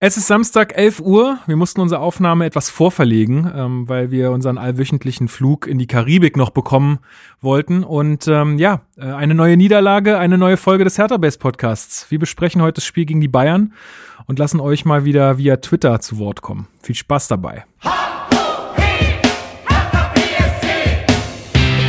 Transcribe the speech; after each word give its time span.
Es 0.00 0.16
ist 0.16 0.28
Samstag, 0.28 0.78
11 0.78 1.00
Uhr. 1.00 1.38
Wir 1.46 1.56
mussten 1.56 1.80
unsere 1.80 2.00
Aufnahme 2.00 2.44
etwas 2.44 2.70
vorverlegen, 2.70 3.50
ähm, 3.52 3.88
weil 3.88 4.12
wir 4.12 4.30
unseren 4.30 4.56
allwöchentlichen 4.56 5.26
Flug 5.26 5.66
in 5.66 5.76
die 5.76 5.88
Karibik 5.88 6.36
noch 6.36 6.50
bekommen 6.50 7.00
wollten. 7.40 7.82
Und 7.82 8.28
ähm, 8.28 8.58
ja, 8.58 8.82
äh, 8.96 9.06
eine 9.06 9.34
neue 9.34 9.56
Niederlage, 9.56 10.16
eine 10.16 10.38
neue 10.38 10.56
Folge 10.56 10.84
des 10.84 10.98
Hertha 10.98 11.16
Base 11.16 11.36
Podcasts. 11.36 12.08
Wir 12.12 12.20
besprechen 12.20 12.62
heute 12.62 12.74
das 12.74 12.84
Spiel 12.84 13.06
gegen 13.06 13.20
die 13.20 13.26
Bayern 13.26 13.72
und 14.26 14.38
lassen 14.38 14.60
euch 14.60 14.84
mal 14.84 15.04
wieder 15.04 15.36
via 15.36 15.56
Twitter 15.56 15.98
zu 16.00 16.18
Wort 16.18 16.42
kommen. 16.42 16.68
Viel 16.80 16.94
Spaß 16.94 17.26
dabei. 17.26 17.64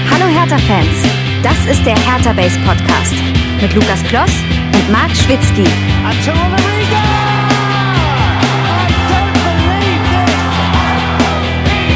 Hallo 0.09 0.25
Hertha-Fans, 0.33 1.05
das 1.43 1.63
ist 1.77 1.85
der 1.85 1.95
Hertha 1.95 2.33
Base 2.33 2.57
Podcast 2.65 3.13
mit 3.61 3.71
Lukas 3.75 4.03
Kloss 4.05 4.31
und 4.73 4.91
Marc 4.91 5.11
Schwitzky. 5.15 5.65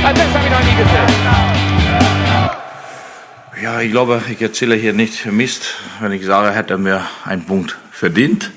Das 0.03 0.11
habe 0.11 0.45
ich 0.45 0.51
noch 0.51 0.59
nie 0.59 0.75
gesehen. 0.75 1.13
Ja, 3.63 3.79
ich 3.79 3.91
glaube, 3.91 4.21
ich 4.29 4.41
erzähle 4.41 4.75
hier 4.75 4.91
nicht 4.91 5.25
Mist, 5.27 5.75
wenn 6.01 6.11
ich 6.11 6.25
sage, 6.25 6.51
hätte 6.51 6.73
er 6.73 6.77
mir 6.77 7.05
einen 7.23 7.45
Punkt 7.45 7.77
verdient. 7.89 8.51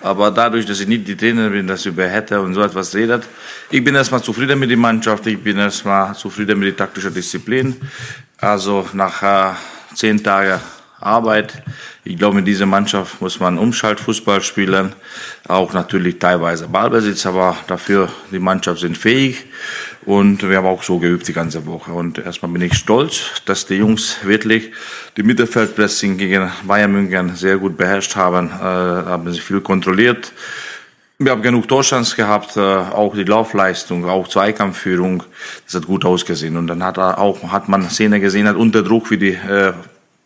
Aber 0.00 0.30
dadurch, 0.30 0.64
dass 0.64 0.78
ich 0.78 0.86
nicht 0.86 1.08
die 1.08 1.16
Trainer 1.16 1.50
bin, 1.50 1.66
dass 1.66 1.86
über 1.86 2.06
hätte 2.06 2.40
und 2.40 2.54
so 2.54 2.62
etwas 2.62 2.94
redet, 2.94 3.24
ich 3.70 3.82
bin 3.82 3.96
erstmal 3.96 4.22
zufrieden 4.22 4.60
mit 4.60 4.70
der 4.70 4.76
Mannschaft, 4.76 5.26
ich 5.26 5.42
bin 5.42 5.58
erstmal 5.58 6.14
zufrieden 6.14 6.60
mit 6.60 6.68
der 6.68 6.76
taktischen 6.86 7.12
Disziplin. 7.12 7.74
Also 8.38 8.88
nach 8.92 9.22
äh, 9.24 9.54
zehn 9.94 10.22
Tagen 10.22 10.60
Arbeit. 11.00 11.64
Ich 12.04 12.16
glaube, 12.16 12.36
mit 12.36 12.46
dieser 12.46 12.66
Mannschaft 12.66 13.20
muss 13.20 13.40
man 13.40 13.58
Umschaltfußball 13.58 14.40
spielen, 14.40 14.92
auch 15.48 15.72
natürlich 15.72 16.20
teilweise 16.20 16.68
Ballbesitz, 16.68 17.26
aber 17.26 17.56
dafür 17.66 18.08
die 18.30 18.38
Mannschaft 18.38 18.80
sind 18.80 18.96
fähig 18.96 19.44
und 20.04 20.48
wir 20.48 20.56
haben 20.56 20.66
auch 20.66 20.82
so 20.82 20.98
geübt 20.98 21.28
die 21.28 21.32
ganze 21.32 21.64
Woche. 21.66 21.92
Und 21.92 22.18
erstmal 22.18 22.50
bin 22.50 22.62
ich 22.62 22.74
stolz, 22.74 23.42
dass 23.44 23.66
die 23.66 23.76
Jungs 23.76 24.16
wirklich 24.24 24.72
die 25.16 25.22
Mittelfeldpressing 25.22 26.18
gegen 26.18 26.50
Bayern 26.66 26.92
München 26.92 27.36
sehr 27.36 27.58
gut 27.58 27.76
beherrscht 27.76 28.16
haben, 28.16 28.48
äh, 28.48 28.62
haben 28.62 29.32
sie 29.32 29.40
viel 29.40 29.60
kontrolliert. 29.60 30.32
Wir 31.18 31.30
haben 31.30 31.42
genug 31.42 31.68
Torschance 31.68 32.16
gehabt, 32.16 32.56
äh, 32.56 32.60
auch 32.60 33.14
die 33.14 33.22
Laufleistung, 33.22 34.04
auch 34.06 34.26
Zweikampfführung, 34.26 35.22
das 35.64 35.76
hat 35.76 35.86
gut 35.86 36.04
ausgesehen. 36.04 36.56
Und 36.56 36.66
dann 36.66 36.82
hat 36.82 36.98
er 36.98 37.18
auch, 37.18 37.52
hat 37.52 37.68
man 37.68 37.88
Szene 37.88 38.18
gesehen, 38.18 38.48
hat 38.48 38.56
unter 38.56 38.82
Druck, 38.82 39.10
wie 39.12 39.18
die 39.18 39.34
äh, 39.34 39.72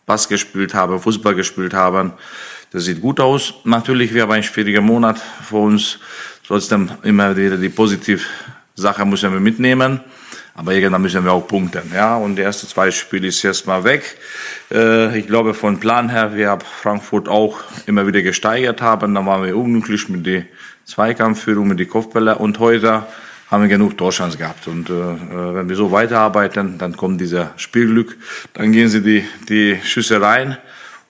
Bass 0.07 0.27
gespielt 0.27 0.73
haben, 0.73 0.99
Fußball 0.99 1.35
gespielt 1.35 1.75
haben. 1.75 2.13
Das 2.71 2.85
sieht 2.85 3.01
gut 3.01 3.19
aus. 3.19 3.53
Natürlich, 3.63 4.13
wir 4.13 4.23
haben 4.23 4.31
einen 4.31 4.43
schwierigen 4.43 4.83
Monat 4.83 5.21
vor 5.43 5.61
uns. 5.61 5.99
Trotzdem 6.47 6.89
immer 7.03 7.35
wieder 7.35 7.57
die 7.57 7.69
positive 7.69 8.23
Sache 8.77 9.05
müssen 9.05 9.33
wir 9.33 9.39
mitnehmen. 9.39 9.99
Aber 10.55 10.73
irgendwann 10.73 11.03
müssen 11.03 11.23
wir 11.23 11.33
auch 11.33 11.47
punkten. 11.47 11.91
Ja, 11.93 12.17
und 12.17 12.35
die 12.35 12.41
erste 12.41 12.67
zwei 12.67 12.89
Spiele 12.89 13.27
ist 13.27 13.43
jetzt 13.43 13.67
mal 13.67 13.83
weg. 13.83 14.17
Äh, 14.71 15.19
ich 15.19 15.27
glaube, 15.27 15.53
von 15.53 15.79
Plan 15.79 16.09
her, 16.09 16.35
wir 16.35 16.49
haben 16.49 16.65
Frankfurt 16.81 17.27
auch 17.27 17.59
immer 17.85 18.07
wieder 18.07 18.23
gesteigert 18.23 18.81
haben. 18.81 19.13
Da 19.13 19.23
waren 19.23 19.43
wir 19.43 19.55
unglücklich 19.55 20.09
mit 20.09 20.25
der 20.25 20.45
Zweikampfführung, 20.85 21.67
mit 21.67 21.79
den 21.79 21.87
Kopfbälle. 21.87 22.39
Und 22.39 22.57
heute 22.57 23.05
haben 23.51 23.61
wir 23.61 23.69
genug 23.69 23.99
Torchance 23.99 24.37
gehabt. 24.37 24.67
Und 24.67 24.89
äh, 24.89 24.93
äh, 24.93 25.55
wenn 25.55 25.69
wir 25.69 25.75
so 25.75 25.91
weiterarbeiten, 25.91 26.79
dann 26.79 26.97
kommt 26.97 27.21
dieser 27.21 27.53
Spielglück, 27.57 28.17
dann 28.53 28.71
gehen 28.71 28.89
sie 28.89 29.03
die, 29.03 29.25
die 29.47 29.79
Schüsse 29.83 30.21
rein. 30.21 30.57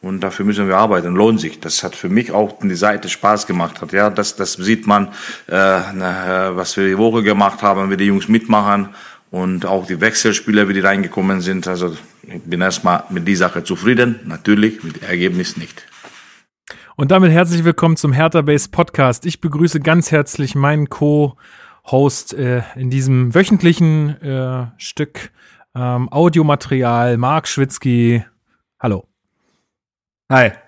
Und 0.02 0.22
dafür 0.22 0.46
müssen 0.46 0.68
wir 0.68 0.78
arbeiten. 0.78 1.16
Lohnt 1.16 1.40
sich. 1.40 1.60
Das 1.60 1.84
hat 1.84 1.96
für 1.96 2.10
mich 2.10 2.32
auch 2.32 2.60
die 2.62 2.76
Seite 2.76 3.10
Spaß 3.10 3.48
gemacht 3.48 3.82
hat. 3.82 3.94
Ja, 3.94 4.10
das, 4.10 4.36
das 4.36 4.54
sieht 4.54 4.86
man, 4.86 5.08
äh, 5.48 5.54
was 5.54 6.78
wir 6.78 6.88
die 6.88 6.98
Woche 6.98 7.24
gemacht 7.24 7.64
haben, 7.64 7.90
wie 7.90 7.98
die 7.98 8.06
Jungs 8.06 8.28
mitmachen 8.28 8.90
und 9.32 9.66
auch 9.66 9.88
die 9.88 10.00
Wechselspieler, 10.00 10.70
wie 10.70 10.74
die 10.74 10.82
reingekommen 10.82 11.42
sind. 11.42 11.68
Also 11.68 11.98
ich 12.24 12.42
bin 12.44 12.62
erstmal 12.62 13.04
mit 13.10 13.28
dieser 13.28 13.50
Sache 13.50 13.64
zufrieden. 13.64 14.20
Natürlich 14.26 14.84
mit 14.84 15.02
dem 15.02 15.10
Ergebnis 15.10 15.58
nicht. 15.58 15.84
Und 16.96 17.12
damit 17.12 17.32
herzlich 17.32 17.64
willkommen 17.64 17.98
zum 17.98 18.14
Hertha 18.14 18.42
Base 18.42 18.70
Podcast. 18.70 19.26
Ich 19.26 19.42
begrüße 19.42 19.80
ganz 19.80 20.12
herzlich 20.12 20.56
meinen 20.56 20.90
Co- 20.90 21.38
Host 21.86 22.34
äh, 22.34 22.64
in 22.76 22.90
diesem 22.90 23.34
wöchentlichen 23.34 24.22
äh, 24.22 24.68
Stück 24.78 25.32
ähm, 25.76 26.12
Audiomaterial, 26.12 27.18
Marc 27.18 27.48
Schwitzky. 27.48 28.26
Hallo. 28.80 29.08
Hi. 30.30 30.52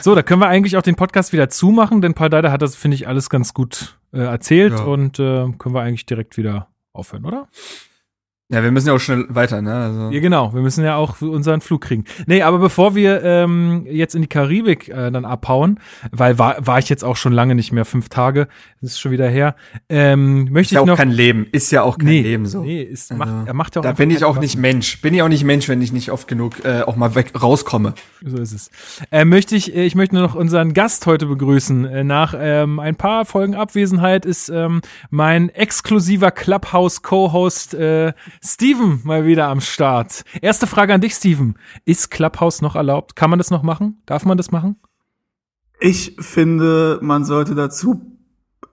So, 0.00 0.14
da 0.14 0.22
können 0.22 0.40
wir 0.40 0.48
eigentlich 0.48 0.78
auch 0.78 0.82
den 0.82 0.96
Podcast 0.96 1.34
wieder 1.34 1.50
zumachen, 1.50 2.00
denn 2.00 2.14
Paul 2.14 2.30
Deider 2.30 2.50
hat 2.50 2.62
das, 2.62 2.74
finde 2.74 2.94
ich, 2.94 3.06
alles 3.06 3.28
ganz 3.28 3.52
gut 3.52 3.98
äh, 4.12 4.20
erzählt 4.20 4.72
ja. 4.72 4.84
und 4.84 5.18
äh, 5.18 5.52
können 5.58 5.74
wir 5.74 5.82
eigentlich 5.82 6.06
direkt 6.06 6.38
wieder 6.38 6.68
aufhören, 6.94 7.26
oder? 7.26 7.48
Ja, 8.52 8.64
wir 8.64 8.72
müssen 8.72 8.88
ja 8.88 8.94
auch 8.94 8.98
schnell 8.98 9.26
weiter, 9.28 9.62
ne? 9.62 9.72
Also. 9.72 10.10
Ja, 10.10 10.20
genau. 10.20 10.52
Wir 10.52 10.60
müssen 10.60 10.84
ja 10.84 10.96
auch 10.96 11.20
unseren 11.20 11.60
Flug 11.60 11.82
kriegen. 11.82 12.04
Nee, 12.26 12.42
aber 12.42 12.58
bevor 12.58 12.96
wir 12.96 13.22
ähm, 13.22 13.86
jetzt 13.88 14.16
in 14.16 14.22
die 14.22 14.28
Karibik 14.28 14.88
äh, 14.88 15.12
dann 15.12 15.24
abhauen, 15.24 15.78
weil 16.10 16.36
war, 16.38 16.66
war 16.66 16.80
ich 16.80 16.88
jetzt 16.88 17.04
auch 17.04 17.16
schon 17.16 17.32
lange 17.32 17.54
nicht 17.54 17.70
mehr, 17.70 17.84
fünf 17.84 18.08
Tage, 18.08 18.48
das 18.80 18.92
ist 18.92 19.00
schon 19.00 19.12
wieder 19.12 19.28
her, 19.28 19.54
ähm, 19.88 20.48
möchte 20.50 20.60
ist 20.60 20.66
ich 20.66 20.72
ja 20.72 20.80
auch 20.80 20.86
noch... 20.86 20.96
kein 20.96 21.12
Leben, 21.12 21.46
ist 21.52 21.70
ja 21.70 21.82
auch 21.82 21.96
kein 21.96 22.08
nee, 22.08 22.22
Leben 22.22 22.46
so. 22.46 22.62
Nee, 22.62 22.82
ist, 22.82 23.12
also, 23.12 23.24
macht, 23.24 23.46
er 23.46 23.54
macht 23.54 23.76
ja 23.76 23.80
auch 23.80 23.84
Da 23.84 23.92
bin 23.92 24.10
ich 24.10 24.24
auch 24.24 24.40
nicht 24.40 24.56
Mensch. 24.56 25.00
Bin 25.00 25.14
ich 25.14 25.22
auch 25.22 25.28
nicht 25.28 25.44
Mensch, 25.44 25.68
wenn 25.68 25.80
ich 25.80 25.92
nicht 25.92 26.10
oft 26.10 26.26
genug 26.26 26.64
äh, 26.64 26.82
auch 26.82 26.96
mal 26.96 27.14
weg 27.14 27.32
rauskomme. 27.40 27.94
So 28.24 28.36
ist 28.36 28.52
es. 28.52 28.70
Äh, 29.12 29.24
möchte 29.24 29.54
ich, 29.54 29.76
äh, 29.76 29.84
ich 29.84 29.94
möchte 29.94 30.16
nur 30.16 30.24
noch 30.24 30.34
unseren 30.34 30.74
Gast 30.74 31.06
heute 31.06 31.26
begrüßen. 31.26 31.84
Äh, 31.84 32.02
nach 32.02 32.34
ähm, 32.36 32.80
ein 32.80 32.96
paar 32.96 33.26
Folgen 33.26 33.54
Abwesenheit 33.54 34.26
ist 34.26 34.48
ähm, 34.48 34.80
mein 35.10 35.50
exklusiver 35.50 36.32
Clubhouse-Co-Host 36.32 37.74
äh, 37.74 38.12
Steven 38.42 39.00
mal 39.04 39.26
wieder 39.26 39.48
am 39.48 39.60
Start. 39.60 40.24
Erste 40.40 40.66
Frage 40.66 40.94
an 40.94 41.00
dich, 41.00 41.14
Steven. 41.14 41.56
Ist 41.84 42.10
Clubhouse 42.10 42.62
noch 42.62 42.74
erlaubt? 42.74 43.14
Kann 43.14 43.30
man 43.30 43.38
das 43.38 43.50
noch 43.50 43.62
machen? 43.62 44.02
Darf 44.06 44.24
man 44.24 44.38
das 44.38 44.50
machen? 44.50 44.76
Ich 45.78 46.16
finde, 46.18 46.98
man 47.02 47.24
sollte 47.24 47.54
dazu 47.54 48.10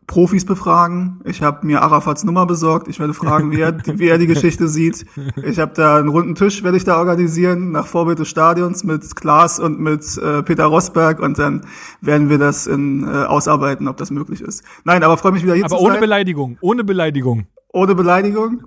Profis 0.07 0.45
befragen. 0.45 1.19
Ich 1.25 1.41
habe 1.41 1.67
mir 1.67 1.81
Arafats 1.81 2.23
Nummer 2.23 2.45
besorgt. 2.45 2.87
Ich 2.87 2.97
werde 2.97 3.13
fragen, 3.13 3.51
wie 3.51 3.59
er, 3.59 3.77
wie 3.85 4.07
er 4.07 4.17
die 4.17 4.27
Geschichte 4.27 4.67
sieht. 4.69 5.05
Ich 5.43 5.59
habe 5.59 5.73
da 5.75 5.97
einen 5.97 6.07
runden 6.07 6.35
Tisch, 6.35 6.63
werde 6.63 6.77
ich 6.77 6.85
da 6.85 6.97
organisieren, 6.97 7.71
nach 7.71 7.87
Vorbild 7.87 8.19
des 8.19 8.29
Stadions 8.29 8.85
mit 8.85 9.17
Klaas 9.17 9.59
und 9.59 9.81
mit 9.81 10.17
äh, 10.17 10.43
Peter 10.43 10.65
Rosberg 10.65 11.19
und 11.19 11.37
dann 11.37 11.65
werden 11.99 12.29
wir 12.29 12.37
das 12.37 12.67
in, 12.67 13.03
äh, 13.03 13.25
ausarbeiten, 13.25 13.89
ob 13.89 13.97
das 13.97 14.09
möglich 14.09 14.39
ist. 14.39 14.63
Nein, 14.85 15.03
aber 15.03 15.17
freue 15.17 15.33
mich 15.33 15.43
wieder 15.43 15.55
hier 15.55 15.65
aber 15.65 15.75
zu 15.75 15.75
sein. 15.75 15.85
Aber 15.85 15.95
ohne 15.95 15.99
Beleidigung, 15.99 16.57
ohne 16.61 16.85
Beleidigung. 16.85 17.47
Ohne 17.69 17.95
Beleidigung. 17.95 18.65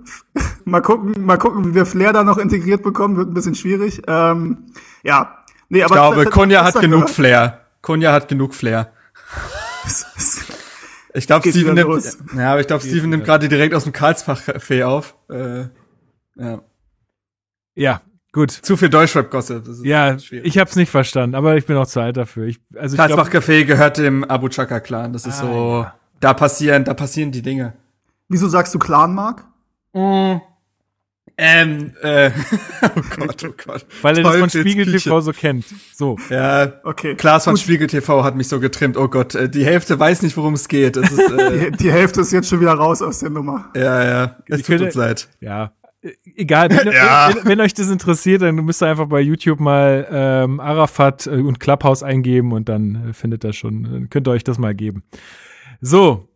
mal 0.65 0.81
gucken, 0.81 1.25
mal 1.25 1.37
gucken, 1.37 1.65
wie 1.65 1.75
wir 1.75 1.85
Flair 1.85 2.13
da 2.13 2.23
noch 2.23 2.37
integriert 2.37 2.83
bekommen, 2.83 3.17
wird 3.17 3.29
ein 3.29 3.33
bisschen 3.33 3.55
schwierig. 3.55 4.01
Ähm, 4.07 4.67
ja, 5.03 5.37
nee, 5.69 5.83
aber 5.83 5.95
ich 5.95 6.01
glaube, 6.01 6.25
Konja 6.25 6.63
hat 6.63 6.79
genug 6.79 7.09
Flair. 7.09 7.61
Konja 7.81 8.13
hat 8.13 8.27
genug 8.27 8.53
Flair. 8.55 8.91
Ich 11.13 11.27
glaube, 11.27 11.49
Steven 11.49 11.73
nimmt, 11.73 12.17
ja, 12.37 12.51
aber 12.51 12.61
ich 12.61 12.67
glaube, 12.67 12.83
Steven 12.83 13.09
nimmt 13.09 13.25
gerade 13.25 13.49
direkt 13.49 13.73
aus 13.73 13.83
dem 13.83 13.91
Karlsbach-Café 13.91 14.85
auf. 14.85 15.15
Äh, 15.29 15.65
ja. 16.35 16.61
Ja, 17.75 18.01
gut. 18.31 18.51
Zu 18.51 18.77
viel 18.77 18.89
Deutschrap-Gossip. 18.89 19.63
Ja, 19.83 20.17
schwierig. 20.19 20.45
ich 20.45 20.57
hab's 20.57 20.75
nicht 20.75 20.89
verstanden, 20.89 21.35
aber 21.35 21.57
ich 21.57 21.65
bin 21.65 21.75
auch 21.75 21.87
zu 21.87 21.99
alt 21.99 22.17
dafür. 22.17 22.45
Ich, 22.45 22.59
also 22.75 22.95
Karlsbach-Café 22.95 23.65
gehört 23.65 23.97
dem 23.97 24.23
Abu 24.23 24.47
Chaka-Clan. 24.47 25.11
Das 25.11 25.25
ist 25.25 25.41
ah, 25.41 25.45
so, 25.45 25.81
ja. 25.83 25.95
da 26.19 26.33
passieren, 26.33 26.85
da 26.85 26.93
passieren 26.93 27.31
die 27.31 27.41
Dinge. 27.41 27.73
Wieso 28.31 28.47
sagst 28.47 28.73
du 28.73 28.79
Clan, 28.79 29.13
Mark? 29.13 29.45
Mm. 29.91 30.37
Ähm, 31.37 31.91
äh, 32.01 32.31
oh 32.83 33.01
Gott, 33.17 33.43
oh 33.43 33.53
Gott. 33.65 33.85
Weil 34.01 34.17
er 34.19 34.23
das 34.23 34.37
von 34.37 34.49
Spiegel 34.49 34.85
TV 34.85 35.19
so 35.19 35.33
kennt. 35.33 35.65
So. 35.93 36.17
Ja, 36.29 36.73
okay. 36.85 37.15
Klaas 37.15 37.43
von 37.43 37.55
Gut. 37.55 37.61
Spiegel 37.61 37.87
TV 37.87 38.23
hat 38.23 38.35
mich 38.35 38.47
so 38.47 38.61
getrimmt. 38.61 38.95
Oh 38.95 39.09
Gott, 39.09 39.35
äh, 39.35 39.49
die 39.49 39.65
Hälfte 39.65 39.99
weiß 39.99 40.21
nicht, 40.21 40.37
worum 40.37 40.53
es 40.53 40.69
geht. 40.69 40.95
Es 40.95 41.11
ist, 41.11 41.19
äh, 41.19 41.71
die, 41.71 41.77
die, 41.77 41.91
Hälfte 41.91 42.21
ist 42.21 42.31
jetzt 42.31 42.47
schon 42.47 42.61
wieder 42.61 42.73
raus 42.73 43.01
aus 43.01 43.19
der 43.19 43.31
Nummer. 43.31 43.69
Ja, 43.75 44.03
ja. 44.03 44.37
Es 44.47 44.59
tut 44.59 44.67
könnte, 44.67 44.85
uns 44.85 44.95
leid. 44.95 45.27
Ja. 45.41 45.73
Egal, 46.35 46.69
wenn, 46.71 46.93
ja. 46.93 47.31
wenn, 47.33 47.45
wenn, 47.45 47.59
euch 47.59 47.73
das 47.73 47.89
interessiert, 47.89 48.43
dann 48.43 48.55
müsst 48.55 48.81
ihr 48.81 48.87
einfach 48.87 49.07
bei 49.07 49.19
YouTube 49.19 49.59
mal 49.59 50.07
ähm, 50.09 50.61
Arafat 50.61 51.27
äh, 51.27 51.31
und 51.31 51.59
Clubhouse 51.59 52.01
eingeben 52.01 52.53
und 52.53 52.69
dann 52.69 53.09
äh, 53.09 53.13
findet 53.13 53.43
ihr 53.43 53.51
schon, 53.51 53.83
dann 53.83 54.09
könnt 54.09 54.27
ihr 54.27 54.31
euch 54.31 54.45
das 54.45 54.57
mal 54.57 54.73
geben. 54.73 55.03
So, 55.81 56.30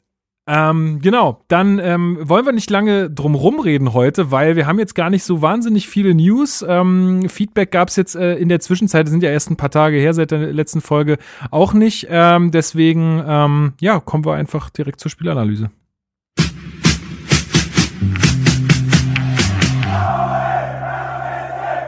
ähm, 0.48 1.00
genau, 1.02 1.44
dann 1.48 1.80
ähm, 1.80 2.20
wollen 2.22 2.46
wir 2.46 2.54
nicht 2.54 2.70
lange 2.70 3.10
drum 3.10 3.34
rumreden 3.34 3.94
heute, 3.94 4.30
weil 4.30 4.56
wir 4.56 4.68
haben 4.68 4.78
jetzt 4.78 4.94
gar 4.94 5.10
nicht 5.10 5.24
so 5.24 5.42
wahnsinnig 5.42 5.90
viele 5.90 6.14
News. 6.14 6.64
Ähm, 6.68 7.28
Feedback 7.30 7.72
gab 7.72 7.90
es 7.90 7.96
jetzt 7.96 8.16
äh, 8.16 8.36
in 8.36 8.50
der 8.50 8.60
Zwischenzeit, 8.60 9.08
sind 9.08 9.24
ja 9.24 9.32
erst 9.32 9.50
ein 9.50 9.58
paar 9.58 9.72
Tage 9.72 9.98
her 9.98 10.14
seit 10.14 10.30
der 10.30 10.54
letzten 10.54 10.82
Folge 10.82 11.18
auch 11.50 11.74
nicht. 11.74 12.06
Ähm, 12.12 12.52
deswegen, 12.52 13.24
ähm, 13.28 13.74
ja, 13.82 14.00
kommen 14.00 14.24
wir 14.24 14.36
einfach 14.36 14.70
direkt 14.70 15.00
zur 15.00 15.10
Spielanalyse. 15.10 15.72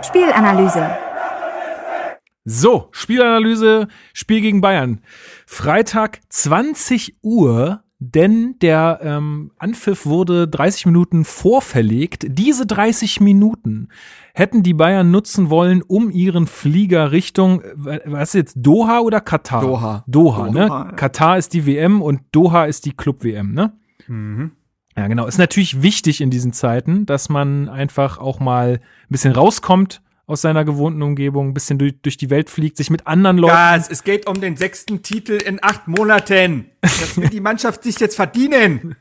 Spielanalyse. 0.02 0.90
So, 2.44 2.88
Spielanalyse, 2.92 3.88
Spiel 4.14 4.42
gegen 4.42 4.62
Bayern. 4.62 5.02
Freitag 5.46 6.22
20 6.30 7.18
Uhr 7.22 7.84
denn 8.00 8.56
der 8.62 9.00
ähm, 9.02 9.52
Anpfiff 9.58 10.06
wurde 10.06 10.48
30 10.48 10.86
Minuten 10.86 11.26
vorverlegt. 11.26 12.26
Diese 12.28 12.68
30 12.68 13.22
Minuten 13.22 13.90
hätten 14.34 14.62
die 14.62 14.76
Bayern 14.76 15.10
nutzen 15.10 15.50
wollen, 15.50 15.82
um 15.82 16.12
ihren 16.12 16.46
Flieger 16.46 17.12
Richtung, 17.12 17.64
was 17.76 18.30
ist 18.30 18.34
jetzt, 18.34 18.56
Doha 18.58 19.00
oder 19.00 19.20
Katar? 19.20 19.62
Doha. 19.62 20.04
Doha, 20.08 20.48
Doha, 20.48 20.52
ne? 20.52 20.68
ja. 20.68 20.92
Katar 20.92 21.38
ist 21.38 21.54
die 21.54 21.66
WM 21.66 22.02
und 22.04 22.22
Doha 22.32 22.66
ist 22.66 22.86
die 22.86 22.94
Club-WM, 22.94 23.54
ne? 23.54 23.74
Mhm. 24.08 24.52
Ja, 24.96 25.08
genau. 25.08 25.28
Ist 25.28 25.38
natürlich 25.38 25.82
wichtig 25.82 26.22
in 26.22 26.30
diesen 26.30 26.54
Zeiten, 26.54 27.06
dass 27.06 27.30
man 27.30 27.70
einfach 27.70 28.18
auch 28.20 28.40
mal 28.40 28.80
ein 28.80 28.80
bisschen 29.10 29.34
rauskommt 29.34 30.02
aus 30.28 30.42
seiner 30.42 30.66
gewohnten 30.66 31.02
Umgebung, 31.02 31.48
ein 31.48 31.54
bisschen 31.54 31.80
durch, 31.80 31.96
durch 32.02 32.18
die 32.18 32.30
Welt 32.30 32.50
fliegt, 32.50 32.76
sich 32.78 32.90
mit 32.90 33.08
anderen 33.08 33.38
Leuten. 33.38 33.54
Gas, 33.54 33.90
es 33.90 34.04
geht 34.04 34.28
um 34.28 34.40
den 34.42 34.58
sechsten 34.58 35.02
Titel 35.02 35.34
in 35.34 35.60
acht 35.64 35.88
Monaten. 35.88 36.70
Das 36.82 37.18
will 37.18 37.30
die 37.30 37.42
Mannschaft 37.42 37.84
sich 37.84 38.00
jetzt 38.00 38.16
verdienen. 38.16 38.96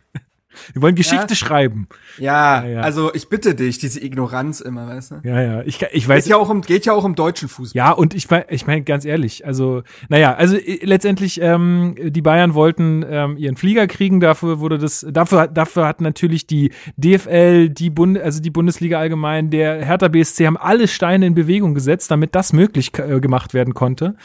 Wir 0.72 0.82
wollen 0.82 0.94
Geschichte 0.94 1.26
Ja. 1.30 1.34
schreiben. 1.36 1.88
Ja, 2.18 2.64
Ja, 2.64 2.68
ja. 2.68 2.80
also 2.80 3.12
ich 3.14 3.28
bitte 3.28 3.54
dich, 3.54 3.78
diese 3.78 4.02
Ignoranz 4.02 4.60
immer, 4.60 4.86
weißt 4.88 5.10
du? 5.12 5.14
Ja, 5.24 5.40
ja. 5.40 5.62
Ich, 5.62 5.80
ich 5.92 6.08
weiß. 6.08 6.24
Geht 6.24 6.30
ja 6.30 6.36
auch 6.36 6.48
um, 6.48 6.60
geht 6.62 6.86
ja 6.86 6.92
auch 6.92 7.04
um 7.04 7.14
deutschen 7.14 7.48
Fußball. 7.48 7.76
Ja, 7.76 7.92
und 7.92 8.14
ich 8.14 8.28
meine, 8.30 8.46
ich 8.50 8.66
mein, 8.66 8.84
ganz 8.84 9.04
ehrlich, 9.04 9.46
also, 9.46 9.82
naja, 10.08 10.34
also 10.34 10.56
äh, 10.56 10.84
letztendlich, 10.84 11.40
ähm, 11.40 11.94
die 11.98 12.22
Bayern 12.22 12.54
wollten 12.54 13.04
ähm, 13.08 13.36
ihren 13.36 13.56
Flieger 13.56 13.86
kriegen, 13.86 14.20
dafür 14.20 14.60
wurde 14.60 14.78
das, 14.78 15.06
dafür, 15.10 15.46
dafür 15.46 15.86
hat 15.86 16.00
natürlich 16.00 16.46
die 16.46 16.70
DFL, 16.96 17.68
die 17.70 17.90
Bund, 17.90 18.18
also 18.18 18.40
die 18.40 18.50
Bundesliga 18.50 18.98
allgemein, 18.98 19.50
der 19.50 19.84
Hertha 19.84 20.08
BSC 20.08 20.46
haben 20.46 20.56
alle 20.56 20.88
Steine 20.88 21.26
in 21.26 21.34
Bewegung 21.34 21.74
gesetzt, 21.74 22.10
damit 22.10 22.34
das 22.34 22.52
möglich 22.52 22.92
äh, 22.98 23.20
gemacht 23.20 23.54
werden 23.54 23.74
konnte, 23.74 24.16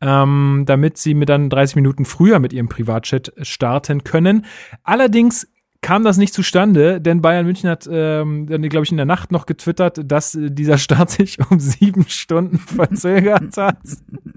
ähm, 0.00 0.64
damit 0.66 0.98
sie 0.98 1.14
mit 1.14 1.28
dann 1.28 1.50
30 1.50 1.76
Minuten 1.76 2.04
früher 2.04 2.38
mit 2.38 2.52
ihrem 2.52 2.68
Privatchat 2.68 3.32
starten 3.42 4.04
können. 4.04 4.44
Allerdings 4.84 5.46
kam 5.82 6.04
das 6.04 6.16
nicht 6.16 6.32
zustande, 6.32 7.00
denn 7.00 7.20
Bayern 7.20 7.44
München 7.44 7.68
hat 7.68 7.88
ähm, 7.90 8.46
dann, 8.46 8.62
glaube 8.68 8.84
ich, 8.84 8.92
in 8.92 8.96
der 8.96 9.06
Nacht 9.06 9.32
noch 9.32 9.46
getwittert, 9.46 10.00
dass 10.04 10.36
äh, 10.36 10.50
dieser 10.50 10.78
Start 10.78 11.10
sich 11.10 11.38
um 11.50 11.58
sieben 11.58 12.08
Stunden 12.08 12.58
verzögert 12.58 13.56
hat. 13.56 13.78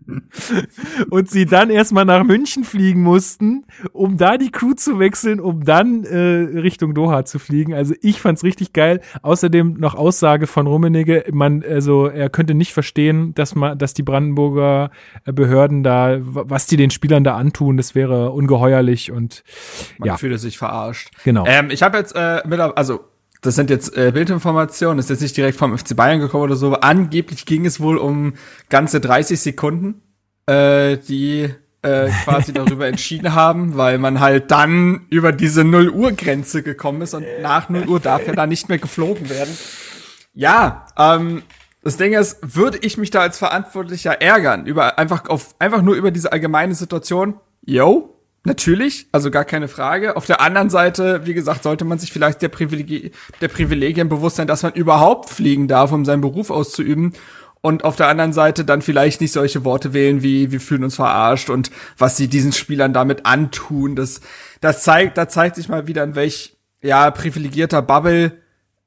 Und 1.09 1.29
sie 1.29 1.45
dann 1.45 1.69
erstmal 1.69 2.05
nach 2.05 2.23
München 2.23 2.63
fliegen 2.63 3.01
mussten, 3.01 3.65
um 3.91 4.17
da 4.17 4.37
die 4.37 4.51
Crew 4.51 4.73
zu 4.73 4.99
wechseln, 4.99 5.39
um 5.39 5.63
dann 5.63 6.03
äh, 6.03 6.17
Richtung 6.59 6.93
Doha 6.93 7.25
zu 7.25 7.39
fliegen. 7.39 7.73
Also 7.73 7.93
ich 8.01 8.21
fand's 8.21 8.43
richtig 8.43 8.73
geil. 8.73 9.01
Außerdem 9.21 9.75
noch 9.79 9.95
Aussage 9.95 10.47
von 10.47 10.67
Rummenigge, 10.67 11.25
man, 11.31 11.63
also 11.63 12.07
er 12.07 12.29
könnte 12.29 12.55
nicht 12.55 12.73
verstehen, 12.73 13.33
dass 13.35 13.55
man, 13.55 13.77
dass 13.77 13.93
die 13.93 14.03
Brandenburger 14.03 14.89
äh, 15.25 15.33
Behörden 15.33 15.83
da, 15.83 16.17
was 16.21 16.65
die 16.65 16.77
den 16.77 16.89
Spielern 16.89 17.23
da 17.23 17.35
antun, 17.35 17.77
das 17.77 17.93
wäre 17.93 18.31
ungeheuerlich 18.31 19.11
und 19.11 19.43
Man 19.99 20.07
ja, 20.07 20.17
fühlte 20.17 20.39
sich 20.39 20.57
verarscht. 20.57 21.11
Genau. 21.23 21.34
Ähm, 21.45 21.69
ich 21.69 21.83
habe 21.83 21.97
jetzt 21.97 22.15
äh, 22.15 22.41
mit, 22.45 22.59
also 22.59 23.05
das 23.41 23.55
sind 23.55 23.69
jetzt 23.69 23.95
äh, 23.95 24.11
Bildinformationen, 24.11 24.97
das 24.97 25.05
ist 25.05 25.09
jetzt 25.11 25.21
nicht 25.21 25.37
direkt 25.37 25.57
vom 25.57 25.77
FC 25.77 25.95
Bayern 25.95 26.19
gekommen 26.19 26.43
oder 26.43 26.55
so. 26.55 26.67
aber 26.67 26.83
Angeblich 26.83 27.45
ging 27.45 27.65
es 27.65 27.79
wohl 27.79 27.97
um 27.97 28.33
ganze 28.69 28.99
30 28.99 29.39
Sekunden, 29.39 30.01
äh, 30.47 30.97
die 30.97 31.49
äh, 31.81 32.09
quasi 32.23 32.53
darüber 32.53 32.87
entschieden 32.87 33.33
haben, 33.33 33.77
weil 33.77 33.97
man 33.97 34.19
halt 34.19 34.51
dann 34.51 35.05
über 35.09 35.31
diese 35.31 35.63
0 35.63 35.89
Uhr 35.89 36.11
Grenze 36.13 36.63
gekommen 36.63 37.01
ist 37.01 37.13
und 37.13 37.25
nach 37.41 37.69
0 37.69 37.87
Uhr 37.87 37.99
darf 37.99 38.25
ja 38.25 38.33
da 38.33 38.47
nicht 38.47 38.69
mehr 38.69 38.79
geflogen 38.79 39.29
werden. 39.29 39.55
Ja, 40.33 40.87
ähm, 40.97 41.43
das 41.83 41.97
Ding 41.97 42.13
ist, 42.13 42.39
würde 42.41 42.79
ich 42.79 42.97
mich 42.97 43.11
da 43.11 43.21
als 43.21 43.37
Verantwortlicher 43.37 44.19
ärgern, 44.21 44.65
über 44.65 44.97
einfach 44.97 45.29
auf 45.29 45.53
einfach 45.59 45.83
nur 45.83 45.95
über 45.95 46.09
diese 46.09 46.31
allgemeine 46.31 46.73
Situation? 46.73 47.39
Yo, 47.63 48.14
natürlich, 48.45 49.07
also 49.11 49.31
gar 49.31 49.45
keine 49.45 49.67
Frage. 49.67 50.15
Auf 50.15 50.25
der 50.25 50.41
anderen 50.41 50.69
Seite, 50.69 51.25
wie 51.25 51.33
gesagt, 51.33 51.63
sollte 51.63 51.85
man 51.85 51.99
sich 51.99 52.11
vielleicht 52.11 52.41
der, 52.41 52.49
Privileg 52.49 53.13
der 53.41 53.47
Privilegien 53.47 54.09
bewusst 54.09 54.37
sein, 54.37 54.47
dass 54.47 54.63
man 54.63 54.73
überhaupt 54.73 55.29
fliegen 55.29 55.67
darf, 55.67 55.91
um 55.91 56.05
seinen 56.05 56.21
Beruf 56.21 56.49
auszuüben. 56.49 57.13
Und 57.61 57.83
auf 57.83 57.95
der 57.95 58.07
anderen 58.09 58.31
Seite 58.31 58.63
dann 58.63 58.83
vielleicht 58.83 59.21
nicht 59.21 59.31
solche 59.31 59.65
Worte 59.65 59.93
wählen 59.93 60.21
wie 60.21 60.51
wir 60.51 60.59
fühlen 60.59 60.83
uns 60.83 60.95
verarscht 60.95 61.49
und 61.49 61.71
was 61.97 62.15
sie 62.15 62.27
diesen 62.27 62.51
Spielern 62.51 62.93
damit 62.93 63.25
antun. 63.25 63.95
Das, 63.95 64.21
das 64.61 64.83
zeigt, 64.83 65.17
da 65.17 65.27
zeigt 65.27 65.55
sich 65.55 65.67
mal 65.67 65.87
wieder, 65.87 66.03
in 66.03 66.13
welch 66.13 66.57
ja 66.83 67.09
privilegierter 67.09 67.81
Bubble 67.81 68.33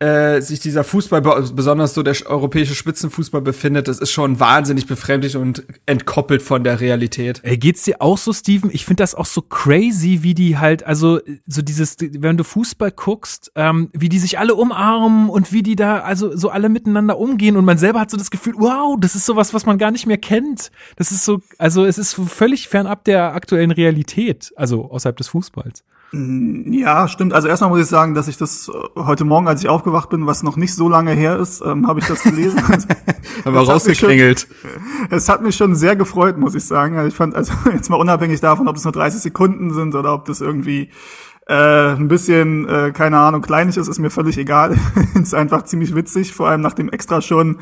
äh, 0.01 0.41
sich 0.41 0.61
dieser 0.61 0.85
Fußball, 0.85 1.23
be- 1.23 1.51
besonders 1.55 1.93
so 1.93 2.05
der 2.05 2.15
sch- 2.15 2.27
europäische 2.27 2.77
Spitzenfußball 2.77 3.41
befindet, 3.43 3.89
das 3.89 3.99
ist 3.99 4.13
schon 4.13 4.39
wahnsinnig 4.39 4.87
befremdlich 4.87 5.37
und 5.37 5.65
entkoppelt 5.87 6.41
von 6.41 6.63
der 6.63 6.81
Realität. 6.81 7.41
Ey, 7.43 7.59
geht's 7.59 7.83
dir 7.83 8.01
auch 8.01 8.17
so, 8.17 8.33
Steven? 8.33 8.71
Ich 8.73 8.85
finde 8.85 9.03
das 9.03 9.17
auch 9.17 9.27
so 9.27 9.43
crazy, 9.43 10.21
wie 10.23 10.35
die 10.35 10.57
halt, 10.57 10.85
also 10.85 11.19
so 11.47 11.63
dieses, 11.63 11.97
wenn 11.99 12.37
du 12.37 12.45
Fußball 12.45 12.93
guckst, 12.93 13.51
ähm, 13.57 13.91
wie 13.93 14.09
die 14.09 14.21
sich 14.21 14.39
alle 14.39 14.55
umarmen 14.55 15.29
und 15.29 15.53
wie 15.53 15.65
die 15.65 15.75
da, 15.75 15.99
also 15.99 16.37
so 16.37 16.51
alle 16.51 16.69
miteinander 16.69 17.19
umgehen 17.19 17.57
und 17.57 17.65
man 17.65 17.79
selber 17.79 17.99
hat 17.99 18.11
so 18.13 18.17
das 18.17 18.31
Gefühl, 18.31 18.55
wow, 18.57 18.97
das 19.01 19.17
ist 19.17 19.27
sowas, 19.27 19.53
was 19.53 19.67
man 19.67 19.79
gar 19.79 19.91
nicht 19.91 20.07
mehr 20.07 20.19
kennt. 20.19 20.71
Das 20.95 21.11
ist 21.11 21.25
so, 21.25 21.41
also 21.59 21.85
es 21.85 21.99
ist 21.99 22.15
völlig 22.15 22.69
fernab 22.69 23.03
der 23.03 23.35
aktuellen 23.35 23.73
Realität, 23.73 24.53
also 24.55 24.91
außerhalb 24.93 25.17
des 25.17 25.29
Fußballs. 25.29 25.83
Ja, 26.11 27.07
stimmt. 27.07 27.35
Also 27.35 27.49
erstmal 27.49 27.69
muss 27.69 27.81
ich 27.81 27.87
sagen, 27.87 28.15
dass 28.15 28.29
ich 28.29 28.39
das 28.39 28.69
äh, 28.69 29.01
heute 29.01 29.25
Morgen, 29.25 29.47
als 29.47 29.63
ich 29.63 29.69
aufgewacht 29.69 30.09
bin, 30.09 30.27
was 30.27 30.43
noch 30.43 30.57
nicht 30.57 30.75
so 30.75 30.89
lange 30.89 31.13
her 31.13 31.39
ist, 31.39 31.61
ähm, 31.61 31.87
habe 31.87 32.01
ich 32.01 32.07
das 32.07 32.23
gelesen. 32.23 32.63
Aber 33.45 33.61
rausgeklingelt. 33.61 34.49
es 35.11 35.29
hat 35.29 35.43
mich 35.43 35.57
schon 35.57 35.75
sehr 35.75 35.97
gefreut, 35.97 36.39
muss 36.39 36.55
ich 36.55 36.65
sagen. 36.65 36.97
Also 36.97 37.09
ich 37.09 37.15
fand, 37.15 37.35
also 37.35 37.53
jetzt 37.75 37.91
mal 37.91 37.97
unabhängig 37.97 38.41
davon, 38.41 38.69
ob 38.69 38.77
es 38.77 38.85
nur 38.85 38.93
30 38.93 39.21
Sekunden 39.21 39.75
sind 39.75 39.95
oder 39.95 40.15
ob 40.15 40.25
das 40.25 40.41
irgendwie 40.41 40.91
äh, 41.47 41.93
ein 41.93 42.09
bisschen, 42.09 42.67
äh, 42.67 42.93
keine 42.93 43.19
Ahnung, 43.19 43.43
kleinig 43.43 43.77
ist, 43.77 43.89
ist 43.89 43.99
mir 43.99 44.11
völlig 44.11 44.39
egal. 44.39 44.79
ist 45.15 45.35
einfach 45.35 45.65
ziemlich 45.65 45.95
witzig, 45.95 46.33
vor 46.33 46.49
allem 46.49 46.63
nachdem 46.63 46.89
extra 46.89 47.21
schon 47.21 47.59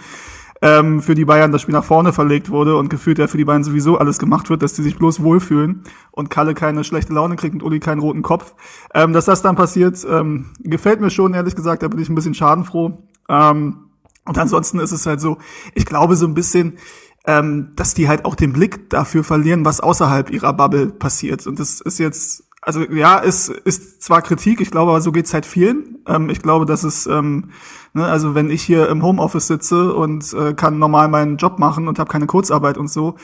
ähm, 0.63 1.03
für 1.03 1.15
die 1.15 1.25
Bayern 1.25 1.53
das 1.53 1.63
Spiel 1.63 1.75
nach 1.75 1.85
vorne 1.85 2.13
verlegt 2.13 2.51
wurde 2.51 2.77
und 2.77 2.89
gefühlt 2.89 3.19
ja 3.19 3.27
für 3.27 3.37
die 3.37 3.45
Bayern 3.45 3.65
sowieso 3.65 3.99
alles 3.99 4.19
gemacht 4.19 4.49
wird, 4.51 4.63
dass 4.63 4.73
die 4.73 4.83
sich 4.83 4.97
bloß 4.97 5.23
wohlfühlen 5.23 5.83
und 6.11 6.31
Kalle 6.31 6.55
keine 6.55 6.85
schlechte 6.85 7.13
Laune 7.13 7.37
kriegt 7.37 7.55
und 7.55 7.63
Uli 7.63 7.81
keinen 7.81 8.01
roten 8.01 8.23
Kopf. 8.23 8.55
Ähm, 8.95 9.13
dass 9.13 9.27
das 9.27 9.43
dann 9.43 9.57
passiert, 9.57 10.07
ähm, 10.09 10.47
gefällt 10.61 11.01
mir 11.01 11.11
schon, 11.11 11.35
ehrlich 11.35 11.55
gesagt, 11.55 11.83
da 11.83 11.89
bin 11.89 12.01
ich 12.01 12.09
ein 12.09 12.15
bisschen 12.15 12.35
schadenfroh. 12.35 12.99
Ähm, 13.29 13.87
und 14.25 14.39
ansonsten 14.39 14.79
ist 14.81 14.93
es 14.93 15.07
halt 15.07 15.21
so, 15.21 15.39
ich 15.75 15.87
glaube 15.87 16.17
so 16.17 16.27
ein 16.27 16.35
bisschen, 16.35 16.79
ähm, 17.27 17.73
dass 17.77 17.95
die 17.95 18.09
halt 18.09 18.25
auch 18.25 18.35
den 18.35 18.53
Blick 18.53 18.91
dafür 18.91 19.25
verlieren, 19.25 19.65
was 19.65 19.81
außerhalb 19.81 20.31
ihrer 20.31 20.53
Bubble 20.53 20.87
passiert. 20.87 21.47
Und 21.47 21.59
das 21.59 21.81
ist 21.81 21.99
jetzt, 21.99 22.46
also 22.67 22.83
ja, 22.83 23.23
es 23.23 23.49
ist 23.49 24.03
zwar 24.03 24.23
Kritik, 24.23 24.61
ich 24.61 24.73
glaube, 24.73 24.91
aber 24.91 25.01
so 25.01 25.13
geht's 25.13 25.33
halt 25.33 25.47
vielen. 25.47 25.99
Ähm, 26.09 26.29
ich 26.31 26.43
glaube, 26.43 26.67
dass 26.67 26.83
es, 26.83 27.07
ähm, 27.07 27.51
ne, 27.95 28.05
also 28.05 28.35
wenn 28.35 28.51
ich 28.51 28.63
hier 28.63 28.89
im 28.89 29.05
Homeoffice 29.05 29.47
sitze 29.47 29.95
und 29.95 30.33
äh, 30.35 30.53
kann 30.53 30.81
normal 30.81 31.07
meinen 31.07 31.37
Job 31.37 31.61
machen 31.61 31.87
und 31.87 32.01
habe 32.01 32.11
keine 32.11 32.27
Kurzarbeit 32.27 32.77
und 32.77 32.91
so, 32.91 33.15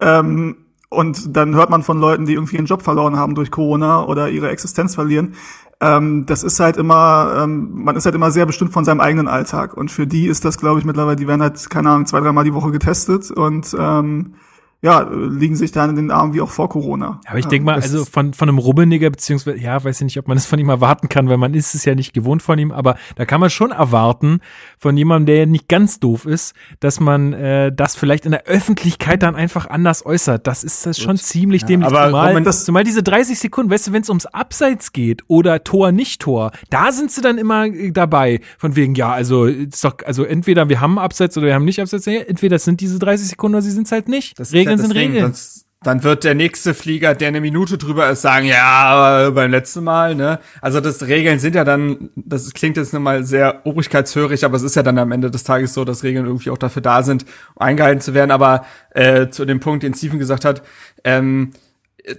ähm, 0.00 0.56
und 0.88 1.36
dann 1.36 1.54
hört 1.54 1.68
man 1.68 1.82
von 1.82 2.00
Leuten, 2.00 2.26
die 2.26 2.34
irgendwie 2.34 2.56
ihren 2.56 2.66
Job 2.66 2.80
verloren 2.80 3.16
haben 3.16 3.34
durch 3.34 3.50
Corona 3.50 4.04
oder 4.04 4.30
ihre 4.30 4.48
Existenz 4.48 4.94
verlieren. 4.94 5.34
Ähm, 5.80 6.24
das 6.24 6.42
ist 6.42 6.58
halt 6.60 6.78
immer, 6.78 7.42
ähm, 7.42 7.84
man 7.84 7.96
ist 7.96 8.06
halt 8.06 8.14
immer 8.14 8.30
sehr 8.30 8.46
bestimmt 8.46 8.72
von 8.72 8.84
seinem 8.84 9.00
eigenen 9.00 9.28
Alltag. 9.28 9.76
Und 9.76 9.90
für 9.90 10.06
die 10.06 10.26
ist 10.26 10.44
das, 10.44 10.56
glaube 10.58 10.78
ich, 10.78 10.86
mittlerweile, 10.86 11.16
die 11.16 11.28
werden 11.28 11.42
halt, 11.42 11.68
keine 11.68 11.90
Ahnung, 11.90 12.06
zwei, 12.06 12.20
dreimal 12.20 12.44
die 12.44 12.54
Woche 12.54 12.70
getestet 12.70 13.30
und 13.30 13.76
ähm, 13.78 14.36
ja, 14.82 15.00
liegen 15.00 15.56
sich 15.56 15.72
dann 15.72 15.90
in 15.90 15.96
den 15.96 16.10
Armen 16.10 16.34
wie 16.34 16.40
auch 16.42 16.50
vor 16.50 16.68
Corona. 16.68 17.20
Aber 17.26 17.38
ich 17.38 17.46
denke 17.46 17.64
mal, 17.64 17.76
also 17.76 18.04
von, 18.04 18.34
von 18.34 18.48
einem 18.48 18.58
Rubbeniger, 18.58 19.08
beziehungsweise, 19.08 19.58
ja, 19.58 19.82
weiß 19.82 20.00
ich 20.00 20.04
nicht, 20.04 20.18
ob 20.18 20.28
man 20.28 20.36
das 20.36 20.44
von 20.44 20.58
ihm 20.58 20.68
erwarten 20.68 21.08
kann, 21.08 21.30
weil 21.30 21.38
man 21.38 21.54
ist 21.54 21.74
es 21.74 21.86
ja 21.86 21.94
nicht 21.94 22.12
gewohnt 22.12 22.42
von 22.42 22.58
ihm, 22.58 22.72
aber 22.72 22.96
da 23.16 23.24
kann 23.24 23.40
man 23.40 23.48
schon 23.48 23.70
erwarten, 23.70 24.40
von 24.78 24.96
jemandem, 24.96 25.34
der 25.34 25.46
nicht 25.46 25.68
ganz 25.68 25.98
doof 25.98 26.26
ist, 26.26 26.54
dass 26.80 27.00
man 27.00 27.32
äh, 27.32 27.72
das 27.74 27.96
vielleicht 27.96 28.26
in 28.26 28.32
der 28.32 28.44
Öffentlichkeit 28.44 29.22
dann 29.22 29.34
einfach 29.34 29.66
anders 29.66 30.04
äußert. 30.04 30.46
Das 30.46 30.62
ist 30.62 30.84
das 30.84 31.00
schon 31.00 31.16
ziemlich 31.16 31.64
dämlich. 31.64 31.88
aber 31.88 32.06
zumal, 32.06 32.42
das, 32.42 32.66
zumal 32.66 32.84
diese 32.84 33.02
30 33.02 33.38
Sekunden, 33.38 33.72
weißt 33.72 33.88
du, 33.88 33.92
wenn 33.92 34.02
es 34.02 34.10
ums 34.10 34.26
Abseits 34.26 34.92
geht 34.92 35.22
oder 35.26 35.64
Tor, 35.64 35.90
nicht 35.90 36.20
Tor, 36.20 36.52
da 36.68 36.92
sind 36.92 37.10
sie 37.10 37.22
dann 37.22 37.38
immer 37.38 37.64
äh, 37.64 37.92
dabei. 37.92 38.40
Von 38.58 38.76
wegen, 38.76 38.94
ja, 38.94 39.10
also, 39.10 39.46
ist 39.46 39.82
doch, 39.82 39.96
also 40.04 40.22
entweder 40.24 40.68
wir 40.68 40.82
haben 40.82 40.98
Abseits 40.98 41.36
oder 41.38 41.46
wir 41.46 41.54
haben 41.54 41.64
nicht 41.64 41.80
Abseits. 41.80 42.04
Ja, 42.04 42.20
entweder 42.20 42.56
es 42.56 42.64
sind 42.64 42.80
diese 42.82 42.98
30 42.98 43.28
Sekunden 43.28 43.54
oder 43.54 43.62
sie 43.62 43.70
sind 43.70 43.86
es 43.86 43.92
halt 43.92 44.08
nicht. 44.08 44.38
Das 44.38 44.52
Regeln 44.66 44.88
sind. 44.88 44.96
Regeln. 44.96 45.30
Das, 45.30 45.66
dann 45.82 46.02
wird 46.02 46.24
der 46.24 46.34
nächste 46.34 46.74
Flieger, 46.74 47.14
der 47.14 47.28
eine 47.28 47.40
Minute 47.40 47.78
drüber 47.78 48.10
ist, 48.10 48.22
sagen, 48.22 48.46
ja, 48.46 48.64
aber 48.64 49.30
beim 49.30 49.50
letzten 49.50 49.84
Mal, 49.84 50.14
ne? 50.14 50.40
Also 50.60 50.80
das 50.80 51.06
Regeln 51.06 51.38
sind 51.38 51.54
ja 51.54 51.64
dann, 51.64 52.10
das 52.16 52.52
klingt 52.54 52.76
jetzt 52.76 52.92
nochmal 52.92 53.24
sehr 53.24 53.64
obrigkeitshörig, 53.64 54.44
aber 54.44 54.56
es 54.56 54.62
ist 54.62 54.74
ja 54.74 54.82
dann 54.82 54.98
am 54.98 55.12
Ende 55.12 55.30
des 55.30 55.44
Tages 55.44 55.74
so, 55.74 55.84
dass 55.84 56.02
Regeln 56.02 56.26
irgendwie 56.26 56.50
auch 56.50 56.58
dafür 56.58 56.82
da 56.82 57.02
sind, 57.02 57.24
um 57.54 57.62
eingehalten 57.62 58.00
zu 58.00 58.14
werden. 58.14 58.32
Aber 58.32 58.64
äh, 58.90 59.28
zu 59.28 59.44
dem 59.44 59.60
Punkt, 59.60 59.82
den 59.84 59.94
Steven 59.94 60.18
gesagt 60.18 60.44
hat, 60.44 60.62
ähm, 61.04 61.52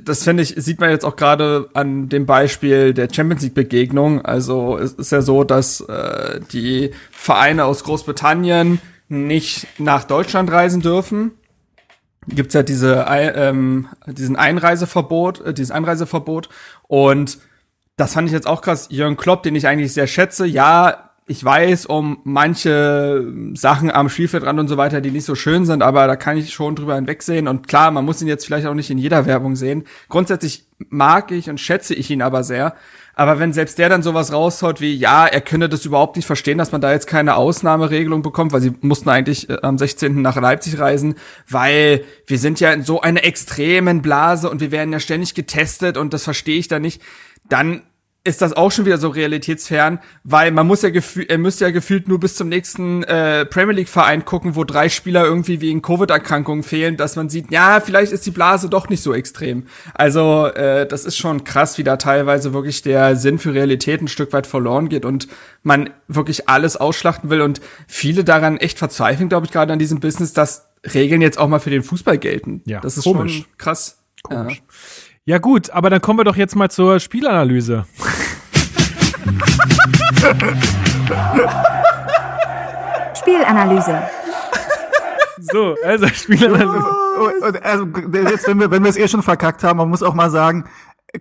das 0.01 0.23
finde 0.23 0.43
ich, 0.43 0.53
sieht 0.57 0.79
man 0.79 0.89
jetzt 0.89 1.05
auch 1.05 1.15
gerade 1.15 1.69
an 1.73 2.09
dem 2.09 2.25
Beispiel 2.25 2.93
der 2.93 3.09
Champions 3.11 3.41
League 3.41 3.53
Begegnung. 3.53 4.23
Also 4.23 4.77
es 4.77 4.93
ist 4.93 5.11
ja 5.11 5.21
so, 5.21 5.43
dass 5.43 5.81
äh, 5.81 6.39
die 6.51 6.91
Vereine 7.11 7.65
aus 7.65 7.83
Großbritannien 7.83 8.79
nicht 9.09 9.67
nach 9.77 10.03
Deutschland 10.03 10.51
reisen 10.51 10.81
dürfen 10.81 11.31
gibt's 12.27 12.53
ja 12.53 12.63
diese, 12.63 13.05
ähm, 13.09 13.87
diesen 14.05 14.35
Einreiseverbot, 14.35 15.41
äh, 15.41 15.53
dieses 15.53 15.71
Einreiseverbot. 15.71 16.49
Und 16.87 17.39
das 17.95 18.13
fand 18.13 18.27
ich 18.27 18.33
jetzt 18.33 18.47
auch 18.47 18.61
krass. 18.61 18.87
Jürgen 18.91 19.17
Klopp, 19.17 19.43
den 19.43 19.55
ich 19.55 19.67
eigentlich 19.67 19.93
sehr 19.93 20.07
schätze, 20.07 20.45
ja, 20.45 21.07
ich 21.29 21.43
weiß 21.43 21.87
um 21.87 22.19
manche 22.23 23.25
Sachen 23.53 23.91
am 23.91 24.07
Spielfeldrand 24.07 24.59
und 24.59 24.69
so 24.69 24.77
weiter, 24.77 25.01
die 25.01 25.11
nicht 25.11 25.25
so 25.25 25.35
schön 25.35 25.65
sind, 25.65 25.83
aber 25.83 26.07
da 26.07 26.15
kann 26.15 26.37
ich 26.37 26.53
schon 26.53 26.75
drüber 26.75 26.95
hinwegsehen. 26.95 27.49
Und 27.49 27.67
klar, 27.67 27.91
man 27.91 28.05
muss 28.05 28.21
ihn 28.21 28.29
jetzt 28.29 28.45
vielleicht 28.45 28.65
auch 28.65 28.73
nicht 28.73 28.89
in 28.89 28.97
jeder 28.97 29.25
Werbung 29.25 29.57
sehen. 29.57 29.83
Grundsätzlich 30.07 30.67
mag 30.89 31.31
ich 31.31 31.49
und 31.49 31.59
schätze 31.59 31.93
ich 31.93 32.09
ihn 32.09 32.21
aber 32.21 32.43
sehr. 32.45 32.75
Aber 33.17 33.39
wenn 33.39 33.51
selbst 33.51 33.79
der 33.79 33.89
dann 33.89 34.03
sowas 34.03 34.31
raushaut 34.31 34.79
wie, 34.79 34.93
ja, 34.93 35.25
er 35.25 35.41
könne 35.41 35.69
das 35.69 35.85
überhaupt 35.85 36.17
nicht 36.17 36.27
verstehen, 36.27 36.59
dass 36.59 36.71
man 36.71 36.81
da 36.81 36.91
jetzt 36.91 37.07
keine 37.07 37.35
Ausnahmeregelung 37.35 38.21
bekommt, 38.21 38.53
weil 38.53 38.61
sie 38.61 38.73
mussten 38.81 39.09
eigentlich 39.09 39.49
äh, 39.49 39.57
am 39.63 39.79
16. 39.79 40.21
nach 40.21 40.35
Leipzig 40.35 40.77
reisen, 40.77 41.15
weil 41.49 42.03
wir 42.27 42.37
sind 42.37 42.59
ja 42.59 42.71
in 42.71 42.83
so 42.83 43.01
einer 43.01 43.23
extremen 43.23 44.03
Blase 44.03 44.47
und 44.51 44.61
wir 44.61 44.69
werden 44.69 44.93
ja 44.93 44.99
ständig 44.99 45.33
getestet 45.33 45.97
und 45.97 46.13
das 46.13 46.25
verstehe 46.25 46.59
ich 46.59 46.67
da 46.67 46.77
nicht, 46.77 47.01
dann 47.49 47.81
ist 48.27 48.41
das 48.41 48.53
auch 48.53 48.71
schon 48.71 48.85
wieder 48.85 48.97
so 48.97 49.07
realitätsfern, 49.07 49.99
weil 50.25 50.51
man 50.51 50.67
muss 50.67 50.81
ja 50.81 50.89
gefühlt, 50.89 51.29
er 51.29 51.37
müsste 51.37 51.63
ja 51.63 51.71
gefühlt 51.71 52.09
nur 52.09 52.19
bis 52.19 52.35
zum 52.35 52.49
nächsten 52.49 53.03
äh, 53.03 53.45
Premier 53.45 53.73
League 53.73 53.87
Verein 53.87 54.25
gucken, 54.25 54.55
wo 54.57 54.65
drei 54.65 54.89
Spieler 54.89 55.23
irgendwie 55.23 55.61
wegen 55.61 55.81
Covid-Erkrankungen 55.81 56.63
fehlen, 56.63 56.97
dass 56.97 57.15
man 57.15 57.29
sieht, 57.29 57.51
ja, 57.51 57.79
vielleicht 57.79 58.11
ist 58.11 58.25
die 58.25 58.31
Blase 58.31 58.69
doch 58.69 58.89
nicht 58.89 59.01
so 59.01 59.13
extrem. 59.13 59.65
Also 59.93 60.47
äh, 60.47 60.85
das 60.85 61.05
ist 61.05 61.15
schon 61.15 61.45
krass, 61.45 61.77
wie 61.77 61.85
da 61.85 61.95
teilweise 61.95 62.53
wirklich 62.53 62.81
der 62.81 63.15
Sinn 63.15 63.39
für 63.39 63.53
Realität 63.53 64.01
ein 64.01 64.09
Stück 64.09 64.33
weit 64.33 64.45
verloren 64.45 64.89
geht 64.89 65.05
und 65.05 65.29
man 65.63 65.89
wirklich 66.09 66.49
alles 66.49 66.75
ausschlachten 66.75 67.29
will 67.29 67.39
und 67.39 67.61
viele 67.87 68.25
daran 68.25 68.57
echt 68.57 68.77
verzweifeln, 68.77 69.29
glaube 69.29 69.45
ich, 69.45 69.53
gerade 69.53 69.71
an 69.71 69.79
diesem 69.79 70.01
Business, 70.01 70.33
dass 70.33 70.67
Regeln 70.93 71.21
jetzt 71.21 71.39
auch 71.39 71.47
mal 71.47 71.59
für 71.59 71.69
den 71.69 71.83
Fußball 71.83 72.17
gelten. 72.17 72.61
Ja, 72.65 72.81
das 72.81 72.97
ist 72.97 73.05
komisch. 73.05 73.37
schon 73.37 73.45
krass. 73.57 74.03
Komisch. 74.21 74.57
Ja 74.57 74.73
gut, 75.39 75.71
aber 75.71 75.89
dann 75.89 75.99
kommen 75.99 76.19
wir 76.19 76.23
doch 76.23 76.37
jetzt 76.37 76.55
mal 76.55 76.71
zur 76.71 77.01
Spielanalyse. 77.01 77.85
Spielanalyse. 83.13 84.03
So, 85.51 85.75
also 85.83 86.07
Spielanalyse. 86.07 86.85
Und, 87.41 87.61
also, 87.61 87.85
jetzt, 88.29 88.47
wenn 88.47 88.57
wir, 88.61 88.71
wenn 88.71 88.83
wir 88.83 88.89
es 88.89 88.95
eh 88.95 89.09
schon 89.09 89.21
verkackt 89.21 89.65
haben, 89.65 89.75
man 89.75 89.89
muss 89.89 90.01
auch 90.01 90.13
mal 90.13 90.29
sagen, 90.29 90.63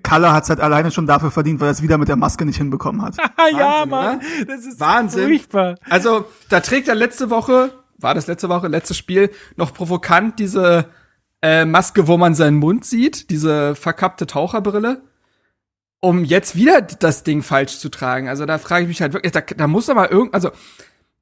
Kalle 0.05 0.33
hat's 0.33 0.51
halt 0.51 0.61
alleine 0.61 0.93
schon 0.93 1.09
dafür 1.09 1.33
verdient, 1.33 1.59
weil 1.59 1.67
er 1.67 1.73
es 1.73 1.83
wieder 1.83 1.99
mit 1.99 2.07
der 2.07 2.15
Maske 2.15 2.45
nicht 2.45 2.59
hinbekommen 2.59 3.03
hat. 3.03 3.17
ja, 3.53 3.59
Wahnsinn, 3.59 3.91
Mann, 3.91 4.17
oder? 4.19 4.45
das 4.47 4.67
ist 4.67 4.79
Wahnsinn. 4.79 5.29
furchtbar. 5.31 5.75
Also, 5.91 6.27
da 6.49 6.61
trägt 6.61 6.87
er 6.87 6.95
letzte 6.95 7.29
Woche, 7.31 7.73
war 7.99 8.15
das 8.15 8.29
letzte 8.29 8.49
Woche, 8.49 8.69
letztes 8.69 8.97
Spiel, 8.97 9.33
noch 9.57 9.75
provokant 9.75 10.39
diese 10.39 10.87
äh, 11.47 11.65
Maske, 11.65 12.09
wo 12.09 12.17
man 12.17 12.35
seinen 12.35 12.57
Mund 12.57 12.85
sieht, 12.85 13.31
diese 13.31 13.77
verkappte 13.77 14.27
Taucherbrille, 14.27 15.03
um 16.01 16.25
jetzt 16.25 16.57
wieder 16.57 16.83
das 16.83 17.23
Ding 17.23 17.43
falsch 17.45 17.79
zu 17.79 17.89
tragen. 17.89 18.29
Also 18.29 18.47
da 18.47 18.59
frage 18.59 18.83
ich 18.83 18.89
mich 18.89 19.01
halt 19.01 19.13
wirklich, 19.13 19.31
da, 19.31 19.43
da 19.43 19.69
muss 19.69 19.87
mal 19.87 20.09
irgend, 20.09 20.35
also 20.35 20.51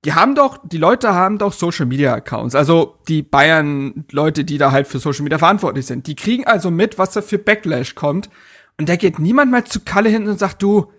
die 0.07 0.15
haben 0.15 0.35
doch, 0.35 0.59
die 0.65 0.79
Leute 0.79 1.13
haben 1.13 1.37
doch 1.37 1.53
Social 1.53 1.85
Media 1.85 2.15
Accounts, 2.15 2.55
also 2.55 2.99
die 3.07 3.23
Bayern-Leute, 3.23 4.45
die 4.45 4.57
da 4.57 4.73
halt 4.73 4.87
für 4.87 4.99
Social 4.99 5.25
Media 5.25 5.39
verantwortlich 5.39 5.85
sind. 5.85 6.07
Die 6.07 6.17
kriegen 6.17 6.47
also 6.47 6.71
mit, 6.71 6.97
was 6.97 7.13
da 7.13 7.21
für 7.21 7.39
Backlash 7.39 7.95
kommt. 7.95 8.31
Und 8.79 8.89
da 8.89 8.97
geht 8.97 9.19
niemand 9.19 9.51
mal 9.51 9.65
zu 9.65 9.81
Kalle 9.81 10.09
hin 10.09 10.27
und 10.27 10.39
sagt, 10.39 10.63
du, 10.63 10.91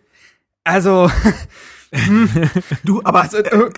also, 0.63 1.09
Du, 2.83 3.01
aber 3.03 3.21
also 3.21 3.37
äh, 3.37 3.69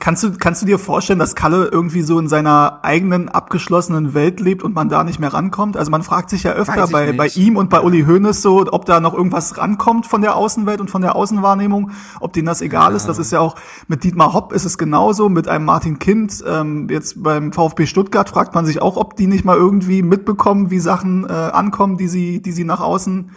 kannst 0.00 0.22
du, 0.22 0.32
kannst 0.38 0.62
du 0.62 0.66
dir 0.66 0.78
vorstellen, 0.78 1.18
dass 1.18 1.34
Kalle 1.34 1.68
irgendwie 1.70 2.02
so 2.02 2.18
in 2.18 2.28
seiner 2.28 2.80
eigenen 2.82 3.28
abgeschlossenen 3.28 4.14
Welt 4.14 4.40
lebt 4.40 4.62
und 4.62 4.74
man 4.74 4.88
da 4.88 5.04
nicht 5.04 5.18
mehr 5.18 5.32
rankommt? 5.32 5.76
Also 5.76 5.90
man 5.90 6.02
fragt 6.02 6.30
sich 6.30 6.44
ja 6.44 6.52
öfter 6.52 6.86
bei, 6.88 7.06
nicht. 7.06 7.16
bei 7.16 7.26
ihm 7.28 7.56
und 7.56 7.68
bei 7.68 7.80
Uli 7.80 8.04
Hoeneß 8.04 8.40
so, 8.40 8.66
ob 8.70 8.86
da 8.86 9.00
noch 9.00 9.14
irgendwas 9.14 9.58
rankommt 9.58 10.06
von 10.06 10.22
der 10.22 10.36
Außenwelt 10.36 10.80
und 10.80 10.90
von 10.90 11.02
der 11.02 11.14
Außenwahrnehmung, 11.16 11.90
ob 12.20 12.32
denen 12.32 12.46
das 12.46 12.62
egal 12.62 12.94
ist. 12.94 13.06
Das 13.06 13.18
ist 13.18 13.32
ja 13.32 13.40
auch 13.40 13.56
mit 13.88 14.04
Dietmar 14.04 14.32
Hopp 14.32 14.52
ist 14.52 14.64
es 14.64 14.78
genauso, 14.78 15.28
mit 15.28 15.48
einem 15.48 15.66
Martin 15.66 15.98
Kind. 15.98 16.42
Ähm, 16.46 16.88
jetzt 16.90 17.22
beim 17.22 17.52
VfB 17.52 17.86
Stuttgart 17.86 18.28
fragt 18.28 18.54
man 18.54 18.64
sich 18.64 18.80
auch, 18.80 18.96
ob 18.96 19.16
die 19.16 19.26
nicht 19.26 19.44
mal 19.44 19.56
irgendwie 19.56 20.02
mitbekommen, 20.02 20.70
wie 20.70 20.78
Sachen 20.80 21.24
äh, 21.28 21.32
ankommen, 21.32 21.98
die 21.98 22.08
sie, 22.08 22.40
die 22.40 22.52
sie 22.52 22.64
nach 22.64 22.80
außen 22.80 23.30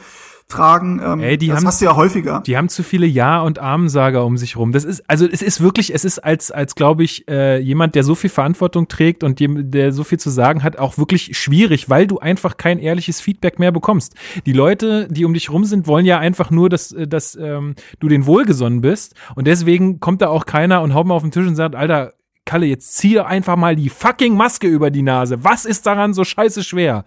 tragen. 0.50 1.00
Ähm, 1.04 1.20
Ey, 1.22 1.38
die 1.38 1.48
das 1.48 1.58
haben- 1.58 1.68
hast 1.68 1.80
du 1.82 1.86
ja 1.86 1.96
häufiger. 1.96 2.42
Die 2.46 2.58
haben 2.58 2.68
zu 2.70 2.84
viele 2.84 3.06
Ja- 3.06 3.42
und 3.42 3.60
Amensager 3.60 4.26
um 4.26 4.36
sich 4.36 4.58
rum. 4.58 4.72
Das 4.72 4.84
ist, 4.84 5.04
also 5.08 5.26
es 5.26 5.42
ist 5.42 5.62
wirklich, 5.62 5.94
es 5.94 6.04
ist 6.04 6.20
als, 6.20 6.52
als 6.52 6.76
glaube 6.76 7.04
ich, 7.04 7.28
äh, 7.30 7.60
jemand, 7.60 7.96
der 7.96 8.04
so 8.04 8.16
viel 8.16 8.30
Verantwortung 8.30 8.88
trägt 8.88 9.24
und 9.24 9.40
dem, 9.40 9.72
der 9.72 9.94
so 9.94 10.04
viel 10.04 10.20
zu 10.20 10.30
sagen 10.30 10.64
hat, 10.64 10.78
auch 10.78 10.98
wirklich 10.98 11.38
schwierig, 11.38 11.90
weil 11.90 12.08
du 12.08 12.20
einfach 12.20 12.58
kein 12.58 12.80
ehrliches 12.80 13.22
Feedback 13.22 13.60
mehr 13.60 13.72
bekommst. 13.72 14.16
Die 14.46 14.54
Leute, 14.54 15.08
die 15.10 15.24
um 15.24 15.34
dich 15.34 15.50
rum 15.50 15.64
sind, 15.64 15.88
wollen 15.88 16.06
ja 16.06 16.20
einfach 16.20 16.50
nur, 16.52 16.68
dass, 16.70 16.92
äh, 16.92 17.08
dass 17.08 17.36
ähm, 17.40 17.76
du 18.00 18.08
den 18.10 18.26
wohlgesonnen 18.26 18.82
bist. 18.82 19.14
Und 19.36 19.48
deswegen 19.48 20.00
kommt 20.00 20.22
da 20.22 20.28
auch 20.30 20.46
keiner 20.46 20.82
und 20.82 20.94
haut 20.94 21.06
mal 21.08 21.14
auf 21.14 21.22
den 21.22 21.32
Tisch 21.32 21.48
und 21.48 21.56
sagt, 21.56 21.76
Alter, 21.76 22.14
Kalle, 22.46 22.66
jetzt 22.66 22.98
zieh 22.98 23.14
doch 23.14 23.26
einfach 23.28 23.56
mal 23.58 23.76
die 23.76 23.90
fucking 23.90 24.36
Maske 24.36 24.66
über 24.68 24.90
die 24.90 25.04
Nase. 25.04 25.44
Was 25.44 25.66
ist 25.66 25.86
daran 25.86 26.16
so 26.16 26.24
scheiße 26.24 26.64
schwer? 26.64 27.06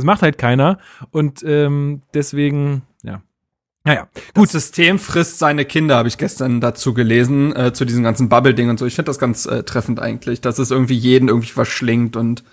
Das 0.00 0.06
macht 0.06 0.22
halt 0.22 0.38
keiner. 0.38 0.78
Und 1.10 1.42
ähm, 1.44 2.00
deswegen, 2.14 2.82
ja. 3.02 3.20
Naja, 3.84 4.08
Gut, 4.34 4.48
System 4.48 4.98
frisst 4.98 5.38
seine 5.38 5.66
Kinder, 5.66 5.96
habe 5.96 6.08
ich 6.08 6.16
gestern 6.16 6.62
dazu 6.62 6.94
gelesen, 6.94 7.54
äh, 7.54 7.74
zu 7.74 7.84
diesem 7.84 8.02
ganzen 8.02 8.30
Bubble-Ding 8.30 8.70
und 8.70 8.78
so. 8.78 8.86
Ich 8.86 8.94
finde 8.94 9.10
das 9.10 9.18
ganz 9.18 9.44
äh, 9.44 9.62
treffend 9.62 10.00
eigentlich, 10.00 10.40
dass 10.40 10.58
es 10.58 10.70
irgendwie 10.70 10.94
jeden 10.94 11.28
irgendwie 11.28 11.50
verschlingt 11.50 12.16
und 12.16 12.44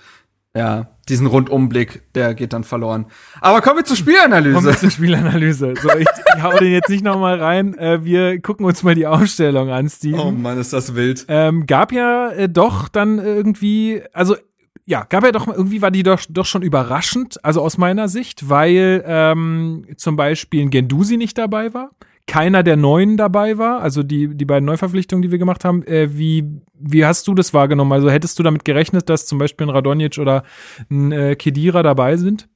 ja, 0.56 0.88
diesen 1.08 1.28
Rundumblick, 1.28 2.14
der 2.14 2.34
geht 2.34 2.52
dann 2.52 2.64
verloren. 2.64 3.06
Aber 3.40 3.62
kommen 3.62 3.78
wir 3.78 3.86
zur 3.86 3.96
Kommen 3.96 4.16
Spielanalyse. 4.16 4.66
wir 4.66 4.78
zur 4.78 4.90
Spielanalyse. 4.90 5.74
So, 5.82 5.90
ich, 5.98 6.08
ich 6.36 6.44
hau 6.44 6.58
den 6.58 6.72
jetzt 6.74 6.90
nicht 6.90 7.04
nochmal 7.04 7.40
rein. 7.40 7.78
Äh, 7.78 8.04
wir 8.04 8.42
gucken 8.42 8.66
uns 8.66 8.84
mal 8.84 8.96
die 8.96 9.08
Aufstellung 9.08 9.70
an, 9.70 9.88
Steven. 9.88 10.20
Oh 10.20 10.32
Mann, 10.32 10.58
ist 10.58 10.74
das 10.74 10.96
wild. 10.96 11.26
Ähm, 11.30 11.68
gab 11.68 11.94
ja 11.94 12.32
äh, 12.32 12.50
doch 12.50 12.90
dann 12.90 13.20
irgendwie, 13.20 14.02
also 14.12 14.36
ja, 14.88 15.04
gab 15.04 15.26
ja 15.26 15.34
doch 15.34 15.48
irgendwie 15.48 15.82
war 15.82 15.92
die 15.92 16.02
doch, 16.02 16.22
doch 16.30 16.46
schon 16.46 16.62
überraschend, 16.62 17.44
also 17.44 17.62
aus 17.62 17.78
meiner 17.78 18.08
Sicht, 18.08 18.50
weil 18.50 19.04
ähm, 19.06 19.86
zum 19.98 20.16
Beispiel 20.16 20.62
ein 20.62 20.70
Gendusi 20.70 21.18
nicht 21.18 21.38
dabei 21.38 21.74
war, 21.74 21.92
keiner 22.26 22.64
der 22.64 22.78
Neuen 22.78 23.18
dabei 23.18 23.58
war, 23.58 23.82
also 23.82 24.02
die, 24.02 24.30
die 24.30 24.46
beiden 24.46 24.66
Neuverpflichtungen, 24.66 25.22
die 25.22 25.32
wir 25.32 25.40
gemacht 25.40 25.66
haben. 25.66 25.84
Äh, 25.84 26.18
wie, 26.18 26.46
wie 26.74 27.06
hast 27.06 27.28
du 27.28 27.34
das 27.34 27.54
wahrgenommen? 27.54 27.92
Also 27.92 28.10
hättest 28.10 28.40
du 28.40 28.44
damit 28.44 28.64
gerechnet, 28.64 29.10
dass 29.10 29.26
zum 29.26 29.40
Beispiel 29.40 29.68
ein 29.68 29.72
Radonjic 29.72 30.20
oder 30.20 30.44
ein 30.90 31.12
äh, 31.12 31.36
Kedira 31.36 31.84
dabei 31.84 32.16
sind? 32.16 32.48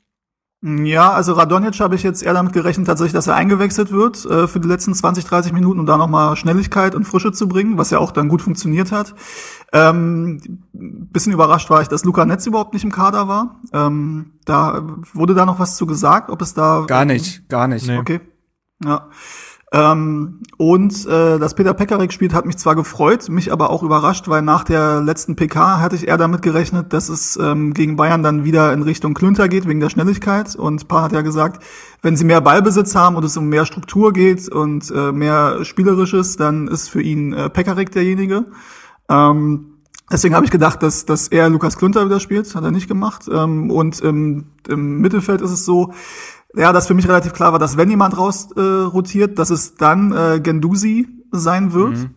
Ja, 0.63 1.11
also 1.11 1.33
Radonjic 1.33 1.79
habe 1.79 1.95
ich 1.95 2.03
jetzt 2.03 2.21
eher 2.21 2.33
damit 2.33 2.53
gerechnet, 2.53 2.85
tatsächlich, 2.85 3.13
dass 3.13 3.25
er 3.25 3.33
eingewechselt 3.33 3.91
wird 3.91 4.23
äh, 4.25 4.47
für 4.47 4.59
die 4.59 4.67
letzten 4.67 4.93
20, 4.93 5.25
30 5.25 5.53
Minuten, 5.53 5.79
um 5.79 5.87
da 5.87 5.97
nochmal 5.97 6.35
Schnelligkeit 6.35 6.93
und 6.93 7.05
Frische 7.05 7.31
zu 7.31 7.47
bringen, 7.47 7.79
was 7.79 7.89
ja 7.89 7.97
auch 7.97 8.11
dann 8.11 8.29
gut 8.29 8.43
funktioniert 8.43 8.91
hat. 8.91 9.15
Ähm, 9.73 10.39
bisschen 10.71 11.33
überrascht 11.33 11.71
war 11.71 11.81
ich, 11.81 11.87
dass 11.87 12.05
Luca 12.05 12.25
Netz 12.25 12.45
überhaupt 12.45 12.73
nicht 12.73 12.83
im 12.83 12.91
Kader 12.91 13.27
war. 13.27 13.59
Ähm, 13.73 14.33
da 14.45 14.83
wurde 15.13 15.33
da 15.33 15.47
noch 15.47 15.57
was 15.57 15.77
zu 15.77 15.87
gesagt, 15.87 16.29
ob 16.29 16.43
es 16.43 16.53
da 16.53 16.83
Gar 16.85 17.05
nicht, 17.05 17.49
gar 17.49 17.67
nicht. 17.67 17.87
Nee. 17.87 17.97
Okay. 17.97 18.19
Ja. 18.83 19.09
Ähm, 19.73 20.39
und 20.57 21.05
äh, 21.05 21.39
dass 21.39 21.55
Peter 21.55 21.73
Pekarik 21.73 22.11
spielt, 22.11 22.33
hat 22.33 22.45
mich 22.45 22.57
zwar 22.57 22.75
gefreut, 22.75 23.29
mich 23.29 23.53
aber 23.53 23.69
auch 23.69 23.83
überrascht, 23.83 24.27
weil 24.27 24.41
nach 24.41 24.65
der 24.65 24.99
letzten 24.99 25.37
PK 25.37 25.79
hatte 25.79 25.95
ich 25.95 26.09
eher 26.09 26.17
damit 26.17 26.41
gerechnet, 26.41 26.91
dass 26.91 27.07
es 27.07 27.37
ähm, 27.37 27.73
gegen 27.73 27.95
Bayern 27.95 28.21
dann 28.21 28.43
wieder 28.43 28.73
in 28.73 28.81
Richtung 28.81 29.13
Klünter 29.13 29.47
geht, 29.47 29.67
wegen 29.67 29.79
der 29.79 29.89
Schnelligkeit. 29.89 30.57
Und 30.57 30.89
Paar 30.89 31.03
hat 31.03 31.13
ja 31.13 31.21
gesagt, 31.21 31.63
wenn 32.01 32.17
sie 32.17 32.25
mehr 32.25 32.41
Ballbesitz 32.41 32.95
haben 32.95 33.15
und 33.15 33.23
es 33.23 33.37
um 33.37 33.47
mehr 33.47 33.65
Struktur 33.65 34.11
geht 34.11 34.49
und 34.49 34.91
äh, 34.91 35.13
mehr 35.13 35.63
Spielerisches, 35.63 36.35
dann 36.35 36.67
ist 36.67 36.89
für 36.89 37.01
ihn 37.01 37.31
äh, 37.31 37.49
Pekarik 37.49 37.91
derjenige. 37.91 38.45
Ähm, 39.09 39.67
Deswegen 40.11 40.35
habe 40.35 40.43
ich 40.43 40.51
gedacht, 40.51 40.83
dass, 40.83 41.05
dass 41.05 41.29
er 41.29 41.47
Lukas 41.47 41.77
Klünter 41.77 42.05
wieder 42.05 42.19
spielt, 42.19 42.53
hat 42.53 42.65
er 42.65 42.71
nicht 42.71 42.89
gemacht. 42.89 43.29
Ähm, 43.31 43.71
und 43.71 44.01
im, 44.01 44.47
im 44.67 44.99
Mittelfeld 44.99 45.39
ist 45.39 45.51
es 45.51 45.63
so, 45.63 45.93
ja, 46.55 46.74
dass 46.74 46.88
für 46.88 46.93
mich 46.93 47.08
relativ 47.08 47.34
klar 47.34 47.51
war, 47.51 47.60
dass 47.60 47.77
wenn 47.77 47.89
jemand 47.89 48.17
raus 48.17 48.50
äh, 48.55 48.62
rotiert, 48.62 49.39
dass 49.39 49.50
es 49.50 49.75
dann 49.75 50.12
äh, 50.12 50.39
Gendusi 50.41 51.08
sein 51.31 51.74
wird, 51.74 52.10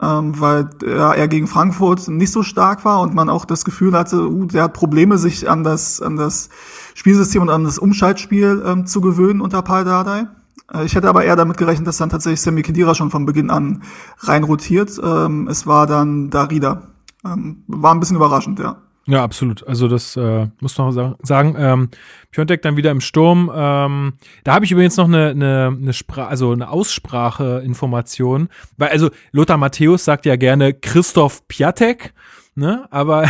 ähm, 0.00 0.40
weil 0.40 0.70
ja, 0.86 1.12
er 1.12 1.28
gegen 1.28 1.46
Frankfurt 1.46 2.08
nicht 2.08 2.32
so 2.32 2.42
stark 2.42 2.84
war 2.84 3.00
und 3.00 3.14
man 3.14 3.28
auch 3.28 3.44
das 3.44 3.64
Gefühl 3.64 3.92
hatte, 3.92 4.28
uh, 4.30 4.46
der 4.46 4.64
hat 4.64 4.72
Probleme, 4.74 5.18
sich 5.18 5.50
an 5.50 5.64
das 5.64 6.00
an 6.00 6.16
das 6.16 6.48
Spielsystem 6.94 7.42
und 7.42 7.50
an 7.50 7.64
das 7.64 7.78
Umschaltspiel 7.78 8.62
ähm, 8.64 8.86
zu 8.86 9.00
gewöhnen 9.00 9.40
unter 9.40 9.62
Paul 9.62 9.84
Dardai. 9.84 10.28
Äh, 10.72 10.84
Ich 10.84 10.94
hätte 10.94 11.08
aber 11.08 11.24
eher 11.24 11.36
damit 11.36 11.56
gerechnet, 11.56 11.86
dass 11.86 11.98
dann 11.98 12.10
tatsächlich 12.10 12.40
Sammy 12.40 12.62
Kedira 12.62 12.94
schon 12.94 13.10
von 13.10 13.26
Beginn 13.26 13.50
an 13.50 13.82
rein 14.20 14.44
rotiert. 14.44 14.98
Ähm, 15.02 15.48
es 15.48 15.66
war 15.66 15.86
dann 15.86 16.30
Darida. 16.30 16.82
Ähm, 17.24 17.64
war 17.66 17.92
ein 17.92 18.00
bisschen 18.00 18.16
überraschend, 18.16 18.58
ja. 18.58 18.76
Ja, 19.10 19.24
absolut. 19.24 19.66
Also 19.66 19.88
das 19.88 20.16
äh, 20.16 20.46
muss 20.60 20.78
noch 20.78 20.92
sa- 20.92 21.16
sagen. 21.20 21.56
Ähm, 21.58 21.88
Piontek 22.30 22.62
dann 22.62 22.76
wieder 22.76 22.92
im 22.92 23.00
Sturm. 23.00 23.50
Ähm, 23.52 24.12
da 24.44 24.54
habe 24.54 24.64
ich 24.64 24.70
übrigens 24.70 24.96
noch 24.96 25.08
eine, 25.08 25.30
eine, 25.30 25.76
eine 25.76 25.92
Spra 25.92 26.28
also 26.28 26.52
eine 26.52 26.70
Aussprache-Information. 26.70 28.48
Weil, 28.76 28.90
also 28.90 29.10
Lothar 29.32 29.56
Matthäus 29.56 30.04
sagt 30.04 30.26
ja 30.26 30.36
gerne 30.36 30.74
Christoph 30.74 31.46
Piatek. 31.48 32.12
ne? 32.54 32.86
Aber, 32.90 33.28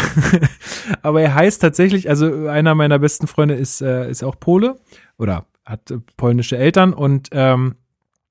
aber 1.02 1.22
er 1.22 1.34
heißt 1.34 1.62
tatsächlich, 1.62 2.08
also 2.08 2.46
einer 2.48 2.74
meiner 2.74 2.98
besten 2.98 3.26
Freunde 3.26 3.54
ist, 3.54 3.80
äh, 3.80 4.10
ist 4.10 4.22
auch 4.22 4.38
Pole 4.38 4.76
oder 5.18 5.46
hat 5.64 5.90
äh, 5.90 5.98
polnische 6.16 6.56
Eltern 6.58 6.92
und 6.92 7.28
ähm, 7.32 7.76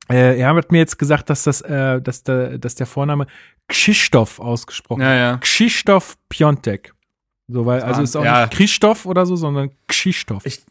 äh, 0.09 0.39
er 0.39 0.53
hat 0.55 0.71
mir 0.71 0.79
jetzt 0.79 0.97
gesagt, 0.99 1.29
dass 1.29 1.43
das, 1.43 1.61
äh, 1.61 2.01
dass 2.01 2.23
der, 2.23 2.57
dass 2.57 2.75
der 2.75 2.87
Vorname 2.87 3.27
Krzysztof 3.67 4.39
ausgesprochen 4.39 5.01
Ja, 5.01 5.13
ja. 5.15 5.37
Krzysztof 5.37 6.17
Piontek. 6.29 6.93
So, 7.51 7.65
weil, 7.65 7.81
also 7.81 8.01
ist 8.01 8.15
auch 8.15 8.23
Ja. 8.23 8.41
nicht 8.41 8.53
Christoph 8.53 9.05
oder 9.05 9.25
so, 9.25 9.35
sondern 9.35 9.71
Krzysztof. 9.87 10.45
Ich, 10.45 10.61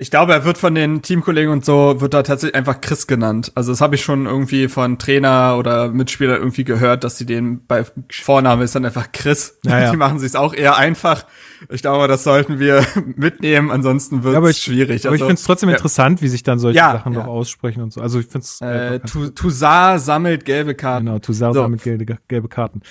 ich 0.00 0.12
glaube, 0.12 0.32
er 0.32 0.44
wird 0.44 0.56
von 0.56 0.76
den 0.76 1.02
Teamkollegen 1.02 1.50
und 1.50 1.64
so, 1.64 2.00
wird 2.00 2.14
da 2.14 2.22
tatsächlich 2.22 2.54
einfach 2.54 2.80
Chris 2.80 3.08
genannt. 3.08 3.50
Also 3.56 3.72
das 3.72 3.80
habe 3.80 3.96
ich 3.96 4.04
schon 4.04 4.26
irgendwie 4.26 4.68
von 4.68 4.96
Trainer 5.00 5.56
oder 5.58 5.88
Mitspieler 5.88 6.36
irgendwie 6.38 6.62
gehört, 6.62 7.02
dass 7.02 7.18
sie 7.18 7.26
den 7.26 7.66
bei 7.66 7.84
Vorname 8.12 8.62
ist 8.62 8.76
dann 8.76 8.84
einfach 8.84 9.10
Chris. 9.10 9.58
Ja. 9.64 9.90
Die 9.90 9.96
machen 9.96 10.20
sich 10.20 10.36
auch 10.36 10.54
eher 10.54 10.76
einfach. 10.76 11.26
Ich 11.70 11.82
glaube, 11.82 12.06
das 12.06 12.22
sollten 12.22 12.60
wir 12.60 12.86
mitnehmen, 13.16 13.72
ansonsten 13.72 14.22
wird 14.22 14.34
Ja, 14.40 14.48
ich- 14.48 14.58
schwierig. 14.58 15.04
Aber 15.08 15.16
ich 15.16 15.22
Also, 15.22 15.30
finde 15.30 15.40
es 15.40 15.44
trotzdem 15.44 15.68
ja, 15.70 15.74
interessant, 15.74 16.22
wie 16.22 16.28
sich 16.28 16.44
dann 16.44 16.60
solche 16.60 16.76
Ja, 16.78 16.92
Sachen 16.92 17.14
ja. 17.14 17.22
doch 17.22 17.26
aussprechen 17.26 17.82
und 17.82 17.92
so. 17.92 18.00
Also 18.00 18.20
ich 18.20 18.26
finde 18.26 18.44
es 18.44 18.60
Äh, 18.60 19.00
Tu- 19.00 19.30
Toussaint 19.30 20.00
sammelt 20.00 20.44
gelbe 20.44 20.76
Karten. 20.76 21.06
genau, 21.06 21.18
Toussaint 21.18 21.54
so. 21.54 21.66
mit 21.66 21.82
gelbe, 21.82 22.18
gelbe 22.28 22.46
Karten. 22.48 22.82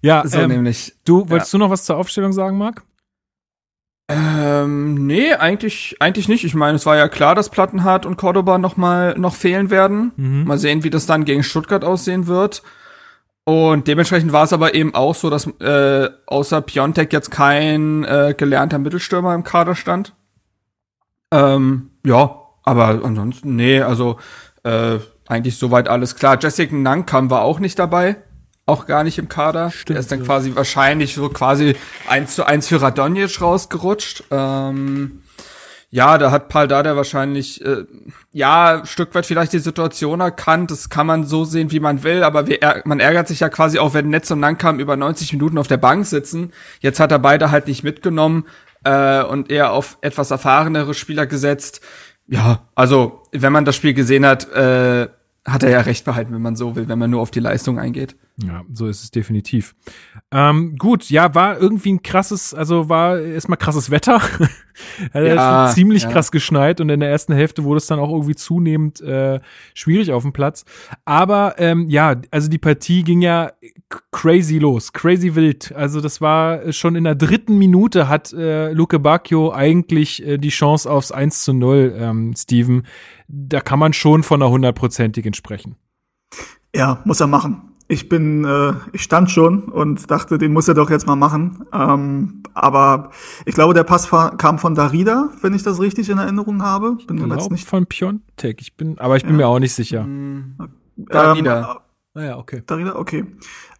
Ja, 0.00 0.22
So 0.24 0.38
ähm, 0.38 0.50
nämlich. 0.50 0.94
du 1.04 1.28
wolltest 1.28 1.52
du 1.52 1.58
noch 1.58 1.70
was 1.70 1.82
zur 1.82 1.96
Aufstellung 1.96 2.32
sagen, 2.32 2.56
Marc? 2.56 2.84
Ähm, 4.08 5.06
nee, 5.06 5.32
eigentlich, 5.32 5.96
eigentlich 6.00 6.28
nicht. 6.28 6.44
Ich 6.44 6.54
meine, 6.54 6.76
es 6.76 6.86
war 6.86 6.96
ja 6.96 7.08
klar, 7.08 7.34
dass 7.34 7.50
Plattenhardt 7.50 8.04
und 8.04 8.16
Cordoba 8.16 8.58
noch 8.58 8.76
mal 8.76 9.14
noch 9.18 9.34
fehlen 9.34 9.70
werden. 9.70 10.12
Mhm. 10.16 10.44
Mal 10.44 10.58
sehen, 10.58 10.84
wie 10.84 10.90
das 10.90 11.06
dann 11.06 11.24
gegen 11.24 11.42
Stuttgart 11.42 11.84
aussehen 11.84 12.26
wird. 12.26 12.62
Und 13.44 13.88
dementsprechend 13.88 14.32
war 14.32 14.44
es 14.44 14.52
aber 14.52 14.74
eben 14.74 14.94
auch 14.94 15.14
so, 15.14 15.28
dass 15.30 15.46
äh, 15.60 16.08
außer 16.26 16.60
Piontek 16.62 17.12
jetzt 17.12 17.30
kein 17.30 18.04
äh, 18.04 18.34
gelernter 18.36 18.78
Mittelstürmer 18.78 19.34
im 19.34 19.42
Kader 19.42 19.74
stand. 19.74 20.14
Ähm, 21.32 21.90
ja, 22.04 22.38
aber 22.62 23.00
ansonsten, 23.02 23.56
nee, 23.56 23.80
also 23.80 24.18
äh, 24.62 24.98
eigentlich 25.26 25.58
soweit 25.58 25.88
alles 25.88 26.14
klar. 26.14 26.38
Jessica 26.40 26.74
Nankam 26.74 27.30
war 27.30 27.42
auch 27.42 27.58
nicht 27.58 27.78
dabei. 27.78 28.16
Auch 28.72 28.86
gar 28.86 29.04
nicht 29.04 29.18
im 29.18 29.28
Kader. 29.28 29.70
Stimmt, 29.70 29.90
Der 29.90 30.00
ist 30.00 30.10
dann 30.10 30.20
ja. 30.20 30.24
quasi 30.24 30.56
wahrscheinlich 30.56 31.14
so 31.14 31.28
quasi 31.28 31.76
eins 32.08 32.34
zu 32.34 32.46
eins 32.46 32.68
für 32.68 32.80
Radonjic 32.80 33.42
rausgerutscht. 33.42 34.24
Ähm, 34.30 35.20
ja, 35.90 36.16
da 36.16 36.30
hat 36.30 36.48
Paul 36.48 36.68
Dada 36.68 36.96
wahrscheinlich, 36.96 37.62
äh, 37.62 37.84
ja, 38.32 38.78
ein 38.78 38.86
Stück 38.86 39.14
weit 39.14 39.26
vielleicht 39.26 39.52
die 39.52 39.58
Situation 39.58 40.20
erkannt. 40.20 40.70
Das 40.70 40.88
kann 40.88 41.06
man 41.06 41.24
so 41.24 41.44
sehen, 41.44 41.70
wie 41.70 41.80
man 41.80 42.02
will, 42.02 42.24
aber 42.24 42.46
wir, 42.46 42.60
man 42.86 42.98
ärgert 42.98 43.28
sich 43.28 43.40
ja 43.40 43.50
quasi 43.50 43.78
auch, 43.78 43.92
wenn 43.92 44.08
Netz 44.08 44.30
und 44.30 44.40
Nankam 44.40 44.80
über 44.80 44.96
90 44.96 45.34
Minuten 45.34 45.58
auf 45.58 45.68
der 45.68 45.76
Bank 45.76 46.06
sitzen. 46.06 46.50
Jetzt 46.80 46.98
hat 46.98 47.12
er 47.12 47.18
beide 47.18 47.50
halt 47.50 47.66
nicht 47.66 47.84
mitgenommen 47.84 48.46
äh, 48.84 49.22
und 49.22 49.50
eher 49.50 49.72
auf 49.72 49.98
etwas 50.00 50.30
erfahrenere 50.30 50.94
Spieler 50.94 51.26
gesetzt. 51.26 51.82
Ja, 52.26 52.62
also, 52.74 53.24
wenn 53.32 53.52
man 53.52 53.66
das 53.66 53.76
Spiel 53.76 53.92
gesehen 53.92 54.24
hat, 54.24 54.50
äh, 54.50 55.08
hat 55.44 55.62
er 55.62 55.70
ja 55.70 55.80
recht 55.82 56.06
behalten, 56.06 56.32
wenn 56.32 56.40
man 56.40 56.56
so 56.56 56.74
will, 56.74 56.88
wenn 56.88 56.98
man 56.98 57.10
nur 57.10 57.20
auf 57.20 57.30
die 57.30 57.40
Leistung 57.40 57.78
eingeht. 57.78 58.16
Ja, 58.38 58.62
so 58.72 58.86
ist 58.86 59.04
es 59.04 59.10
definitiv. 59.10 59.74
Ähm, 60.30 60.76
gut, 60.78 61.10
ja, 61.10 61.34
war 61.34 61.58
irgendwie 61.58 61.92
ein 61.92 62.02
krasses, 62.02 62.54
also 62.54 62.88
war 62.88 63.20
erstmal 63.20 63.58
krasses 63.58 63.90
Wetter. 63.90 64.22
Hat 65.12 65.22
ja, 65.22 65.66
schon 65.66 65.74
ziemlich 65.74 66.04
ja. 66.04 66.10
krass 66.10 66.32
geschneit 66.32 66.80
und 66.80 66.88
in 66.88 67.00
der 67.00 67.10
ersten 67.10 67.34
Hälfte 67.34 67.62
wurde 67.62 67.76
es 67.76 67.86
dann 67.86 67.98
auch 67.98 68.10
irgendwie 68.10 68.34
zunehmend 68.34 69.02
äh, 69.02 69.38
schwierig 69.74 70.12
auf 70.12 70.22
dem 70.22 70.32
Platz. 70.32 70.64
Aber 71.04 71.56
ähm, 71.58 71.88
ja, 71.88 72.16
also 72.30 72.48
die 72.48 72.58
Partie 72.58 73.04
ging 73.04 73.20
ja 73.20 73.52
crazy 74.10 74.58
los, 74.58 74.94
crazy 74.94 75.34
wild. 75.34 75.72
Also 75.76 76.00
das 76.00 76.22
war 76.22 76.72
schon 76.72 76.96
in 76.96 77.04
der 77.04 77.14
dritten 77.14 77.58
Minute 77.58 78.08
hat 78.08 78.32
äh, 78.32 78.72
Luke 78.72 78.98
Bacchio 78.98 79.52
eigentlich 79.52 80.26
äh, 80.26 80.38
die 80.38 80.48
Chance 80.48 80.90
aufs 80.90 81.12
1 81.12 81.44
zu 81.44 81.52
0, 81.52 81.94
ähm, 81.98 82.34
Steven. 82.34 82.86
Da 83.28 83.60
kann 83.60 83.78
man 83.78 83.92
schon 83.92 84.22
von 84.22 84.42
einer 84.42 84.50
hundertprozentigen 84.50 85.34
sprechen. 85.34 85.76
Ja, 86.74 87.02
muss 87.04 87.20
er 87.20 87.26
machen. 87.26 87.71
Ich 87.92 88.08
bin, 88.08 88.44
äh, 88.46 88.72
ich 88.92 89.02
stand 89.02 89.30
schon 89.30 89.64
und 89.64 90.10
dachte, 90.10 90.38
den 90.38 90.54
muss 90.54 90.66
er 90.66 90.72
doch 90.72 90.88
jetzt 90.88 91.06
mal 91.06 91.14
machen. 91.14 91.66
Ähm, 91.74 92.42
aber 92.54 93.10
ich 93.44 93.54
glaube, 93.54 93.74
der 93.74 93.84
Pass 93.84 94.08
kam 94.08 94.58
von 94.58 94.74
Darida, 94.74 95.28
wenn 95.42 95.52
ich 95.52 95.62
das 95.62 95.78
richtig 95.78 96.08
in 96.08 96.16
Erinnerung 96.16 96.62
habe. 96.62 96.96
Bin 97.06 97.16
mir 97.16 97.34
jetzt 97.34 97.50
nicht. 97.50 97.68
von 97.68 97.84
Piontek. 97.84 98.62
Ich 98.62 98.78
bin, 98.78 98.98
aber 98.98 99.16
ich 99.16 99.24
bin 99.26 99.36
mir 99.36 99.46
auch 99.46 99.58
nicht 99.58 99.74
sicher. 99.74 100.06
Darida. 100.96 101.72
Ähm, 101.72 101.78
Ah 102.14 102.22
ja, 102.24 102.38
okay. 102.38 102.62
Darida, 102.66 102.96
okay. 102.96 103.24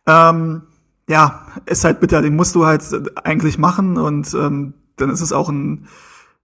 Ähm, 0.06 0.62
ja, 1.08 1.46
ist 1.66 1.84
halt 1.84 2.00
bitter. 2.00 2.22
Den 2.22 2.36
musst 2.36 2.54
du 2.54 2.66
halt 2.66 2.82
eigentlich 3.26 3.58
machen 3.58 3.96
und 3.98 4.32
ähm, 4.34 4.74
dann 4.96 5.10
ist 5.10 5.20
es 5.20 5.32
auch 5.32 5.48
ein, 5.48 5.86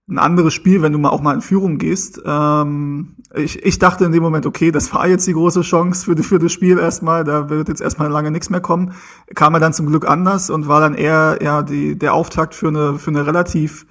ein 0.09 0.17
anderes 0.17 0.53
Spiel, 0.53 0.81
wenn 0.81 0.91
du 0.91 0.99
mal 0.99 1.09
auch 1.09 1.21
mal 1.21 1.35
in 1.35 1.41
Führung 1.41 1.77
gehst. 1.77 2.21
Ähm, 2.25 3.15
ich, 3.35 3.63
ich 3.63 3.77
dachte 3.77 4.05
in 4.05 4.11
dem 4.11 4.23
Moment, 4.23 4.45
okay, 4.45 4.71
das 4.71 4.93
war 4.93 5.07
jetzt 5.07 5.27
die 5.27 5.33
große 5.33 5.61
Chance 5.61 6.05
für, 6.05 6.23
für 6.23 6.39
das 6.39 6.51
Spiel 6.51 6.79
erstmal. 6.79 7.23
Da 7.23 7.49
wird 7.49 7.69
jetzt 7.69 7.81
erstmal 7.81 8.09
lange 8.09 8.31
nichts 8.31 8.49
mehr 8.49 8.61
kommen. 8.61 8.93
Kam 9.35 9.53
er 9.53 9.59
dann 9.59 9.73
zum 9.73 9.85
Glück 9.85 10.07
anders 10.07 10.49
und 10.49 10.67
war 10.67 10.79
dann 10.81 10.95
eher 10.95 11.39
ja 11.41 11.61
die, 11.61 11.97
der 11.97 12.13
Auftakt 12.13 12.55
für 12.55 12.69
eine 12.69 12.97
für 12.97 13.11
eine 13.11 13.25
relativ 13.27 13.85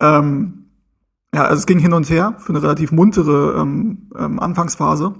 ähm, 0.00 0.64
ja, 1.34 1.44
also 1.44 1.60
es 1.60 1.66
ging 1.66 1.78
hin 1.78 1.92
und 1.92 2.08
her 2.08 2.34
für 2.38 2.50
eine 2.50 2.62
relativ 2.62 2.92
muntere 2.92 3.60
ähm, 3.60 4.10
ähm, 4.16 4.38
Anfangsphase. 4.40 5.14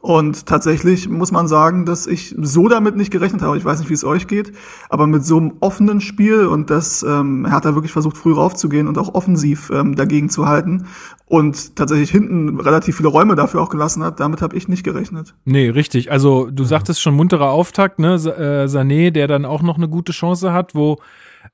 Und 0.00 0.46
tatsächlich 0.46 1.08
muss 1.08 1.32
man 1.32 1.48
sagen, 1.48 1.84
dass 1.84 2.06
ich 2.06 2.34
so 2.38 2.68
damit 2.68 2.96
nicht 2.96 3.10
gerechnet 3.10 3.42
habe. 3.42 3.56
Ich 3.58 3.64
weiß 3.64 3.80
nicht, 3.80 3.88
wie 3.90 3.94
es 3.94 4.04
euch 4.04 4.28
geht, 4.28 4.52
aber 4.88 5.08
mit 5.08 5.24
so 5.24 5.38
einem 5.38 5.54
offenen 5.60 6.00
Spiel 6.00 6.46
und 6.46 6.70
das 6.70 7.02
ähm, 7.02 7.50
hat 7.50 7.64
er 7.64 7.74
wirklich 7.74 7.92
versucht, 7.92 8.16
früh 8.16 8.32
raufzugehen 8.32 8.86
und 8.86 8.96
auch 8.96 9.14
offensiv 9.14 9.70
ähm, 9.70 9.96
dagegen 9.96 10.30
zu 10.30 10.46
halten 10.46 10.86
und 11.26 11.74
tatsächlich 11.74 12.10
hinten 12.10 12.60
relativ 12.60 12.96
viele 12.96 13.08
Räume 13.08 13.34
dafür 13.34 13.60
auch 13.60 13.70
gelassen 13.70 14.04
hat. 14.04 14.20
Damit 14.20 14.40
habe 14.40 14.56
ich 14.56 14.68
nicht 14.68 14.84
gerechnet. 14.84 15.34
Nee, 15.44 15.68
richtig. 15.70 16.12
Also 16.12 16.48
du 16.50 16.62
sagtest 16.62 17.02
schon 17.02 17.14
munterer 17.14 17.50
Auftakt, 17.50 17.98
ne? 17.98 18.18
Sa- 18.20 18.36
äh, 18.36 18.64
Sané, 18.66 19.10
der 19.10 19.26
dann 19.26 19.44
auch 19.44 19.62
noch 19.62 19.78
eine 19.78 19.88
gute 19.88 20.12
Chance 20.12 20.52
hat, 20.52 20.76
wo 20.76 20.98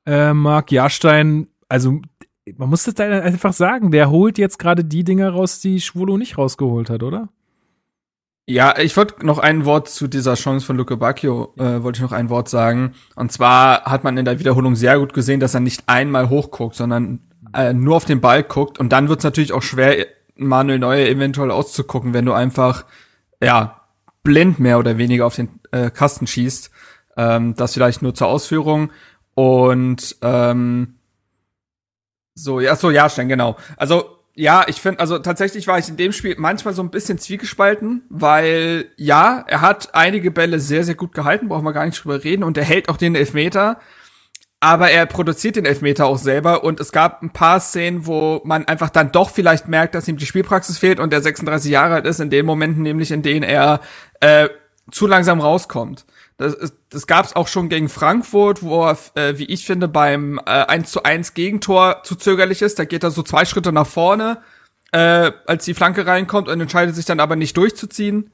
äh, 0.04 0.34
Marc 0.34 0.70
Jahrstein, 0.70 1.46
also 1.68 2.00
man 2.58 2.68
muss 2.68 2.84
das 2.84 2.92
da 2.92 3.04
einfach 3.04 3.54
sagen, 3.54 3.90
der 3.90 4.10
holt 4.10 4.36
jetzt 4.36 4.58
gerade 4.58 4.84
die 4.84 5.02
Dinger 5.02 5.30
raus, 5.30 5.60
die 5.60 5.80
Schwolo 5.80 6.18
nicht 6.18 6.36
rausgeholt 6.36 6.90
hat, 6.90 7.02
oder? 7.02 7.30
Ja, 8.46 8.78
ich 8.78 8.94
wollte 8.98 9.24
noch 9.24 9.38
ein 9.38 9.64
Wort 9.64 9.88
zu 9.88 10.06
dieser 10.06 10.34
Chance 10.34 10.66
von 10.66 10.76
Luke 10.76 10.98
Bacchio, 10.98 11.54
äh, 11.56 11.82
wollte 11.82 11.96
ich 11.96 12.02
noch 12.02 12.12
ein 12.12 12.28
Wort 12.28 12.50
sagen. 12.50 12.94
Und 13.16 13.32
zwar 13.32 13.84
hat 13.84 14.04
man 14.04 14.18
in 14.18 14.26
der 14.26 14.38
Wiederholung 14.38 14.76
sehr 14.76 14.98
gut 14.98 15.14
gesehen, 15.14 15.40
dass 15.40 15.54
er 15.54 15.60
nicht 15.60 15.84
einmal 15.86 16.28
hochguckt, 16.28 16.76
sondern 16.76 17.20
äh, 17.54 17.72
nur 17.72 17.96
auf 17.96 18.04
den 18.04 18.20
Ball 18.20 18.42
guckt. 18.42 18.78
Und 18.78 18.90
dann 18.90 19.08
wird 19.08 19.20
es 19.20 19.24
natürlich 19.24 19.52
auch 19.52 19.62
schwer, 19.62 20.06
Manuel 20.36 20.78
Neuer 20.78 21.08
eventuell 21.08 21.50
auszugucken, 21.50 22.12
wenn 22.12 22.26
du 22.26 22.34
einfach, 22.34 22.84
ja, 23.42 23.80
blind 24.22 24.58
mehr 24.58 24.78
oder 24.78 24.98
weniger 24.98 25.24
auf 25.24 25.36
den 25.36 25.60
äh, 25.70 25.90
Kasten 25.90 26.26
schießt. 26.26 26.70
Ähm, 27.16 27.54
das 27.54 27.72
vielleicht 27.72 28.02
nur 28.02 28.14
zur 28.14 28.26
Ausführung. 28.26 28.90
Und 29.34 30.16
ähm, 30.20 30.96
so, 32.34 32.60
ja, 32.60 32.76
so, 32.76 32.90
ja, 32.90 33.08
Stein, 33.08 33.28
genau. 33.28 33.56
Also, 33.78 34.13
ja, 34.36 34.64
ich 34.66 34.80
finde, 34.80 35.00
also 35.00 35.18
tatsächlich 35.18 35.68
war 35.68 35.78
ich 35.78 35.88
in 35.88 35.96
dem 35.96 36.12
Spiel 36.12 36.34
manchmal 36.38 36.74
so 36.74 36.82
ein 36.82 36.90
bisschen 36.90 37.18
zwiegespalten, 37.18 38.02
weil 38.08 38.86
ja, 38.96 39.44
er 39.46 39.60
hat 39.60 39.94
einige 39.94 40.30
Bälle 40.32 40.58
sehr, 40.58 40.82
sehr 40.82 40.96
gut 40.96 41.12
gehalten, 41.12 41.48
brauchen 41.48 41.64
wir 41.64 41.72
gar 41.72 41.86
nicht 41.86 42.02
drüber 42.02 42.24
reden, 42.24 42.42
und 42.42 42.58
er 42.58 42.64
hält 42.64 42.88
auch 42.88 42.96
den 42.96 43.14
Elfmeter, 43.14 43.78
aber 44.58 44.90
er 44.90 45.06
produziert 45.06 45.56
den 45.56 45.66
Elfmeter 45.66 46.06
auch 46.06 46.18
selber 46.18 46.64
und 46.64 46.80
es 46.80 46.90
gab 46.90 47.22
ein 47.22 47.30
paar 47.30 47.60
Szenen, 47.60 48.06
wo 48.06 48.40
man 48.44 48.64
einfach 48.64 48.90
dann 48.90 49.12
doch 49.12 49.30
vielleicht 49.30 49.68
merkt, 49.68 49.94
dass 49.94 50.08
ihm 50.08 50.16
die 50.16 50.26
Spielpraxis 50.26 50.78
fehlt 50.78 50.98
und 50.98 51.12
er 51.12 51.20
36 51.20 51.70
Jahre 51.70 51.94
alt 51.94 52.06
ist, 52.06 52.18
in 52.18 52.30
den 52.30 52.46
Momenten 52.46 52.82
nämlich, 52.82 53.12
in 53.12 53.22
denen 53.22 53.44
er 53.44 53.80
äh, 54.20 54.48
zu 54.90 55.06
langsam 55.06 55.40
rauskommt. 55.40 56.06
Das, 56.36 56.74
das 56.90 57.06
gab 57.06 57.26
es 57.26 57.36
auch 57.36 57.46
schon 57.46 57.68
gegen 57.68 57.88
Frankfurt, 57.88 58.62
wo 58.62 58.84
er, 58.86 58.98
äh, 59.14 59.38
wie 59.38 59.44
ich 59.44 59.66
finde, 59.66 59.86
beim 59.86 60.38
äh, 60.38 60.50
1 60.50 60.90
zu 60.90 61.04
1 61.04 61.34
Gegentor 61.34 62.02
zu 62.02 62.16
zögerlich 62.16 62.60
ist. 62.60 62.78
Da 62.78 62.84
geht 62.84 63.04
er 63.04 63.12
so 63.12 63.22
zwei 63.22 63.44
Schritte 63.44 63.72
nach 63.72 63.86
vorne, 63.86 64.38
äh, 64.92 65.30
als 65.46 65.64
die 65.64 65.74
Flanke 65.74 66.06
reinkommt 66.06 66.48
und 66.48 66.60
entscheidet 66.60 66.96
sich 66.96 67.04
dann 67.04 67.20
aber 67.20 67.36
nicht 67.36 67.56
durchzuziehen. 67.56 68.32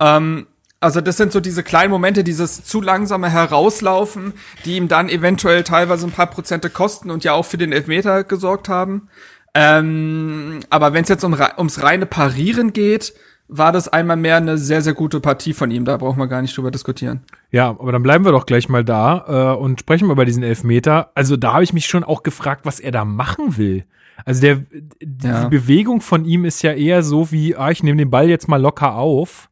Ähm, 0.00 0.48
also 0.80 1.00
das 1.00 1.16
sind 1.16 1.32
so 1.32 1.40
diese 1.40 1.62
kleinen 1.62 1.90
Momente, 1.90 2.22
dieses 2.22 2.64
zu 2.64 2.80
langsame 2.80 3.30
Herauslaufen, 3.30 4.34
die 4.64 4.76
ihm 4.76 4.88
dann 4.88 5.08
eventuell 5.08 5.62
teilweise 5.62 6.06
ein 6.06 6.12
paar 6.12 6.28
Prozente 6.28 6.68
kosten 6.68 7.10
und 7.10 7.24
ja 7.24 7.32
auch 7.32 7.44
für 7.44 7.58
den 7.58 7.72
Elfmeter 7.72 8.24
gesorgt 8.24 8.68
haben. 8.68 9.08
Ähm, 9.54 10.60
aber 10.68 10.92
wenn 10.92 11.02
es 11.04 11.08
jetzt 11.08 11.24
um, 11.24 11.34
ums 11.56 11.82
reine 11.82 12.06
Parieren 12.06 12.72
geht, 12.72 13.14
war 13.48 13.72
das 13.72 13.88
einmal 13.88 14.16
mehr 14.16 14.36
eine 14.36 14.58
sehr, 14.58 14.82
sehr 14.82 14.94
gute 14.94 15.20
Partie 15.20 15.52
von 15.52 15.70
ihm. 15.70 15.84
Da 15.84 15.96
brauchen 15.96 16.18
wir 16.18 16.26
gar 16.26 16.42
nicht 16.42 16.56
drüber 16.56 16.70
diskutieren. 16.70 17.20
Ja, 17.50 17.68
aber 17.70 17.92
dann 17.92 18.02
bleiben 18.02 18.24
wir 18.24 18.32
doch 18.32 18.46
gleich 18.46 18.68
mal 18.68 18.84
da 18.84 19.54
äh, 19.54 19.56
und 19.58 19.80
sprechen 19.80 20.08
wir 20.08 20.12
über 20.12 20.24
diesen 20.24 20.42
Elfmeter. 20.42 21.10
Also 21.14 21.36
da 21.36 21.52
habe 21.54 21.64
ich 21.64 21.72
mich 21.72 21.86
schon 21.86 22.04
auch 22.04 22.22
gefragt, 22.22 22.62
was 22.64 22.80
er 22.80 22.90
da 22.92 23.04
machen 23.04 23.56
will. 23.56 23.84
Also 24.24 24.40
der 24.40 24.62
die 25.02 25.26
Ja. 25.28 25.48
Bewegung 25.48 26.00
von 26.00 26.24
ihm 26.24 26.44
ist 26.44 26.62
ja 26.62 26.72
eher 26.72 27.02
so 27.02 27.30
wie, 27.30 27.54
ah, 27.56 27.70
ich 27.70 27.82
nehme 27.82 27.98
den 27.98 28.10
Ball 28.10 28.28
jetzt 28.28 28.48
mal 28.48 28.60
locker 28.60 28.94
auf. 28.96 29.48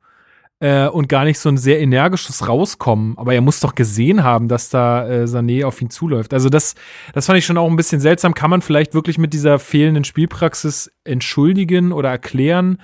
äh, 0.61 0.87
und 0.89 1.09
gar 1.09 1.25
nicht 1.25 1.39
so 1.41 1.49
ein 1.51 1.59
sehr 1.59 1.81
energisches 1.81 2.49
Rauskommen. 2.49 3.19
Aber 3.19 3.35
er 3.35 3.41
muss 3.43 3.61
doch 3.61 3.75
gesehen 3.75 4.23
haben, 4.25 4.49
dass 4.49 4.71
da 4.71 5.07
äh, 5.07 5.25
Sané 5.25 5.65
auf 5.67 5.83
ihn 5.83 5.91
zuläuft. 5.91 6.33
Also 6.33 6.49
das, 6.49 6.75
das 7.13 7.27
fand 7.27 7.39
ich 7.39 7.45
schon 7.45 7.59
auch 7.59 7.69
ein 7.69 7.77
bisschen 7.77 8.01
seltsam. 8.01 8.35
Kann 8.35 8.51
man 8.51 8.63
vielleicht 8.63 8.95
wirklich 8.95 9.19
mit 9.19 9.35
dieser 9.35 9.59
fehlenden 9.59 10.05
Spielpraxis 10.05 10.91
entschuldigen 11.05 11.93
oder 11.93 12.09
erklären. 12.11 12.79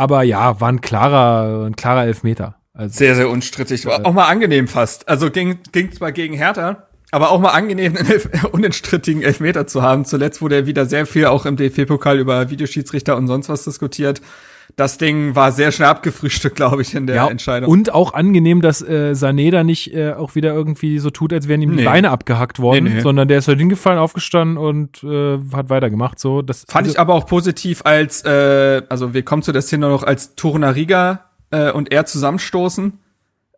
Aber 0.00 0.22
ja, 0.22 0.58
war 0.62 0.70
ein 0.70 0.80
klarer, 0.80 1.66
ein 1.66 1.76
klarer 1.76 2.06
Elfmeter. 2.06 2.54
Also, 2.72 2.96
sehr, 2.96 3.14
sehr 3.16 3.28
unstrittig. 3.28 3.84
War 3.84 4.06
auch 4.06 4.14
mal 4.14 4.28
angenehm 4.28 4.66
fast. 4.66 5.06
Also 5.10 5.30
ging, 5.30 5.58
ging 5.72 5.92
zwar 5.92 6.10
gegen 6.10 6.32
Hertha, 6.32 6.86
aber 7.10 7.30
auch 7.30 7.38
mal 7.38 7.50
angenehm, 7.50 7.98
einen 7.98 8.10
Elf 8.10 8.30
unentstrittigen 8.52 9.22
Elfmeter 9.22 9.66
zu 9.66 9.82
haben. 9.82 10.06
Zuletzt 10.06 10.40
wurde 10.40 10.54
er 10.54 10.66
wieder 10.66 10.86
sehr 10.86 11.04
viel 11.04 11.26
auch 11.26 11.44
im 11.44 11.56
DFB-Pokal 11.56 12.18
über 12.18 12.48
Videoschiedsrichter 12.48 13.14
und 13.14 13.26
sonst 13.26 13.50
was 13.50 13.64
diskutiert 13.64 14.22
das 14.76 14.98
Ding 14.98 15.34
war 15.34 15.52
sehr 15.52 15.72
schnell 15.72 15.88
abgefrühstückt, 15.88 16.56
glaube 16.56 16.82
ich, 16.82 16.94
in 16.94 17.06
der 17.06 17.16
ja, 17.16 17.28
Entscheidung. 17.28 17.70
Und 17.70 17.92
auch 17.92 18.14
angenehm, 18.14 18.60
dass 18.60 18.82
äh, 18.82 19.12
Sané 19.12 19.50
da 19.50 19.64
nicht 19.64 19.94
äh, 19.94 20.12
auch 20.12 20.34
wieder 20.34 20.52
irgendwie 20.52 20.98
so 20.98 21.10
tut, 21.10 21.32
als 21.32 21.48
wären 21.48 21.62
ihm 21.62 21.70
nee. 21.70 21.78
die 21.78 21.84
Beine 21.84 22.10
abgehackt 22.10 22.58
worden, 22.60 22.84
nee, 22.84 22.94
nee. 22.94 23.00
sondern 23.00 23.28
der 23.28 23.38
ist 23.38 23.48
halt 23.48 23.58
hingefallen, 23.58 23.98
aufgestanden 23.98 24.56
und 24.58 25.02
äh, 25.04 25.38
hat 25.52 25.70
weitergemacht. 25.70 26.18
So, 26.18 26.42
das 26.42 26.64
fand 26.68 26.86
also, 26.86 26.94
ich 26.94 27.00
aber 27.00 27.14
auch 27.14 27.26
positiv, 27.26 27.82
als 27.84 28.24
äh, 28.24 28.82
also 28.88 29.14
wir 29.14 29.22
kommen 29.24 29.42
zu 29.42 29.52
der 29.52 29.62
Szene 29.62 29.88
noch 29.88 30.02
als 30.02 30.34
Torunariga 30.34 31.30
äh, 31.50 31.70
und 31.70 31.92
er 31.92 32.06
zusammenstoßen 32.06 32.98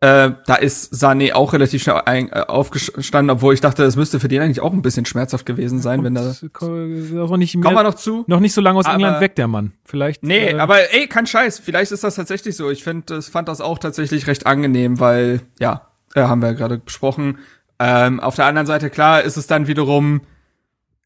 äh, 0.03 0.33
da 0.47 0.57
ist 0.57 0.93
Sané 0.93 1.33
auch 1.33 1.53
relativ 1.53 1.81
schnell 1.85 2.03
ein, 2.07 2.29
äh, 2.33 2.41
aufgestanden, 2.49 3.31
obwohl 3.31 3.55
ich 3.55 3.61
dachte, 3.61 3.85
das 3.85 3.95
müsste 3.95 4.19
für 4.19 4.27
den 4.27 4.43
eigentlich 4.43 4.61
auch 4.61 4.73
ein 4.73 4.83
bisschen 4.83 5.07
schmerzhaft 5.07 5.47
gewesen 5.47 5.79
sein, 5.79 6.03
wenn 6.03 6.17
da. 6.17 6.35
Auch 7.23 7.37
nicht 7.37 7.55
mehr, 7.55 7.63
Kommen 7.63 7.77
wir 7.77 7.85
noch 7.85 7.95
zu? 7.95 8.25
Noch 8.27 8.41
nicht 8.41 8.53
so 8.53 8.61
lange 8.61 8.81
aus 8.81 8.87
aber, 8.87 8.97
England 8.97 9.21
weg, 9.21 9.37
der 9.37 9.47
Mann. 9.47 9.75
Vielleicht. 9.85 10.25
Nee, 10.25 10.49
äh, 10.49 10.59
aber 10.59 10.93
ey, 10.93 11.07
kein 11.07 11.29
Scheiß. 11.29 11.61
Vielleicht 11.61 11.93
ist 11.93 12.03
das 12.03 12.17
tatsächlich 12.17 12.57
so. 12.57 12.69
Ich 12.69 12.83
finde, 12.83 13.15
das 13.15 13.29
fand 13.29 13.47
das 13.47 13.61
auch 13.61 13.79
tatsächlich 13.79 14.27
recht 14.27 14.45
angenehm, 14.45 14.99
weil, 14.99 15.43
ja, 15.61 15.87
äh, 16.17 16.23
haben 16.23 16.43
wir 16.43 16.49
ja 16.49 16.55
gerade 16.55 16.79
besprochen. 16.79 17.39
Ähm, 17.79 18.19
auf 18.19 18.35
der 18.35 18.47
anderen 18.47 18.67
Seite, 18.67 18.91
klar, 18.91 19.23
ist 19.23 19.37
es 19.37 19.47
dann 19.47 19.69
wiederum 19.69 20.23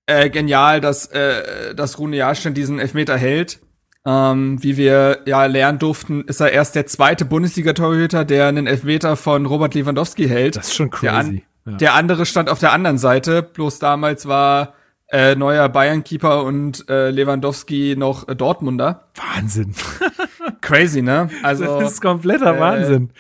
äh, 0.07 0.31
genial, 0.31 0.81
dass, 0.81 1.09
äh, 1.09 1.75
dass 1.75 1.99
Rune 1.99 2.17
Jahrstein 2.17 2.55
diesen 2.55 2.79
Elfmeter 2.79 3.19
hält. 3.19 3.59
Ähm, 4.09 4.63
wie 4.63 4.77
wir 4.77 5.23
ja 5.27 5.47
lernen 5.47 5.81
durften, 5.81 6.23
ist 6.23 6.41
er 6.41 6.53
erst 6.53 6.77
der 6.77 6.87
zweite 6.87 7.25
Bundesliga-Torhüter, 7.25 8.25
der 8.25 8.47
einen 8.47 8.69
Elfmeter 8.69 9.17
von 9.17 9.47
Robert 9.47 9.75
Lewandowski 9.75 10.29
hält. 10.29 10.55
Das 10.55 10.69
ist 10.69 10.77
schon 10.77 10.91
crazy. 10.91 11.03
Der, 11.07 11.15
an 11.17 11.43
ja. 11.67 11.73
der 11.73 11.95
andere 11.95 12.25
stand 12.25 12.49
auf 12.49 12.61
der 12.61 12.73
anderen 12.73 12.99
Seite, 12.99 13.43
bloß 13.43 13.81
damals 13.81 14.27
war 14.27 14.75
äh, 15.09 15.35
neuer 15.35 15.69
Bayern-Keeper 15.69 16.45
und 16.45 16.89
äh, 16.89 17.11
Lewandowski 17.11 17.97
noch 17.99 18.29
äh, 18.29 18.37
Dortmunder. 18.37 19.09
Wahnsinn. 19.35 19.75
crazy, 20.61 21.03
ne? 21.03 21.29
Also 21.43 21.65
das 21.65 21.95
ist 21.95 22.01
kompletter 22.01 22.57
äh, 22.57 22.61
Wahnsinn. 22.61 23.11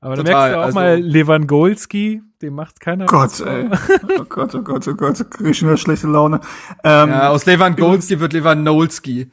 Aber 0.00 0.16
da 0.16 0.22
merkst 0.24 0.52
du 0.52 0.58
auch 0.58 0.64
also, 0.64 0.74
mal 0.74 1.00
Lewandowski, 1.00 2.22
dem 2.42 2.54
macht 2.54 2.80
keiner 2.80 3.06
Gott, 3.06 3.38
ey. 3.40 3.68
oh 4.18 4.24
Gott, 4.28 4.54
oh 4.56 4.62
Gott, 4.62 4.86
oh 4.88 4.94
Gott, 4.94 5.30
krieg 5.30 5.46
ich 5.48 5.62
wieder 5.62 5.76
schlechte 5.76 6.08
Laune. 6.08 6.40
Ähm, 6.82 7.10
ja, 7.10 7.28
aus 7.28 7.46
Lewandowski 7.46 8.18
wird 8.18 8.32
Lewandowski 8.32 9.30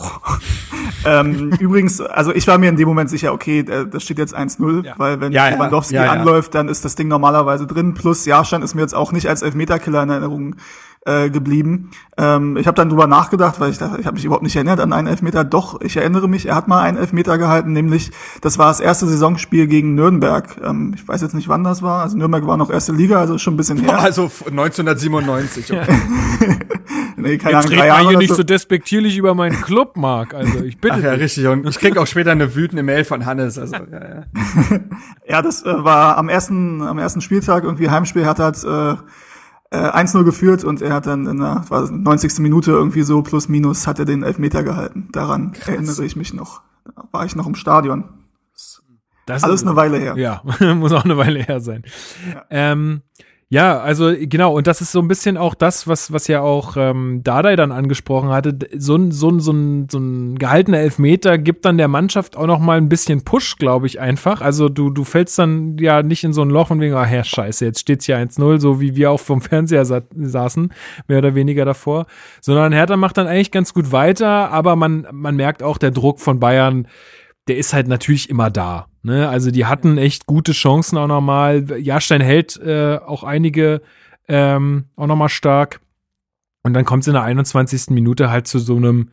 ähm, 1.04 1.50
übrigens, 1.58 2.00
also 2.00 2.34
ich 2.34 2.46
war 2.46 2.58
mir 2.58 2.68
in 2.68 2.76
dem 2.76 2.88
Moment 2.88 3.10
sicher, 3.10 3.32
okay, 3.32 3.62
das 3.62 4.02
steht 4.02 4.18
jetzt 4.18 4.36
1-0, 4.36 4.84
ja. 4.84 4.94
weil 4.96 5.20
wenn 5.20 5.32
ja, 5.32 5.48
Lewandowski 5.48 5.94
ja, 5.94 6.10
anläuft, 6.10 6.54
dann 6.54 6.68
ist 6.68 6.84
das 6.84 6.94
Ding 6.94 7.08
normalerweise 7.08 7.66
drin. 7.66 7.94
Plus 7.94 8.26
Jahrstand 8.26 8.64
ist 8.64 8.74
mir 8.74 8.82
jetzt 8.82 8.94
auch 8.94 9.12
nicht 9.12 9.28
als 9.28 9.42
Elfmeterkiller 9.42 10.02
in 10.02 10.10
Erinnerung 10.10 10.56
äh, 11.06 11.30
geblieben. 11.30 11.90
Ähm, 12.18 12.58
ich 12.58 12.66
habe 12.66 12.74
dann 12.74 12.90
drüber 12.90 13.06
nachgedacht, 13.06 13.58
weil 13.58 13.70
ich 13.70 13.78
dachte, 13.78 13.98
ich 13.98 14.06
habe 14.06 14.16
mich 14.16 14.24
überhaupt 14.26 14.42
nicht 14.42 14.54
erinnert 14.54 14.80
an 14.80 14.92
einen 14.92 15.08
Elfmeter. 15.08 15.44
Doch, 15.44 15.80
ich 15.80 15.96
erinnere 15.96 16.28
mich, 16.28 16.46
er 16.46 16.54
hat 16.54 16.68
mal 16.68 16.82
einen 16.82 16.98
Elfmeter 16.98 17.38
gehalten, 17.38 17.72
nämlich 17.72 18.10
das 18.42 18.58
war 18.58 18.68
das 18.68 18.80
erste 18.80 19.06
Saisonspiel 19.06 19.66
gegen 19.66 19.94
Nürnberg. 19.94 20.58
Ähm, 20.62 20.92
ich 20.94 21.08
weiß 21.08 21.22
jetzt 21.22 21.34
nicht, 21.34 21.48
wann 21.48 21.64
das 21.64 21.80
war. 21.80 22.02
Also 22.02 22.18
Nürnberg 22.18 22.46
war 22.46 22.58
noch 22.58 22.68
erste 22.70 22.92
Liga, 22.92 23.18
also 23.18 23.38
schon 23.38 23.54
ein 23.54 23.56
bisschen 23.56 23.78
her. 23.78 23.98
Also 24.10 24.30
1997. 24.46 25.72
Okay. 25.72 25.86
nee, 27.16 27.38
keine 27.38 27.56
Jetzt 27.56 27.66
Ahnung, 27.66 27.78
drei 27.78 28.08
hier 28.08 28.18
nicht 28.18 28.30
so. 28.30 28.36
so 28.36 28.42
despektierlich 28.42 29.16
über 29.16 29.34
meinen 29.34 29.60
Club, 29.60 29.96
Marc. 29.96 30.34
Also 30.34 30.64
ich 30.64 30.78
bitte. 30.78 30.96
Ach 30.98 31.02
ja, 31.02 31.12
richtig. 31.12 31.46
Und 31.46 31.66
ich 31.66 31.78
krieg 31.78 31.96
auch 31.96 32.06
später 32.06 32.32
eine 32.32 32.54
wütende 32.54 32.82
Mail 32.82 33.04
von 33.04 33.24
Hannes. 33.24 33.58
Also 33.58 33.76
ja, 33.76 33.82
ja. 33.92 34.24
ja 35.28 35.42
das 35.42 35.64
äh, 35.64 35.84
war 35.84 36.18
am 36.18 36.28
ersten 36.28 36.82
am 36.82 36.98
ersten 36.98 37.20
Spieltag 37.20 37.64
irgendwie 37.64 37.88
Heimspiel 37.88 38.26
hat 38.26 38.38
halt 38.38 38.62
äh, 38.64 38.96
äh, 39.70 39.78
1-0 39.78 40.24
geführt 40.24 40.64
und 40.64 40.82
er 40.82 40.94
hat 40.94 41.06
dann 41.06 41.26
in 41.26 41.38
der 41.38 41.64
war 41.68 41.90
90. 41.90 42.38
Minute 42.40 42.72
irgendwie 42.72 43.02
so 43.02 43.22
plus 43.22 43.48
minus 43.48 43.86
hat 43.86 43.98
er 43.98 44.04
den 44.04 44.22
Elfmeter 44.22 44.62
gehalten. 44.62 45.08
Daran 45.12 45.52
Krass. 45.52 45.68
erinnere 45.68 46.04
ich 46.04 46.16
mich 46.16 46.34
noch. 46.34 46.62
Da 46.84 47.04
war 47.12 47.24
ich 47.24 47.36
noch 47.36 47.46
im 47.46 47.54
Stadion. 47.54 48.04
Das 49.26 49.44
Alles 49.44 49.60
ist, 49.60 49.66
eine 49.66 49.76
Weile 49.76 49.98
her. 49.98 50.16
Ja, 50.16 50.42
muss 50.74 50.92
auch 50.92 51.04
eine 51.04 51.16
Weile 51.16 51.40
her 51.40 51.60
sein. 51.60 51.84
Ja. 52.32 52.44
Ähm, 52.50 53.02
ja, 53.52 53.80
also 53.80 54.14
genau, 54.16 54.56
und 54.56 54.68
das 54.68 54.80
ist 54.80 54.92
so 54.92 55.00
ein 55.00 55.08
bisschen 55.08 55.36
auch 55.36 55.56
das, 55.56 55.88
was, 55.88 56.12
was 56.12 56.28
ja 56.28 56.40
auch 56.40 56.76
ähm, 56.76 57.22
Dardai 57.24 57.56
dann 57.56 57.72
angesprochen 57.72 58.28
hatte. 58.28 58.56
So 58.78 58.94
ein, 58.94 59.10
so 59.10 59.28
ein, 59.28 59.40
so 59.40 59.50
ein, 59.50 59.88
so 59.90 59.98
ein 59.98 60.38
gehaltener 60.38 60.78
Elfmeter 60.78 61.36
gibt 61.36 61.64
dann 61.64 61.76
der 61.76 61.88
Mannschaft 61.88 62.36
auch 62.36 62.46
noch 62.46 62.60
mal 62.60 62.76
ein 62.76 62.88
bisschen 62.88 63.24
Push, 63.24 63.56
glaube 63.56 63.88
ich, 63.88 63.98
einfach. 63.98 64.40
Also 64.40 64.68
du, 64.68 64.90
du 64.90 65.02
fällst 65.02 65.36
dann 65.40 65.78
ja 65.78 66.04
nicht 66.04 66.22
in 66.22 66.32
so 66.32 66.42
ein 66.42 66.50
Loch 66.50 66.70
und 66.70 66.80
wegen, 66.80 66.94
ach 66.94 67.10
ja, 67.10 67.24
scheiße, 67.24 67.64
jetzt 67.64 67.80
steht's 67.80 68.06
hier 68.06 68.18
1-0, 68.18 68.60
so 68.60 68.80
wie 68.80 68.94
wir 68.94 69.10
auch 69.10 69.18
vom 69.18 69.40
Fernseher 69.40 69.84
sa 69.84 70.02
saßen, 70.14 70.72
mehr 71.08 71.18
oder 71.18 71.34
weniger 71.34 71.64
davor. 71.64 72.06
Sondern 72.40 72.72
Hertha 72.72 72.96
macht 72.96 73.18
dann 73.18 73.26
eigentlich 73.26 73.50
ganz 73.50 73.74
gut 73.74 73.90
weiter, 73.90 74.52
aber 74.52 74.76
man, 74.76 75.08
man 75.10 75.34
merkt 75.34 75.64
auch, 75.64 75.78
der 75.78 75.90
Druck 75.90 76.20
von 76.20 76.38
Bayern, 76.38 76.86
der 77.48 77.56
ist 77.56 77.72
halt 77.72 77.88
natürlich 77.88 78.30
immer 78.30 78.48
da. 78.48 78.89
Ne? 79.02 79.28
Also 79.28 79.50
die 79.50 79.66
hatten 79.66 79.98
echt 79.98 80.26
gute 80.26 80.52
Chancen 80.52 80.98
auch 80.98 81.06
nochmal. 81.06 81.80
Jahrstein 81.80 82.20
hält 82.20 82.56
äh, 82.58 82.96
auch 82.96 83.24
einige 83.24 83.82
ähm, 84.28 84.84
auch 84.96 85.06
nochmal 85.06 85.28
stark. 85.28 85.80
Und 86.62 86.74
dann 86.74 86.84
kommt 86.84 87.04
es 87.04 87.08
in 87.08 87.14
der 87.14 87.22
21. 87.22 87.90
Minute 87.90 88.30
halt 88.30 88.46
zu 88.46 88.58
so 88.58 88.76
einem, 88.76 89.10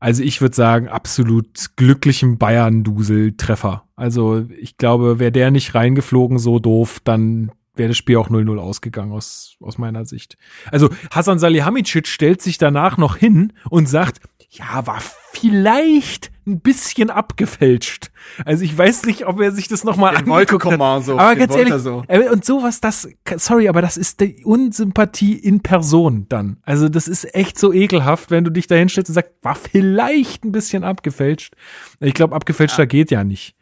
also 0.00 0.22
ich 0.22 0.40
würde 0.40 0.56
sagen, 0.56 0.88
absolut 0.88 1.76
glücklichen 1.76 2.38
Bayern-Dusel-Treffer. 2.38 3.84
Also 3.96 4.46
ich 4.58 4.76
glaube, 4.76 5.18
wäre 5.18 5.32
der 5.32 5.50
nicht 5.50 5.74
reingeflogen 5.74 6.38
so 6.38 6.58
doof, 6.58 7.00
dann 7.04 7.52
wäre 7.74 7.88
das 7.88 7.98
Spiel 7.98 8.16
auch 8.16 8.30
0-0 8.30 8.58
ausgegangen 8.58 9.12
aus, 9.12 9.56
aus 9.60 9.78
meiner 9.78 10.06
Sicht. 10.06 10.36
Also 10.70 10.88
Hasan 11.10 11.38
Salihamidzic 11.38 12.08
stellt 12.08 12.40
sich 12.40 12.56
danach 12.56 12.96
noch 12.96 13.16
hin 13.16 13.52
und 13.68 13.88
sagt, 13.88 14.20
ja, 14.50 14.86
war 14.86 15.02
vielleicht 15.32 16.32
ein 16.46 16.60
bisschen 16.60 17.10
abgefälscht. 17.10 18.10
Also 18.44 18.64
ich 18.64 18.76
weiß 18.76 19.04
nicht, 19.06 19.26
ob 19.26 19.40
er 19.40 19.50
sich 19.50 19.66
das 19.66 19.82
nochmal 19.82 20.16
angeguckt 20.16 20.64
hat. 20.64 21.04
So, 21.04 21.18
aber 21.18 21.34
ganz 21.34 21.56
ehrlich, 21.56 21.74
so. 21.74 22.04
Äh, 22.06 22.28
und 22.28 22.44
sowas, 22.44 22.80
das, 22.80 23.08
sorry, 23.36 23.68
aber 23.68 23.82
das 23.82 23.96
ist 23.96 24.20
die 24.20 24.44
Unsympathie 24.44 25.34
in 25.34 25.62
Person 25.62 26.26
dann. 26.28 26.58
Also 26.62 26.88
das 26.88 27.08
ist 27.08 27.34
echt 27.34 27.58
so 27.58 27.72
ekelhaft, 27.72 28.30
wenn 28.30 28.44
du 28.44 28.50
dich 28.50 28.68
da 28.68 28.76
hinstellst 28.76 29.10
und 29.10 29.14
sagst, 29.14 29.32
war 29.42 29.56
vielleicht 29.56 30.44
ein 30.44 30.52
bisschen 30.52 30.84
abgefälscht. 30.84 31.54
Ich 32.00 32.14
glaube, 32.14 32.34
abgefälschter 32.34 32.82
ja. 32.82 32.86
geht 32.86 33.10
ja 33.10 33.24
nicht. 33.24 33.56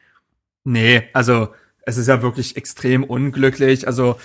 Nee, 0.65 1.05
also 1.13 1.49
es 1.83 1.97
ist 1.97 2.09
ja 2.09 2.23
wirklich 2.23 2.57
extrem 2.57 3.03
unglücklich. 3.05 3.87
Also 3.87 4.17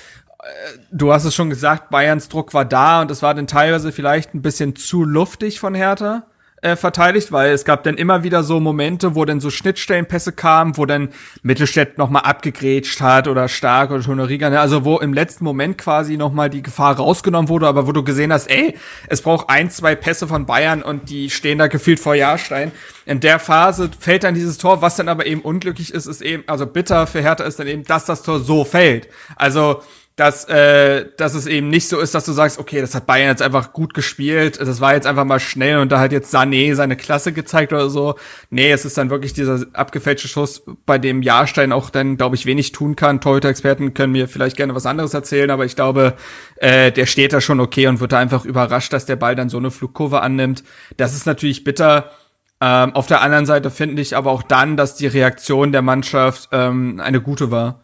äh, 0.41 0.77
du 0.91 1.13
hast 1.13 1.23
es 1.23 1.33
schon 1.33 1.49
gesagt, 1.49 1.89
Bayerns 1.89 2.27
Druck 2.27 2.53
war 2.53 2.65
da 2.65 3.01
und 3.01 3.11
es 3.11 3.21
war 3.21 3.33
dann 3.33 3.47
teilweise 3.47 3.93
vielleicht 3.93 4.33
ein 4.33 4.41
bisschen 4.41 4.75
zu 4.75 5.05
luftig 5.05 5.59
von 5.59 5.75
Hertha 5.75 6.28
äh, 6.61 6.75
verteidigt, 6.75 7.31
weil 7.31 7.51
es 7.51 7.65
gab 7.65 7.83
dann 7.83 7.95
immer 7.95 8.23
wieder 8.23 8.43
so 8.43 8.59
Momente, 8.59 9.15
wo 9.15 9.25
dann 9.25 9.39
so 9.39 9.49
Schnittstellenpässe 9.49 10.31
kamen, 10.31 10.77
wo 10.77 10.85
dann 10.85 11.09
Mittelstädt 11.41 11.97
nochmal 11.97 12.23
abgegrätscht 12.23 13.01
hat 13.01 13.27
oder 13.27 13.47
Stark 13.47 13.91
oder 13.91 14.01
Schoneriga, 14.01 14.49
ne? 14.49 14.59
also 14.59 14.83
wo 14.85 14.97
im 14.99 15.13
letzten 15.13 15.45
Moment 15.45 15.77
quasi 15.77 16.17
nochmal 16.17 16.49
die 16.49 16.61
Gefahr 16.61 16.97
rausgenommen 16.97 17.49
wurde, 17.49 17.67
aber 17.67 17.87
wo 17.87 17.91
du 17.91 18.03
gesehen 18.03 18.33
hast, 18.33 18.49
ey, 18.49 18.77
es 19.07 19.21
braucht 19.21 19.49
ein, 19.49 19.69
zwei 19.69 19.95
Pässe 19.95 20.27
von 20.27 20.45
Bayern 20.45 20.81
und 20.81 21.09
die 21.09 21.29
stehen 21.29 21.57
da 21.57 21.67
gefühlt 21.67 21.99
vor 21.99 22.15
Jahrstein. 22.15 22.71
In 23.05 23.19
der 23.19 23.39
Phase 23.39 23.89
fällt 23.97 24.23
dann 24.23 24.35
dieses 24.35 24.57
Tor, 24.57 24.81
was 24.81 24.95
dann 24.95 25.07
aber 25.07 25.25
eben 25.25 25.41
unglücklich 25.41 25.93
ist, 25.93 26.05
ist 26.05 26.21
eben, 26.21 26.43
also 26.47 26.65
bitter 26.65 27.07
für 27.07 27.21
Hertha 27.21 27.43
ist 27.43 27.59
dann 27.59 27.67
eben, 27.67 27.83
dass 27.85 28.05
das 28.05 28.21
Tor 28.21 28.39
so 28.39 28.65
fällt. 28.65 29.07
Also 29.35 29.81
dass, 30.19 30.43
äh, 30.49 31.05
dass 31.15 31.33
es 31.33 31.45
eben 31.47 31.69
nicht 31.69 31.87
so 31.87 31.97
ist, 31.97 32.13
dass 32.13 32.25
du 32.25 32.33
sagst, 32.33 32.59
okay, 32.59 32.81
das 32.81 32.93
hat 32.93 33.05
Bayern 33.05 33.29
jetzt 33.29 33.41
einfach 33.41 33.71
gut 33.71 33.93
gespielt, 33.93 34.59
das 34.59 34.81
war 34.81 34.93
jetzt 34.93 35.07
einfach 35.07 35.23
mal 35.23 35.39
schnell 35.39 35.77
und 35.77 35.93
da 35.93 35.99
hat 36.01 36.11
jetzt 36.11 36.35
Sané 36.35 36.75
seine 36.75 36.97
Klasse 36.97 37.31
gezeigt 37.31 37.71
oder 37.71 37.89
so. 37.89 38.15
Nee, 38.49 38.69
es 38.69 38.83
ist 38.83 38.97
dann 38.97 39.09
wirklich 39.09 39.31
dieser 39.31 39.65
abgefälschte 39.71 40.27
Schuss, 40.27 40.63
bei 40.85 40.97
dem 40.97 41.21
Jahrstein 41.21 41.71
auch 41.71 41.89
dann, 41.89 42.17
glaube 42.17 42.35
ich, 42.35 42.45
wenig 42.45 42.73
tun 42.73 42.97
kann. 42.97 43.21
Torhüter-Experten 43.21 43.93
können 43.93 44.11
mir 44.11 44.27
vielleicht 44.27 44.57
gerne 44.57 44.75
was 44.75 44.85
anderes 44.85 45.13
erzählen, 45.13 45.51
aber 45.51 45.63
ich 45.63 45.77
glaube, 45.77 46.15
äh, 46.57 46.91
der 46.91 47.05
steht 47.05 47.31
da 47.31 47.39
schon 47.39 47.61
okay 47.61 47.87
und 47.87 48.01
wird 48.01 48.11
da 48.11 48.19
einfach 48.19 48.43
überrascht, 48.43 48.91
dass 48.91 49.05
der 49.05 49.15
Ball 49.15 49.37
dann 49.37 49.47
so 49.47 49.57
eine 49.57 49.71
Flugkurve 49.71 50.19
annimmt. 50.19 50.65
Das 50.97 51.13
ist 51.15 51.27
natürlich 51.27 51.63
bitter. 51.63 52.11
Ähm, 52.59 52.93
auf 52.93 53.07
der 53.07 53.21
anderen 53.21 53.45
Seite 53.45 53.71
finde 53.71 54.01
ich 54.01 54.17
aber 54.17 54.31
auch 54.31 54.43
dann, 54.43 54.75
dass 54.75 54.95
die 54.95 55.07
Reaktion 55.07 55.71
der 55.71 55.81
Mannschaft 55.81 56.49
ähm, 56.51 56.99
eine 57.01 57.21
gute 57.21 57.51
war. 57.51 57.79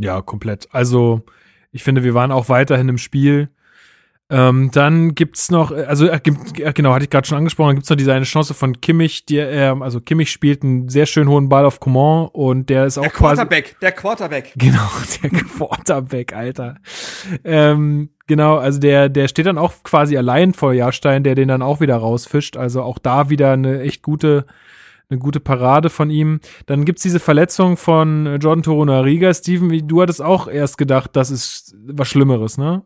Ja, 0.00 0.22
komplett. 0.22 0.66
Also, 0.72 1.22
ich 1.72 1.84
finde, 1.84 2.02
wir 2.02 2.14
waren 2.14 2.32
auch 2.32 2.48
weiterhin 2.48 2.88
im 2.88 2.98
Spiel. 2.98 3.50
Ähm, 4.32 4.70
dann 4.72 5.16
gibt's 5.16 5.50
noch, 5.50 5.72
äh, 5.72 5.82
also 5.82 6.06
äh, 6.08 6.20
gibt, 6.22 6.58
äh, 6.60 6.72
genau, 6.72 6.94
hatte 6.94 7.04
ich 7.04 7.10
gerade 7.10 7.26
schon 7.26 7.36
angesprochen, 7.36 7.74
gibt's 7.74 7.90
noch 7.90 7.96
diese 7.96 8.14
eine 8.14 8.24
Chance 8.24 8.54
von 8.54 8.80
Kimmich, 8.80 9.26
die, 9.26 9.38
äh, 9.38 9.74
also 9.80 10.00
Kimmich 10.00 10.30
spielt 10.30 10.62
einen 10.62 10.88
sehr 10.88 11.06
schön 11.06 11.28
hohen 11.28 11.48
Ball 11.48 11.64
auf 11.64 11.80
Coman 11.80 12.28
und 12.28 12.70
der 12.70 12.86
ist 12.86 12.96
auch 12.96 13.02
Der 13.02 13.10
quasi 13.10 13.36
Quarterback, 13.36 13.76
der 13.80 13.92
Quarterback. 13.92 14.52
Genau, 14.56 14.88
der 15.20 15.30
Quarterback, 15.30 16.32
Alter. 16.32 16.76
Ähm, 17.42 18.10
genau, 18.28 18.56
also 18.56 18.78
der, 18.78 19.08
der 19.08 19.26
steht 19.26 19.46
dann 19.46 19.58
auch 19.58 19.82
quasi 19.82 20.16
allein 20.16 20.54
vor 20.54 20.72
Jahrstein, 20.74 21.24
der 21.24 21.34
den 21.34 21.48
dann 21.48 21.62
auch 21.62 21.80
wieder 21.80 21.96
rausfischt. 21.96 22.56
Also 22.56 22.82
auch 22.82 22.98
da 22.98 23.30
wieder 23.30 23.52
eine 23.52 23.80
echt 23.80 24.02
gute, 24.02 24.46
eine 25.10 25.18
gute 25.18 25.40
Parade 25.40 25.90
von 25.90 26.08
ihm. 26.10 26.40
Dann 26.66 26.84
gibt's 26.84 27.02
diese 27.02 27.20
Verletzung 27.20 27.76
von 27.76 28.38
Jordan 28.40 28.62
Torunariga. 28.62 29.32
Steven, 29.34 29.70
wie- 29.70 29.82
du 29.82 30.00
hattest 30.02 30.22
auch 30.22 30.46
erst 30.48 30.78
gedacht, 30.78 31.10
das 31.14 31.30
ist 31.30 31.74
was 31.86 32.08
Schlimmeres, 32.08 32.58
ne? 32.58 32.82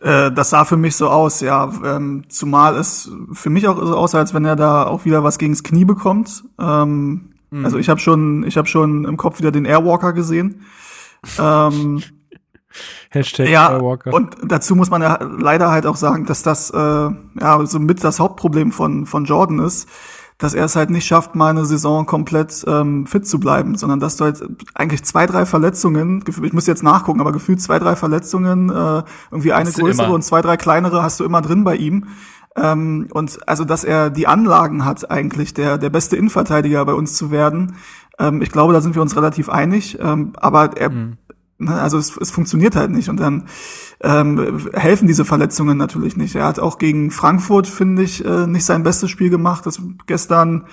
Äh, 0.00 0.30
das 0.32 0.50
sah 0.50 0.64
für 0.64 0.76
mich 0.76 0.94
so 0.96 1.08
aus, 1.08 1.40
ja. 1.40 1.72
Ähm, 1.84 2.24
zumal 2.28 2.76
es 2.76 3.10
für 3.32 3.50
mich 3.50 3.66
auch 3.66 3.76
so 3.78 3.96
aussah, 3.96 4.18
als 4.18 4.34
wenn 4.34 4.44
er 4.44 4.56
da 4.56 4.86
auch 4.86 5.04
wieder 5.04 5.24
was 5.24 5.38
gegens 5.38 5.62
Knie 5.62 5.84
bekommt. 5.84 6.44
Ähm, 6.60 7.32
Also 7.64 7.78
ich 7.78 7.88
habe 7.88 8.00
schon, 8.00 8.44
ich 8.44 8.56
habe 8.58 8.68
schon 8.68 9.04
im 9.04 9.16
Kopf 9.16 9.38
wieder 9.38 9.50
den 9.52 9.64
Airwalker 9.64 10.12
gesehen. 10.12 10.62
ähm, 11.38 12.02
Hashtag 13.10 13.48
ja, 13.48 13.68
Skywalker. 13.68 14.12
und 14.12 14.36
dazu 14.44 14.76
muss 14.76 14.90
man 14.90 15.00
ja 15.00 15.18
leider 15.22 15.70
halt 15.70 15.86
auch 15.86 15.96
sagen, 15.96 16.26
dass 16.26 16.42
das 16.42 16.68
äh, 16.70 16.76
ja 17.40 17.64
so 17.66 17.78
mit 17.78 18.04
das 18.04 18.20
Hauptproblem 18.20 18.70
von 18.72 19.06
von 19.06 19.24
Jordan 19.24 19.60
ist, 19.60 19.88
dass 20.38 20.52
er 20.52 20.66
es 20.66 20.76
halt 20.76 20.90
nicht 20.90 21.06
schafft, 21.06 21.34
mal 21.34 21.50
eine 21.50 21.64
Saison 21.64 22.04
komplett 22.04 22.64
ähm, 22.66 23.06
fit 23.06 23.26
zu 23.26 23.40
bleiben, 23.40 23.76
sondern 23.76 24.00
dass 24.00 24.16
du 24.16 24.24
halt 24.24 24.44
eigentlich 24.74 25.02
zwei, 25.04 25.26
drei 25.26 25.46
Verletzungen, 25.46 26.22
ich 26.26 26.52
muss 26.52 26.66
jetzt 26.66 26.82
nachgucken, 26.82 27.20
aber 27.20 27.32
gefühlt 27.32 27.60
zwei, 27.62 27.78
drei 27.78 27.96
Verletzungen, 27.96 28.68
äh, 28.68 29.02
irgendwie 29.30 29.52
eine 29.52 29.70
größere 29.70 30.06
immer. 30.06 30.14
und 30.14 30.22
zwei, 30.22 30.42
drei 30.42 30.56
kleinere 30.56 31.02
hast 31.02 31.20
du 31.20 31.24
immer 31.24 31.40
drin 31.40 31.64
bei 31.64 31.76
ihm. 31.76 32.08
Ähm, 32.54 33.08
und 33.12 33.46
also, 33.48 33.64
dass 33.64 33.84
er 33.84 34.10
die 34.10 34.26
Anlagen 34.26 34.84
hat, 34.84 35.10
eigentlich 35.10 35.54
der, 35.54 35.78
der 35.78 35.90
beste 35.90 36.16
Innenverteidiger 36.16 36.84
bei 36.84 36.94
uns 36.94 37.14
zu 37.14 37.30
werden. 37.30 37.76
Ähm, 38.18 38.40
ich 38.42 38.50
glaube, 38.50 38.72
da 38.72 38.80
sind 38.80 38.94
wir 38.94 39.02
uns 39.02 39.16
relativ 39.16 39.48
einig. 39.48 39.98
Ähm, 40.00 40.32
aber 40.36 40.76
er, 40.76 40.90
Mhm. 40.90 41.18
Ne, 41.58 41.80
also 41.80 41.98
es, 41.98 42.16
es 42.16 42.30
funktioniert 42.30 42.76
halt 42.76 42.90
nicht. 42.90 43.08
Und 43.08 43.18
dann 43.18 43.48
ähm, 44.00 44.68
helfen 44.72 45.08
diese 45.08 45.24
Verletzungen 45.24 45.78
natürlich 45.78 46.16
nicht. 46.16 46.34
Er 46.34 46.44
hat 46.44 46.58
auch 46.58 46.78
gegen 46.78 47.10
Frankfurt, 47.10 47.66
finde 47.66 48.02
ich, 48.02 48.24
äh, 48.24 48.46
nicht 48.46 48.64
sein 48.64 48.82
bestes 48.82 49.10
Spiel 49.10 49.30
gemacht. 49.30 49.66
Das 49.66 49.80
gestern 50.06 50.66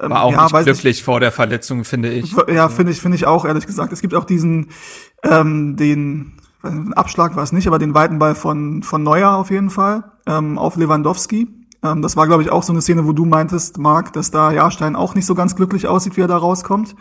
ähm, 0.00 0.10
War 0.10 0.24
auch 0.24 0.32
ja, 0.32 0.44
nicht 0.44 0.64
glücklich 0.64 1.02
vor 1.02 1.20
der 1.20 1.32
Verletzung, 1.32 1.84
finde 1.84 2.10
ich. 2.10 2.34
ja, 2.48 2.68
finde 2.68 2.92
ich, 2.92 3.00
finde 3.00 3.16
ich 3.16 3.26
auch, 3.26 3.44
ehrlich 3.44 3.66
gesagt. 3.66 3.92
Es 3.92 4.00
gibt 4.00 4.14
auch 4.14 4.24
diesen, 4.24 4.68
ähm, 5.22 5.76
den, 5.76 6.38
Abschlag 6.94 7.34
war 7.34 7.42
es 7.42 7.52
nicht, 7.52 7.66
aber 7.66 7.78
den 7.78 7.94
weiten 7.94 8.18
Ball 8.18 8.34
von, 8.34 8.82
von 8.82 9.02
Neuer 9.02 9.32
auf 9.32 9.50
jeden 9.50 9.70
Fall, 9.70 10.04
ähm, 10.26 10.58
auf 10.58 10.76
Lewandowski. 10.76 11.48
Ähm, 11.84 12.02
das 12.02 12.16
war, 12.16 12.26
glaube 12.26 12.42
ich, 12.42 12.50
auch 12.50 12.62
so 12.62 12.72
eine 12.72 12.80
Szene, 12.80 13.06
wo 13.06 13.12
du 13.12 13.24
meintest, 13.24 13.78
Marc, 13.78 14.12
dass 14.12 14.30
da 14.30 14.52
Jahrstein 14.52 14.96
auch 14.96 15.14
nicht 15.14 15.26
so 15.26 15.34
ganz 15.34 15.56
glücklich 15.56 15.88
aussieht, 15.88 16.16
wie 16.16 16.22
er 16.22 16.28
da 16.28 16.36
rauskommt. 16.36 16.94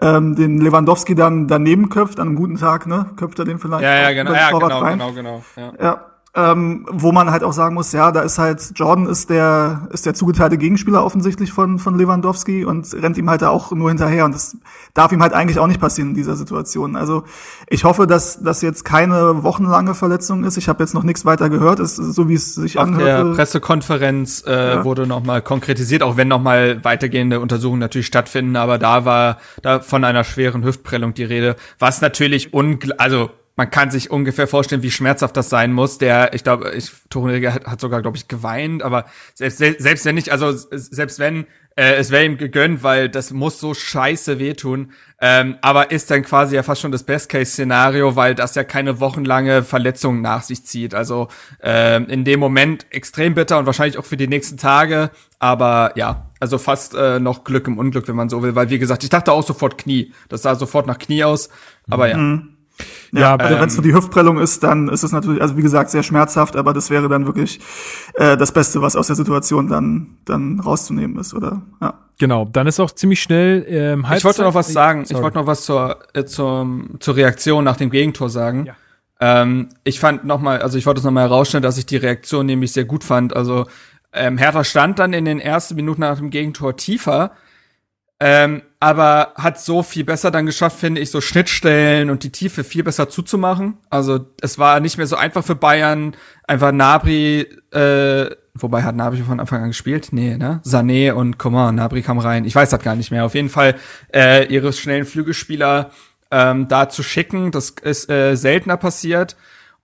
Ähm, 0.00 0.36
den 0.36 0.60
Lewandowski 0.60 1.14
dann 1.14 1.48
daneben 1.48 1.88
köpft, 1.88 2.20
an 2.20 2.28
einem 2.28 2.36
guten 2.36 2.56
Tag, 2.56 2.86
ne? 2.86 3.06
Köpft 3.16 3.38
er 3.38 3.44
den 3.44 3.58
vielleicht 3.58 3.82
Ja, 3.82 4.02
ja, 4.02 4.12
genau, 4.12 4.32
ja, 4.32 4.50
genau, 4.50 4.80
genau, 4.82 5.12
genau. 5.12 5.42
Ja. 5.56 5.72
Ja, 5.80 6.04
ähm, 6.32 6.86
wo 6.90 7.10
man 7.10 7.32
halt 7.32 7.42
auch 7.42 7.52
sagen 7.52 7.74
muss, 7.74 7.90
ja, 7.90 8.12
da 8.12 8.20
ist 8.20 8.38
halt 8.38 8.72
Jordan 8.76 9.06
ist 9.06 9.30
der 9.30 9.88
ist 9.92 10.06
der 10.06 10.14
zugeteilte 10.14 10.58
Gegenspieler 10.58 11.04
offensichtlich 11.04 11.52
von 11.52 11.80
von 11.80 11.98
Lewandowski 11.98 12.64
und 12.64 12.86
rennt 12.94 13.18
ihm 13.18 13.28
halt 13.28 13.42
da 13.42 13.48
auch 13.48 13.72
nur 13.72 13.88
hinterher 13.88 14.24
und 14.24 14.34
das 14.34 14.56
darf 14.94 15.10
ihm 15.10 15.22
halt 15.22 15.32
eigentlich 15.32 15.58
auch 15.58 15.66
nicht 15.66 15.80
passieren 15.80 16.10
in 16.10 16.14
dieser 16.14 16.36
Situation. 16.36 16.94
Also 16.94 17.24
ich 17.68 17.82
hoffe, 17.82 18.06
dass 18.06 18.40
das 18.42 18.62
jetzt 18.62 18.84
keine 18.84 19.42
wochenlange 19.42 19.94
Verletzung 19.94 20.44
ist. 20.44 20.56
Ich 20.56 20.68
habe 20.68 20.84
jetzt 20.84 20.94
noch 20.94 21.02
nichts 21.02 21.24
weiter 21.24 21.50
gehört, 21.50 21.80
es 21.80 21.98
ist 21.98 22.14
so 22.14 22.28
wie 22.28 22.34
es 22.34 22.54
sich 22.54 22.78
Auf 22.78 22.86
der 22.86 22.94
anhört. 22.94 23.36
Pressekonferenz 23.36 24.44
äh, 24.46 24.74
Ja. 24.76 24.84
wurde 24.84 25.08
nochmal 25.08 25.42
konkretisiert, 25.42 26.04
auch 26.04 26.16
wenn 26.16 26.28
nochmal 26.28 26.84
weitergehende 26.84 27.40
Untersuchungen 27.40 27.80
natürlich 27.80 28.06
stattfinden, 28.06 28.54
aber 28.54 28.78
da 28.78 29.04
war 29.04 29.38
da 29.62 29.80
von 29.80 30.04
einer 30.04 30.22
schweren 30.22 30.64
Hüftprellung 30.64 31.12
die 31.14 31.24
Rede, 31.24 31.56
was 31.80 32.00
natürlich 32.00 32.54
ungl 32.54 32.92
also 32.98 33.30
man 33.56 33.70
kann 33.70 33.90
sich 33.90 34.10
ungefähr 34.10 34.46
vorstellen, 34.46 34.82
wie 34.82 34.90
schmerzhaft 34.90 35.36
das 35.36 35.50
sein 35.50 35.72
muss. 35.72 35.98
Der, 35.98 36.34
ich 36.34 36.44
glaube, 36.44 36.72
ich, 36.72 36.90
Torunariga 37.10 37.52
hat, 37.52 37.66
hat 37.66 37.80
sogar, 37.80 38.00
glaube 38.02 38.16
ich, 38.16 38.28
geweint, 38.28 38.82
aber 38.82 39.06
selbst, 39.34 39.58
selbst 39.58 40.04
wenn 40.04 40.14
nicht, 40.14 40.30
also 40.30 40.52
selbst 40.52 41.18
wenn, 41.18 41.46
äh, 41.76 41.94
es 41.94 42.10
wäre 42.10 42.24
ihm 42.24 42.36
gegönnt, 42.36 42.82
weil 42.82 43.08
das 43.08 43.32
muss 43.32 43.60
so 43.60 43.74
scheiße 43.74 44.38
wehtun. 44.38 44.92
Ähm, 45.20 45.56
aber 45.60 45.90
ist 45.90 46.10
dann 46.10 46.22
quasi 46.22 46.56
ja 46.56 46.62
fast 46.62 46.80
schon 46.80 46.92
das 46.92 47.04
Best-Case-Szenario, 47.04 48.16
weil 48.16 48.34
das 48.34 48.54
ja 48.54 48.64
keine 48.64 49.00
wochenlange 49.00 49.62
Verletzung 49.62 50.20
nach 50.20 50.42
sich 50.42 50.64
zieht. 50.64 50.94
Also 50.94 51.28
ähm, 51.62 52.06
in 52.08 52.24
dem 52.24 52.40
Moment 52.40 52.86
extrem 52.90 53.34
bitter 53.34 53.58
und 53.58 53.66
wahrscheinlich 53.66 53.98
auch 53.98 54.04
für 54.04 54.16
die 54.16 54.28
nächsten 54.28 54.56
Tage. 54.56 55.10
Aber 55.38 55.92
ja, 55.96 56.30
also 56.40 56.58
fast 56.58 56.94
äh, 56.94 57.20
noch 57.20 57.44
Glück 57.44 57.66
im 57.66 57.78
Unglück, 57.78 58.08
wenn 58.08 58.16
man 58.16 58.28
so 58.28 58.42
will. 58.42 58.54
Weil 58.54 58.70
wie 58.70 58.78
gesagt, 58.78 59.04
ich 59.04 59.10
dachte 59.10 59.32
auch 59.32 59.46
sofort 59.46 59.78
Knie. 59.78 60.12
Das 60.28 60.42
sah 60.42 60.54
sofort 60.54 60.86
nach 60.86 60.98
Knie 60.98 61.24
aus. 61.24 61.50
Aber 61.88 62.08
ja. 62.08 62.42
Ja, 63.12 63.20
Ja, 63.20 63.36
also 63.36 63.54
ähm, 63.54 63.60
wenn 63.60 63.68
es 63.68 63.76
nur 63.76 63.82
die 63.82 63.94
Hüftprellung 63.94 64.38
ist, 64.38 64.62
dann 64.62 64.88
ist 64.88 65.02
es 65.02 65.12
natürlich, 65.12 65.40
also 65.42 65.56
wie 65.56 65.62
gesagt, 65.62 65.90
sehr 65.90 66.02
schmerzhaft, 66.02 66.56
aber 66.56 66.72
das 66.72 66.90
wäre 66.90 67.08
dann 67.08 67.26
wirklich 67.26 67.60
äh, 68.14 68.36
das 68.36 68.52
Beste, 68.52 68.82
was 68.82 68.96
aus 68.96 69.08
der 69.08 69.16
Situation 69.16 69.68
dann 69.68 70.18
dann 70.24 70.60
rauszunehmen 70.60 71.18
ist, 71.18 71.34
oder? 71.34 71.62
Ja. 71.80 71.94
Genau, 72.18 72.44
dann 72.44 72.66
ist 72.66 72.78
auch 72.80 72.90
ziemlich 72.90 73.22
schnell 73.22 73.64
ähm, 73.66 74.06
Ich 74.14 74.24
wollte 74.24 74.42
noch 74.42 74.54
was 74.54 74.72
sagen. 74.72 75.02
Ich 75.02 75.08
Sorry. 75.08 75.22
wollte 75.22 75.38
noch 75.38 75.46
was 75.46 75.64
zur, 75.64 75.98
äh, 76.12 76.24
zur, 76.24 76.66
zur 76.98 77.16
Reaktion 77.16 77.64
nach 77.64 77.76
dem 77.76 77.90
Gegentor 77.90 78.28
sagen. 78.28 78.66
Ja. 78.66 78.74
Ähm, 79.20 79.70
ich 79.84 80.00
fand 80.00 80.24
noch 80.24 80.40
mal, 80.40 80.60
also 80.60 80.76
ich 80.76 80.84
wollte 80.86 80.98
es 80.98 81.04
noch 81.04 81.12
mal 81.12 81.22
herausstellen, 81.22 81.62
dass 81.62 81.78
ich 81.78 81.86
die 81.86 81.96
Reaktion 81.96 82.44
nämlich 82.46 82.72
sehr 82.72 82.84
gut 82.84 83.04
fand. 83.04 83.34
Also 83.34 83.66
ähm, 84.12 84.38
Hertha 84.38 84.64
stand 84.64 84.98
dann 84.98 85.12
in 85.12 85.24
den 85.24 85.40
ersten 85.40 85.76
Minuten 85.76 86.00
nach 86.00 86.18
dem 86.18 86.30
Gegentor 86.30 86.76
tiefer, 86.76 87.32
ähm, 88.18 88.62
aber 88.80 89.34
hat 89.36 89.60
so 89.60 89.82
viel 89.82 90.04
besser 90.04 90.30
dann 90.30 90.46
geschafft, 90.46 90.80
finde 90.80 91.02
ich, 91.02 91.10
so 91.10 91.20
Schnittstellen 91.20 92.08
und 92.08 92.24
die 92.24 92.32
Tiefe 92.32 92.64
viel 92.64 92.82
besser 92.82 93.10
zuzumachen. 93.10 93.76
Also 93.90 94.26
es 94.40 94.58
war 94.58 94.80
nicht 94.80 94.96
mehr 94.96 95.06
so 95.06 95.16
einfach 95.16 95.44
für 95.44 95.54
Bayern, 95.54 96.16
einfach 96.48 96.72
Nabri, 96.72 97.46
äh, 97.72 98.30
wobei 98.54 98.82
hat 98.82 98.96
Nabri 98.96 99.18
von 99.18 99.38
Anfang 99.38 99.62
an 99.62 99.68
gespielt? 99.68 100.08
Nee, 100.12 100.38
ne? 100.38 100.60
Sané 100.64 101.12
und 101.12 101.36
Coman, 101.36 101.74
Nabri 101.74 102.00
kam 102.00 102.18
rein. 102.18 102.46
Ich 102.46 102.54
weiß 102.54 102.70
das 102.70 102.82
gar 102.82 102.96
nicht 102.96 103.10
mehr. 103.10 103.26
Auf 103.26 103.34
jeden 103.34 103.50
Fall 103.50 103.76
äh, 104.14 104.46
ihre 104.46 104.72
schnellen 104.72 105.04
Flügelspieler 105.04 105.90
ähm, 106.30 106.66
da 106.68 106.88
zu 106.88 107.02
schicken, 107.02 107.50
das 107.50 107.70
ist 107.82 108.08
äh, 108.08 108.34
seltener 108.34 108.78
passiert. 108.78 109.36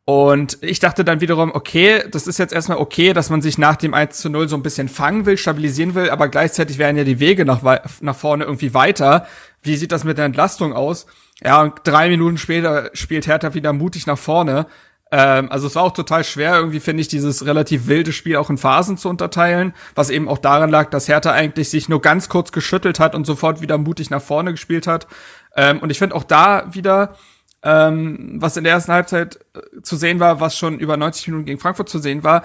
Und 0.08 0.58
ich 0.60 0.78
dachte 0.78 1.04
dann 1.04 1.20
wiederum, 1.20 1.52
okay, 1.52 2.04
das 2.08 2.28
ist 2.28 2.38
jetzt 2.38 2.52
erstmal 2.52 2.78
okay, 2.78 3.12
dass 3.12 3.28
man 3.28 3.42
sich 3.42 3.58
nach 3.58 3.74
dem 3.74 3.92
1 3.92 4.18
zu 4.18 4.30
0 4.30 4.48
so 4.48 4.54
ein 4.54 4.62
bisschen 4.62 4.88
fangen 4.88 5.26
will, 5.26 5.36
stabilisieren 5.36 5.96
will, 5.96 6.10
aber 6.10 6.28
gleichzeitig 6.28 6.78
wären 6.78 6.96
ja 6.96 7.02
die 7.02 7.18
Wege 7.18 7.44
nach, 7.44 7.60
nach 8.00 8.14
vorne 8.14 8.44
irgendwie 8.44 8.72
weiter. 8.72 9.26
Wie 9.62 9.74
sieht 9.74 9.90
das 9.90 10.04
mit 10.04 10.16
der 10.16 10.26
Entlastung 10.26 10.74
aus? 10.74 11.06
Ja, 11.42 11.60
und 11.60 11.80
drei 11.82 12.08
Minuten 12.08 12.38
später 12.38 12.90
spielt 12.92 13.26
Hertha 13.26 13.52
wieder 13.54 13.72
mutig 13.72 14.06
nach 14.06 14.16
vorne. 14.16 14.66
Ähm, 15.10 15.50
also 15.50 15.66
es 15.66 15.74
war 15.74 15.82
auch 15.82 15.92
total 15.92 16.22
schwer, 16.22 16.54
irgendwie 16.54 16.78
finde 16.78 17.00
ich, 17.00 17.08
dieses 17.08 17.44
relativ 17.44 17.88
wilde 17.88 18.12
Spiel 18.12 18.36
auch 18.36 18.48
in 18.48 18.58
Phasen 18.58 18.98
zu 18.98 19.08
unterteilen, 19.08 19.74
was 19.96 20.10
eben 20.10 20.28
auch 20.28 20.38
daran 20.38 20.70
lag, 20.70 20.88
dass 20.90 21.08
Hertha 21.08 21.32
eigentlich 21.32 21.68
sich 21.68 21.88
nur 21.88 22.00
ganz 22.00 22.28
kurz 22.28 22.52
geschüttelt 22.52 23.00
hat 23.00 23.16
und 23.16 23.26
sofort 23.26 23.60
wieder 23.60 23.76
mutig 23.76 24.10
nach 24.10 24.22
vorne 24.22 24.52
gespielt 24.52 24.86
hat. 24.86 25.08
Ähm, 25.56 25.80
und 25.80 25.90
ich 25.90 25.98
finde 25.98 26.14
auch 26.14 26.24
da 26.24 26.72
wieder, 26.72 27.16
ähm, 27.62 28.36
was 28.40 28.56
in 28.56 28.64
der 28.64 28.74
ersten 28.74 28.92
Halbzeit 28.92 29.38
äh, 29.54 29.82
zu 29.82 29.96
sehen 29.96 30.20
war, 30.20 30.40
was 30.40 30.56
schon 30.56 30.78
über 30.78 30.96
90 30.96 31.28
Minuten 31.28 31.46
gegen 31.46 31.60
Frankfurt 31.60 31.88
zu 31.88 31.98
sehen 31.98 32.22
war. 32.22 32.44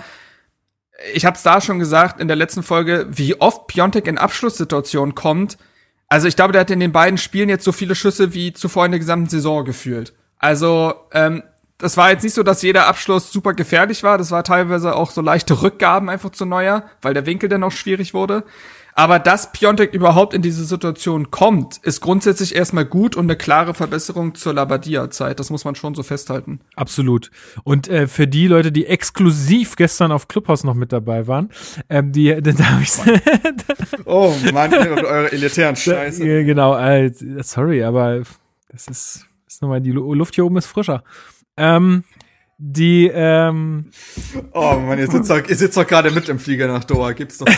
Ich 1.14 1.26
habe 1.26 1.36
es 1.36 1.44
da 1.44 1.62
schon 1.62 1.80
gesagt 1.80 2.20
in 2.20 2.28
der 2.28 2.38
letzten 2.38 2.64
Folge, 2.64 3.08
wie 3.10 3.40
oft 3.40 3.68
Piontek 3.68 4.08
in 4.08 4.18
Abschlusssituationen 4.18 5.16
kommt. 5.16 5.58
Also 6.08 6.28
ich 6.28 6.36
glaube, 6.36 6.52
der 6.52 6.62
hat 6.62 6.72
in 6.72 6.80
den 6.80 6.92
beiden 6.92 7.18
Spielen 7.18 7.50
jetzt 7.50 7.64
so 7.64 7.72
viele 7.72 7.96
Schüsse 7.96 8.34
wie 8.34 8.54
zuvor 8.54 8.86
in 8.86 8.92
der 8.92 9.00
gesamten 9.00 9.30
Saison 9.30 9.64
gefühlt. 9.66 10.14
Also 10.38 10.94
ähm, 11.14 11.44
das 11.78 11.98
war 11.98 12.12
jetzt 12.12 12.24
nicht 12.24 12.36
so, 12.36 12.44
dass 12.44 12.62
jeder 12.62 12.88
Abschluss 12.88 13.32
super 13.32 13.54
gefährlich 13.54 14.04
war. 14.04 14.18
Das 14.18 14.30
war 14.30 14.44
teilweise 14.44 14.96
auch 14.96 15.10
so 15.10 15.22
leichte 15.22 15.64
Rückgaben 15.64 16.10
einfach 16.10 16.30
zu 16.30 16.46
Neuer, 16.46 16.84
weil 17.02 17.14
der 17.14 17.26
Winkel 17.26 17.50
dann 17.50 17.64
auch 17.64 17.72
schwierig 17.72 18.14
wurde. 18.14 18.44
Aber 18.94 19.20
dass 19.20 19.52
Piontek 19.52 19.94
überhaupt 19.94 20.34
in 20.34 20.42
diese 20.42 20.66
Situation 20.66 21.32
kommt, 21.32 21.78
ist 21.78 22.02
grundsätzlich 22.02 22.56
erstmal 22.56 22.86
gut 22.86 23.16
und 23.16 23.26
eine 23.26 23.36
klare 23.38 23.74
Verbesserung 23.74 24.36
zur 24.36 24.54
Labadia-Zeit. 24.54 25.40
Das 25.40 25.50
muss 25.50 25.66
man 25.66 25.76
schon 25.76 25.96
so 25.96 26.04
festhalten. 26.04 26.60
Absolut. 26.76 27.32
Und 27.64 27.88
äh, 27.88 28.08
für 28.08 28.28
die 28.28 28.48
Leute, 28.48 28.72
die 28.72 28.86
exklusiv 28.88 29.76
gestern 29.76 30.12
auf 30.12 30.28
Clubhouse 30.28 30.64
noch 30.64 30.74
mit 30.76 30.92
dabei 30.92 31.28
waren, 31.28 31.50
ähm, 31.90 32.12
die, 32.12 32.26
da 32.42 32.54
habe 32.66 32.84
ich 32.84 32.92
Oh 34.06 34.34
Mann, 34.54 34.74
eure 34.74 35.32
elitären 35.32 35.76
Ja, 35.76 36.44
genau, 36.44 36.78
äh, 36.78 37.12
sorry, 37.44 37.84
aber 37.84 38.24
das 38.70 38.88
ist, 38.88 39.28
ist 39.48 39.62
nochmal, 39.62 39.82
die 39.82 39.92
Lu- 39.92 40.14
Luft 40.14 40.36
hier 40.36 40.46
oben 40.46 40.58
ist 40.58 40.66
frischer. 40.68 41.04
Ähm, 41.58 42.04
die, 42.64 43.10
ähm, 43.12 43.86
Oh 44.54 44.76
Mann, 44.76 45.00
ihr 45.00 45.10
sitzt 45.10 45.32
doch, 45.32 45.44
ihr 45.48 45.56
sitzt 45.56 45.78
doch 45.78 45.88
gerade 45.88 46.12
mit 46.12 46.30
im 46.30 46.38
Flieger 46.38 46.68
nach 46.68 46.84
Doha. 46.84 47.14
Gibt's 47.14 47.40
doch. 47.40 47.48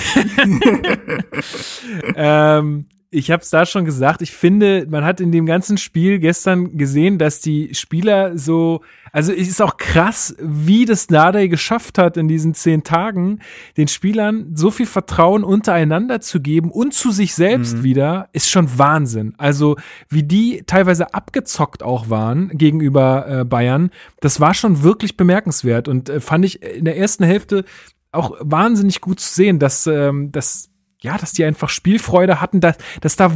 ähm, 2.15 2.85
ich 3.13 3.31
habe 3.31 3.43
es 3.43 3.49
da 3.49 3.65
schon 3.65 3.85
gesagt, 3.85 4.21
ich 4.21 4.31
finde, 4.31 4.87
man 4.89 5.05
hat 5.05 5.21
in 5.21 5.31
dem 5.31 5.45
ganzen 5.45 5.77
Spiel 5.77 6.19
gestern 6.19 6.77
gesehen, 6.77 7.17
dass 7.17 7.39
die 7.39 7.73
Spieler 7.75 8.37
so, 8.37 8.81
also 9.11 9.31
es 9.31 9.47
ist 9.47 9.61
auch 9.61 9.77
krass, 9.77 10.35
wie 10.39 10.85
das 10.85 11.09
Nadei 11.09 11.47
geschafft 11.47 11.97
hat, 11.97 12.17
in 12.17 12.27
diesen 12.27 12.53
zehn 12.53 12.83
Tagen 12.83 13.39
den 13.77 13.87
Spielern 13.87 14.51
so 14.55 14.71
viel 14.71 14.87
Vertrauen 14.87 15.43
untereinander 15.43 16.21
zu 16.21 16.41
geben 16.41 16.71
und 16.71 16.93
zu 16.93 17.11
sich 17.11 17.35
selbst 17.35 17.77
mhm. 17.77 17.83
wieder, 17.83 18.29
ist 18.33 18.49
schon 18.49 18.77
Wahnsinn. 18.77 19.35
Also 19.37 19.77
wie 20.09 20.23
die 20.23 20.63
teilweise 20.65 21.13
abgezockt 21.13 21.83
auch 21.83 22.09
waren 22.09 22.49
gegenüber 22.49 23.27
äh, 23.41 23.45
Bayern, 23.45 23.91
das 24.21 24.39
war 24.39 24.53
schon 24.53 24.83
wirklich 24.83 25.17
bemerkenswert 25.17 25.87
und 25.87 26.09
äh, 26.09 26.19
fand 26.19 26.45
ich 26.45 26.63
in 26.63 26.85
der 26.85 26.97
ersten 26.97 27.23
Hälfte 27.23 27.65
auch 28.11 28.35
wahnsinnig 28.39 29.01
gut 29.01 29.19
zu 29.19 29.33
sehen, 29.33 29.59
dass, 29.59 29.87
ähm, 29.87 30.31
dass 30.31 30.69
ja, 31.03 31.17
dass 31.17 31.33
die 31.33 31.43
einfach 31.43 31.69
Spielfreude 31.69 32.39
hatten, 32.39 32.61
dass, 32.61 32.77
dass 33.01 33.17
da, 33.17 33.31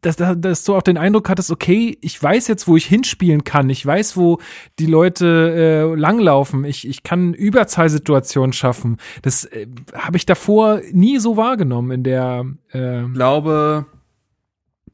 dass, 0.00 0.16
dass 0.16 0.64
du 0.64 0.74
auch 0.74 0.82
den 0.82 0.96
Eindruck 0.96 1.28
hattest, 1.28 1.50
okay, 1.50 1.98
ich 2.00 2.20
weiß 2.20 2.48
jetzt, 2.48 2.66
wo 2.66 2.76
ich 2.76 2.86
hinspielen 2.86 3.44
kann, 3.44 3.68
ich 3.68 3.84
weiß, 3.84 4.16
wo 4.16 4.38
die 4.78 4.86
Leute 4.86 5.92
äh, 5.94 6.00
langlaufen, 6.00 6.64
ich, 6.64 6.88
ich 6.88 7.02
kann 7.02 7.34
Überzahlsituationen 7.34 8.54
schaffen. 8.54 8.96
Das 9.20 9.44
äh, 9.44 9.66
habe 9.94 10.16
ich 10.16 10.24
davor 10.24 10.80
nie 10.92 11.18
so 11.18 11.36
wahrgenommen 11.36 11.90
in 11.90 12.04
der. 12.04 12.46
Äh 12.72 13.04
ich 13.04 13.12
glaube, 13.12 13.84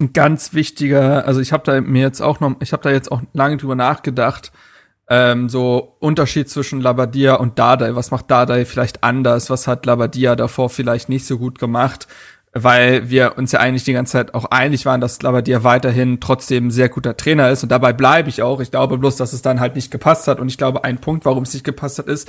ein 0.01 0.13
ganz 0.13 0.53
wichtiger, 0.53 1.27
also 1.27 1.41
ich 1.41 1.53
habe 1.53 1.63
da 1.65 1.81
mir 1.81 2.03
jetzt 2.03 2.21
auch 2.21 2.41
noch, 2.41 2.57
ich 2.61 2.73
habe 2.73 2.83
da 2.83 2.91
jetzt 2.91 3.13
auch 3.13 3.23
lange 3.35 3.57
drüber 3.57 3.77
nachgedacht. 3.77 4.51
Ähm, 5.09 5.49
so 5.49 5.97
Unterschied 6.01 6.51
zwischen 6.51 6.81
Labadia 6.81 7.35
und 7.35 7.59
Dardai. 7.59 7.95
Was 7.95 8.11
macht 8.11 8.31
Dardai 8.31 8.65
vielleicht 8.65 9.05
anders? 9.05 9.51
Was 9.51 9.69
hat 9.69 9.87
Labadia 9.87 10.35
davor 10.35 10.69
vielleicht 10.69 11.09
nicht 11.09 11.27
so 11.27 11.39
gut 11.39 11.59
gemacht? 11.59 12.09
Weil 12.53 13.11
wir 13.11 13.37
uns 13.37 13.53
ja 13.53 13.61
eigentlich 13.61 13.85
die 13.85 13.93
ganze 13.93 14.13
Zeit 14.13 14.35
auch 14.35 14.47
einig 14.47 14.87
waren, 14.87 15.01
dass 15.01 15.21
Labadia 15.23 15.63
weiterhin 15.63 16.21
trotzdem 16.21 16.69
ein 16.69 16.71
sehr 16.71 16.89
guter 16.89 17.17
Trainer 17.17 17.51
ist. 17.51 17.63
Und 17.63 17.71
dabei 17.71 17.93
bleibe 17.93 18.31
ich 18.31 18.43
auch. 18.43 18.61
Ich 18.61 18.71
glaube 18.71 18.99
bloß, 18.99 19.17
dass 19.17 19.33
es 19.33 19.43
dann 19.43 19.61
halt 19.61 19.77
nicht 19.77 19.91
gepasst 19.91 20.27
hat. 20.27 20.41
Und 20.41 20.49
ich 20.49 20.59
glaube, 20.59 20.83
ein 20.83 20.99
Punkt, 20.99 21.25
warum 21.25 21.45
es 21.45 21.53
nicht 21.55 21.65
gepasst 21.65 21.99
hat, 21.99 22.07
ist, 22.07 22.29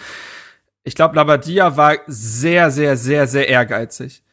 ich 0.84 0.96
glaube, 0.96 1.16
Labadia 1.16 1.78
war 1.78 1.96
sehr, 2.08 2.72
sehr, 2.72 2.96
sehr, 2.96 3.28
sehr 3.28 3.50
ehrgeizig. 3.50 4.24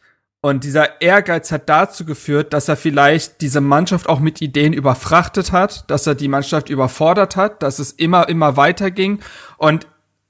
Und 0.44 0.62
dieser 0.62 1.00
Ehrgeiz 1.00 1.50
hat 1.52 1.70
dazu 1.70 2.04
geführt, 2.04 2.52
dass 2.52 2.68
er 2.68 2.76
vielleicht 2.76 3.40
diese 3.40 3.62
Mannschaft 3.62 4.10
auch 4.10 4.20
mit 4.20 4.42
Ideen 4.42 4.74
überfrachtet 4.74 5.52
hat, 5.52 5.88
dass 5.90 6.06
er 6.06 6.14
die 6.14 6.28
Mannschaft 6.28 6.68
überfordert 6.68 7.34
hat, 7.36 7.62
dass 7.62 7.78
es 7.78 7.92
immer, 7.92 8.28
immer 8.28 8.58
weiter 8.58 8.90
ging 8.90 9.20
und 9.56 9.86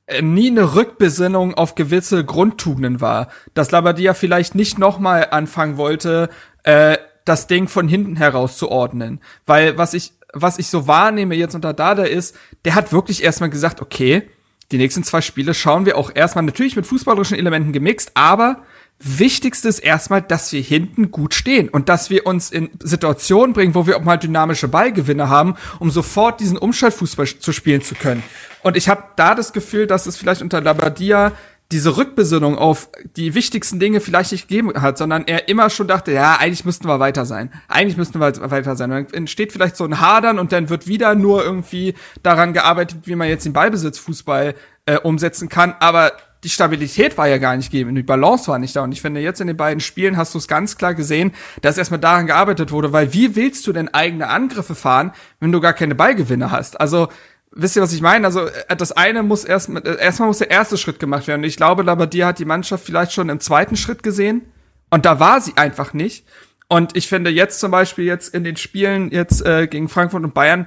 äh, 0.06 0.22
nie 0.22 0.52
eine 0.52 0.76
Rückbesinnung 0.76 1.54
auf 1.54 1.74
gewisse 1.74 2.24
Grundtugenden 2.24 3.00
war. 3.00 3.26
Dass 3.54 3.72
Labadia 3.72 4.14
vielleicht 4.14 4.54
nicht 4.54 4.78
nochmal 4.78 5.30
anfangen 5.32 5.78
wollte, 5.78 6.30
äh, 6.62 6.96
das 7.24 7.48
Ding 7.48 7.66
von 7.66 7.88
hinten 7.88 8.14
heraus 8.14 8.56
zu 8.56 8.70
ordnen. 8.70 9.20
Weil 9.46 9.78
was 9.78 9.94
ich, 9.94 10.12
was 10.32 10.60
ich 10.60 10.68
so 10.68 10.86
wahrnehme 10.86 11.34
jetzt 11.34 11.56
unter 11.56 11.72
Dada 11.72 12.04
ist, 12.04 12.36
der 12.64 12.76
hat 12.76 12.92
wirklich 12.92 13.24
erstmal 13.24 13.50
gesagt, 13.50 13.82
okay, 13.82 14.30
die 14.70 14.78
nächsten 14.78 15.02
zwei 15.02 15.22
Spiele 15.22 15.54
schauen 15.54 15.86
wir 15.86 15.98
auch 15.98 16.12
erstmal 16.14 16.44
natürlich 16.44 16.76
mit 16.76 16.86
fußballerischen 16.86 17.36
Elementen 17.36 17.72
gemixt, 17.72 18.12
aber 18.14 18.62
Wichtigste 18.98 19.68
ist 19.68 19.80
erstmal, 19.80 20.22
dass 20.22 20.52
wir 20.52 20.62
hinten 20.62 21.10
gut 21.10 21.34
stehen 21.34 21.68
und 21.68 21.88
dass 21.88 22.10
wir 22.10 22.26
uns 22.26 22.50
in 22.50 22.70
Situationen 22.82 23.52
bringen, 23.52 23.74
wo 23.74 23.86
wir 23.86 23.96
auch 23.96 24.04
mal 24.04 24.16
dynamische 24.16 24.68
Ballgewinne 24.68 25.28
haben, 25.28 25.56
um 25.78 25.90
sofort 25.90 26.40
diesen 26.40 26.56
Umschaltfußball 26.56 27.26
zu 27.26 27.52
spielen 27.52 27.82
zu 27.82 27.94
können. 27.94 28.22
Und 28.62 28.76
ich 28.76 28.88
habe 28.88 29.02
da 29.16 29.34
das 29.34 29.52
Gefühl, 29.52 29.86
dass 29.86 30.06
es 30.06 30.16
vielleicht 30.16 30.42
unter 30.42 30.60
Labadia 30.60 31.32
diese 31.72 31.96
Rückbesinnung 31.96 32.56
auf 32.56 32.88
die 33.16 33.34
wichtigsten 33.34 33.80
Dinge 33.80 34.00
vielleicht 34.00 34.32
nicht 34.32 34.48
gegeben 34.48 34.72
hat, 34.80 34.98
sondern 34.98 35.26
er 35.26 35.48
immer 35.48 35.70
schon 35.70 35.88
dachte, 35.88 36.12
ja, 36.12 36.36
eigentlich 36.36 36.64
müssten 36.64 36.86
wir 36.86 37.00
weiter 37.00 37.26
sein. 37.26 37.52
Eigentlich 37.68 37.96
müssten 37.96 38.20
wir 38.20 38.50
weiter 38.50 38.76
sein. 38.76 38.92
Und 38.92 39.10
dann 39.10 39.14
entsteht 39.14 39.52
vielleicht 39.52 39.76
so 39.76 39.84
ein 39.84 40.00
Hadern 40.00 40.38
und 40.38 40.52
dann 40.52 40.68
wird 40.68 40.86
wieder 40.86 41.14
nur 41.14 41.42
irgendwie 41.42 41.94
daran 42.22 42.52
gearbeitet, 42.52 43.00
wie 43.04 43.16
man 43.16 43.28
jetzt 43.28 43.44
den 43.44 43.54
Ballbesitzfußball 43.54 44.54
äh, 44.86 44.98
umsetzen 44.98 45.48
kann. 45.48 45.74
Aber 45.80 46.12
die 46.44 46.50
Stabilität 46.50 47.16
war 47.16 47.26
ja 47.26 47.38
gar 47.38 47.56
nicht 47.56 47.72
gegeben, 47.72 47.94
die 47.94 48.02
Balance 48.02 48.48
war 48.48 48.58
nicht 48.58 48.76
da. 48.76 48.82
Und 48.82 48.92
ich 48.92 49.00
finde, 49.00 49.20
jetzt 49.20 49.40
in 49.40 49.46
den 49.46 49.56
beiden 49.56 49.80
Spielen 49.80 50.16
hast 50.16 50.34
du 50.34 50.38
es 50.38 50.46
ganz 50.46 50.76
klar 50.76 50.94
gesehen, 50.94 51.32
dass 51.62 51.78
erstmal 51.78 52.00
daran 52.00 52.26
gearbeitet 52.26 52.70
wurde, 52.70 52.92
weil 52.92 53.12
wie 53.12 53.34
willst 53.34 53.66
du 53.66 53.72
denn 53.72 53.92
eigene 53.92 54.28
Angriffe 54.28 54.74
fahren, 54.74 55.12
wenn 55.40 55.50
du 55.50 55.60
gar 55.60 55.72
keine 55.72 55.94
Ballgewinne 55.94 56.50
hast? 56.50 56.80
Also, 56.80 57.08
wisst 57.50 57.76
ihr, 57.76 57.82
was 57.82 57.92
ich 57.92 58.02
meine? 58.02 58.26
Also, 58.26 58.46
äh, 58.46 58.76
das 58.76 58.92
eine 58.92 59.22
muss 59.22 59.44
erst, 59.44 59.70
äh, 59.70 59.96
erstmal 59.98 60.28
muss 60.28 60.38
der 60.38 60.50
erste 60.50 60.76
Schritt 60.76 60.98
gemacht 60.98 61.26
werden. 61.26 61.40
Und 61.40 61.48
ich 61.48 61.56
glaube, 61.56 61.82
Labadia 61.82 62.26
hat 62.28 62.38
die 62.38 62.44
Mannschaft 62.44 62.84
vielleicht 62.84 63.12
schon 63.12 63.30
im 63.30 63.40
zweiten 63.40 63.76
Schritt 63.76 64.02
gesehen. 64.02 64.42
Und 64.90 65.06
da 65.06 65.18
war 65.18 65.40
sie 65.40 65.56
einfach 65.56 65.94
nicht. 65.94 66.26
Und 66.68 66.96
ich 66.96 67.08
finde 67.08 67.30
jetzt 67.30 67.60
zum 67.60 67.70
Beispiel 67.70 68.04
jetzt 68.04 68.34
in 68.34 68.44
den 68.44 68.56
Spielen 68.56 69.10
jetzt 69.10 69.44
äh, 69.44 69.66
gegen 69.66 69.88
Frankfurt 69.88 70.24
und 70.24 70.34
Bayern, 70.34 70.66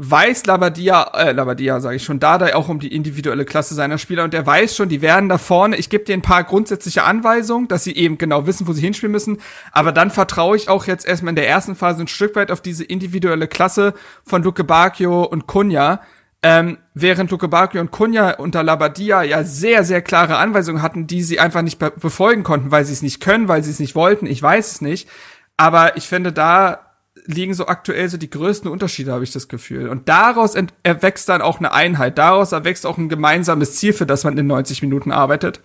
weiß 0.00 0.46
Labadia, 0.46 1.10
äh, 1.14 1.32
Labadia 1.32 1.80
sage 1.80 1.96
ich 1.96 2.04
schon, 2.04 2.20
Dada 2.20 2.54
auch 2.54 2.68
um 2.68 2.78
die 2.78 2.94
individuelle 2.94 3.44
Klasse 3.44 3.74
seiner 3.74 3.98
Spieler 3.98 4.22
und 4.22 4.32
er 4.32 4.46
weiß 4.46 4.76
schon, 4.76 4.88
die 4.88 5.02
werden 5.02 5.28
da 5.28 5.38
vorne, 5.38 5.76
ich 5.76 5.90
gebe 5.90 6.04
dir 6.04 6.14
ein 6.14 6.22
paar 6.22 6.44
grundsätzliche 6.44 7.02
Anweisungen, 7.02 7.66
dass 7.66 7.82
sie 7.82 7.96
eben 7.96 8.16
genau 8.16 8.46
wissen, 8.46 8.68
wo 8.68 8.72
sie 8.72 8.80
hinspielen 8.80 9.10
müssen, 9.10 9.38
aber 9.72 9.90
dann 9.90 10.12
vertraue 10.12 10.56
ich 10.56 10.68
auch 10.68 10.86
jetzt 10.86 11.04
erstmal 11.04 11.30
in 11.30 11.36
der 11.36 11.48
ersten 11.48 11.74
Phase 11.74 12.00
ein 12.00 12.06
Stück 12.06 12.36
weit 12.36 12.52
auf 12.52 12.60
diese 12.60 12.84
individuelle 12.84 13.48
Klasse 13.48 13.92
von 14.24 14.44
Luke 14.44 14.62
Bacchio 14.62 15.24
und 15.24 15.48
Kunja, 15.48 16.00
ähm, 16.44 16.78
während 16.94 17.32
Luke 17.32 17.48
Bacchio 17.48 17.80
und 17.80 17.90
Kunja 17.90 18.36
unter 18.36 18.62
Labadia 18.62 19.24
ja 19.24 19.42
sehr, 19.42 19.82
sehr 19.82 20.00
klare 20.00 20.36
Anweisungen 20.36 20.80
hatten, 20.80 21.08
die 21.08 21.24
sie 21.24 21.40
einfach 21.40 21.62
nicht 21.62 21.80
be 21.80 21.90
befolgen 21.90 22.44
konnten, 22.44 22.70
weil 22.70 22.84
sie 22.84 22.92
es 22.92 23.02
nicht 23.02 23.20
können, 23.20 23.48
weil 23.48 23.64
sie 23.64 23.72
es 23.72 23.80
nicht 23.80 23.96
wollten, 23.96 24.26
ich 24.26 24.40
weiß 24.40 24.74
es 24.74 24.80
nicht, 24.80 25.08
aber 25.56 25.96
ich 25.96 26.06
finde 26.06 26.32
da 26.32 26.87
liegen 27.28 27.52
so 27.52 27.66
aktuell 27.66 28.08
so 28.08 28.16
die 28.16 28.30
größten 28.30 28.70
Unterschiede, 28.70 29.12
habe 29.12 29.22
ich 29.22 29.32
das 29.32 29.48
Gefühl. 29.48 29.90
Und 29.90 30.08
daraus 30.08 30.54
erwächst 30.82 31.28
dann 31.28 31.42
auch 31.42 31.58
eine 31.58 31.72
Einheit. 31.72 32.16
Daraus 32.16 32.52
erwächst 32.52 32.86
auch 32.86 32.96
ein 32.96 33.10
gemeinsames 33.10 33.76
Ziel, 33.76 33.92
für 33.92 34.06
das 34.06 34.24
man 34.24 34.38
in 34.38 34.46
90 34.46 34.82
Minuten 34.82 35.12
arbeitet. 35.12 35.60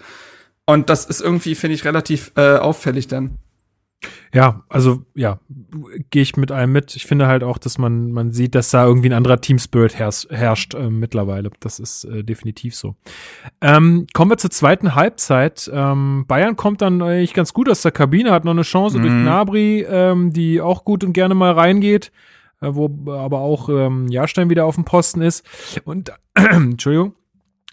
Und 0.65 0.89
das 0.89 1.06
ist 1.06 1.21
irgendwie, 1.21 1.56
finde 1.56 1.76
ich, 1.76 1.86
relativ 1.86 2.34
äh, 2.36 2.58
auffällig 2.58 3.08
dann. 3.08 3.38
Ja, 4.33 4.63
also 4.69 5.03
ja, 5.13 5.39
gehe 6.09 6.23
ich 6.23 6.35
mit 6.37 6.51
einem 6.51 6.71
mit. 6.71 6.95
Ich 6.95 7.05
finde 7.05 7.27
halt 7.27 7.43
auch, 7.43 7.57
dass 7.57 7.77
man 7.77 8.11
man 8.11 8.31
sieht, 8.31 8.55
dass 8.55 8.71
da 8.71 8.85
irgendwie 8.85 9.09
ein 9.09 9.13
anderer 9.13 9.39
Team 9.41 9.59
Spirit 9.59 9.95
herrscht, 9.97 10.29
herrscht 10.31 10.73
äh, 10.73 10.89
mittlerweile. 10.89 11.51
Das 11.59 11.79
ist 11.79 12.05
äh, 12.05 12.23
definitiv 12.23 12.75
so. 12.75 12.95
Ähm, 13.61 14.07
kommen 14.13 14.31
wir 14.31 14.37
zur 14.37 14.49
zweiten 14.49 14.95
Halbzeit. 14.95 15.69
Ähm, 15.73 16.25
Bayern 16.27 16.55
kommt 16.55 16.81
dann 16.81 17.01
eigentlich 17.01 17.33
ganz 17.33 17.53
gut 17.53 17.69
aus 17.69 17.81
der 17.81 17.91
Kabine, 17.91 18.31
hat 18.31 18.45
noch 18.45 18.51
eine 18.51 18.63
Chance 18.63 18.97
mhm. 18.97 19.01
durch 19.01 19.13
Nabri, 19.13 19.85
ähm, 19.87 20.33
die 20.33 20.61
auch 20.61 20.83
gut 20.83 21.03
und 21.03 21.13
gerne 21.13 21.35
mal 21.35 21.51
reingeht, 21.51 22.11
äh, 22.61 22.69
wo 22.71 22.89
aber 23.11 23.39
auch 23.39 23.69
ähm, 23.69 24.07
Jahrstein 24.07 24.49
wieder 24.49 24.65
auf 24.65 24.75
dem 24.75 24.85
Posten 24.85 25.21
ist. 25.21 25.45
Und 25.85 26.11
Entschuldigung. 26.33 27.13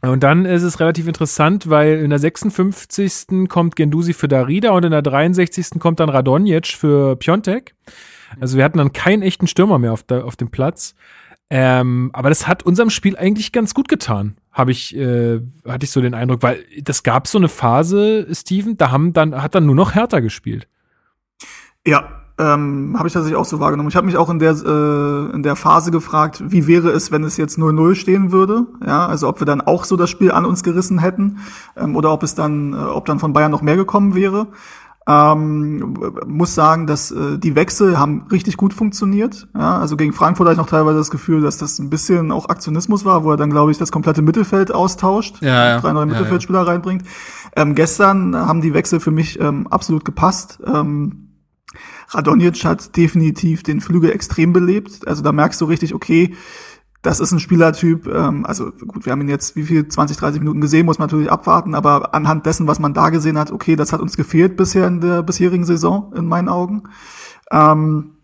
Und 0.02 0.22
dann 0.22 0.46
ist 0.46 0.62
es 0.62 0.80
relativ 0.80 1.06
interessant, 1.06 1.68
weil 1.68 1.98
in 1.98 2.10
der 2.10 2.18
56. 2.18 3.48
kommt 3.48 3.76
Gendusi 3.76 4.14
für 4.14 4.28
Darida 4.28 4.70
und 4.70 4.84
in 4.84 4.92
der 4.92 5.02
63. 5.02 5.78
kommt 5.78 6.00
dann 6.00 6.08
Radonjic 6.08 6.68
für 6.68 7.16
Piontek. 7.16 7.74
Also 8.40 8.56
wir 8.56 8.64
hatten 8.64 8.78
dann 8.78 8.92
keinen 8.92 9.22
echten 9.22 9.46
Stürmer 9.46 9.78
mehr 9.78 9.92
auf, 9.92 10.02
der, 10.02 10.24
auf 10.24 10.36
dem 10.36 10.50
Platz. 10.50 10.94
Ähm, 11.50 12.10
aber 12.12 12.28
das 12.28 12.46
hat 12.46 12.62
unserem 12.62 12.90
Spiel 12.90 13.16
eigentlich 13.16 13.50
ganz 13.50 13.74
gut 13.74 13.88
getan, 13.88 14.36
habe 14.52 14.70
ich, 14.70 14.96
äh, 14.96 15.40
hatte 15.66 15.84
ich 15.84 15.90
so 15.90 16.00
den 16.00 16.14
Eindruck, 16.14 16.44
weil 16.44 16.64
das 16.80 17.02
gab 17.02 17.26
so 17.26 17.38
eine 17.38 17.48
Phase, 17.48 18.28
Steven, 18.32 18.76
da 18.76 18.92
haben 18.92 19.12
dann 19.12 19.42
hat 19.42 19.56
dann 19.56 19.66
nur 19.66 19.74
noch 19.74 19.96
Hertha 19.96 20.20
gespielt. 20.20 20.68
Ja, 21.84 22.19
ähm, 22.40 22.96
habe 22.98 23.07
ich 23.07 23.12
tatsächlich 23.12 23.38
auch 23.38 23.44
so 23.44 23.61
wahrgenommen. 23.61 23.90
Ich 23.90 23.96
habe 23.96 24.07
mich 24.07 24.16
auch 24.16 24.31
in 24.31 24.38
der, 24.38 24.53
äh, 24.53 25.35
in 25.35 25.42
der 25.42 25.57
Phase 25.57 25.90
gefragt, 25.90 26.42
wie 26.46 26.66
wäre 26.66 26.90
es, 26.90 27.12
wenn 27.12 27.22
es 27.22 27.37
jetzt 27.37 27.59
0-0 27.59 27.94
stehen 27.94 28.33
würde. 28.33 28.66
Ja, 28.85 29.07
also 29.07 29.29
ob 29.29 29.40
wir 29.40 29.44
dann 29.44 29.61
auch 29.61 29.85
so 29.85 29.96
das 29.96 30.09
Spiel 30.09 30.33
an 30.33 30.46
uns 30.46 30.62
gerissen 30.62 30.98
hätten 30.98 31.38
ähm, 31.76 31.96
oder 31.96 32.12
ob 32.12 32.22
es 32.22 32.35
dann, 32.35 32.72
äh, 32.72 32.76
ob 32.76 33.05
dann 33.05 33.18
von 33.18 33.35
Bayern 33.35 33.50
noch 33.50 33.62
mehr 33.62 33.76
gekommen 33.76 34.14
wäre. 34.14 34.48
Ähm, 35.07 35.96
muss 36.26 36.55
sagen, 36.55 36.87
dass 36.87 37.11
äh, 37.11 37.38
die 37.38 37.57
Wechsel 37.57 37.98
haben 37.98 38.26
richtig 38.31 38.57
gut 38.57 38.72
funktioniert. 38.72 39.48
Ja, 39.55 39.79
also 39.79 39.96
gegen 39.96 40.12
Frankfurt 40.12 40.46
hatte 40.46 40.55
ich 40.55 40.59
noch 40.59 40.68
teilweise 40.68 40.98
das 40.98 41.11
Gefühl, 41.11 41.42
dass 41.42 41.59
das 41.59 41.79
ein 41.79 41.90
bisschen 41.90 42.33
auch 42.33 42.48
Aktionismus 42.48 43.05
war, 43.05 43.24
wo 43.24 43.33
er 43.33 43.37
dann, 43.37 43.50
glaube 43.50 43.70
ich, 43.70 43.79
das 43.79 43.92
komplette 43.92 44.22
Mittelfeld 44.22 44.72
austauscht, 44.72 45.42
ja, 45.42 45.68
ja. 45.68 45.81
drei 45.81 45.92
neue 45.92 46.07
Mittelfeldspieler 46.07 46.61
ja, 46.61 46.64
ja. 46.64 46.70
reinbringt. 46.70 47.03
Ähm, 47.57 47.74
gestern 47.74 48.37
haben 48.37 48.61
die 48.61 48.72
Wechsel 48.72 49.00
für 49.00 49.11
mich 49.11 49.40
ähm, 49.40 49.66
absolut 49.68 50.05
gepasst. 50.05 50.61
Ähm, 50.66 51.29
Radonjic 52.10 52.64
hat 52.64 52.96
definitiv 52.96 53.62
den 53.62 53.80
Flügel 53.80 54.10
extrem 54.10 54.52
belebt. 54.52 55.06
Also 55.06 55.22
da 55.22 55.32
merkst 55.32 55.60
du 55.60 55.64
richtig, 55.64 55.94
okay, 55.94 56.34
das 57.02 57.20
ist 57.20 57.32
ein 57.32 57.40
Spielertyp, 57.40 58.06
ähm, 58.06 58.44
also 58.44 58.72
gut, 58.72 59.06
wir 59.06 59.12
haben 59.12 59.22
ihn 59.22 59.28
jetzt 59.28 59.56
wie 59.56 59.62
viel, 59.62 59.88
20, 59.88 60.18
30 60.18 60.40
Minuten 60.40 60.60
gesehen, 60.60 60.84
muss 60.84 60.98
man 60.98 61.06
natürlich 61.06 61.32
abwarten, 61.32 61.74
aber 61.74 62.14
anhand 62.14 62.44
dessen, 62.44 62.66
was 62.66 62.78
man 62.78 62.92
da 62.92 63.08
gesehen 63.08 63.38
hat, 63.38 63.50
okay, 63.50 63.74
das 63.74 63.92
hat 63.92 64.00
uns 64.00 64.16
gefehlt 64.16 64.56
bisher 64.56 64.86
in 64.86 65.00
der 65.00 65.22
bisherigen 65.22 65.64
Saison, 65.64 66.12
in 66.14 66.26
meinen 66.26 66.50
Augen. 66.50 66.82
Ähm, 67.50 68.16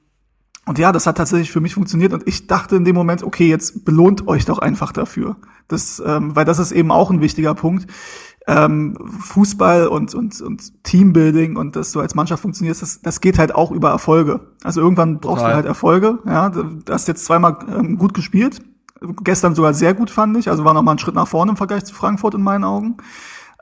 und 0.66 0.78
ja, 0.78 0.92
das 0.92 1.06
hat 1.06 1.16
tatsächlich 1.16 1.52
für 1.52 1.60
mich 1.60 1.74
funktioniert 1.74 2.12
und 2.12 2.26
ich 2.26 2.48
dachte 2.48 2.76
in 2.76 2.84
dem 2.84 2.96
Moment, 2.96 3.22
okay, 3.22 3.48
jetzt 3.48 3.84
belohnt 3.84 4.28
euch 4.28 4.44
doch 4.44 4.58
einfach 4.58 4.92
dafür. 4.92 5.36
Das, 5.68 6.02
ähm, 6.04 6.36
weil 6.36 6.44
das 6.44 6.58
ist 6.58 6.72
eben 6.72 6.90
auch 6.90 7.10
ein 7.10 7.20
wichtiger 7.20 7.54
Punkt 7.54 7.86
ähm, 8.46 8.96
Fußball 9.20 9.88
und, 9.88 10.14
und, 10.14 10.40
und 10.40 10.84
Teambuilding 10.84 11.56
und 11.56 11.74
dass 11.74 11.92
du 11.92 12.00
als 12.00 12.14
Mannschaft 12.14 12.42
funktionierst, 12.42 12.80
das, 12.80 13.00
das 13.00 13.20
geht 13.20 13.38
halt 13.38 13.54
auch 13.54 13.72
über 13.72 13.90
Erfolge. 13.90 14.40
Also 14.62 14.80
irgendwann 14.80 15.18
brauchst 15.18 15.38
Total. 15.38 15.50
du 15.50 15.56
halt 15.56 15.66
Erfolge. 15.66 16.18
Ja, 16.26 16.48
du 16.50 16.80
hast 16.88 17.08
jetzt 17.08 17.24
zweimal 17.24 17.58
ähm, 17.68 17.98
gut 17.98 18.14
gespielt. 18.14 18.60
Gestern 19.22 19.54
sogar 19.54 19.74
sehr 19.74 19.94
gut, 19.94 20.10
fand 20.10 20.36
ich. 20.36 20.48
Also 20.48 20.64
war 20.64 20.74
noch 20.74 20.82
mal 20.82 20.92
ein 20.92 20.98
Schritt 20.98 21.14
nach 21.14 21.28
vorne 21.28 21.50
im 21.50 21.56
Vergleich 21.56 21.84
zu 21.84 21.94
Frankfurt 21.94 22.34
in 22.34 22.42
meinen 22.42 22.64
Augen. 22.64 22.96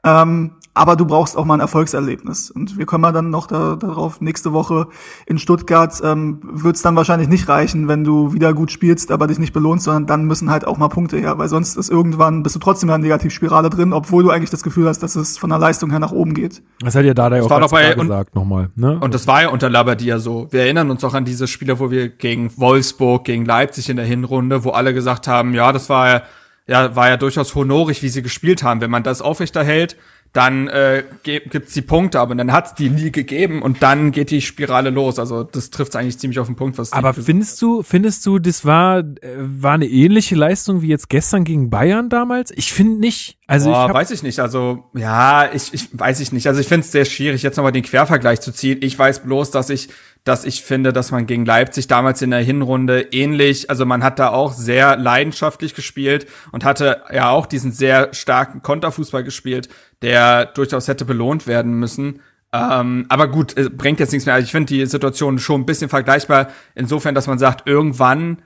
Ähm, 0.04 0.52
aber 0.74 0.96
du 0.96 1.06
brauchst 1.06 1.36
auch 1.36 1.44
mal 1.44 1.54
ein 1.54 1.60
Erfolgserlebnis. 1.60 2.50
Und 2.50 2.76
wir 2.78 2.84
kommen 2.86 3.04
ja 3.04 3.12
dann 3.12 3.30
noch 3.30 3.46
da, 3.46 3.76
darauf, 3.76 4.20
nächste 4.20 4.52
Woche 4.52 4.88
in 5.26 5.38
Stuttgart 5.38 5.94
ähm, 6.04 6.40
wird 6.42 6.76
es 6.76 6.82
dann 6.82 6.96
wahrscheinlich 6.96 7.28
nicht 7.28 7.48
reichen, 7.48 7.86
wenn 7.86 8.02
du 8.02 8.32
wieder 8.32 8.52
gut 8.52 8.72
spielst, 8.72 9.12
aber 9.12 9.26
dich 9.28 9.38
nicht 9.38 9.52
belohnst, 9.52 9.84
sondern 9.84 10.06
dann 10.06 10.24
müssen 10.24 10.50
halt 10.50 10.66
auch 10.66 10.76
mal 10.76 10.88
Punkte 10.88 11.16
her, 11.18 11.38
weil 11.38 11.48
sonst 11.48 11.76
ist 11.76 11.90
irgendwann, 11.90 12.42
bist 12.42 12.56
du 12.56 12.58
trotzdem 12.58 12.88
in 12.88 12.94
einer 12.94 13.02
Negativspirale 13.02 13.70
drin, 13.70 13.92
obwohl 13.92 14.24
du 14.24 14.30
eigentlich 14.30 14.50
das 14.50 14.62
Gefühl 14.64 14.88
hast, 14.88 14.98
dass 15.02 15.14
es 15.14 15.38
von 15.38 15.50
der 15.50 15.58
Leistung 15.60 15.90
her 15.90 16.00
nach 16.00 16.12
oben 16.12 16.34
geht. 16.34 16.62
Das 16.80 16.94
hat 16.96 17.04
ja 17.04 17.14
Dada 17.14 17.40
auch 17.40 17.48
war 17.50 17.60
ganz 17.60 17.70
bei- 17.70 17.84
klar 17.92 17.98
und- 17.98 18.08
gesagt 18.08 18.34
nochmal. 18.34 18.70
Ne? 18.74 18.98
Und 19.00 19.14
das 19.14 19.26
war 19.28 19.42
ja 19.42 19.48
unter 19.50 19.70
Labadia 19.70 20.18
so. 20.18 20.48
Wir 20.50 20.62
erinnern 20.62 20.90
uns 20.90 21.04
auch 21.04 21.14
an 21.14 21.24
diese 21.24 21.46
Spiele, 21.46 21.78
wo 21.78 21.90
wir 21.92 22.08
gegen 22.08 22.50
Wolfsburg, 22.56 23.24
gegen 23.24 23.44
Leipzig 23.44 23.88
in 23.90 23.96
der 23.96 24.06
Hinrunde, 24.06 24.64
wo 24.64 24.70
alle 24.70 24.92
gesagt 24.92 25.28
haben, 25.28 25.54
ja, 25.54 25.70
das 25.72 25.88
war 25.88 26.08
ja, 26.08 26.22
ja, 26.66 26.96
war 26.96 27.08
ja 27.08 27.16
durchaus 27.16 27.54
honorig, 27.54 28.02
wie 28.02 28.08
sie 28.08 28.22
gespielt 28.22 28.62
haben. 28.62 28.80
Wenn 28.80 28.90
man 28.90 29.02
das 29.02 29.20
aufrechterhält, 29.22 29.96
dann 30.34 30.68
äh, 30.68 31.04
ge- 31.22 31.40
gibt's 31.48 31.72
die 31.74 31.80
Punkte, 31.80 32.18
aber 32.20 32.34
dann 32.34 32.52
hat's 32.52 32.74
die 32.74 32.90
nie 32.90 33.10
gegeben 33.12 33.62
und 33.62 33.82
dann 33.82 34.10
geht 34.10 34.30
die 34.30 34.40
Spirale 34.42 34.90
los. 34.90 35.18
Also 35.18 35.44
das 35.44 35.70
trifft 35.70 35.94
eigentlich 35.96 36.18
ziemlich 36.18 36.38
auf 36.40 36.48
den 36.48 36.56
Punkt, 36.56 36.76
was 36.76 36.92
Aber 36.92 37.14
findest 37.14 37.62
du, 37.62 37.82
findest 37.82 38.26
du, 38.26 38.38
das 38.40 38.64
war, 38.64 38.98
äh, 38.98 39.04
war 39.38 39.74
eine 39.74 39.86
ähnliche 39.86 40.34
Leistung 40.34 40.82
wie 40.82 40.88
jetzt 40.88 41.08
gestern 41.08 41.44
gegen 41.44 41.70
Bayern 41.70 42.08
damals? 42.10 42.50
Ich 42.50 42.72
finde 42.72 42.98
nicht. 43.00 43.38
Also 43.46 43.70
Boah, 43.70 43.84
ich 43.84 43.88
hab, 43.88 43.94
weiß 43.94 44.10
ich 44.10 44.22
nicht. 44.22 44.40
Also 44.40 44.84
ja, 44.94 45.52
ich, 45.52 45.74
ich 45.74 45.88
weiß 45.92 46.20
ich 46.20 46.32
nicht. 46.32 46.46
Also 46.46 46.60
ich 46.60 46.68
finde 46.68 46.86
es 46.86 46.92
sehr 46.92 47.04
schwierig, 47.04 47.42
jetzt 47.42 47.56
nochmal 47.56 47.72
den 47.72 47.82
Quervergleich 47.82 48.40
zu 48.40 48.52
ziehen. 48.52 48.78
Ich 48.80 48.98
weiß 48.98 49.20
bloß, 49.20 49.50
dass 49.50 49.68
ich, 49.68 49.90
dass 50.24 50.46
ich 50.46 50.62
finde, 50.62 50.94
dass 50.94 51.10
man 51.10 51.26
gegen 51.26 51.44
Leipzig 51.44 51.86
damals 51.86 52.22
in 52.22 52.30
der 52.30 52.40
Hinrunde 52.40 53.02
ähnlich, 53.12 53.68
also 53.68 53.84
man 53.84 54.02
hat 54.02 54.18
da 54.18 54.30
auch 54.30 54.54
sehr 54.54 54.96
leidenschaftlich 54.96 55.74
gespielt 55.74 56.26
und 56.52 56.64
hatte 56.64 57.02
ja 57.12 57.28
auch 57.28 57.44
diesen 57.44 57.70
sehr 57.70 58.14
starken 58.14 58.62
Konterfußball 58.62 59.24
gespielt, 59.24 59.68
der 60.00 60.46
durchaus 60.46 60.88
hätte 60.88 61.04
belohnt 61.04 61.46
werden 61.46 61.74
müssen. 61.74 62.20
Ähm, 62.54 63.04
aber 63.10 63.28
gut, 63.28 63.56
es 63.58 63.68
bringt 63.68 64.00
jetzt 64.00 64.12
nichts 64.12 64.24
mehr. 64.24 64.36
Also 64.36 64.46
ich 64.46 64.52
finde 64.52 64.72
die 64.72 64.86
Situation 64.86 65.38
schon 65.38 65.62
ein 65.62 65.66
bisschen 65.66 65.90
vergleichbar, 65.90 66.48
insofern, 66.74 67.14
dass 67.14 67.26
man 67.26 67.38
sagt, 67.38 67.68
irgendwann 67.68 68.38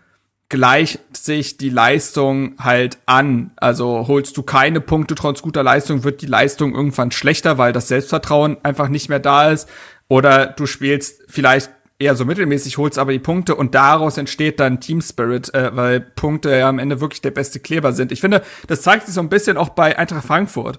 gleicht 0.48 1.00
sich 1.16 1.58
die 1.58 1.68
Leistung 1.68 2.54
halt 2.58 2.98
an. 3.06 3.50
Also 3.56 4.06
holst 4.08 4.36
du 4.36 4.42
keine 4.42 4.80
Punkte 4.80 5.14
trotz 5.14 5.42
guter 5.42 5.62
Leistung, 5.62 6.04
wird 6.04 6.22
die 6.22 6.26
Leistung 6.26 6.74
irgendwann 6.74 7.10
schlechter, 7.10 7.58
weil 7.58 7.72
das 7.72 7.88
Selbstvertrauen 7.88 8.56
einfach 8.62 8.88
nicht 8.88 9.08
mehr 9.08 9.18
da 9.18 9.50
ist. 9.50 9.68
Oder 10.08 10.46
du 10.46 10.64
spielst 10.64 11.22
vielleicht 11.28 11.70
eher 11.98 12.14
so 12.14 12.24
mittelmäßig, 12.24 12.78
holst 12.78 12.98
aber 12.98 13.12
die 13.12 13.18
Punkte 13.18 13.56
und 13.56 13.74
daraus 13.74 14.16
entsteht 14.16 14.60
dann 14.60 14.80
Team 14.80 15.02
Spirit, 15.02 15.52
äh, 15.52 15.74
weil 15.74 16.00
Punkte 16.00 16.56
ja 16.56 16.68
am 16.68 16.78
Ende 16.78 17.00
wirklich 17.00 17.20
der 17.20 17.32
beste 17.32 17.60
Kleber 17.60 17.92
sind. 17.92 18.12
Ich 18.12 18.20
finde, 18.20 18.42
das 18.68 18.82
zeigt 18.82 19.06
sich 19.06 19.14
so 19.14 19.20
ein 19.20 19.28
bisschen 19.28 19.56
auch 19.56 19.70
bei 19.70 19.98
Eintracht 19.98 20.26
Frankfurt. 20.26 20.78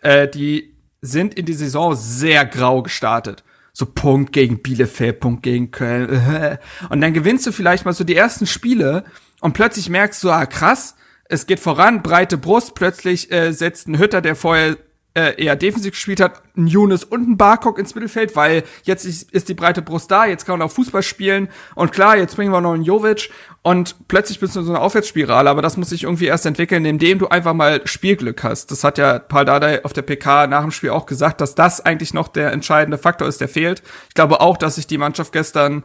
Äh, 0.00 0.28
die 0.28 0.74
sind 1.02 1.34
in 1.34 1.44
die 1.44 1.54
Saison 1.54 1.94
sehr 1.94 2.46
grau 2.46 2.82
gestartet. 2.82 3.42
So 3.80 3.86
Punkt 3.86 4.34
gegen 4.34 4.60
Bielefeld, 4.60 5.20
Punkt 5.20 5.42
gegen 5.42 5.70
Köln. 5.70 6.58
Und 6.90 7.00
dann 7.00 7.14
gewinnst 7.14 7.46
du 7.46 7.52
vielleicht 7.52 7.86
mal 7.86 7.94
so 7.94 8.04
die 8.04 8.14
ersten 8.14 8.46
Spiele 8.46 9.04
und 9.40 9.54
plötzlich 9.54 9.88
merkst 9.88 10.22
du, 10.22 10.28
ah 10.28 10.44
krass, 10.44 10.96
es 11.24 11.46
geht 11.46 11.60
voran, 11.60 12.02
breite 12.02 12.36
Brust, 12.36 12.74
plötzlich 12.74 13.32
äh, 13.32 13.52
setzt 13.52 13.88
ein 13.88 13.98
Hütter, 13.98 14.20
der 14.20 14.36
vorher 14.36 14.76
äh, 15.14 15.42
eher 15.42 15.56
defensiv 15.56 15.92
gespielt 15.92 16.20
hat, 16.20 16.42
ein 16.56 16.66
Younes 16.66 17.02
und 17.02 17.28
ein 17.28 17.36
Barkok 17.36 17.78
ins 17.78 17.94
Mittelfeld, 17.94 18.36
weil 18.36 18.62
jetzt 18.84 19.04
ist, 19.04 19.30
ist 19.32 19.48
die 19.48 19.54
breite 19.54 19.82
Brust 19.82 20.10
da, 20.10 20.26
jetzt 20.26 20.46
kann 20.46 20.58
man 20.58 20.66
auch 20.66 20.72
Fußball 20.72 21.02
spielen 21.02 21.48
und 21.74 21.90
klar, 21.92 22.16
jetzt 22.16 22.36
bringen 22.36 22.52
wir 22.52 22.60
noch 22.60 22.74
einen 22.74 22.84
Jovic 22.84 23.30
und 23.62 23.96
plötzlich 24.06 24.38
bist 24.38 24.54
du 24.54 24.60
in 24.60 24.66
so 24.66 24.72
einer 24.72 24.82
Aufwärtsspirale, 24.82 25.50
aber 25.50 25.62
das 25.62 25.76
muss 25.76 25.90
sich 25.90 26.04
irgendwie 26.04 26.26
erst 26.26 26.46
entwickeln, 26.46 26.84
indem 26.84 27.18
du 27.18 27.28
einfach 27.28 27.54
mal 27.54 27.80
Spielglück 27.86 28.44
hast. 28.44 28.70
Das 28.70 28.84
hat 28.84 28.98
ja 28.98 29.18
Paul 29.18 29.44
Dardai 29.44 29.84
auf 29.84 29.92
der 29.92 30.02
PK 30.02 30.46
nach 30.46 30.62
dem 30.62 30.70
Spiel 30.70 30.90
auch 30.90 31.06
gesagt, 31.06 31.40
dass 31.40 31.56
das 31.56 31.80
eigentlich 31.84 32.14
noch 32.14 32.28
der 32.28 32.52
entscheidende 32.52 32.98
Faktor 32.98 33.26
ist, 33.26 33.40
der 33.40 33.48
fehlt. 33.48 33.82
Ich 34.08 34.14
glaube 34.14 34.40
auch, 34.40 34.56
dass 34.56 34.76
sich 34.76 34.86
die 34.86 34.98
Mannschaft 34.98 35.32
gestern 35.32 35.82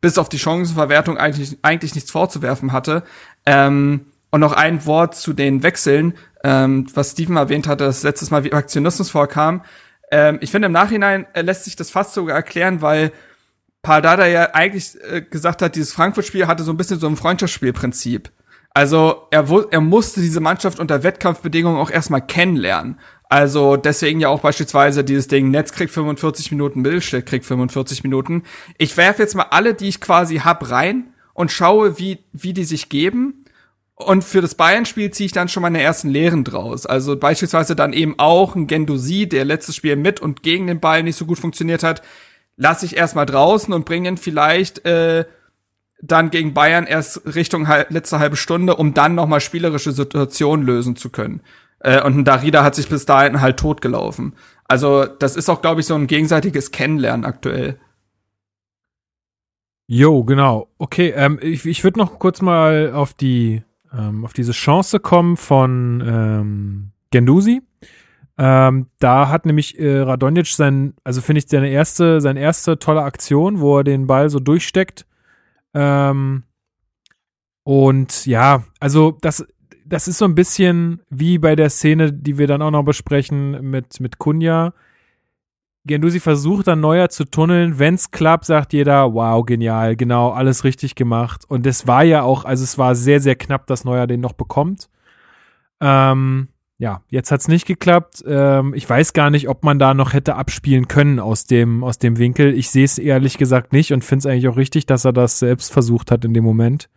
bis 0.00 0.18
auf 0.18 0.28
die 0.28 0.38
Chancenverwertung 0.38 1.18
eigentlich, 1.18 1.58
eigentlich 1.62 1.94
nichts 1.94 2.10
vorzuwerfen 2.10 2.72
hatte. 2.72 3.02
Ähm, 3.44 4.06
und 4.30 4.40
noch 4.40 4.52
ein 4.52 4.84
Wort 4.84 5.14
zu 5.16 5.32
den 5.32 5.62
Wechseln, 5.62 6.14
ähm, 6.44 6.86
was 6.94 7.12
Steven 7.12 7.36
erwähnt 7.36 7.66
hatte, 7.66 7.84
dass 7.84 8.02
letztes 8.02 8.30
Mal 8.30 8.44
wie 8.44 8.52
Aktionismus 8.52 9.10
vorkam. 9.10 9.62
Ähm, 10.10 10.38
ich 10.40 10.50
finde, 10.50 10.66
im 10.66 10.72
Nachhinein 10.72 11.26
äh, 11.34 11.42
lässt 11.42 11.64
sich 11.64 11.76
das 11.76 11.90
fast 11.90 12.14
sogar 12.14 12.36
erklären, 12.36 12.80
weil 12.82 13.12
Pardada 13.82 14.26
ja 14.26 14.54
eigentlich 14.54 14.96
äh, 15.10 15.22
gesagt 15.22 15.62
hat, 15.62 15.76
dieses 15.76 15.92
Frankfurt-Spiel 15.92 16.46
hatte 16.46 16.64
so 16.64 16.72
ein 16.72 16.76
bisschen 16.76 17.00
so 17.00 17.06
ein 17.06 17.16
Freundschaftsspielprinzip. 17.16 18.30
Also 18.74 19.26
er, 19.30 19.44
er 19.70 19.80
musste 19.80 20.20
diese 20.20 20.40
Mannschaft 20.40 20.78
unter 20.78 21.02
Wettkampfbedingungen 21.02 21.80
auch 21.80 21.90
erstmal 21.90 22.24
kennenlernen. 22.24 22.98
Also 23.28 23.76
deswegen 23.76 24.20
ja 24.20 24.28
auch 24.28 24.40
beispielsweise 24.40 25.04
dieses 25.04 25.28
Ding, 25.28 25.50
Netz 25.50 25.72
kriegt 25.72 25.92
45 25.92 26.50
Minuten, 26.52 26.80
Mittelstädt 26.80 27.26
kriegt 27.26 27.44
45 27.44 28.02
Minuten. 28.04 28.44
Ich 28.78 28.96
werfe 28.96 29.22
jetzt 29.22 29.34
mal 29.34 29.46
alle, 29.50 29.74
die 29.74 29.88
ich 29.88 30.00
quasi 30.00 30.36
hab, 30.36 30.70
rein 30.70 31.12
und 31.34 31.52
schaue, 31.52 31.98
wie, 31.98 32.24
wie 32.32 32.52
die 32.52 32.64
sich 32.64 32.88
geben. 32.88 33.44
Und 33.98 34.22
für 34.22 34.40
das 34.40 34.54
Bayern-Spiel 34.54 35.10
ziehe 35.10 35.26
ich 35.26 35.32
dann 35.32 35.48
schon 35.48 35.62
meine 35.62 35.82
ersten 35.82 36.08
Lehren 36.08 36.44
draus. 36.44 36.86
Also 36.86 37.16
beispielsweise 37.16 37.74
dann 37.74 37.92
eben 37.92 38.14
auch 38.18 38.54
ein 38.54 38.68
Gendosi, 38.68 39.28
der 39.28 39.44
letztes 39.44 39.74
Spiel 39.74 39.96
mit 39.96 40.20
und 40.20 40.44
gegen 40.44 40.68
den 40.68 40.78
Ball 40.78 41.02
nicht 41.02 41.16
so 41.16 41.26
gut 41.26 41.40
funktioniert 41.40 41.82
hat, 41.82 42.02
lasse 42.56 42.86
ich 42.86 42.96
erstmal 42.96 43.26
draußen 43.26 43.74
und 43.74 43.84
bringe 43.84 44.08
ihn 44.08 44.16
vielleicht 44.16 44.84
äh, 44.84 45.24
dann 46.00 46.30
gegen 46.30 46.54
Bayern 46.54 46.86
erst 46.86 47.22
Richtung 47.34 47.66
hal 47.66 47.86
letzte 47.88 48.20
halbe 48.20 48.36
Stunde, 48.36 48.76
um 48.76 48.94
dann 48.94 49.16
nochmal 49.16 49.40
spielerische 49.40 49.90
Situationen 49.90 50.64
lösen 50.64 50.94
zu 50.94 51.10
können. 51.10 51.40
Äh, 51.80 52.00
und 52.02 52.18
ein 52.18 52.24
Darida 52.24 52.62
hat 52.62 52.76
sich 52.76 52.88
bis 52.88 53.04
dahin 53.04 53.40
halt 53.40 53.56
totgelaufen. 53.58 54.34
Also 54.68 55.06
das 55.06 55.34
ist 55.34 55.48
auch, 55.48 55.60
glaube 55.60 55.80
ich, 55.80 55.88
so 55.88 55.96
ein 55.96 56.06
gegenseitiges 56.06 56.70
Kennenlernen 56.70 57.24
aktuell. 57.24 57.80
Jo, 59.88 60.22
genau. 60.22 60.68
Okay, 60.78 61.12
ähm, 61.16 61.40
ich, 61.42 61.66
ich 61.66 61.82
würde 61.82 61.98
noch 61.98 62.20
kurz 62.20 62.42
mal 62.42 62.92
auf 62.92 63.12
die 63.12 63.62
ähm, 63.96 64.24
auf 64.24 64.32
diese 64.32 64.52
Chance 64.52 65.00
kommen 65.00 65.36
von 65.36 66.02
ähm, 66.06 66.90
Gendusi. 67.10 67.62
Ähm, 68.36 68.86
da 69.00 69.28
hat 69.28 69.46
nämlich 69.46 69.78
äh, 69.78 69.98
Radonjic 69.98 70.46
sein, 70.46 70.94
also 71.02 71.20
finde 71.20 71.40
ich 71.40 71.48
seine 71.48 71.70
erste, 71.70 72.20
seine 72.20 72.40
erste 72.40 72.78
tolle 72.78 73.02
Aktion, 73.02 73.60
wo 73.60 73.78
er 73.78 73.84
den 73.84 74.06
Ball 74.06 74.30
so 74.30 74.38
durchsteckt. 74.38 75.06
Ähm, 75.74 76.44
und 77.64 78.26
ja, 78.26 78.62
also 78.78 79.18
das, 79.20 79.44
das 79.84 80.06
ist 80.06 80.18
so 80.18 80.24
ein 80.24 80.36
bisschen 80.36 81.00
wie 81.10 81.38
bei 81.38 81.56
der 81.56 81.68
Szene, 81.68 82.12
die 82.12 82.38
wir 82.38 82.46
dann 82.46 82.62
auch 82.62 82.70
noch 82.70 82.84
besprechen 82.84 83.70
mit, 83.70 84.00
mit 84.00 84.18
Kunja. 84.18 84.72
Gendusi 85.88 86.20
versucht 86.20 86.68
dann 86.68 86.80
Neuer 86.80 87.08
zu 87.08 87.24
tunneln. 87.24 87.80
Wenn's 87.80 88.12
klappt, 88.12 88.44
sagt 88.44 88.72
jeder, 88.72 89.12
wow, 89.12 89.44
genial, 89.44 89.96
genau, 89.96 90.30
alles 90.30 90.62
richtig 90.62 90.94
gemacht. 90.94 91.44
Und 91.48 91.66
es 91.66 91.88
war 91.88 92.04
ja 92.04 92.22
auch, 92.22 92.44
also 92.44 92.62
es 92.62 92.78
war 92.78 92.94
sehr, 92.94 93.20
sehr 93.20 93.34
knapp, 93.34 93.66
dass 93.66 93.84
Neuer 93.84 94.06
den 94.06 94.20
noch 94.20 94.34
bekommt. 94.34 94.88
Ähm, 95.80 96.48
ja, 96.78 97.02
jetzt 97.10 97.32
hat's 97.32 97.48
nicht 97.48 97.66
geklappt. 97.66 98.22
Ähm, 98.24 98.72
ich 98.72 98.88
weiß 98.88 99.12
gar 99.12 99.30
nicht, 99.30 99.48
ob 99.48 99.64
man 99.64 99.80
da 99.80 99.94
noch 99.94 100.12
hätte 100.12 100.36
abspielen 100.36 100.86
können 100.86 101.18
aus 101.18 101.44
dem, 101.44 101.82
aus 101.82 101.98
dem 101.98 102.18
Winkel. 102.18 102.54
Ich 102.54 102.70
sehe 102.70 102.84
es 102.84 102.98
ehrlich 102.98 103.36
gesagt 103.36 103.72
nicht 103.72 103.92
und 103.92 104.04
finde 104.04 104.20
es 104.20 104.26
eigentlich 104.26 104.48
auch 104.48 104.56
richtig, 104.56 104.86
dass 104.86 105.04
er 105.04 105.12
das 105.12 105.40
selbst 105.40 105.72
versucht 105.72 106.12
hat 106.12 106.24
in 106.24 106.34
dem 106.34 106.44
Moment. 106.44 106.88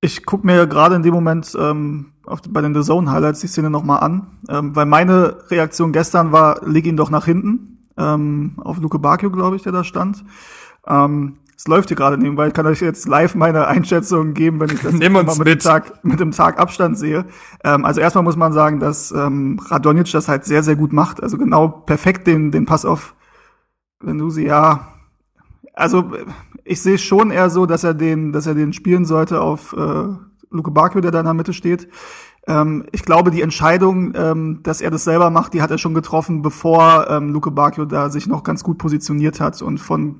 Ich 0.00 0.26
gucke 0.26 0.46
mir 0.46 0.66
gerade 0.66 0.94
in 0.94 1.02
dem 1.02 1.14
Moment 1.14 1.56
ähm, 1.58 2.12
auf, 2.26 2.40
bei 2.48 2.60
den 2.60 2.74
The 2.74 2.82
Zone 2.82 3.10
Highlights 3.10 3.40
die 3.40 3.46
Szene 3.46 3.70
nochmal 3.70 4.00
an, 4.00 4.26
ähm, 4.48 4.76
weil 4.76 4.86
meine 4.86 5.38
Reaktion 5.50 5.92
gestern 5.92 6.32
war, 6.32 6.60
leg 6.66 6.86
ihn 6.86 6.96
doch 6.96 7.10
nach 7.10 7.24
hinten, 7.24 7.78
ähm, 7.96 8.52
auf 8.58 8.78
Luke 8.78 8.98
Bakio, 8.98 9.30
glaube 9.30 9.56
ich, 9.56 9.62
der 9.62 9.72
da 9.72 9.84
stand. 9.84 10.24
Ähm, 10.86 11.38
es 11.56 11.66
läuft 11.66 11.88
hier 11.88 11.96
gerade 11.96 12.18
nebenbei, 12.18 12.48
ich 12.48 12.54
kann 12.54 12.66
euch 12.66 12.82
jetzt 12.82 13.08
live 13.08 13.34
meine 13.34 13.66
Einschätzung 13.66 14.34
geben, 14.34 14.60
wenn 14.60 14.68
ich 14.70 14.82
das 14.82 14.92
Nimm 14.92 15.16
uns 15.16 15.26
mal 15.26 15.38
mit, 15.38 15.46
Dem 15.46 15.52
mit. 15.52 15.62
Tag, 15.62 16.04
mit 16.04 16.20
dem 16.20 16.30
Tag 16.32 16.58
Abstand 16.58 16.98
sehe. 16.98 17.24
Ähm, 17.64 17.86
also 17.86 18.02
erstmal 18.02 18.24
muss 18.24 18.36
man 18.36 18.52
sagen, 18.52 18.78
dass 18.78 19.10
ähm, 19.12 19.58
Radonjic 19.64 20.12
das 20.12 20.28
halt 20.28 20.44
sehr, 20.44 20.62
sehr 20.62 20.76
gut 20.76 20.92
macht. 20.92 21.22
Also 21.22 21.38
genau 21.38 21.68
perfekt 21.68 22.26
den, 22.26 22.50
den 22.50 22.66
Pass 22.66 22.84
auf 22.84 23.14
Venusi, 24.00 24.44
ja. 24.44 24.88
Also 25.72 26.12
ich 26.66 26.82
sehe 26.82 26.98
schon 26.98 27.30
eher 27.30 27.50
so, 27.50 27.66
dass 27.66 27.84
er 27.84 27.94
den, 27.94 28.32
dass 28.32 28.46
er 28.46 28.54
den 28.54 28.72
spielen 28.72 29.04
sollte 29.04 29.40
auf 29.40 29.72
äh, 29.72 30.08
Luke 30.50 30.70
Bakio, 30.70 31.00
der 31.00 31.10
da 31.10 31.20
in 31.20 31.24
der 31.24 31.34
Mitte 31.34 31.52
steht. 31.52 31.88
Ähm, 32.46 32.84
ich 32.92 33.02
glaube, 33.02 33.30
die 33.30 33.42
Entscheidung, 33.42 34.12
ähm, 34.14 34.60
dass 34.62 34.80
er 34.80 34.90
das 34.90 35.04
selber 35.04 35.30
macht, 35.30 35.54
die 35.54 35.62
hat 35.62 35.70
er 35.70 35.78
schon 35.78 35.94
getroffen, 35.94 36.42
bevor 36.42 37.08
ähm, 37.08 37.32
Luke 37.32 37.50
Bakio 37.50 37.84
da 37.84 38.10
sich 38.10 38.26
noch 38.26 38.42
ganz 38.42 38.62
gut 38.62 38.78
positioniert 38.78 39.40
hat. 39.40 39.62
Und 39.62 39.78
von 39.78 40.18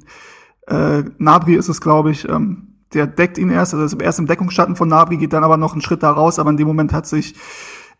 äh, 0.66 1.05
Nabri 1.18 1.55
ist 1.55 1.68
es, 1.68 1.80
glaube 1.80 2.11
ich, 2.11 2.28
ähm, 2.28 2.74
der 2.94 3.07
deckt 3.07 3.38
ihn 3.38 3.51
erst, 3.51 3.74
also 3.74 3.84
ist 3.84 4.01
erst 4.01 4.18
im 4.18 4.26
Deckungsschatten 4.26 4.76
von 4.76 4.88
Nabri, 4.88 5.16
geht 5.16 5.32
dann 5.32 5.44
aber 5.44 5.57
noch 5.57 5.72
einen 5.72 5.82
Schritt 5.82 6.03
da 6.03 6.11
raus, 6.11 6.38
aber 6.38 6.51
in 6.51 6.57
dem 6.57 6.66
Moment 6.66 6.92
hat 6.92 7.07
sich 7.07 7.34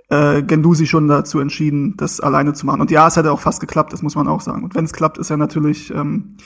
äh, 0.09 0.43
Gendusi 0.43 0.87
schon 0.87 1.09
dazu 1.09 1.41
entschieden, 1.41 1.97
das 1.97 2.21
alleine 2.21 2.53
zu 2.53 2.67
machen. 2.67 2.81
Und 2.81 2.91
ja, 2.91 3.07
es 3.09 3.17
hätte 3.17 3.33
auch 3.33 3.41
fast 3.41 3.61
geklappt, 3.61 3.93
das 3.93 4.03
muss 4.03 4.15
man 4.15 4.29
auch 4.29 4.41
sagen. 4.41 4.63
Und 4.63 4.75
wenn 4.75 4.85
es 4.85 4.93
klappt, 4.93 5.19
ist 5.19 5.31
ja 5.31 5.37
natürlich, 5.37 5.93
ähm, 5.93 6.37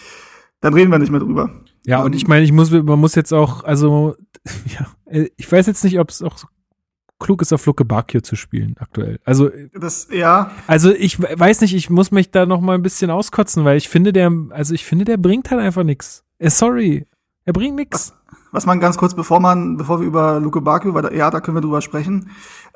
dann 0.61 0.74
reden 0.74 0.90
wir 0.90 0.98
nicht 0.98 1.11
mehr 1.11 1.20
drüber. 1.20 1.50
Ja, 1.84 2.02
und 2.02 2.14
ich 2.14 2.26
meine, 2.26 2.44
ich 2.44 2.52
muss, 2.52 2.70
man 2.70 2.98
muss 2.98 3.14
jetzt 3.14 3.32
auch, 3.32 3.64
also, 3.64 4.16
ja, 4.66 4.86
ich 5.36 5.50
weiß 5.50 5.66
jetzt 5.66 5.84
nicht, 5.84 5.98
ob 5.98 6.11
es 6.11 6.22
auch 6.22 6.36
so 6.36 6.46
klug 7.18 7.42
ist, 7.42 7.52
auf 7.52 7.66
Luke 7.66 7.84
Bakio 7.84 8.20
zu 8.22 8.34
spielen 8.34 8.76
aktuell. 8.78 9.20
Also, 9.24 9.50
Das, 9.74 10.08
ja, 10.11 10.50
also 10.66 10.92
ich 10.92 11.20
weiß 11.20 11.61
nicht, 11.61 11.74
ich 11.74 11.90
muss 11.90 12.11
mich 12.11 12.30
da 12.30 12.46
noch 12.46 12.61
mal 12.61 12.74
ein 12.74 12.82
bisschen 12.82 13.11
auskotzen, 13.11 13.64
weil 13.64 13.76
ich 13.76 13.88
finde, 13.88 14.12
der, 14.12 14.32
also 14.50 14.74
ich 14.74 14.84
finde, 14.84 15.04
der 15.04 15.18
bringt 15.18 15.50
halt 15.50 15.61
einfach 15.61 15.84
nix. 15.84 16.24
Äh, 16.38 16.50
sorry, 16.50 17.06
er 17.44 17.52
bringt 17.52 17.76
nix. 17.76 18.14
was 18.52 18.66
man 18.66 18.80
ganz 18.80 18.96
kurz, 18.96 19.14
bevor 19.14 19.40
man, 19.40 19.76
bevor 19.76 20.00
wir 20.00 20.06
über 20.06 20.40
Luke 20.40 20.61
Bakio, 20.61 20.94
weil 20.94 21.02
da, 21.02 21.12
ja, 21.12 21.30
da 21.30 21.40
können 21.40 21.56
wir 21.56 21.62
drüber 21.62 21.82
sprechen. 21.82 22.30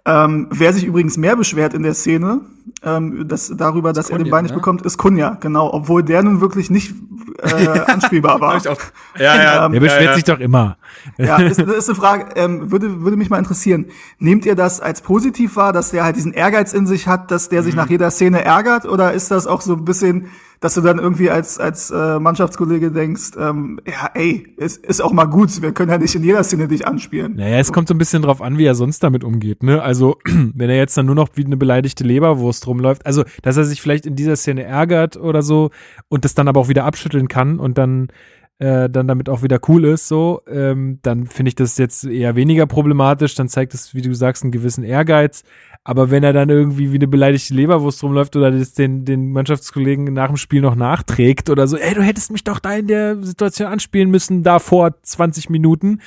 Ähm, 0.06 0.48
wer 0.50 0.72
sich 0.74 0.84
übrigens 0.84 1.16
mehr 1.16 1.34
beschwert 1.34 1.72
in 1.72 1.82
der 1.82 1.94
Szene, 1.94 2.42
ähm, 2.82 3.26
das, 3.26 3.52
darüber, 3.56 3.94
dass 3.94 4.10
er 4.10 4.18
den 4.18 4.24
Kunja, 4.24 4.30
Ball 4.30 4.42
nicht 4.42 4.50
ne? 4.50 4.58
bekommt, 4.58 4.82
ist 4.82 4.98
Kunja, 4.98 5.38
genau, 5.40 5.72
obwohl 5.72 6.02
der 6.02 6.22
nun 6.22 6.42
wirklich 6.42 6.70
nicht 6.70 6.94
äh, 7.42 7.68
anspielbar 7.86 8.40
war. 8.40 8.62
Ja, 8.62 8.76
ja. 9.18 9.66
Ähm, 9.66 9.72
Der 9.72 9.80
beschwert 9.80 10.14
sich 10.14 10.24
doch 10.24 10.40
immer. 10.40 10.76
Ja, 11.16 11.36
ist, 11.40 11.58
das 11.58 11.68
ist 11.68 11.88
eine 11.88 11.96
Frage, 11.96 12.26
ähm, 12.36 12.70
würde, 12.70 13.02
würde 13.02 13.16
mich 13.16 13.30
mal 13.30 13.38
interessieren. 13.38 13.86
Nehmt 14.18 14.44
ihr 14.44 14.54
das 14.54 14.80
als 14.80 15.00
positiv 15.00 15.56
wahr, 15.56 15.72
dass 15.72 15.90
der 15.90 16.04
halt 16.04 16.16
diesen 16.16 16.32
Ehrgeiz 16.32 16.74
in 16.74 16.86
sich 16.86 17.08
hat, 17.08 17.30
dass 17.30 17.48
der 17.48 17.62
sich 17.62 17.74
nach 17.74 17.88
jeder 17.88 18.10
Szene 18.10 18.44
ärgert? 18.44 18.86
Oder 18.86 19.12
ist 19.12 19.30
das 19.30 19.46
auch 19.46 19.62
so 19.62 19.74
ein 19.74 19.84
bisschen, 19.86 20.28
dass 20.64 20.72
du 20.72 20.80
dann 20.80 20.98
irgendwie 20.98 21.28
als, 21.28 21.58
als 21.58 21.90
äh, 21.90 22.18
Mannschaftskollege 22.18 22.90
denkst, 22.90 23.32
ähm, 23.38 23.80
ja, 23.86 24.08
ey, 24.14 24.46
es 24.56 24.78
ist 24.78 25.02
auch 25.02 25.12
mal 25.12 25.26
gut, 25.26 25.60
wir 25.60 25.72
können 25.72 25.90
ja 25.90 25.98
nicht 25.98 26.14
in 26.14 26.24
jeder 26.24 26.42
Szene 26.42 26.68
dich 26.68 26.86
anspielen. 26.86 27.36
Naja, 27.36 27.58
es 27.58 27.70
kommt 27.70 27.86
so 27.86 27.92
ein 27.92 27.98
bisschen 27.98 28.22
drauf 28.22 28.40
an, 28.40 28.56
wie 28.56 28.64
er 28.64 28.74
sonst 28.74 29.02
damit 29.02 29.24
umgeht, 29.24 29.62
ne? 29.62 29.82
Also, 29.82 30.16
wenn 30.24 30.70
er 30.70 30.76
jetzt 30.76 30.96
dann 30.96 31.04
nur 31.04 31.16
noch 31.16 31.28
wie 31.34 31.44
eine 31.44 31.58
beleidigte 31.58 32.02
Leberwurst 32.02 32.66
rumläuft, 32.66 33.04
also, 33.04 33.24
dass 33.42 33.58
er 33.58 33.64
sich 33.64 33.82
vielleicht 33.82 34.06
in 34.06 34.16
dieser 34.16 34.36
Szene 34.36 34.62
ärgert 34.62 35.18
oder 35.18 35.42
so 35.42 35.68
und 36.08 36.24
das 36.24 36.32
dann 36.32 36.48
aber 36.48 36.60
auch 36.60 36.68
wieder 36.68 36.86
abschütteln 36.86 37.28
kann 37.28 37.58
und 37.58 37.76
dann 37.76 38.08
äh, 38.58 38.88
dann 38.88 39.08
damit 39.08 39.28
auch 39.28 39.42
wieder 39.42 39.58
cool 39.68 39.84
ist, 39.84 40.08
so, 40.08 40.42
ähm, 40.46 41.00
dann 41.02 41.26
finde 41.26 41.48
ich 41.48 41.54
das 41.56 41.76
jetzt 41.76 42.04
eher 42.04 42.36
weniger 42.36 42.66
problematisch, 42.66 43.34
dann 43.34 43.48
zeigt 43.48 43.74
es, 43.74 43.94
wie 43.94 44.02
du 44.02 44.14
sagst, 44.14 44.42
einen 44.42 44.52
gewissen 44.52 44.84
Ehrgeiz. 44.84 45.42
Aber 45.82 46.10
wenn 46.10 46.24
er 46.24 46.32
dann 46.32 46.48
irgendwie 46.48 46.92
wie 46.92 46.96
eine 46.96 47.08
beleidigte 47.08 47.52
Leberwurst 47.52 48.02
rumläuft 48.02 48.36
oder 48.36 48.50
das 48.50 48.72
den, 48.72 49.04
den 49.04 49.32
Mannschaftskollegen 49.32 50.04
nach 50.14 50.28
dem 50.28 50.38
Spiel 50.38 50.62
noch 50.62 50.76
nachträgt 50.76 51.50
oder 51.50 51.66
so, 51.66 51.76
ey, 51.76 51.94
du 51.94 52.02
hättest 52.02 52.30
mich 52.30 52.42
doch 52.44 52.58
da 52.58 52.74
in 52.74 52.86
der 52.86 53.22
Situation 53.22 53.68
anspielen 53.68 54.10
müssen, 54.10 54.42
da 54.42 54.60
vor 54.60 54.94
20 55.02 55.50
Minuten, 55.50 56.00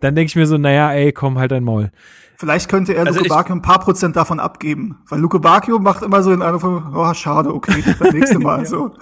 dann 0.00 0.14
denke 0.14 0.28
ich 0.28 0.36
mir 0.36 0.46
so, 0.46 0.56
naja, 0.58 0.92
ey, 0.92 1.12
komm, 1.12 1.38
halt 1.38 1.50
dein 1.50 1.64
Maul. 1.64 1.90
Vielleicht 2.36 2.68
könnte 2.68 2.94
er 2.94 3.06
Also 3.06 3.20
Luke 3.20 3.30
Bakio 3.30 3.54
ein 3.54 3.62
paar 3.62 3.80
Prozent 3.80 4.16
davon 4.16 4.38
abgeben. 4.38 4.98
Weil 5.08 5.20
Luke 5.20 5.40
Bakio 5.40 5.78
macht 5.78 6.02
immer 6.02 6.22
so 6.22 6.30
in 6.30 6.42
einer 6.42 6.60
von, 6.60 6.94
oh, 6.94 7.14
schade, 7.14 7.54
okay, 7.54 7.82
das 7.98 8.12
nächste 8.12 8.38
Mal, 8.38 8.66
so. 8.66 8.92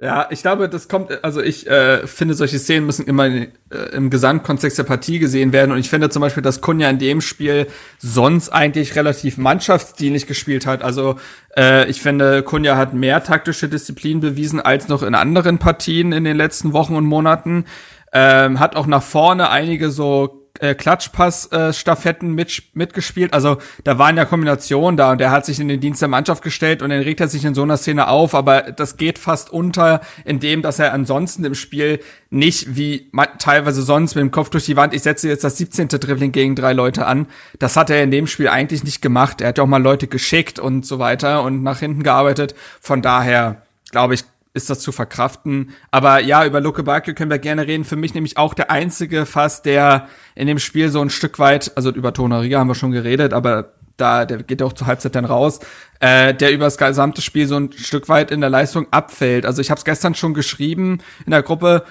Ja, 0.00 0.26
ich 0.30 0.42
glaube, 0.42 0.68
das 0.68 0.88
kommt, 0.88 1.24
also 1.24 1.40
ich 1.40 1.66
äh, 1.68 2.06
finde, 2.06 2.34
solche 2.34 2.58
Szenen 2.58 2.86
müssen 2.86 3.06
immer 3.06 3.26
äh, 3.26 3.48
im 3.92 4.10
Gesamtkontext 4.10 4.78
der 4.78 4.84
Partie 4.84 5.18
gesehen 5.18 5.52
werden. 5.52 5.72
Und 5.72 5.78
ich 5.78 5.90
finde 5.90 6.10
zum 6.10 6.20
Beispiel, 6.20 6.42
dass 6.42 6.60
Kunja 6.60 6.90
in 6.90 6.98
dem 6.98 7.20
Spiel 7.20 7.66
sonst 7.98 8.50
eigentlich 8.50 8.96
relativ 8.96 9.38
mannschaftsdienlich 9.38 10.26
gespielt 10.26 10.66
hat. 10.66 10.82
Also 10.82 11.16
äh, 11.56 11.88
ich 11.88 12.02
finde, 12.02 12.42
Kunja 12.42 12.76
hat 12.76 12.94
mehr 12.94 13.22
taktische 13.22 13.68
Disziplin 13.68 14.20
bewiesen 14.20 14.60
als 14.60 14.88
noch 14.88 15.02
in 15.02 15.14
anderen 15.14 15.58
Partien 15.58 16.12
in 16.12 16.24
den 16.24 16.36
letzten 16.36 16.72
Wochen 16.72 16.96
und 16.96 17.04
Monaten. 17.04 17.64
Ähm, 18.12 18.60
hat 18.60 18.76
auch 18.76 18.86
nach 18.86 19.02
vorne 19.02 19.48
einige 19.48 19.90
so 19.90 20.41
äh, 20.60 20.74
Klatschpass-Staffetten 20.74 22.34
mit, 22.34 22.62
mitgespielt. 22.74 23.32
Also 23.32 23.58
da 23.84 23.98
waren 23.98 24.16
ja 24.16 24.24
Kombinationen 24.24 24.96
da 24.96 25.12
und 25.12 25.20
er 25.20 25.30
hat 25.30 25.46
sich 25.46 25.60
in 25.60 25.68
den 25.68 25.80
Dienst 25.80 26.00
der 26.00 26.08
Mannschaft 26.08 26.42
gestellt 26.42 26.82
und 26.82 26.90
dann 26.90 27.00
regt 27.00 27.20
er 27.20 27.28
sich 27.28 27.44
in 27.44 27.54
so 27.54 27.62
einer 27.62 27.76
Szene 27.76 28.08
auf, 28.08 28.34
aber 28.34 28.62
das 28.62 28.96
geht 28.96 29.18
fast 29.18 29.50
unter, 29.50 30.00
indem 30.24 30.62
dass 30.62 30.78
er 30.78 30.92
ansonsten 30.92 31.44
im 31.44 31.54
Spiel 31.54 32.00
nicht 32.30 32.76
wie 32.76 33.10
teilweise 33.38 33.82
sonst 33.82 34.14
mit 34.14 34.22
dem 34.22 34.30
Kopf 34.30 34.50
durch 34.50 34.66
die 34.66 34.76
Wand, 34.76 34.94
ich 34.94 35.02
setze 35.02 35.28
jetzt 35.28 35.44
das 35.44 35.58
17. 35.58 35.88
Dribbling 35.88 36.32
gegen 36.32 36.54
drei 36.54 36.72
Leute 36.72 37.06
an. 37.06 37.26
Das 37.58 37.76
hat 37.76 37.90
er 37.90 38.02
in 38.02 38.10
dem 38.10 38.26
Spiel 38.26 38.48
eigentlich 38.48 38.84
nicht 38.84 39.02
gemacht. 39.02 39.40
Er 39.40 39.48
hat 39.48 39.58
ja 39.58 39.64
auch 39.64 39.68
mal 39.68 39.82
Leute 39.82 40.06
geschickt 40.06 40.58
und 40.58 40.86
so 40.86 40.98
weiter 40.98 41.42
und 41.42 41.62
nach 41.62 41.80
hinten 41.80 42.02
gearbeitet. 42.02 42.54
Von 42.80 43.02
daher 43.02 43.62
glaube 43.92 44.14
ich, 44.14 44.24
ist 44.54 44.70
das 44.70 44.80
zu 44.80 44.92
verkraften. 44.92 45.70
Aber 45.90 46.20
ja, 46.20 46.44
über 46.44 46.60
Luke 46.60 46.82
Bakio 46.82 47.14
können 47.14 47.30
wir 47.30 47.38
gerne 47.38 47.66
reden. 47.66 47.84
Für 47.84 47.96
mich 47.96 48.14
nämlich 48.14 48.36
auch 48.36 48.54
der 48.54 48.70
einzige 48.70 49.26
fast, 49.26 49.64
der 49.64 50.08
in 50.34 50.46
dem 50.46 50.58
Spiel 50.58 50.90
so 50.90 51.00
ein 51.00 51.10
Stück 51.10 51.38
weit, 51.38 51.72
also 51.76 51.90
über 51.90 52.12
Tonaria 52.12 52.58
haben 52.58 52.68
wir 52.68 52.74
schon 52.74 52.92
geredet, 52.92 53.32
aber 53.32 53.72
da, 53.96 54.24
der 54.24 54.42
geht 54.42 54.60
ja 54.60 54.66
auch 54.66 54.72
zur 54.72 54.86
Halbzeit 54.86 55.14
dann 55.14 55.24
raus, 55.24 55.60
äh, 56.00 56.34
der 56.34 56.52
über 56.52 56.64
das 56.64 56.78
gesamte 56.78 57.22
Spiel 57.22 57.46
so 57.46 57.56
ein 57.56 57.72
Stück 57.72 58.08
weit 58.08 58.30
in 58.30 58.40
der 58.40 58.50
Leistung 58.50 58.86
abfällt. 58.90 59.46
Also 59.46 59.60
ich 59.60 59.70
habe 59.70 59.78
es 59.78 59.84
gestern 59.84 60.14
schon 60.14 60.34
geschrieben 60.34 60.98
in 61.24 61.30
der 61.30 61.42
Gruppe, 61.42 61.84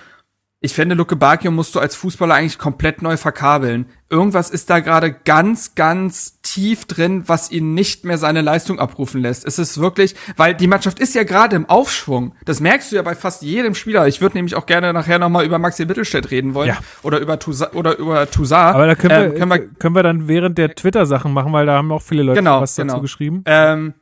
ich 0.63 0.75
finde, 0.75 0.93
Luke 0.93 1.15
Bakio 1.15 1.49
musst 1.49 1.73
du 1.73 1.79
als 1.79 1.95
Fußballer 1.95 2.35
eigentlich 2.35 2.59
komplett 2.59 3.01
neu 3.01 3.17
verkabeln. 3.17 3.87
Irgendwas 4.11 4.51
ist 4.51 4.69
da 4.69 4.79
gerade 4.79 5.11
ganz, 5.11 5.73
ganz 5.73 6.39
tief 6.43 6.85
drin, 6.85 7.23
was 7.25 7.49
ihn 7.49 7.73
nicht 7.73 8.05
mehr 8.05 8.19
seine 8.19 8.41
Leistung 8.41 8.77
abrufen 8.77 9.21
lässt. 9.21 9.43
Es 9.43 9.57
ist 9.57 9.79
wirklich, 9.79 10.15
weil 10.37 10.53
die 10.53 10.67
Mannschaft 10.67 10.99
ist 10.99 11.15
ja 11.15 11.23
gerade 11.23 11.55
im 11.55 11.67
Aufschwung. 11.67 12.35
Das 12.45 12.59
merkst 12.59 12.91
du 12.91 12.97
ja 12.97 13.01
bei 13.01 13.15
fast 13.15 13.41
jedem 13.41 13.73
Spieler. 13.73 14.07
Ich 14.07 14.21
würde 14.21 14.37
nämlich 14.37 14.53
auch 14.53 14.67
gerne 14.67 14.93
nachher 14.93 15.17
nochmal 15.17 15.45
über 15.45 15.57
Maxi 15.57 15.87
Mittelstädt 15.87 16.29
reden 16.29 16.53
wollen. 16.53 16.67
Ja. 16.67 16.77
Oder 17.01 17.19
über 17.19 17.39
Tusa 17.39 17.71
oder 17.71 17.97
über 17.97 18.29
Toussaint. 18.29 18.75
Aber 18.75 18.85
da 18.85 18.93
können 18.93 19.15
wir, 19.17 19.33
Ähm, 19.33 19.39
können 19.39 19.51
wir 19.51 19.67
können 19.79 19.95
wir 19.95 20.03
dann 20.03 20.27
während 20.27 20.59
der 20.59 20.75
Twitter-Sachen 20.75 21.33
machen, 21.33 21.51
weil 21.53 21.65
da 21.65 21.77
haben 21.77 21.91
auch 21.91 22.03
viele 22.03 22.21
Leute 22.21 22.39
Genau, 22.39 22.61
was 22.61 22.75
dazu 22.75 22.87
genau. 22.87 23.01
geschrieben. 23.01 23.43
Ähm, 23.47 23.95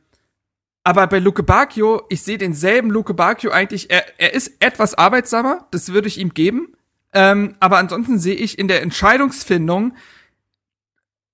aber 0.83 1.07
bei 1.07 1.19
Luke 1.19 1.43
Bacchio, 1.43 2.03
ich 2.09 2.23
sehe 2.23 2.37
denselben 2.37 2.89
Luke 2.89 3.13
Bacchio 3.13 3.51
eigentlich, 3.51 3.89
er, 3.89 4.03
er 4.17 4.33
ist 4.33 4.53
etwas 4.59 4.95
arbeitsamer, 4.95 5.67
das 5.71 5.91
würde 5.93 6.07
ich 6.07 6.17
ihm 6.17 6.33
geben. 6.33 6.73
Ähm, 7.13 7.55
aber 7.59 7.77
ansonsten 7.77 8.19
sehe 8.19 8.35
ich 8.35 8.59
in 8.59 8.67
der 8.67 8.81
Entscheidungsfindung 8.81 9.95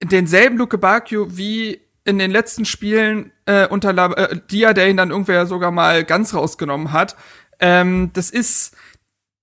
denselben 0.02 0.58
Luke 0.58 0.78
Bacchio 0.78 1.38
wie 1.38 1.82
in 2.06 2.20
den 2.20 2.32
letzten 2.32 2.66
Spielen 2.66 3.32
äh, 3.46 3.68
unter 3.68 3.91
La 3.91 4.12
äh, 4.14 4.39
Dia, 4.50 4.74
der 4.74 4.89
ihn 4.89 4.98
dann 4.98 5.10
irgendwer 5.10 5.46
sogar 5.46 5.72
mal 5.72 6.04
ganz 6.04 6.34
rausgenommen 6.34 6.91
hat. 6.91 7.16
Ähm, 7.60 8.12
das 8.14 8.30
ist 8.30 8.76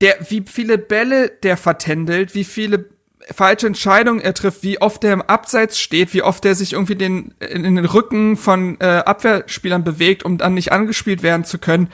der, 0.01 0.17
wie 0.29 0.45
viele 0.47 0.79
Bälle 0.79 1.29
der 1.29 1.57
vertändelt, 1.57 2.35
wie 2.35 2.45
viele 2.45 2.91
falsche 3.31 3.67
Entscheidungen 3.67 4.21
er 4.21 4.35
trifft, 4.35 4.63
wie 4.63 4.81
oft 4.81 5.05
er 5.05 5.13
im 5.13 5.23
Abseits 5.23 5.79
steht, 5.79 6.15
wie 6.15 6.23
oft 6.23 6.45
er 6.45 6.55
sich 6.55 6.73
irgendwie 6.73 6.97
den, 6.97 7.35
in 7.41 7.63
den 7.63 7.85
Rücken 7.85 8.37
von 8.37 8.77
äh, 8.81 9.03
Abwehrspielern 9.05 9.85
bewegt, 9.85 10.25
um 10.25 10.39
dann 10.39 10.55
nicht 10.55 10.73
angespielt 10.73 11.23
werden 11.23 11.45
zu 11.45 11.59
können. 11.59 11.89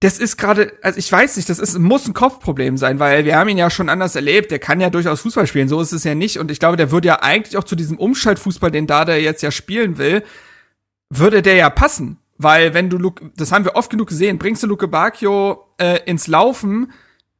Das 0.00 0.18
ist 0.18 0.36
gerade, 0.36 0.72
also 0.82 0.98
ich 0.98 1.10
weiß 1.10 1.36
nicht, 1.36 1.48
das 1.48 1.58
ist, 1.58 1.78
muss 1.78 2.06
ein 2.06 2.14
Kopfproblem 2.14 2.76
sein, 2.76 2.98
weil 2.98 3.24
wir 3.24 3.38
haben 3.38 3.48
ihn 3.48 3.56
ja 3.56 3.70
schon 3.70 3.88
anders 3.88 4.14
erlebt. 4.16 4.50
Der 4.50 4.58
kann 4.58 4.80
ja 4.80 4.90
durchaus 4.90 5.20
Fußball 5.22 5.46
spielen, 5.46 5.68
so 5.68 5.80
ist 5.80 5.92
es 5.92 6.04
ja 6.04 6.14
nicht. 6.14 6.38
Und 6.38 6.50
ich 6.50 6.58
glaube, 6.58 6.76
der 6.76 6.90
würde 6.90 7.08
ja 7.08 7.22
eigentlich 7.22 7.56
auch 7.56 7.64
zu 7.64 7.76
diesem 7.76 7.98
Umschaltfußball, 7.98 8.70
den 8.70 8.86
Dada 8.86 9.14
jetzt 9.14 9.42
ja 9.42 9.50
spielen 9.50 9.96
will, 9.96 10.22
würde 11.08 11.40
der 11.40 11.54
ja 11.54 11.70
passen. 11.70 12.18
Weil 12.36 12.74
wenn 12.74 12.90
du, 12.90 12.98
Luke, 12.98 13.30
das 13.36 13.52
haben 13.52 13.64
wir 13.64 13.76
oft 13.76 13.90
genug 13.90 14.08
gesehen, 14.08 14.38
bringst 14.38 14.62
du 14.62 14.66
Luke 14.66 14.88
Bacchio 14.88 15.64
äh, 15.78 16.00
ins 16.04 16.26
Laufen, 16.26 16.92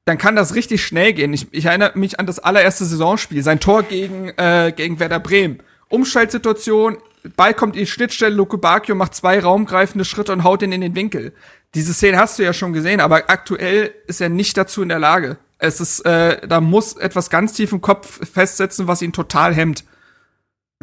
dann 0.04 0.18
kann 0.18 0.36
das 0.36 0.54
richtig 0.54 0.84
schnell 0.84 1.12
gehen. 1.12 1.32
Ich, 1.32 1.48
ich 1.52 1.64
erinnere 1.64 1.98
mich 1.98 2.20
an 2.20 2.26
das 2.26 2.38
allererste 2.38 2.84
Saisonspiel, 2.84 3.42
sein 3.42 3.60
Tor 3.60 3.82
gegen, 3.82 4.28
äh, 4.36 4.72
gegen 4.74 5.00
Werder 5.00 5.20
Bremen. 5.20 5.62
Umschaltsituation, 5.88 6.98
Ball 7.36 7.54
kommt 7.54 7.74
in 7.76 7.80
die 7.80 7.86
Schnittstelle, 7.86 8.34
Luke 8.34 8.58
Bacchio 8.58 8.94
macht 8.94 9.14
zwei 9.14 9.40
raumgreifende 9.40 10.04
Schritte 10.04 10.32
und 10.32 10.44
haut 10.44 10.62
ihn 10.62 10.72
in 10.72 10.82
den 10.82 10.94
Winkel. 10.94 11.32
Diese 11.74 11.94
Szene 11.94 12.18
hast 12.18 12.38
du 12.38 12.42
ja 12.42 12.52
schon 12.52 12.72
gesehen, 12.72 13.00
aber 13.00 13.24
aktuell 13.28 13.92
ist 14.06 14.20
er 14.20 14.28
nicht 14.28 14.56
dazu 14.56 14.82
in 14.82 14.88
der 14.88 14.98
Lage. 14.98 15.38
Es 15.58 15.80
ist, 15.80 16.00
äh, 16.00 16.46
da 16.46 16.60
muss 16.60 16.96
etwas 16.96 17.30
ganz 17.30 17.54
tief 17.54 17.72
im 17.72 17.80
Kopf 17.80 18.20
festsetzen, 18.30 18.86
was 18.86 19.00
ihn 19.00 19.12
total 19.12 19.54
hemmt. 19.54 19.84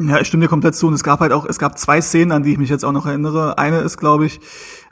Ja, 0.00 0.18
ich 0.20 0.26
stimme 0.26 0.44
dir 0.44 0.48
komplett 0.48 0.74
zu. 0.74 0.88
Und 0.88 0.94
es 0.94 1.04
gab 1.04 1.20
halt 1.20 1.32
auch, 1.32 1.46
es 1.46 1.58
gab 1.58 1.78
zwei 1.78 2.00
Szenen, 2.00 2.32
an 2.32 2.42
die 2.42 2.52
ich 2.52 2.58
mich 2.58 2.70
jetzt 2.70 2.84
auch 2.84 2.92
noch 2.92 3.06
erinnere. 3.06 3.58
Eine 3.58 3.80
ist, 3.80 3.98
glaube 3.98 4.26
ich, 4.26 4.40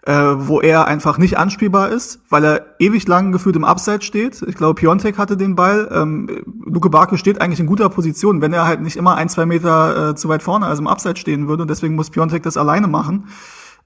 äh, 0.07 0.13
wo 0.13 0.61
er 0.61 0.87
einfach 0.87 1.19
nicht 1.19 1.39
anspielbar 1.39 1.91
ist, 1.91 2.21
weil 2.29 2.45
er 2.45 2.67
ewig 2.79 3.07
lang 3.07 3.33
gefühlt 3.33 3.57
im 3.57 3.65
Abseits 3.65 4.05
steht. 4.05 4.43
Ich 4.43 4.55
glaube, 4.55 4.75
Piontek 4.75 5.19
hatte 5.19 5.37
den 5.37 5.57
Ball. 5.57 5.89
Ähm, 5.93 6.43
Luke 6.65 6.91
Bakio 6.91 7.17
steht 7.17 7.41
eigentlich 7.41 7.61
in 7.61 7.67
guter 7.67 7.89
Position, 7.89 8.41
wenn 8.41 8.53
er 8.53 8.67
halt 8.67 8.81
nicht 8.81 8.97
immer 8.97 9.17
ein, 9.17 9.29
zwei 9.29 9.47
Meter 9.47 10.11
äh, 10.11 10.15
zu 10.15 10.29
weit 10.29 10.43
vorne, 10.43 10.67
also 10.67 10.83
im 10.83 10.89
Abseits 10.89 11.21
stehen 11.21 11.49
würde. 11.49 11.63
Und 11.63 11.71
deswegen 11.71 11.95
muss 11.95 12.11
Piontek 12.11 12.43
das 12.43 12.57
alleine 12.57 12.87
machen 12.87 13.27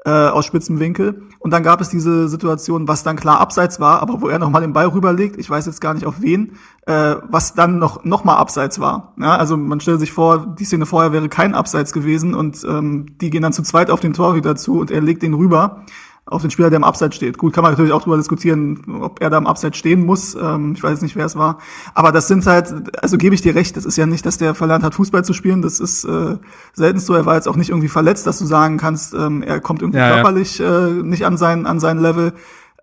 äh, 0.05 0.11
aus 0.11 0.45
spitzem 0.45 0.81
Winkel. 0.81 1.23
Und 1.39 1.53
dann 1.53 1.63
gab 1.63 1.81
es 1.81 1.89
diese 1.89 2.29
Situation, 2.29 2.89
was 2.89 3.03
dann 3.03 3.17
klar 3.17 3.41
abseits 3.41 3.81
war, 3.81 4.01
aber 4.01 4.21
wo 4.21 4.29
er 4.29 4.39
nochmal 4.39 4.61
den 4.61 4.73
Ball 4.73 4.87
rüberlegt, 4.87 5.39
ich 5.39 5.49
weiß 5.49 5.67
jetzt 5.67 5.81
gar 5.81 5.95
nicht 5.95 6.07
auf 6.07 6.21
wen, 6.21 6.53
äh, 6.87 7.17
was 7.29 7.55
dann 7.55 7.79
noch, 7.79 8.05
noch 8.05 8.25
mal 8.25 8.37
abseits 8.37 8.79
war. 8.81 9.15
Ja, 9.19 9.37
also 9.37 9.57
man 9.57 9.81
stellt 9.81 10.01
sich 10.01 10.13
vor, 10.13 10.55
die 10.59 10.65
Szene 10.65 10.87
vorher 10.87 11.13
wäre 11.13 11.29
kein 11.29 11.55
Abseits 11.55 11.93
gewesen 11.93 12.35
und 12.35 12.65
ähm, 12.65 13.07
die 13.21 13.31
gehen 13.31 13.43
dann 13.43 13.53
zu 13.53 13.63
zweit 13.63 13.91
auf 13.91 14.01
den 14.01 14.13
Torhüter 14.13 14.57
zu 14.57 14.79
und 14.79 14.91
er 14.91 15.01
legt 15.01 15.23
den 15.23 15.35
rüber. 15.35 15.85
Auf 16.27 16.41
den 16.41 16.51
Spieler, 16.51 16.71
der 16.71 16.79
im 16.79 16.85
Abseits 16.85 17.17
steht. 17.17 17.37
Gut, 17.37 17.53
kann 17.53 17.63
man 17.63 17.73
natürlich 17.73 17.93
auch 17.93 18.01
darüber 18.01 18.17
diskutieren, 18.17 18.83
ob 19.03 19.21
er 19.21 19.29
da 19.29 19.37
im 19.37 19.47
Abseits 19.47 19.77
stehen 19.77 20.07
muss. 20.07 20.35
Ähm, 20.35 20.73
ich 20.75 20.83
weiß 20.83 21.03
nicht, 21.03 21.17
wer 21.17 21.27
es 21.27 21.37
war. 21.37 21.59
Aber 21.93 22.13
das 22.13 22.29
sind 22.29 22.47
halt, 22.47 22.73
also 23.03 23.19
gebe 23.19 23.35
ich 23.35 23.43
dir 23.43 23.55
recht, 23.55 23.77
das 23.77 23.85
ist 23.85 23.97
ja 23.97 24.07
nicht, 24.07 24.25
dass 24.25 24.39
der 24.39 24.55
verlernt 24.55 24.85
hat, 24.85 24.95
Fußball 24.95 25.25
zu 25.25 25.35
spielen. 25.35 25.61
Das 25.61 25.81
ist 25.81 26.05
äh, 26.05 26.39
selten 26.73 26.99
so. 26.99 27.15
Er 27.15 27.27
war 27.27 27.35
jetzt 27.35 27.47
auch 27.47 27.57
nicht 27.57 27.69
irgendwie 27.69 27.89
verletzt, 27.89 28.27
dass 28.27 28.39
du 28.39 28.47
sagen 28.47 28.79
kannst, 28.79 29.13
ähm, 29.13 29.43
er 29.43 29.61
kommt 29.61 29.83
irgendwie 29.83 29.99
Ja, 29.99 30.09
ja. 30.09 30.15
körperlich 30.15 30.61
Äh, 30.61 31.03
nicht 31.03 31.27
an 31.27 31.37
sein, 31.37 31.67
an 31.67 31.79
sein 31.79 31.99
Level. 31.99 32.33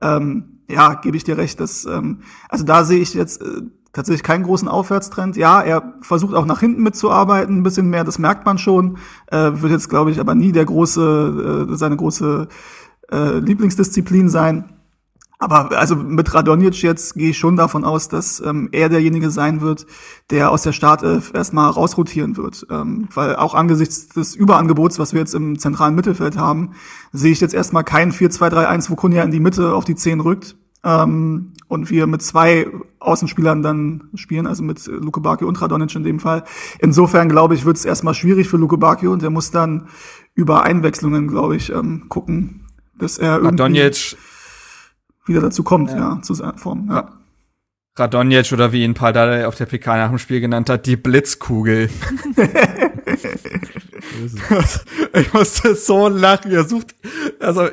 Ähm, 0.02 0.60
ja, 0.70 0.94
gebe 0.94 1.18
ich 1.18 1.24
dir 1.24 1.38
recht. 1.38 1.60
Das, 1.60 1.86
ähm, 1.86 2.20
also 2.48 2.64
da 2.64 2.84
sehe 2.84 3.00
ich 3.00 3.14
jetzt 3.14 3.42
äh, 3.42 3.62
tatsächlich 3.92 4.24
keinen 4.24 4.44
großen 4.44 4.68
Aufwärtstrend. 4.68 5.36
Ja, 5.36 5.62
er 5.62 5.94
versucht 6.02 6.36
auch 6.36 6.46
nach 6.46 6.60
hinten 6.60 6.84
mitzuarbeiten, 6.84 7.58
ein 7.58 7.64
bisschen 7.64 7.90
mehr, 7.90 8.04
das 8.04 8.20
merkt 8.20 8.46
man 8.46 8.58
schon. 8.58 8.98
Äh, 9.28 9.52
wird 9.56 9.72
jetzt, 9.72 9.90
glaube 9.90 10.12
ich, 10.12 10.20
aber 10.20 10.36
nie 10.36 10.52
der 10.52 10.66
große, 10.66 11.68
äh, 11.72 11.76
seine 11.76 11.98
große 11.98 12.48
äh, 13.12 13.40
Lieblingsdisziplin 13.40 14.30
sein. 14.30 14.66
Aber 15.42 15.76
also 15.76 15.96
mit 15.96 16.32
Radonjic 16.36 16.84
jetzt 16.84 17.16
gehe 17.16 17.32
ich 17.32 17.38
schon 17.40 17.56
davon 17.56 17.84
aus, 17.84 18.08
dass 18.08 18.40
ähm, 18.46 18.70
er 18.72 18.90
derjenige 18.90 19.32
sein 19.32 19.62
wird, 19.62 19.88
der 20.30 20.52
aus 20.52 20.62
der 20.62 20.72
Startelf 20.72 21.34
erstmal 21.34 21.72
rausrotieren 21.72 22.38
wird. 22.38 22.68
Ähm, 22.70 23.08
weil 23.16 23.36
auch 23.36 23.56
angesichts 23.56 24.10
des 24.10 24.36
Überangebots, 24.36 25.00
was 25.00 25.14
wir 25.14 25.20
jetzt 25.20 25.34
im 25.34 25.58
zentralen 25.58 25.96
Mittelfeld 25.96 26.38
haben, 26.38 26.74
sehe 27.12 27.32
ich 27.32 27.42
jetzt 27.42 27.56
erstmal 27.56 27.84
kein 27.84 28.12
4-2-3-1, 28.12 28.92
wo 28.92 28.96
Kunja 28.96 29.24
in 29.24 29.32
die 29.32 29.40
Mitte 29.40 29.74
auf 29.74 29.84
die 29.84 29.96
10 29.96 30.20
rückt. 30.20 30.58
Ähm, 30.84 31.54
und 31.68 31.90
wir 31.90 32.06
mit 32.06 32.22
zwei 32.22 32.68
Außenspielern 33.00 33.64
dann 33.64 34.10
spielen, 34.14 34.46
also 34.46 34.62
mit 34.62 34.86
Luke 34.86 35.22
Bakio 35.22 35.48
und 35.48 35.60
Radonic 35.60 35.96
in 35.96 36.04
dem 36.04 36.20
Fall. 36.20 36.44
Insofern 36.78 37.30
glaube 37.30 37.56
ich, 37.56 37.66
wird 37.66 37.78
es 37.78 37.86
erstmal 37.86 38.14
schwierig 38.14 38.48
für 38.48 38.58
Luke 38.58 38.78
Bakio 38.78 39.12
und 39.12 39.24
er 39.24 39.32
muss 39.32 39.50
dann 39.50 39.88
über 40.36 40.64
Einwechslungen, 40.64 41.28
glaube 41.28 41.56
ich, 41.56 41.72
ähm, 41.72 42.10
gucken, 42.10 42.68
dass 43.02 43.18
er 43.18 43.36
irgendwie 43.38 43.48
Radonjic, 43.62 44.16
wieder 45.26 45.42
dazu 45.42 45.64
kommt, 45.64 45.92
ja, 45.92 46.22
zu 46.22 46.34
seiner 46.34 46.58
Form. 46.58 46.88
Ja. 46.90 46.96
Ja. 46.96 47.10
Radonjic 47.98 48.52
oder 48.54 48.72
wie 48.72 48.84
ihn 48.84 48.94
Paldada 48.94 49.46
auf 49.48 49.56
der 49.56 49.66
PK 49.66 49.98
nach 49.98 50.10
dem 50.10 50.18
Spiel 50.18 50.40
genannt 50.40 50.70
hat, 50.70 50.86
die 50.86 50.96
Blitzkugel. 50.96 51.90
ich 55.14 55.34
musste 55.34 55.76
so 55.76 56.08
lachen. 56.08 56.52
Er 56.52 56.64
sucht, 56.68 56.96
also, 57.40 57.68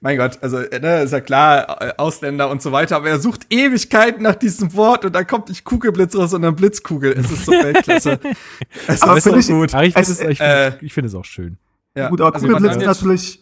mein 0.00 0.16
Gott, 0.18 0.38
also, 0.42 0.58
ne, 0.58 1.02
ist 1.02 1.12
ja 1.12 1.20
klar, 1.20 1.98
Ausländer 1.98 2.50
und 2.50 2.62
so 2.62 2.72
weiter, 2.72 2.96
aber 2.96 3.08
er 3.10 3.18
sucht 3.18 3.46
Ewigkeiten 3.50 4.22
nach 4.22 4.34
diesem 4.34 4.74
Wort 4.74 5.04
und 5.04 5.14
dann 5.14 5.26
kommt 5.26 5.48
nicht 5.48 5.64
Kugelblitz 5.64 6.16
raus, 6.16 6.30
sondern 6.30 6.56
Blitzkugel. 6.56 7.12
Es 7.18 7.30
ist 7.30 7.44
so 7.46 7.52
Weltklasse. 7.52 8.18
Es 8.86 9.02
Aber 9.02 9.16
ist 9.18 9.24
so 9.24 9.30
finde 9.30 9.40
ich- 9.40 9.48
gut. 9.48 9.74
Aber 9.74 9.84
ich 9.84 9.94
finde 9.94 10.10
Es- 10.10 10.20
ich 10.20 10.40
äh, 10.40 10.70
finde 10.72 10.84
ich 10.86 10.92
finde 10.94 11.08
es 11.08 11.14
auch 11.14 11.24
schön. 11.24 11.58
Ja. 11.94 12.08
Gut, 12.08 12.20
aber 12.20 12.34
Also 12.34 12.46
Kugelblitz 12.46 12.76
ist 12.76 12.84
natürlich 12.86 13.40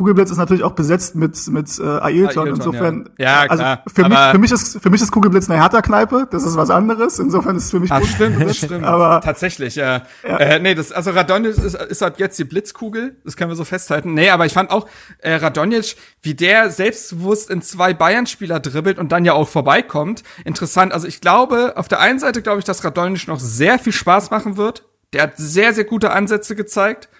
Kugelblitz 0.00 0.30
ist 0.30 0.38
natürlich 0.38 0.64
auch 0.64 0.72
besetzt 0.72 1.14
mit 1.14 1.36
mit 1.48 1.78
äh, 1.78 1.82
Ailton. 1.82 2.26
Ailton, 2.26 2.48
Insofern, 2.48 3.10
ja. 3.18 3.44
Ja, 3.44 3.50
also 3.50 3.62
klar. 3.62 3.84
für 3.86 4.08
mich, 4.08 4.18
für 4.18 4.38
mich 4.38 4.52
ist 4.52 4.82
für 4.82 4.88
mich 4.88 5.02
ist 5.02 5.12
Kugelblitz 5.12 5.50
eine 5.50 5.60
Hertha-Kneipe. 5.60 6.26
Das 6.30 6.42
ist 6.44 6.56
was 6.56 6.70
anderes. 6.70 7.18
Insofern 7.18 7.54
ist 7.56 7.64
es 7.64 7.70
für 7.70 7.80
mich 7.80 7.90
gut. 7.90 8.06
stimmt, 8.06 8.40
das 8.40 8.56
stimmt. 8.56 8.82
Aber- 8.82 9.20
tatsächlich, 9.20 9.74
ja. 9.74 10.04
Ja. 10.26 10.38
Äh, 10.38 10.58
nee, 10.58 10.74
das, 10.74 10.90
also 10.90 11.10
Radonjic 11.10 11.58
ist, 11.58 11.74
ist 11.74 12.02
ab 12.02 12.14
jetzt 12.16 12.38
die 12.38 12.44
Blitzkugel, 12.44 13.16
das 13.26 13.36
können 13.36 13.50
wir 13.50 13.56
so 13.56 13.64
festhalten. 13.66 14.14
Nee, 14.14 14.30
aber 14.30 14.46
ich 14.46 14.54
fand 14.54 14.70
auch 14.70 14.88
äh, 15.18 15.34
Radonjic, 15.34 15.96
wie 16.22 16.32
der 16.32 16.70
selbstbewusst 16.70 17.50
in 17.50 17.60
zwei 17.60 17.92
Bayern-Spieler 17.92 18.58
dribbelt 18.58 18.98
und 18.98 19.12
dann 19.12 19.26
ja 19.26 19.34
auch 19.34 19.48
vorbeikommt. 19.48 20.22
Interessant. 20.46 20.94
Also 20.94 21.06
ich 21.08 21.20
glaube, 21.20 21.74
auf 21.76 21.88
der 21.88 22.00
einen 22.00 22.18
Seite 22.20 22.40
glaube 22.40 22.58
ich, 22.60 22.64
dass 22.64 22.82
Radonjic 22.84 23.28
noch 23.28 23.38
sehr 23.38 23.78
viel 23.78 23.92
Spaß 23.92 24.30
machen 24.30 24.56
wird. 24.56 24.84
Der 25.12 25.24
hat 25.24 25.32
sehr, 25.36 25.74
sehr 25.74 25.84
gute 25.84 26.10
Ansätze 26.12 26.56
gezeigt. 26.56 27.10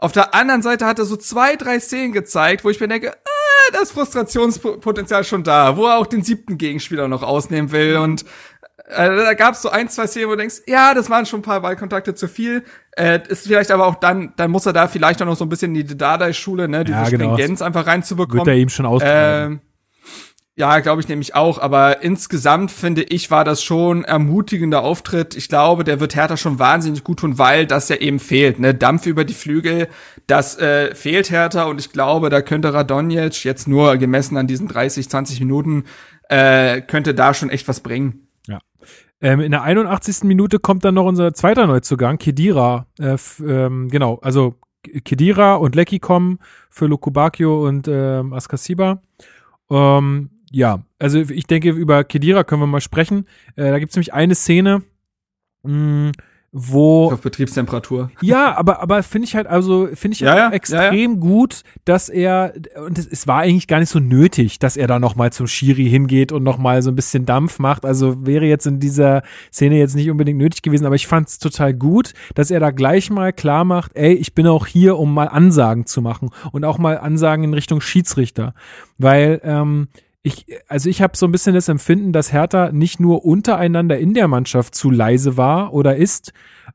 Auf 0.00 0.12
der 0.12 0.34
anderen 0.34 0.62
Seite 0.62 0.86
hat 0.86 0.98
er 0.98 1.04
so 1.04 1.16
zwei, 1.16 1.56
drei 1.56 1.80
Szenen 1.80 2.12
gezeigt, 2.12 2.64
wo 2.64 2.70
ich 2.70 2.78
mir 2.80 2.86
denke, 2.86 3.12
ah, 3.12 3.72
das 3.72 3.90
Frustrationspotenzial 3.90 5.22
ist 5.22 5.28
schon 5.28 5.42
da, 5.42 5.76
wo 5.76 5.86
er 5.86 5.98
auch 5.98 6.06
den 6.06 6.22
siebten 6.22 6.56
Gegenspieler 6.56 7.08
noch 7.08 7.22
ausnehmen 7.24 7.72
will 7.72 7.96
und 7.96 8.24
äh, 8.90 9.16
da 9.16 9.34
gab 9.34 9.54
es 9.54 9.62
so 9.62 9.68
ein, 9.68 9.88
zwei 9.88 10.06
Szenen, 10.06 10.28
wo 10.28 10.30
du 10.32 10.38
denkst, 10.38 10.62
ja, 10.66 10.94
das 10.94 11.10
waren 11.10 11.26
schon 11.26 11.40
ein 11.40 11.42
paar 11.42 11.60
Ballkontakte 11.60 12.14
zu 12.14 12.26
viel. 12.26 12.64
Äh, 12.96 13.20
ist 13.28 13.46
vielleicht 13.46 13.70
aber 13.70 13.86
auch 13.86 13.96
dann, 13.96 14.32
dann 14.36 14.50
muss 14.50 14.64
er 14.66 14.72
da 14.72 14.88
vielleicht 14.88 15.20
auch 15.20 15.26
noch 15.26 15.36
so 15.36 15.44
ein 15.44 15.48
bisschen 15.50 15.74
in 15.74 15.86
die 15.86 15.96
Dardai-Schule, 15.96 16.68
ne, 16.68 16.84
diese 16.84 16.96
Ja, 16.96 17.08
genau. 17.08 17.34
Stringenz 17.34 17.60
einfach 17.60 17.86
reinzubekommen. 17.86 18.46
Wird 18.46 18.56
er 18.56 18.60
ihm 18.60 18.70
schon 18.70 18.86
austreiben. 18.86 19.52
Ähm, 19.52 19.60
ja, 20.58 20.80
glaube 20.80 21.00
ich 21.00 21.06
nämlich 21.06 21.36
auch. 21.36 21.60
Aber 21.60 22.02
insgesamt 22.02 22.72
finde 22.72 23.04
ich, 23.04 23.30
war 23.30 23.44
das 23.44 23.62
schon 23.62 24.02
ermutigender 24.02 24.82
Auftritt. 24.82 25.36
Ich 25.36 25.48
glaube, 25.48 25.84
der 25.84 26.00
wird 26.00 26.16
Hertha 26.16 26.36
schon 26.36 26.58
wahnsinnig 26.58 27.04
gut 27.04 27.20
tun, 27.20 27.38
weil 27.38 27.64
das 27.64 27.88
ja 27.88 27.96
eben 27.96 28.18
fehlt. 28.18 28.58
Ne? 28.58 28.74
Dampf 28.74 29.06
über 29.06 29.24
die 29.24 29.34
Flügel, 29.34 29.86
das 30.26 30.58
äh, 30.58 30.96
fehlt 30.96 31.30
Hertha. 31.30 31.64
Und 31.64 31.78
ich 31.78 31.92
glaube, 31.92 32.28
da 32.28 32.42
könnte 32.42 32.74
Radonjic 32.74 33.44
jetzt 33.44 33.68
nur 33.68 33.96
gemessen 33.98 34.36
an 34.36 34.48
diesen 34.48 34.66
30, 34.66 35.08
20 35.08 35.38
Minuten, 35.38 35.84
äh, 36.28 36.80
könnte 36.80 37.14
da 37.14 37.34
schon 37.34 37.50
echt 37.50 37.68
was 37.68 37.78
bringen. 37.78 38.26
Ja. 38.48 38.58
Ähm, 39.20 39.38
in 39.38 39.52
der 39.52 39.62
81. 39.62 40.24
Minute 40.24 40.58
kommt 40.58 40.84
dann 40.84 40.94
noch 40.94 41.06
unser 41.06 41.34
zweiter 41.34 41.68
Neuzugang, 41.68 42.18
Kedira. 42.18 42.88
Äh, 42.98 43.16
ähm, 43.46 43.90
genau, 43.90 44.18
also 44.22 44.56
Kedira 45.04 45.54
und 45.54 45.76
Lecky 45.76 46.00
kommen 46.00 46.40
für 46.68 46.86
Lukubakio 46.86 47.64
und 47.64 47.86
ähm, 47.86 48.32
Askasiba. 48.32 49.02
Ähm, 49.70 50.30
ja, 50.50 50.82
also 50.98 51.18
ich 51.18 51.46
denke, 51.46 51.70
über 51.70 52.04
Kedira 52.04 52.44
können 52.44 52.62
wir 52.62 52.66
mal 52.66 52.80
sprechen. 52.80 53.26
Äh, 53.56 53.70
da 53.70 53.78
gibt 53.78 53.90
es 53.90 53.96
nämlich 53.96 54.14
eine 54.14 54.34
Szene, 54.34 54.82
mh, 55.62 56.12
wo 56.50 57.12
Auf 57.12 57.20
Betriebstemperatur. 57.20 58.10
ja, 58.22 58.56
aber, 58.56 58.80
aber 58.80 59.02
finde 59.02 59.26
ich 59.26 59.36
halt, 59.36 59.46
also, 59.46 59.86
finde 59.92 60.14
ich 60.14 60.20
Ja, 60.20 60.34
ja, 60.34 60.50
extrem 60.50 61.20
gut, 61.20 61.62
dass 61.84 62.08
er, 62.08 62.54
und 62.86 62.96
es, 62.96 63.06
es 63.06 63.26
war 63.26 63.40
eigentlich 63.40 63.66
gar 63.66 63.80
nicht 63.80 63.90
so 63.90 63.98
nötig, 63.98 64.58
dass 64.58 64.78
er 64.78 64.86
da 64.86 64.98
nochmal 64.98 65.30
zum 65.30 65.46
Schiri 65.46 65.84
hingeht 65.84 66.32
und 66.32 66.42
nochmal 66.44 66.80
so 66.80 66.90
ein 66.90 66.96
bisschen 66.96 67.26
Dampf 67.26 67.58
macht. 67.58 67.84
Also 67.84 68.24
wäre 68.24 68.46
jetzt 68.46 68.66
in 68.66 68.80
dieser 68.80 69.22
Szene 69.52 69.78
jetzt 69.78 69.94
nicht 69.94 70.10
unbedingt 70.10 70.38
nötig 70.38 70.62
gewesen, 70.62 70.86
aber 70.86 70.94
ich 70.94 71.06
fand 71.06 71.28
es 71.28 71.38
total 71.38 71.74
gut, 71.74 72.14
dass 72.34 72.50
er 72.50 72.60
da 72.60 72.70
gleich 72.70 73.10
mal 73.10 73.34
klar 73.34 73.64
macht, 73.66 73.94
ey, 73.94 74.14
ich 74.14 74.34
bin 74.34 74.46
auch 74.46 74.66
hier, 74.66 74.96
um 74.96 75.12
mal 75.12 75.28
Ansagen 75.28 75.84
zu 75.84 76.00
machen 76.00 76.30
und 76.52 76.64
auch 76.64 76.78
mal 76.78 76.96
Ansagen 76.96 77.44
in 77.44 77.52
Richtung 77.52 77.82
Schiedsrichter. 77.82 78.54
Weil, 78.96 79.42
ähm, 79.44 79.88
ich, 80.28 80.46
also 80.68 80.88
ich 80.88 81.02
habe 81.02 81.16
so 81.16 81.26
ein 81.26 81.32
bisschen 81.32 81.54
das 81.54 81.68
Empfinden, 81.68 82.12
dass 82.12 82.32
Hertha 82.32 82.70
nicht 82.70 83.00
nur 83.00 83.24
untereinander 83.24 83.98
in 83.98 84.14
der 84.14 84.28
Mannschaft 84.28 84.74
zu 84.74 84.90
leise 84.90 85.36
war 85.36 85.72
oder 85.72 85.96
ist, 85.96 86.32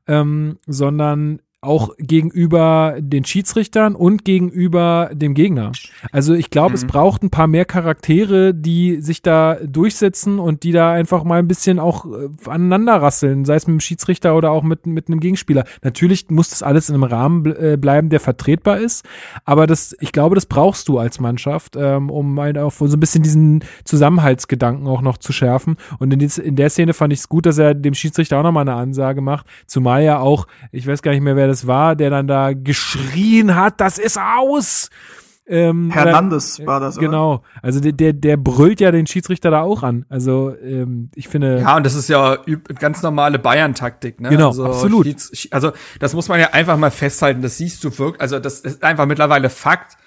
ähm, 0.08 0.60
sondern 0.66 1.40
auch 1.64 1.96
gegenüber 1.98 2.96
den 3.00 3.26
Schiedsrichtern 3.26 3.96
und 3.96 4.26
gegenüber 4.26 5.10
dem 5.14 5.34
Gegner. 5.34 5.72
Also 6.12 6.34
ich 6.34 6.50
glaube, 6.50 6.76
es 6.76 6.86
braucht 6.86 7.24
ein 7.24 7.30
paar 7.30 7.48
mehr 7.48 7.66
Charaktere, 7.66 8.54
die 8.54 9.02
sich 9.02 9.22
da 9.22 9.56
durchsetzen 9.56 10.40
und 10.40 10.64
die 10.64 10.72
da 10.72 10.92
einfach 10.92 11.24
mal 11.24 11.40
ein 11.40 11.48
bisschen 11.48 11.80
auch 11.80 12.06
äh, 12.06 12.50
aneinander 12.50 13.02
rasseln, 13.02 13.46
sei 13.46 13.56
es 13.56 13.68
mit 13.68 13.76
dem 13.76 13.80
Schiedsrichter 13.80 14.36
oder 14.36 14.52
auch 14.52 14.64
mit, 14.64 14.86
mit 14.88 15.08
einem 15.08 15.20
Gegenspieler. 15.20 15.64
Natürlich 15.82 16.30
muss 16.30 16.50
das 16.50 16.64
alles 16.64 16.90
in 16.90 16.96
einem 16.96 17.04
Rahmen 17.04 17.44
bl- 17.46 17.74
äh, 17.74 17.78
bleiben, 17.78 18.10
der 18.10 18.20
vertretbar 18.20 18.80
ist, 18.80 19.06
aber 19.46 19.68
das, 19.68 19.96
ich 20.00 20.12
glaube, 20.12 20.36
das 20.36 20.46
brauchst 20.46 20.88
du 20.88 20.98
als 20.98 21.20
Mannschaft, 21.20 21.76
ähm, 21.78 22.10
um 22.10 22.38
ein, 22.40 22.58
auch 22.58 22.74
so 22.74 22.86
ein 22.86 23.00
bisschen 23.00 23.24
diesen 23.24 23.64
Zusammenhaltsgedanken 23.86 24.88
auch 24.88 25.02
noch 25.02 25.18
zu 25.18 25.32
schärfen. 25.32 25.78
Und 26.00 26.12
in, 26.12 26.20
dies, 26.20 26.38
in 26.38 26.56
der 26.56 26.70
Szene 26.70 26.94
fand 26.94 27.14
ich 27.14 27.20
es 27.20 27.30
gut, 27.30 27.46
dass 27.46 27.58
er 27.58 27.74
dem 27.76 27.94
Schiedsrichter 27.94 28.40
auch 28.40 28.44
nochmal 28.44 28.68
eine 28.68 28.74
Ansage 28.74 29.22
macht, 29.22 29.46
zumal 29.68 30.04
ja 30.04 30.20
auch, 30.20 30.48
ich 30.72 30.88
weiß 30.88 31.04
gar 31.04 31.12
nicht 31.12 31.22
mehr, 31.22 31.36
wer 31.36 31.48
das 31.48 31.53
war, 31.68 31.96
der 31.96 32.10
dann 32.10 32.28
da 32.28 32.54
geschrien 32.54 33.56
hat, 33.56 33.80
das 33.80 33.98
ist 33.98 34.18
aus! 34.20 34.90
Ähm, 35.46 35.92
Hernandez 35.92 36.58
oder- 36.60 36.68
war 36.68 36.80
das, 36.80 36.98
oder? 36.98 37.06
Genau. 37.06 37.44
Also 37.62 37.82
der, 37.82 37.92
der, 37.92 38.14
der 38.14 38.38
brüllt 38.38 38.80
ja 38.80 38.92
den 38.92 39.06
Schiedsrichter 39.08 39.52
da 39.52 39.62
auch 39.62 39.84
an. 39.84 40.06
Also 40.08 40.54
ähm, 40.64 41.10
ich 41.16 41.28
finde. 41.28 41.60
Ja, 41.60 41.76
und 41.76 41.86
das 41.86 41.96
ist 41.96 42.08
ja 42.08 42.38
ganz 42.80 43.02
normale 43.04 43.40
Bayern-Taktik, 43.40 44.22
ne? 44.22 44.30
Genau, 44.30 44.48
also, 44.48 44.64
absolut. 44.66 45.06
Schieds- 45.06 45.50
Also, 45.52 45.74
das 46.00 46.14
muss 46.14 46.30
man 46.30 46.40
ja 46.40 46.52
einfach 46.54 46.78
mal 46.78 46.92
festhalten, 46.92 47.42
das 47.42 47.58
siehst 47.58 47.84
du 47.84 47.98
wirklich, 47.98 48.22
also 48.22 48.40
das 48.40 48.62
ist 48.62 48.84
einfach 48.86 49.06
mittlerweile 49.06 49.50
Fakt. 49.50 49.98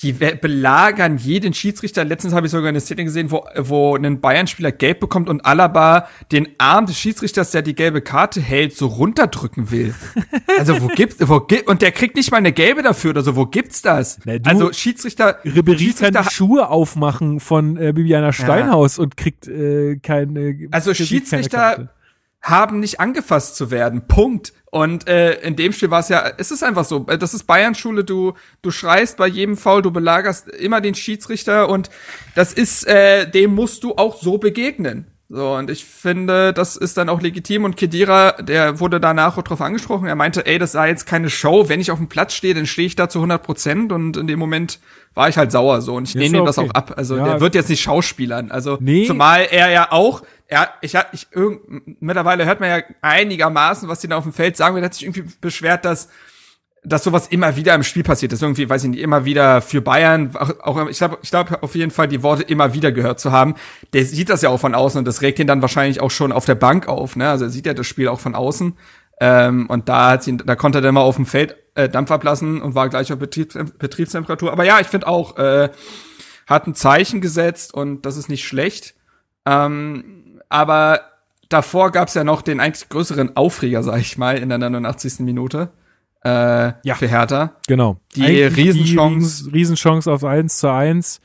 Die 0.00 0.12
belagern 0.12 1.18
jeden 1.18 1.52
Schiedsrichter. 1.52 2.04
Letztens 2.04 2.32
habe 2.32 2.46
ich 2.46 2.52
sogar 2.52 2.68
eine 2.68 2.80
Szene 2.80 3.02
gesehen, 3.02 3.32
wo, 3.32 3.44
wo 3.56 3.96
ein 3.96 4.20
Bayern-Spieler 4.20 4.70
gelb 4.70 5.00
bekommt 5.00 5.28
und 5.28 5.44
Alaba 5.44 6.06
den 6.30 6.50
Arm 6.58 6.86
des 6.86 6.96
Schiedsrichters, 6.96 7.50
der 7.50 7.62
die 7.62 7.74
gelbe 7.74 8.00
Karte 8.00 8.40
hält, 8.40 8.76
so 8.76 8.86
runterdrücken 8.86 9.72
will. 9.72 9.94
Also 10.58 10.80
wo 10.80 10.88
gibt's, 10.88 11.16
wo 11.28 11.38
gibt, 11.40 11.68
und 11.68 11.82
der 11.82 11.92
kriegt 11.92 12.16
nicht 12.16 12.30
mal 12.32 12.38
eine 12.38 12.52
gelbe 12.52 12.82
dafür 12.82 13.10
oder 13.10 13.22
so. 13.22 13.36
Wo 13.36 13.46
gibt's 13.46 13.80
das? 13.82 14.18
Na, 14.24 14.38
du- 14.38 14.48
also 14.50 14.72
Schiedsrichter, 14.72 15.38
Ribery 15.44 15.62
kann 15.62 15.78
Schiedsrichter 15.78 16.22
die 16.22 16.30
Schuhe 16.34 16.68
aufmachen 16.68 17.38
von 17.38 17.76
äh, 17.76 17.92
Bibiana 17.92 18.32
Steinhaus 18.32 18.98
und 18.98 19.16
kriegt 19.16 19.46
äh, 19.46 19.96
keine. 19.96 20.68
Also 20.72 20.94
Schiedsrichter. 20.94 21.90
Haben 22.48 22.80
nicht 22.80 23.00
angefasst 23.00 23.56
zu 23.56 23.70
werden. 23.70 24.06
Punkt. 24.08 24.52
Und 24.70 25.08
äh, 25.08 25.40
in 25.40 25.56
dem 25.56 25.72
Spiel 25.72 25.90
war 25.90 26.00
es 26.00 26.08
ja, 26.08 26.32
es 26.36 26.50
ist 26.50 26.62
einfach 26.62 26.84
so. 26.84 27.00
Das 27.00 27.32
ist 27.34 27.44
Bayern-Schule, 27.44 28.04
du, 28.04 28.34
du 28.62 28.70
schreist 28.70 29.16
bei 29.16 29.26
jedem 29.26 29.56
Foul, 29.56 29.82
du 29.82 29.90
belagerst 29.90 30.48
immer 30.48 30.80
den 30.80 30.94
Schiedsrichter 30.94 31.68
und 31.68 31.88
das 32.34 32.52
ist, 32.52 32.86
äh, 32.86 33.30
dem 33.30 33.54
musst 33.54 33.82
du 33.84 33.94
auch 33.94 34.20
so 34.20 34.38
begegnen. 34.38 35.10
So, 35.30 35.54
und 35.56 35.68
ich 35.68 35.84
finde, 35.84 36.54
das 36.54 36.76
ist 36.76 36.96
dann 36.96 37.10
auch 37.10 37.20
legitim. 37.20 37.64
Und 37.64 37.76
Kedira, 37.76 38.32
der 38.40 38.80
wurde 38.80 38.98
danach 38.98 39.36
auch 39.36 39.42
drauf 39.42 39.60
angesprochen. 39.60 40.06
Er 40.08 40.14
meinte, 40.14 40.46
ey, 40.46 40.58
das 40.58 40.72
sei 40.72 40.88
jetzt 40.88 41.04
keine 41.06 41.28
Show. 41.28 41.68
Wenn 41.68 41.80
ich 41.80 41.90
auf 41.90 41.98
dem 41.98 42.08
Platz 42.08 42.32
stehe, 42.32 42.54
dann 42.54 42.64
stehe 42.64 42.86
ich 42.86 42.96
da 42.96 43.10
zu 43.10 43.18
100 43.18 43.42
Prozent. 43.42 43.92
Und 43.92 44.16
in 44.16 44.26
dem 44.26 44.38
Moment 44.38 44.78
war 45.12 45.28
ich 45.28 45.36
halt 45.36 45.52
sauer 45.52 45.82
so. 45.82 45.96
Und 45.96 46.08
ich 46.08 46.14
nehme 46.14 46.38
ihm 46.38 46.46
das 46.46 46.58
auch 46.58 46.70
ab. 46.70 46.94
Also, 46.96 47.18
Ja. 47.18 47.24
der 47.26 47.40
wird 47.42 47.54
jetzt 47.54 47.68
nicht 47.68 47.82
Schauspielern. 47.82 48.50
Also, 48.50 48.78
Nee. 48.80 49.06
zumal 49.06 49.46
er 49.50 49.68
ja 49.68 49.92
auch, 49.92 50.22
er, 50.46 50.70
ich, 50.80 50.94
ich, 51.12 51.26
irgend, 51.30 52.00
mittlerweile 52.00 52.46
hört 52.46 52.60
man 52.60 52.70
ja 52.70 52.82
einigermaßen, 53.02 53.86
was 53.86 54.00
die 54.00 54.08
da 54.08 54.16
auf 54.16 54.24
dem 54.24 54.32
Feld 54.32 54.56
sagen. 54.56 54.78
Er 54.78 54.84
hat 54.84 54.94
sich 54.94 55.02
irgendwie 55.04 55.24
beschwert, 55.42 55.84
dass 55.84 56.08
dass 56.84 57.04
sowas 57.04 57.28
immer 57.28 57.56
wieder 57.56 57.74
im 57.74 57.82
Spiel 57.82 58.02
passiert 58.02 58.32
ist. 58.32 58.42
Irgendwie, 58.42 58.68
weiß 58.68 58.84
ich 58.84 58.90
nicht, 58.90 59.00
immer 59.00 59.24
wieder 59.24 59.60
für 59.60 59.80
Bayern, 59.80 60.34
auch, 60.36 60.60
auch 60.60 60.88
ich 60.88 60.98
glaube 60.98 61.18
ich 61.22 61.30
glaub 61.30 61.62
auf 61.62 61.74
jeden 61.74 61.90
Fall 61.90 62.08
die 62.08 62.22
Worte 62.22 62.42
immer 62.44 62.74
wieder 62.74 62.92
gehört 62.92 63.20
zu 63.20 63.32
haben. 63.32 63.54
Der 63.92 64.04
sieht 64.04 64.30
das 64.30 64.42
ja 64.42 64.48
auch 64.48 64.60
von 64.60 64.74
außen 64.74 64.98
und 64.98 65.04
das 65.04 65.22
regt 65.22 65.38
ihn 65.38 65.46
dann 65.46 65.62
wahrscheinlich 65.62 66.00
auch 66.00 66.10
schon 66.10 66.32
auf 66.32 66.44
der 66.44 66.54
Bank 66.54 66.88
auf. 66.88 67.16
Ne? 67.16 67.28
Also 67.28 67.46
er 67.46 67.50
sieht 67.50 67.66
ja 67.66 67.74
das 67.74 67.86
Spiel 67.86 68.08
auch 68.08 68.20
von 68.20 68.34
außen. 68.34 68.74
Ähm, 69.20 69.66
und 69.66 69.88
da, 69.88 70.12
hat 70.12 70.22
sie, 70.22 70.36
da 70.36 70.54
konnte 70.54 70.78
er 70.78 70.82
dann 70.82 70.94
mal 70.94 71.00
auf 71.00 71.16
dem 71.16 71.26
Feld 71.26 71.56
äh, 71.74 71.88
Dampf 71.88 72.10
ablassen 72.10 72.62
und 72.62 72.74
war 72.74 72.88
gleich 72.88 73.12
auf 73.12 73.18
Betriebs 73.18 73.58
Betriebstemperatur. 73.78 74.52
Aber 74.52 74.64
ja, 74.64 74.78
ich 74.80 74.86
finde 74.86 75.08
auch, 75.08 75.36
äh, 75.38 75.70
hat 76.46 76.66
ein 76.66 76.74
Zeichen 76.74 77.20
gesetzt 77.20 77.74
und 77.74 78.06
das 78.06 78.16
ist 78.16 78.28
nicht 78.28 78.46
schlecht. 78.46 78.94
Ähm, 79.44 80.40
aber 80.48 81.00
davor 81.48 81.90
gab's 81.90 82.14
ja 82.14 82.24
noch 82.24 82.42
den 82.42 82.60
eigentlich 82.60 82.88
größeren 82.88 83.36
Aufreger, 83.36 83.82
sag 83.82 84.00
ich 84.00 84.16
mal, 84.18 84.38
in 84.38 84.48
der 84.48 84.58
89. 84.58 85.20
Minute 85.20 85.70
äh, 86.24 86.72
Ja. 86.82 86.94
für 86.96 87.08
Hertha. 87.08 87.52
Genau. 87.66 87.98
Die 88.16 88.24
Eigentlich 88.24 88.54
Riesenchance- 88.56 89.16
Riesen- 89.16 89.50
Riesenchance 89.52 90.10
auf 90.12 90.24
1 90.24 90.58
zu 90.58 90.68
1. 90.72 91.20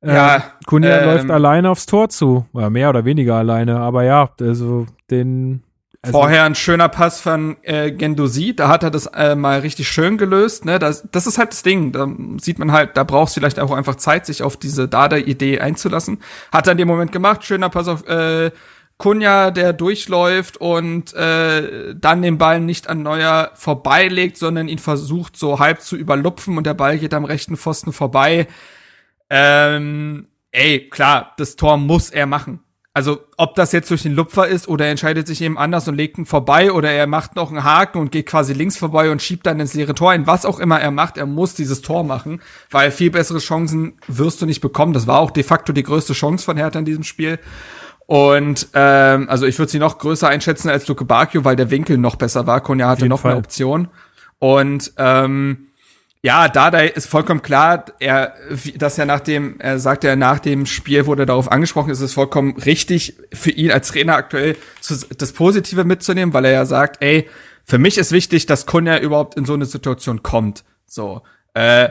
Äh, 0.00 0.14
Ja, 0.14 0.42
Kunja 0.66 0.98
ähm, 0.98 1.04
läuft 1.06 1.30
alleine 1.30 1.70
aufs 1.70 1.86
Tor 1.86 2.08
zu. 2.08 2.46
Ja, 2.54 2.70
mehr 2.70 2.88
oder 2.90 3.04
weniger 3.04 3.36
alleine. 3.36 3.78
Aber 3.80 4.02
ja, 4.04 4.30
also 4.40 4.86
den. 5.10 5.62
Also, 6.04 6.18
Vorher 6.18 6.42
ein 6.42 6.56
schöner 6.56 6.88
Pass 6.88 7.20
von 7.20 7.56
äh, 7.62 7.92
Gendosi, 7.92 8.56
da 8.56 8.66
hat 8.66 8.82
er 8.82 8.90
das 8.90 9.06
äh, 9.06 9.36
mal 9.36 9.60
richtig 9.60 9.86
schön 9.88 10.18
gelöst. 10.18 10.64
Ne? 10.64 10.80
Das, 10.80 11.06
das 11.12 11.28
ist 11.28 11.38
halt 11.38 11.52
das 11.52 11.62
Ding. 11.62 11.92
Da 11.92 12.08
sieht 12.40 12.58
man 12.58 12.72
halt, 12.72 12.96
da 12.96 13.04
brauchst 13.04 13.34
vielleicht 13.34 13.60
auch 13.60 13.70
einfach 13.70 13.94
Zeit, 13.94 14.26
sich 14.26 14.42
auf 14.42 14.56
diese 14.56 14.88
Dada-Idee 14.88 15.60
einzulassen. 15.60 16.18
Hat 16.50 16.66
er 16.66 16.72
in 16.72 16.78
dem 16.78 16.88
Moment 16.88 17.12
gemacht. 17.12 17.44
Schöner 17.44 17.68
Pass 17.68 17.86
auf 17.86 18.04
äh, 18.08 18.50
Kunja, 19.02 19.50
der 19.50 19.72
durchläuft 19.72 20.58
und 20.58 21.12
äh, 21.14 21.92
dann 21.96 22.22
den 22.22 22.38
Ball 22.38 22.60
nicht 22.60 22.88
an 22.88 23.02
Neuer 23.02 23.50
vorbeilegt, 23.54 24.36
sondern 24.36 24.68
ihn 24.68 24.78
versucht 24.78 25.36
so 25.36 25.58
halb 25.58 25.80
zu 25.80 25.96
überlupfen 25.96 26.56
und 26.56 26.68
der 26.68 26.74
Ball 26.74 26.98
geht 26.98 27.12
am 27.12 27.24
rechten 27.24 27.56
Pfosten 27.56 27.92
vorbei. 27.92 28.46
Ähm, 29.28 30.28
ey, 30.52 30.88
klar, 30.88 31.32
das 31.36 31.56
Tor 31.56 31.78
muss 31.78 32.10
er 32.10 32.26
machen. 32.26 32.60
Also, 32.94 33.24
ob 33.36 33.56
das 33.56 33.72
jetzt 33.72 33.90
durch 33.90 34.02
den 34.02 34.14
Lupfer 34.14 34.46
ist 34.46 34.68
oder 34.68 34.84
er 34.84 34.92
entscheidet 34.92 35.26
sich 35.26 35.42
eben 35.42 35.58
anders 35.58 35.88
und 35.88 35.96
legt 35.96 36.16
ihn 36.18 36.26
vorbei 36.26 36.70
oder 36.70 36.92
er 36.92 37.08
macht 37.08 37.34
noch 37.34 37.50
einen 37.50 37.64
Haken 37.64 37.98
und 37.98 38.12
geht 38.12 38.26
quasi 38.26 38.52
links 38.52 38.76
vorbei 38.76 39.10
und 39.10 39.20
schiebt 39.20 39.46
dann 39.46 39.58
ins 39.58 39.74
leere 39.74 39.96
Tor 39.96 40.12
ein. 40.12 40.28
Was 40.28 40.46
auch 40.46 40.60
immer 40.60 40.78
er 40.78 40.92
macht, 40.92 41.16
er 41.16 41.26
muss 41.26 41.54
dieses 41.54 41.82
Tor 41.82 42.04
machen, 42.04 42.40
weil 42.70 42.92
viel 42.92 43.10
bessere 43.10 43.40
Chancen 43.40 43.94
wirst 44.06 44.40
du 44.40 44.46
nicht 44.46 44.60
bekommen. 44.60 44.92
Das 44.92 45.08
war 45.08 45.18
auch 45.18 45.32
de 45.32 45.42
facto 45.42 45.72
die 45.72 45.82
größte 45.82 46.12
Chance 46.12 46.44
von 46.44 46.56
Hertha 46.56 46.78
in 46.78 46.84
diesem 46.84 47.02
Spiel. 47.02 47.40
Und 48.12 48.68
ähm, 48.74 49.30
also 49.30 49.46
ich 49.46 49.58
würde 49.58 49.72
sie 49.72 49.78
noch 49.78 49.96
größer 49.96 50.28
einschätzen 50.28 50.68
als 50.68 50.86
Luke 50.86 51.06
Bakio, 51.06 51.46
weil 51.46 51.56
der 51.56 51.70
Winkel 51.70 51.96
noch 51.96 52.16
besser 52.16 52.46
war. 52.46 52.60
Konya 52.60 52.86
hatte 52.86 53.06
noch 53.06 53.20
Fall. 53.20 53.30
eine 53.30 53.38
Option. 53.38 53.88
Und 54.38 54.92
ähm, 54.98 55.68
ja, 56.20 56.48
Dada 56.48 56.80
ist 56.80 57.06
vollkommen 57.06 57.40
klar, 57.40 57.86
er, 58.00 58.34
dass 58.76 58.98
er 58.98 59.06
nach 59.06 59.20
dem, 59.20 59.58
er 59.60 59.78
sagte 59.78 60.08
ja 60.08 60.16
nach 60.16 60.40
dem 60.40 60.66
Spiel 60.66 61.06
wurde 61.06 61.24
darauf 61.24 61.50
angesprochen, 61.50 61.88
ist 61.88 62.02
es 62.02 62.12
vollkommen 62.12 62.54
richtig 62.58 63.16
für 63.32 63.50
ihn 63.50 63.70
als 63.70 63.88
Trainer 63.88 64.16
aktuell 64.16 64.58
zu, 64.82 64.94
das 65.16 65.32
Positive 65.32 65.84
mitzunehmen, 65.84 66.34
weil 66.34 66.44
er 66.44 66.52
ja 66.52 66.66
sagt, 66.66 67.02
ey, 67.02 67.30
für 67.64 67.78
mich 67.78 67.96
ist 67.96 68.12
wichtig, 68.12 68.44
dass 68.44 68.66
Kunja 68.66 68.98
überhaupt 68.98 69.36
in 69.36 69.46
so 69.46 69.54
eine 69.54 69.64
Situation 69.64 70.22
kommt. 70.22 70.64
So, 70.84 71.22
äh, 71.54 71.88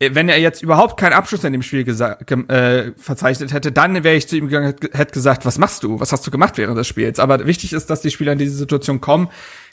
wenn 0.00 0.28
er 0.28 0.38
jetzt 0.38 0.62
überhaupt 0.62 0.98
keinen 0.98 1.12
Abschluss 1.12 1.42
in 1.42 1.52
dem 1.52 1.62
Spiel 1.62 1.80
äh, 1.80 2.92
verzeichnet 2.96 3.52
hätte, 3.52 3.72
dann 3.72 4.04
wäre 4.04 4.14
ich 4.14 4.28
zu 4.28 4.36
ihm 4.36 4.46
gegangen, 4.46 4.74
hätte 4.92 5.12
gesagt, 5.12 5.44
was 5.44 5.58
machst 5.58 5.82
du? 5.82 5.98
Was 5.98 6.12
hast 6.12 6.24
du 6.24 6.30
gemacht 6.30 6.56
während 6.56 6.78
des 6.78 6.86
Spiels? 6.86 7.18
Aber 7.18 7.46
wichtig 7.46 7.72
ist, 7.72 7.90
dass 7.90 8.00
die 8.00 8.12
Spieler 8.12 8.32
in 8.32 8.38
diese 8.38 8.54
Situation 8.54 9.00
kommen. 9.00 9.28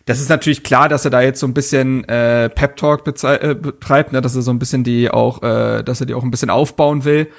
Das 0.05 0.19
ist 0.19 0.30
natürlich 0.30 0.63
klar, 0.63 0.89
dass 0.89 1.05
er 1.05 1.11
da 1.11 1.21
jetzt 1.21 1.39
so 1.39 1.47
ein 1.47 1.53
bisschen 1.53 2.03
äh, 2.05 2.49
Pep 2.49 2.76
Talk 2.76 3.07
äh, 3.07 3.53
betreibt, 3.53 4.13
ne? 4.13 4.21
dass 4.21 4.36
er 4.36 4.41
so 4.41 4.51
ein 4.51 4.59
bisschen 4.59 4.84
die 4.84 5.11
auch, 5.11 5.43
äh, 5.43 5.84
dass 5.84 5.99
er 5.99 6.07
die 6.07 6.15
auch 6.15 6.23
ein 6.23 6.32
bisschen 6.32 6.49
aufbauen 6.49 7.05
will. 7.05 7.30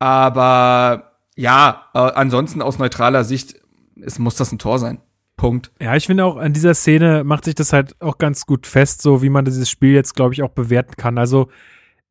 Aber 0.00 1.12
ja, 1.36 1.86
äh, 1.94 1.98
ansonsten 1.98 2.60
aus 2.60 2.78
neutraler 2.78 3.22
Sicht, 3.22 3.54
es 4.00 4.18
muss 4.18 4.34
das 4.34 4.50
ein 4.50 4.58
Tor 4.58 4.80
sein. 4.80 4.98
Punkt. 5.36 5.70
Ja, 5.80 5.94
ich 5.94 6.06
finde 6.06 6.24
auch 6.24 6.36
an 6.36 6.52
dieser 6.52 6.74
Szene 6.74 7.24
macht 7.24 7.44
sich 7.44 7.54
das 7.54 7.72
halt 7.72 7.96
auch 8.00 8.18
ganz 8.18 8.46
gut 8.46 8.66
fest, 8.66 9.00
so 9.00 9.22
wie 9.22 9.30
man 9.30 9.44
dieses 9.44 9.70
Spiel 9.70 9.94
jetzt, 9.94 10.14
glaube 10.14 10.34
ich, 10.34 10.42
auch 10.42 10.50
bewerten 10.50 10.96
kann. 10.96 11.16
Also 11.16 11.48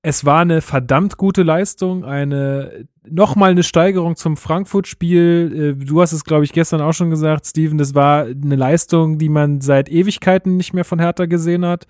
es 0.02 0.26
war 0.26 0.40
eine 0.40 0.62
verdammt 0.62 1.18
gute 1.18 1.44
Leistung, 1.44 2.06
eine 2.06 2.88
nochmal 3.12 3.52
eine 3.52 3.64
Steigerung 3.64 4.16
zum 4.16 4.38
Frankfurt-Spiel. 4.38 5.76
Äh, 5.80 5.86
Du 5.86 6.02
hast 6.02 6.14
es, 6.14 6.24
glaube 6.24 6.46
ich, 6.46 6.54
gestern 6.54 6.82
auch 6.82 6.94
schon 6.94 7.10
gesagt, 7.10 7.46
Steven, 7.48 7.78
das 7.78 7.96
war 7.96 8.26
eine 8.26 8.56
Leistung, 8.56 9.18
die 9.18 9.30
man 9.30 9.62
seit 9.62 9.90
Ewigkeiten 9.90 10.58
nicht 10.58 10.74
mehr 10.74 10.86
von 10.86 11.00
Hertha 11.00 11.26
gesehen 11.26 11.66
hat. 11.66 11.88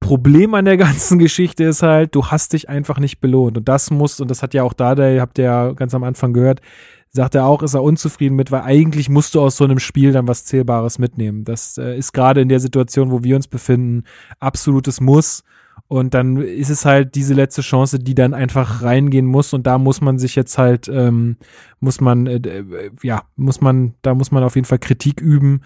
Problem 0.00 0.54
an 0.54 0.64
der 0.64 0.76
ganzen 0.78 1.18
Geschichte 1.18 1.64
ist 1.64 1.82
halt, 1.82 2.14
du 2.14 2.26
hast 2.26 2.52
dich 2.52 2.68
einfach 2.68 2.98
nicht 2.98 3.20
belohnt. 3.20 3.56
Und 3.56 3.68
das 3.68 3.90
muss, 3.90 4.20
und 4.20 4.30
das 4.30 4.42
hat 4.42 4.52
ja 4.52 4.62
auch 4.64 4.74
Dada, 4.74 5.04
habt 5.20 5.38
ihr 5.38 5.44
ja 5.44 5.72
ganz 5.72 5.94
am 5.94 6.04
Anfang 6.04 6.32
gehört, 6.32 6.60
sagt 7.10 7.34
er 7.34 7.46
auch, 7.46 7.62
ist 7.62 7.74
er 7.74 7.82
unzufrieden 7.82 8.36
mit, 8.36 8.50
weil 8.50 8.62
eigentlich 8.62 9.08
musst 9.08 9.34
du 9.34 9.40
aus 9.40 9.56
so 9.56 9.64
einem 9.64 9.78
Spiel 9.78 10.12
dann 10.12 10.28
was 10.28 10.44
Zählbares 10.44 10.98
mitnehmen. 10.98 11.44
Das 11.44 11.78
äh, 11.78 11.96
ist 11.96 12.12
gerade 12.12 12.40
in 12.40 12.48
der 12.48 12.60
Situation, 12.60 13.10
wo 13.10 13.22
wir 13.22 13.36
uns 13.36 13.48
befinden, 13.48 14.04
absolutes 14.38 15.00
Muss. 15.00 15.44
Und 15.92 16.14
dann 16.14 16.38
ist 16.38 16.70
es 16.70 16.86
halt 16.86 17.16
diese 17.16 17.34
letzte 17.34 17.60
Chance, 17.60 17.98
die 17.98 18.14
dann 18.14 18.32
einfach 18.32 18.80
reingehen 18.80 19.26
muss. 19.26 19.52
Und 19.52 19.66
da 19.66 19.76
muss 19.76 20.00
man 20.00 20.18
sich 20.18 20.36
jetzt 20.36 20.56
halt, 20.56 20.88
ähm, 20.88 21.36
muss 21.80 22.00
man, 22.00 22.26
äh, 22.26 22.36
äh, 22.36 22.90
ja, 23.02 23.24
muss 23.36 23.60
man, 23.60 23.92
da 24.00 24.14
muss 24.14 24.30
man 24.30 24.42
auf 24.42 24.54
jeden 24.54 24.64
Fall 24.64 24.78
Kritik 24.78 25.20
üben. 25.20 25.60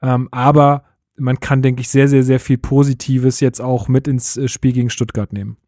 Ähm, 0.00 0.30
aber 0.30 0.84
man 1.18 1.40
kann, 1.40 1.60
denke 1.60 1.82
ich, 1.82 1.90
sehr, 1.90 2.08
sehr, 2.08 2.22
sehr 2.22 2.40
viel 2.40 2.56
Positives 2.56 3.40
jetzt 3.40 3.60
auch 3.60 3.86
mit 3.86 4.08
ins 4.08 4.38
äh, 4.38 4.48
Spiel 4.48 4.72
gegen 4.72 4.88
Stuttgart 4.88 5.30
nehmen. 5.34 5.58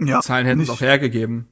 Ja, 0.00 0.18
Zahlen 0.18 0.44
hätten 0.44 0.62
es 0.62 0.70
auch 0.70 0.80
hergegeben. 0.80 1.46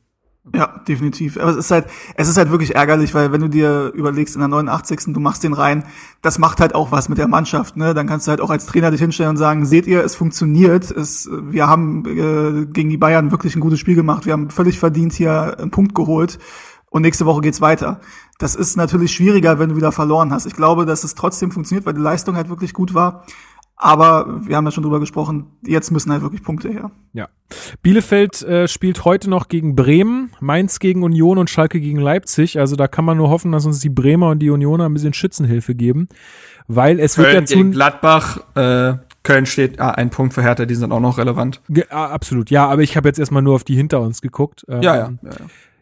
Ja, 0.54 0.80
definitiv. 0.86 1.38
Aber 1.38 1.50
es 1.50 1.56
ist 1.56 1.70
halt, 1.72 1.86
es 2.14 2.28
ist 2.28 2.36
halt 2.36 2.50
wirklich 2.50 2.76
ärgerlich, 2.76 3.14
weil 3.14 3.32
wenn 3.32 3.40
du 3.40 3.48
dir 3.48 3.92
überlegst, 3.94 4.36
in 4.36 4.40
der 4.40 4.48
89. 4.48 5.12
du 5.12 5.20
machst 5.20 5.42
den 5.42 5.52
rein, 5.52 5.84
das 6.22 6.38
macht 6.38 6.60
halt 6.60 6.74
auch 6.74 6.92
was 6.92 7.08
mit 7.08 7.18
der 7.18 7.26
Mannschaft, 7.26 7.76
ne? 7.76 7.94
Dann 7.94 8.06
kannst 8.06 8.26
du 8.26 8.30
halt 8.30 8.40
auch 8.40 8.50
als 8.50 8.66
Trainer 8.66 8.92
dich 8.92 9.00
hinstellen 9.00 9.30
und 9.30 9.36
sagen, 9.38 9.66
seht 9.66 9.86
ihr, 9.86 10.04
es 10.04 10.14
funktioniert, 10.14 10.90
es, 10.90 11.28
wir 11.32 11.66
haben 11.66 12.04
äh, 12.06 12.66
gegen 12.66 12.90
die 12.90 12.96
Bayern 12.96 13.32
wirklich 13.32 13.56
ein 13.56 13.60
gutes 13.60 13.80
Spiel 13.80 13.96
gemacht, 13.96 14.24
wir 14.24 14.34
haben 14.34 14.50
völlig 14.50 14.78
verdient 14.78 15.14
hier 15.14 15.58
einen 15.58 15.72
Punkt 15.72 15.96
geholt 15.96 16.38
und 16.90 17.02
nächste 17.02 17.26
Woche 17.26 17.40
geht's 17.40 17.60
weiter. 17.60 18.00
Das 18.38 18.54
ist 18.54 18.76
natürlich 18.76 19.12
schwieriger, 19.12 19.58
wenn 19.58 19.70
du 19.70 19.76
wieder 19.76 19.92
verloren 19.92 20.32
hast. 20.32 20.46
Ich 20.46 20.54
glaube, 20.54 20.86
dass 20.86 21.04
es 21.04 21.14
trotzdem 21.14 21.50
funktioniert, 21.50 21.86
weil 21.86 21.94
die 21.94 22.00
Leistung 22.00 22.36
halt 22.36 22.48
wirklich 22.48 22.72
gut 22.72 22.94
war. 22.94 23.24
Aber 23.78 24.40
wir 24.46 24.56
haben 24.56 24.64
ja 24.64 24.70
schon 24.70 24.82
drüber 24.82 25.00
gesprochen, 25.00 25.46
jetzt 25.62 25.90
müssen 25.90 26.10
halt 26.10 26.22
wirklich 26.22 26.42
Punkte 26.42 26.70
her. 26.70 26.90
Ja. 27.12 27.28
Bielefeld 27.82 28.42
äh, 28.42 28.68
spielt 28.68 29.04
heute 29.04 29.28
noch 29.28 29.48
gegen 29.48 29.76
Bremen, 29.76 30.30
Mainz 30.40 30.78
gegen 30.78 31.02
Union 31.02 31.36
und 31.38 31.50
Schalke 31.50 31.78
gegen 31.78 31.98
Leipzig. 32.00 32.58
Also 32.58 32.74
da 32.74 32.88
kann 32.88 33.04
man 33.04 33.18
nur 33.18 33.28
hoffen, 33.28 33.52
dass 33.52 33.66
uns 33.66 33.80
die 33.80 33.90
Bremer 33.90 34.30
und 34.30 34.38
die 34.38 34.48
Unioner 34.50 34.86
ein 34.88 34.94
bisschen 34.94 35.12
Schützenhilfe 35.12 35.74
geben. 35.74 36.08
Weil 36.68 36.98
es 36.98 37.18
wird 37.18 37.28
ja 37.28 37.32
Köln 37.34 37.44
gegen 37.44 37.64
zu. 37.72 37.76
Gladbach, 37.76 38.38
äh, 38.54 38.94
Köln 39.22 39.44
steht, 39.46 39.78
ah, 39.78 39.90
ein 39.90 40.08
Punkt 40.10 40.34
für 40.34 40.42
Hertha, 40.42 40.64
die 40.64 40.74
sind 40.74 40.90
auch 40.90 41.00
noch 41.00 41.18
relevant. 41.18 41.60
Ge- 41.68 41.84
ah, 41.90 42.06
absolut, 42.06 42.48
ja, 42.50 42.66
aber 42.66 42.82
ich 42.82 42.96
habe 42.96 43.08
jetzt 43.08 43.18
erstmal 43.18 43.42
nur 43.42 43.54
auf 43.56 43.64
die 43.64 43.76
hinter 43.76 44.00
uns 44.00 44.22
geguckt. 44.22 44.64
Ähm, 44.68 44.82
Ja, 44.82 44.96
ja. 44.96 45.12
ja, 45.22 45.30
ja. 45.30 45.36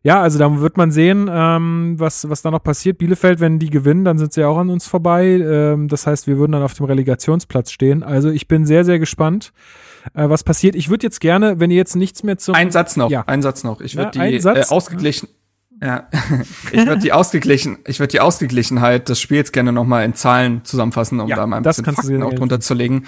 Ja, 0.07 0.21
also 0.21 0.39
da 0.39 0.61
wird 0.61 0.77
man 0.77 0.93
sehen, 0.93 1.31
ähm, 1.33 1.95
was, 1.97 2.29
was 2.29 2.43
da 2.43 2.51
noch 2.51 2.63
passiert. 2.63 2.99
Bielefeld, 2.99 3.41
wenn 3.41 3.59
die 3.59 3.71
gewinnen, 3.71 4.05
dann 4.05 4.19
sind 4.19 4.35
sie 4.35 4.45
auch 4.45 4.59
an 4.59 4.69
uns 4.69 4.87
vorbei. 4.87 5.25
Ähm, 5.25 5.89
das 5.89 6.07
heißt, 6.07 6.27
wir 6.27 6.37
würden 6.37 6.53
dann 6.53 6.63
auf 6.63 6.75
dem 6.75 6.85
Relegationsplatz 6.85 7.71
stehen. 7.71 8.03
Also 8.03 8.29
ich 8.29 8.47
bin 8.47 8.67
sehr, 8.67 8.85
sehr 8.85 8.99
gespannt, 8.99 9.55
äh, 10.13 10.29
was 10.29 10.45
passiert. 10.45 10.75
Ich 10.75 10.91
würde 10.91 11.07
jetzt 11.07 11.21
gerne, 11.23 11.59
wenn 11.59 11.71
ihr 11.71 11.79
jetzt 11.79 11.97
nichts 11.97 12.23
mehr 12.23 12.37
zum... 12.37 12.55
Ein 12.55 12.71
Satz 12.71 12.97
noch, 12.97 13.11
Ja. 13.11 13.25
ein 13.27 13.41
Satz 13.41 13.65
noch. 13.65 13.81
Ich 13.81 13.97
würde 13.97 14.11
die 14.11 14.37
äh, 14.47 14.65
ausgeglichen, 14.69 15.27
ja, 15.83 16.07
ich 16.71 16.87
würde 16.87 17.01
die 17.01 17.13
ausgeglichen, 17.15 17.79
ich 17.87 17.99
würde 17.99 18.11
die 18.13 18.21
Ausgeglichenheit 18.21 19.09
des 19.09 19.23
Spiels 19.23 19.53
gerne 19.53 19.73
noch 19.73 19.85
mal 19.87 20.05
in 20.05 20.13
Zahlen 20.15 20.67
zusammenfassen, 20.67 21.19
um 21.19 21.29
Ja, 21.29 21.37
da 21.37 21.47
mal 21.47 21.57
ein 21.57 21.63
das 21.63 21.79
bisschen 21.79 21.95
Fakten 21.95 22.23
auch 22.23 22.35
drunter 22.35 22.61
zu 22.61 22.75
legen. 22.75 23.05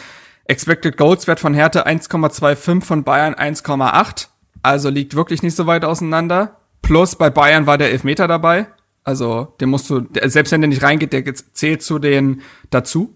Expected 0.47 0.97
Goals 0.97 1.26
Wert 1.26 1.40
von 1.40 1.53
Hertha 1.53 1.82
1,25 1.82 2.80
von 2.82 3.05
Bayern 3.05 3.34
1,8, 3.34 4.28
also 4.62 4.88
liegt 4.88 5.14
wirklich 5.14 5.42
nicht 5.42 5.57
so 5.57 5.66
weit 5.66 5.84
auseinander. 5.84 6.57
Plus 6.82 7.16
bei 7.16 7.30
Bayern 7.30 7.66
war 7.66 7.78
der 7.78 7.90
Elfmeter 7.90 8.28
dabei, 8.28 8.66
also 9.06 9.54
den 9.60 9.68
musst 9.68 9.88
du, 9.88 10.06
selbst 10.24 10.50
wenn 10.52 10.60
der 10.60 10.68
nicht 10.68 10.82
reingeht, 10.82 11.12
der 11.12 11.34
zählt 11.34 11.82
zu 11.82 11.98
den 11.98 12.42
dazu. 12.70 13.14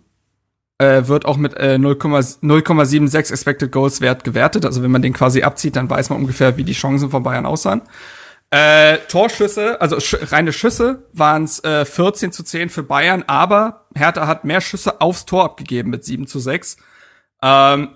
Äh, 0.78 1.08
wird 1.08 1.26
auch 1.26 1.36
mit 1.36 1.54
äh, 1.58 1.74
0,0 1.74 2.40
0,76 2.42 3.30
Expected 3.30 3.70
Goals 3.70 4.00
Wert 4.00 4.24
gewertet. 4.24 4.64
Also 4.64 4.82
wenn 4.82 4.90
man 4.90 5.02
den 5.02 5.12
quasi 5.12 5.42
abzieht, 5.42 5.76
dann 5.76 5.90
weiß 5.90 6.08
man 6.08 6.20
ungefähr, 6.20 6.56
wie 6.56 6.64
die 6.64 6.72
Chancen 6.72 7.10
von 7.10 7.22
Bayern 7.22 7.44
aussahen. 7.44 7.82
Äh, 8.50 8.98
Torschüsse, 9.08 9.80
also 9.80 10.00
sch 10.00 10.16
reine 10.32 10.52
Schüsse 10.52 11.06
waren 11.12 11.44
es 11.44 11.62
äh, 11.62 11.84
14 11.84 12.32
zu 12.32 12.42
10 12.42 12.68
für 12.68 12.82
Bayern, 12.82 13.24
aber 13.26 13.86
Hertha 13.94 14.26
hat 14.26 14.44
mehr 14.44 14.60
Schüsse 14.60 15.00
aufs 15.00 15.26
Tor 15.26 15.44
abgegeben 15.44 15.90
mit 15.90 16.04
7 16.04 16.26
zu 16.26 16.38
6. 16.38 16.76
Ähm, 17.42 17.90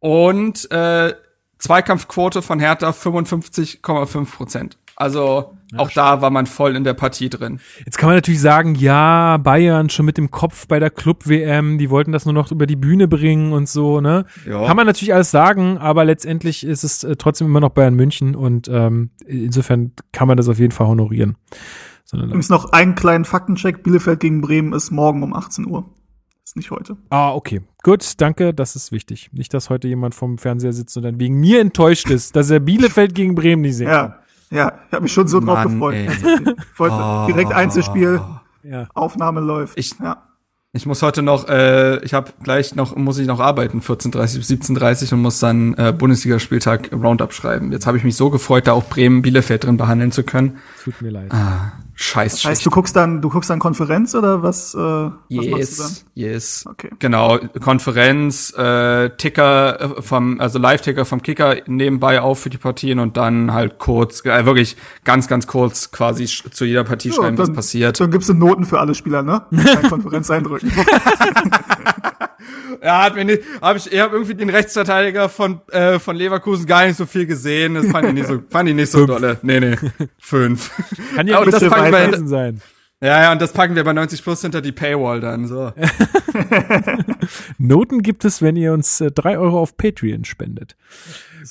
und 0.00 0.70
äh, 0.70 1.14
Zweikampfquote 1.58 2.42
von 2.42 2.58
Hertha 2.58 2.90
55,5 2.90 4.30
Prozent. 4.30 4.78
Also 5.00 5.54
ja, 5.70 5.78
auch 5.78 5.92
da 5.92 6.22
war 6.22 6.30
man 6.30 6.46
voll 6.46 6.74
in 6.74 6.82
der 6.82 6.92
Partie 6.92 7.30
drin. 7.30 7.60
Jetzt 7.84 7.98
kann 7.98 8.08
man 8.08 8.16
natürlich 8.16 8.40
sagen, 8.40 8.74
ja, 8.74 9.36
Bayern 9.36 9.90
schon 9.90 10.04
mit 10.04 10.18
dem 10.18 10.32
Kopf 10.32 10.66
bei 10.66 10.80
der 10.80 10.90
Club-WM, 10.90 11.78
die 11.78 11.88
wollten 11.88 12.10
das 12.10 12.24
nur 12.24 12.34
noch 12.34 12.50
über 12.50 12.66
die 12.66 12.74
Bühne 12.74 13.06
bringen 13.06 13.52
und 13.52 13.68
so, 13.68 14.00
ne? 14.00 14.24
Ja. 14.44 14.66
Kann 14.66 14.76
man 14.76 14.86
natürlich 14.86 15.14
alles 15.14 15.30
sagen, 15.30 15.78
aber 15.78 16.04
letztendlich 16.04 16.66
ist 16.66 16.82
es 16.82 17.04
äh, 17.04 17.14
trotzdem 17.14 17.46
immer 17.46 17.60
noch 17.60 17.68
Bayern 17.68 17.94
München 17.94 18.34
und 18.34 18.66
ähm, 18.66 19.10
insofern 19.24 19.92
kann 20.10 20.26
man 20.26 20.36
das 20.36 20.48
auf 20.48 20.58
jeden 20.58 20.72
Fall 20.72 20.88
honorieren. 20.88 21.36
Übrigens 22.12 22.48
noch 22.48 22.72
einen 22.72 22.96
kleinen 22.96 23.24
Faktencheck. 23.24 23.84
Bielefeld 23.84 24.18
gegen 24.18 24.40
Bremen 24.40 24.72
ist 24.72 24.90
morgen 24.90 25.22
um 25.22 25.32
18 25.32 25.66
Uhr. 25.66 25.84
Ist 26.42 26.56
nicht 26.56 26.72
heute. 26.72 26.96
Ah, 27.10 27.34
okay. 27.34 27.60
Gut, 27.84 28.14
danke, 28.16 28.52
das 28.52 28.74
ist 28.74 28.90
wichtig. 28.90 29.30
Nicht, 29.32 29.54
dass 29.54 29.70
heute 29.70 29.86
jemand 29.86 30.16
vom 30.16 30.38
Fernseher 30.38 30.72
sitzt 30.72 30.96
und 30.96 31.04
dann 31.04 31.20
wegen 31.20 31.38
mir 31.38 31.60
enttäuscht 31.60 32.10
ist, 32.10 32.34
dass 32.34 32.50
er 32.50 32.58
Bielefeld 32.58 33.14
gegen 33.14 33.36
Bremen 33.36 33.62
nicht 33.62 33.76
sehen 33.76 33.88
ja. 33.88 34.08
kann. 34.08 34.14
Ja, 34.50 34.72
ich 34.86 34.92
habe 34.92 35.02
mich 35.02 35.12
schon 35.12 35.28
so 35.28 35.40
Mann, 35.40 35.56
drauf 35.56 35.72
gefreut. 35.72 35.96
Also, 36.78 36.94
oh. 36.94 37.26
Direkt 37.26 37.52
Einzelspiel, 37.52 38.20
ja. 38.62 38.88
Aufnahme 38.94 39.40
läuft. 39.40 39.78
Ich, 39.78 39.94
ja. 39.98 40.22
Ich 40.72 40.84
muss 40.84 41.02
heute 41.02 41.22
noch, 41.22 41.48
äh, 41.48 41.98
ich 42.04 42.12
habe 42.12 42.30
gleich 42.42 42.74
noch, 42.74 42.94
muss 42.94 43.18
ich 43.18 43.26
noch 43.26 43.40
arbeiten, 43.40 43.80
14.30 43.80 44.36
bis 44.36 44.50
17.30 44.50 45.14
und 45.14 45.22
muss 45.22 45.40
dann 45.40 45.74
äh, 45.74 45.94
Bundesligaspieltag 45.96 46.92
Roundup 46.92 47.32
schreiben. 47.32 47.72
Jetzt 47.72 47.86
habe 47.86 47.96
ich 47.96 48.04
mich 48.04 48.16
so 48.16 48.28
gefreut, 48.28 48.66
da 48.66 48.74
auch 48.74 48.84
Bremen 48.84 49.22
Bielefeld 49.22 49.64
drin 49.64 49.78
behandeln 49.78 50.12
zu 50.12 50.24
können. 50.24 50.58
Tut 50.84 51.00
mir 51.00 51.10
leid. 51.10 51.32
Ah, 51.32 51.72
Scheiß. 52.00 52.34
Das 52.34 52.44
heißt, 52.44 52.64
du 52.64 52.70
guckst 52.70 52.94
dann, 52.94 53.20
du 53.20 53.28
guckst 53.28 53.50
dann 53.50 53.58
Konferenz 53.58 54.14
oder 54.14 54.40
was? 54.40 54.72
Äh, 54.72 54.78
was 54.78 55.12
yes, 55.28 56.04
yes. 56.14 56.64
Okay. 56.70 56.90
Genau, 57.00 57.38
Konferenz, 57.60 58.54
äh, 58.56 59.10
Ticker 59.16 59.80
äh, 59.80 60.02
vom, 60.02 60.40
also 60.40 60.60
Live-Ticker 60.60 61.04
vom 61.04 61.22
Kicker 61.22 61.56
nebenbei 61.66 62.20
auf 62.20 62.38
für 62.38 62.50
die 62.50 62.56
Partien 62.56 63.00
und 63.00 63.16
dann 63.16 63.52
halt 63.52 63.80
kurz, 63.80 64.24
äh, 64.24 64.46
wirklich 64.46 64.76
ganz, 65.02 65.26
ganz 65.26 65.48
kurz 65.48 65.90
quasi 65.90 66.26
zu 66.26 66.64
jeder 66.64 66.84
Partie 66.84 67.08
ja, 67.08 67.14
schreiben, 67.16 67.34
dann, 67.34 67.48
was 67.48 67.52
passiert. 67.52 67.98
Dann 67.98 68.12
gibst 68.12 68.28
du 68.28 68.34
Noten 68.34 68.64
für 68.64 68.78
alle 68.78 68.94
Spieler, 68.94 69.24
ne? 69.24 69.42
Konferenz 69.88 70.30
eindrücken. 70.30 70.70
Ja, 72.82 73.04
hat 73.04 73.14
mir 73.14 73.24
nicht, 73.24 73.42
hab 73.60 73.76
ich, 73.76 73.90
ich 73.92 73.98
habe 73.98 74.14
irgendwie 74.14 74.34
den 74.34 74.50
Rechtsverteidiger 74.50 75.28
von 75.28 75.60
äh, 75.70 75.98
von 75.98 76.16
Leverkusen 76.16 76.66
gar 76.66 76.86
nicht 76.86 76.96
so 76.96 77.06
viel 77.06 77.26
gesehen. 77.26 77.74
Das 77.74 77.86
fand 77.86 78.08
ich 78.08 78.14
nicht 78.14 78.26
so, 78.26 78.40
fand 78.50 78.68
ich 78.68 78.74
nicht 78.74 78.90
so 78.90 79.06
dolle. 79.06 79.38
Nee, 79.42 79.60
nee, 79.60 79.76
fünf. 80.18 80.70
Kann 81.14 81.26
ja 81.26 81.44
das 81.44 81.68
packen 81.68 81.92
wir, 81.92 82.28
sein. 82.28 82.60
Ja, 83.00 83.22
ja, 83.22 83.32
und 83.32 83.40
das 83.40 83.52
packen 83.52 83.76
wir 83.76 83.84
bei 83.84 83.92
90 83.92 84.24
Plus 84.24 84.42
hinter 84.42 84.60
die 84.60 84.72
Paywall 84.72 85.20
dann, 85.20 85.46
so. 85.46 85.72
Noten 87.58 88.02
gibt 88.02 88.24
es, 88.24 88.42
wenn 88.42 88.56
ihr 88.56 88.72
uns 88.72 89.00
äh, 89.00 89.12
drei 89.12 89.38
Euro 89.38 89.60
auf 89.60 89.76
Patreon 89.76 90.24
spendet. 90.24 90.76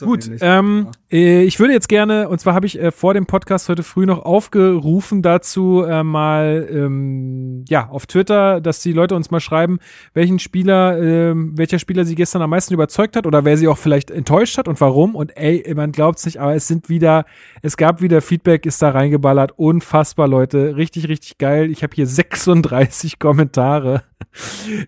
Gut, 0.05 0.29
ähm, 0.41 0.87
äh, 1.11 1.43
ich 1.43 1.59
würde 1.59 1.73
jetzt 1.73 1.89
gerne, 1.89 2.29
und 2.29 2.39
zwar 2.39 2.53
habe 2.53 2.65
ich 2.65 2.79
äh, 2.79 2.91
vor 2.91 3.13
dem 3.13 3.25
Podcast 3.25 3.69
heute 3.69 3.83
früh 3.83 4.05
noch 4.05 4.25
aufgerufen 4.25 5.21
dazu, 5.21 5.83
äh, 5.83 6.03
mal 6.03 6.67
ähm, 6.71 7.65
ja 7.67 7.89
auf 7.89 8.05
Twitter, 8.05 8.61
dass 8.61 8.81
die 8.81 8.93
Leute 8.93 9.15
uns 9.15 9.31
mal 9.31 9.39
schreiben, 9.39 9.79
welchen 10.13 10.39
Spieler, 10.39 10.97
äh, 10.97 11.33
welcher 11.35 11.79
Spieler 11.79 12.05
sie 12.05 12.15
gestern 12.15 12.41
am 12.41 12.49
meisten 12.49 12.73
überzeugt 12.73 13.15
hat 13.15 13.25
oder 13.25 13.45
wer 13.45 13.57
sie 13.57 13.67
auch 13.67 13.77
vielleicht 13.77 14.11
enttäuscht 14.11 14.57
hat 14.57 14.67
und 14.67 14.79
warum. 14.81 15.15
Und 15.15 15.35
ey, 15.37 15.73
man 15.75 15.91
glaubt's 15.91 16.25
nicht, 16.25 16.39
aber 16.39 16.55
es 16.55 16.67
sind 16.67 16.89
wieder, 16.89 17.25
es 17.61 17.77
gab 17.77 18.01
wieder 18.01 18.21
Feedback, 18.21 18.65
ist 18.65 18.81
da 18.81 18.89
reingeballert, 18.89 19.53
unfassbar, 19.57 20.27
Leute, 20.27 20.75
richtig, 20.75 21.07
richtig 21.07 21.37
geil. 21.37 21.69
Ich 21.71 21.83
habe 21.83 21.95
hier 21.95 22.07
36 22.07 23.19
Kommentare. 23.19 24.03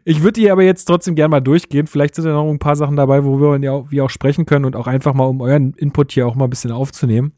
Ich 0.04 0.22
würde 0.22 0.40
die 0.40 0.52
aber 0.52 0.64
jetzt 0.64 0.86
trotzdem 0.86 1.16
gerne 1.16 1.30
mal 1.30 1.40
durchgehen. 1.40 1.88
Vielleicht 1.88 2.16
sind 2.16 2.26
da 2.26 2.34
noch 2.34 2.50
ein 2.50 2.60
paar 2.60 2.76
Sachen 2.76 2.96
dabei, 2.96 3.24
wo 3.24 3.40
wir 3.40 3.60
ja 3.64 3.72
auch, 3.72 3.92
wir 3.92 4.04
auch 4.06 4.10
sprechen 4.10 4.46
können 4.46 4.66
und 4.66 4.76
auch 4.76 4.88
einfach 4.88 5.14
mal, 5.14 5.26
um 5.26 5.42
euren 5.42 5.74
Input 5.74 6.12
hier 6.12 6.28
auch 6.28 6.36
mal 6.36 6.46
ein 6.46 6.50
bisschen 6.50 6.72
aufzunehmen. 6.72 7.34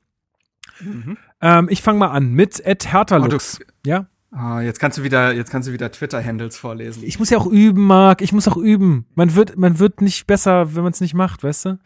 Mhm. 0.82 1.18
Ähm, 1.42 1.68
ich 1.70 1.82
fange 1.82 2.00
mal 2.00 2.12
an 2.12 2.34
mit 2.34 2.60
Ed 2.66 2.92
Herterlux. 2.92 3.60
Oh, 3.62 3.66
ja? 3.86 4.08
Ah, 4.32 4.62
jetzt 4.62 4.80
kannst 4.80 4.98
du 4.98 5.04
wieder, 5.04 5.34
jetzt 5.34 5.52
kannst 5.52 5.68
du 5.68 5.74
wieder 5.74 5.92
Twitter-Handles 5.92 6.58
vorlesen. 6.58 7.04
Ich 7.04 7.20
muss 7.20 7.30
ja 7.30 7.38
auch 7.38 7.48
üben, 7.48 7.86
Marc. 7.86 8.22
Ich 8.22 8.32
muss 8.32 8.48
auch 8.48 8.58
üben. 8.58 9.06
Man 9.16 9.36
wird, 9.36 9.58
man 9.58 9.78
wird 9.78 10.02
nicht 10.02 10.26
besser, 10.26 10.76
wenn 10.76 10.84
man 10.84 10.94
es 10.94 11.02
nicht 11.02 11.14
macht, 11.14 11.44
weißt 11.44 11.66
du? 11.66 11.80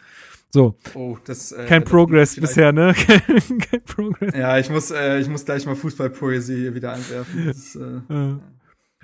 So. 0.52 0.78
Oh, 0.94 1.18
das, 1.26 1.52
äh, 1.52 1.66
Kein 1.66 1.84
Progress 1.84 2.40
bisher, 2.40 2.72
ne? 2.72 2.94
Kein, 3.08 3.82
Progress. 3.84 4.34
Ja, 4.36 4.58
ich 4.60 4.70
muss, 4.70 4.92
äh, 4.92 5.20
ich 5.20 5.28
muss 5.28 5.44
gleich 5.44 5.66
mal 5.66 5.76
Fußballpoesie 5.76 6.74
wieder 6.74 6.94
einwerfen. 6.94 7.46
Das, 7.48 7.76
äh, 7.76 8.14
ja. 8.14 8.40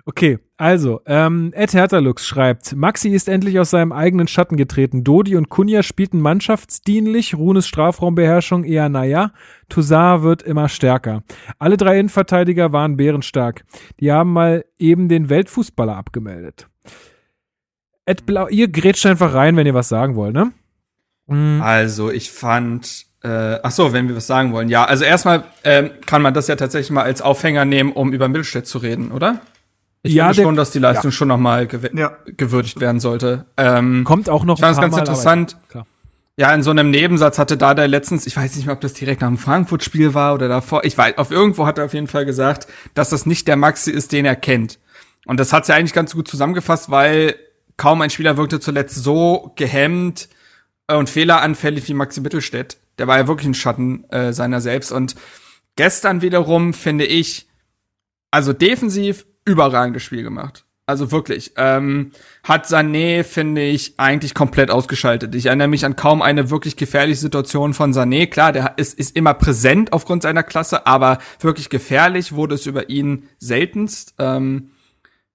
Okay, 0.06 0.39
also, 0.58 1.02
ähm, 1.06 1.52
Ed 1.56 1.74
Herterlux 1.74 2.26
schreibt, 2.26 2.76
Maxi 2.76 3.10
ist 3.10 3.30
endlich 3.30 3.60
aus 3.60 3.70
seinem 3.70 3.91
eigenen 3.91 4.28
Schatten 4.28 4.58
getreten. 4.58 5.04
Dodi 5.04 5.36
und 5.36 5.49
Kunja 5.49 5.84
spielten 5.84 6.20
mannschaftsdienlich, 6.20 7.36
Runes 7.36 7.68
Strafraumbeherrschung 7.68 8.64
eher 8.64 8.89
naja, 8.89 9.32
Toussaint 9.70 10.24
wird 10.24 10.41
immer 10.41 10.70
stärker. 10.70 11.24
Alle 11.60 11.78
drei 11.78 11.99
Innenverteidiger 11.99 12.74
waren 12.74 12.97
bärenstark. 12.97 13.64
Die 13.99 14.12
haben 14.12 14.34
mal 14.34 14.66
eben 14.80 15.08
den 15.08 15.30
Weltfußballer 15.30 15.95
abgemeldet. 15.95 16.68
Ed 18.06 18.26
Blau, 18.26 18.47
ihr 18.47 18.68
grätscht 18.68 19.06
einfach 19.06 19.34
rein, 19.34 19.56
wenn 19.56 19.68
ihr 19.68 19.76
was 19.76 19.89
sagen 19.89 20.16
wollt, 20.16 20.34
ne? 20.34 20.52
Mhm. 21.28 21.62
Also, 21.62 22.10
ich 22.10 22.32
fand, 22.32 23.06
äh, 23.24 23.60
ach 23.62 23.72
so, 23.72 23.93
wenn 23.93 24.08
wir 24.08 24.16
was 24.16 24.28
sagen 24.28 24.52
wollen. 24.52 24.70
Ja, 24.70 24.86
also 24.86 25.04
erstmal 25.04 25.43
ähm, 25.64 25.91
kann 26.06 26.22
man 26.22 26.34
das 26.34 26.47
ja 26.47 26.56
tatsächlich 26.56 26.91
mal 26.91 27.04
als 27.04 27.22
Aufhänger 27.22 27.66
nehmen, 27.66 27.91
um 27.91 28.12
über 28.12 28.28
Mittelstädt 28.28 28.66
zu 28.66 28.80
reden, 28.80 29.12
oder? 29.12 29.41
Ich 30.04 30.14
ja, 30.14 30.30
finde 30.30 30.43
schon, 30.43 30.56
dass 30.56 30.72
die 30.72 30.80
Leistung 30.80 31.12
ja. 31.12 31.16
schon 31.16 31.28
nochmal 31.28 31.68
gew 31.68 31.88
ja. 31.93 32.18
gewürdigt 32.26 32.80
werden 32.80 32.99
sollte. 32.99 33.45
Ähm, 33.58 34.04
Kommt 34.04 34.30
auch 34.30 34.43
noch. 34.43 34.58
Ich 34.58 34.62
fand 34.62 34.76
es 34.76 34.82
ganz 34.82 34.97
interessant. 34.97 35.58
Ja, 36.38 36.54
in 36.56 36.64
so 36.64 36.72
einem 36.72 36.89
Nebensatz 36.89 37.38
hatte 37.38 37.58
da 37.58 37.74
der 37.76 37.88
letztens, 37.88 38.26
ich 38.26 38.36
weiß 38.36 38.56
nicht 38.56 38.66
mehr, 38.66 38.74
ob 38.74 38.82
das 38.82 38.93
direkt 38.93 39.22
nach 39.22 39.28
dem 39.28 39.38
Frankfurt-Spiel 39.38 40.14
war 40.14 40.34
oder 40.34 40.47
davor, 40.47 40.86
ich 40.86 40.97
weiß, 40.97 41.18
auf 41.18 41.30
irgendwo 41.30 41.68
hat 41.68 41.78
er 41.78 41.86
auf 41.86 41.93
jeden 41.93 42.08
Fall 42.08 42.26
gesagt, 42.26 42.68
dass 42.93 43.10
das 43.10 43.26
nicht 43.26 43.47
der 43.47 43.58
Maxi 43.58 43.91
ist, 43.91 44.12
den 44.12 44.26
er 44.26 44.36
kennt. 44.36 44.80
Und 45.26 45.39
das 45.39 45.54
hat 45.54 45.66
sie 45.66 45.74
eigentlich 45.74 45.93
ganz 45.93 46.16
gut 46.16 46.28
zusammengefasst, 46.28 46.89
weil 46.89 47.36
kaum 47.78 48.02
ein 48.02 48.10
Spieler 48.10 48.38
wirkte 48.38 48.60
zuletzt 48.60 48.95
so 48.95 49.52
gehemmt 49.56 50.30
und 50.88 51.10
fehleranfällig 51.10 51.88
wie 51.88 51.93
Maxi 51.93 52.22
Mittelstädt. 52.22 52.78
Der 52.97 53.08
war 53.08 53.18
ja 53.18 53.28
wirklich 53.28 53.47
ein 53.47 53.54
Schatten 53.54 54.06
äh, 54.10 54.34
seiner 54.34 54.62
selbst. 54.62 54.91
Und 54.91 55.16
gestern 55.76 56.22
wiederum 56.22 56.74
finde 56.74 57.06
ich, 57.06 57.47
also 58.32 58.54
defensiv 58.54 59.26
überragendes 59.46 60.04
Spiel 60.04 60.24
gemacht. 60.24 60.66
Also 60.88 61.12
wirklich. 61.12 61.54
Ähm, 61.56 62.12
hat 62.44 62.66
Sané, 62.66 63.24
finde 63.24 63.62
ich, 63.62 63.94
eigentlich 63.98 64.34
komplett 64.34 64.72
ausgeschaltet. 64.72 65.34
Ich 65.36 65.46
erinnere 65.46 65.70
mich 65.70 65.86
an 65.86 65.96
kaum 65.96 66.22
eine 66.22 66.50
wirklich 66.50 66.76
gefährliche 66.76 67.20
Situation 67.20 67.74
von 67.74 67.94
Sané. 67.94 68.28
Klar, 68.28 68.52
der 68.52 68.74
ist, 68.78 69.00
ist 69.00 69.16
immer 69.16 69.34
präsent 69.34 69.94
aufgrund 69.94 70.24
seiner 70.24 70.44
Klasse, 70.44 70.86
aber 70.88 71.20
wirklich 71.39 71.70
gefährlich 71.70 72.34
wurde 72.34 72.56
es 72.56 72.66
über 72.66 72.89
ihn 72.89 73.30
seltenst. 73.38 74.16
Ähm, 74.20 74.72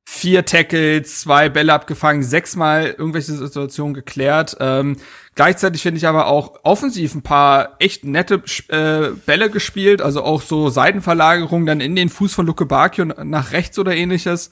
vier 0.04 0.44
Tackles, 0.44 1.20
zwei 1.20 1.48
Bälle 1.48 1.72
abgefangen, 1.72 2.22
sechsmal 2.22 2.94
irgendwelche 2.96 3.32
Situationen 3.32 3.94
geklärt. 3.94 4.56
Ähm, 4.60 4.96
gleichzeitig 5.36 5.82
finde 5.82 5.98
ich 5.98 6.08
aber 6.08 6.26
auch 6.26 6.58
offensiv 6.64 7.14
ein 7.14 7.22
paar 7.22 7.76
echt 7.78 8.04
nette 8.04 8.42
äh, 8.68 9.10
Bälle 9.24 9.50
gespielt, 9.50 10.02
also 10.02 10.24
auch 10.24 10.42
so 10.42 10.68
Seitenverlagerungen 10.68 11.66
dann 11.66 11.80
in 11.80 11.94
den 11.94 12.08
Fuß 12.08 12.34
von 12.34 12.46
Luke 12.46 12.66
Bakio 12.66 13.04
nach 13.04 13.52
rechts 13.52 13.78
oder 13.78 13.94
ähnliches. 13.94 14.50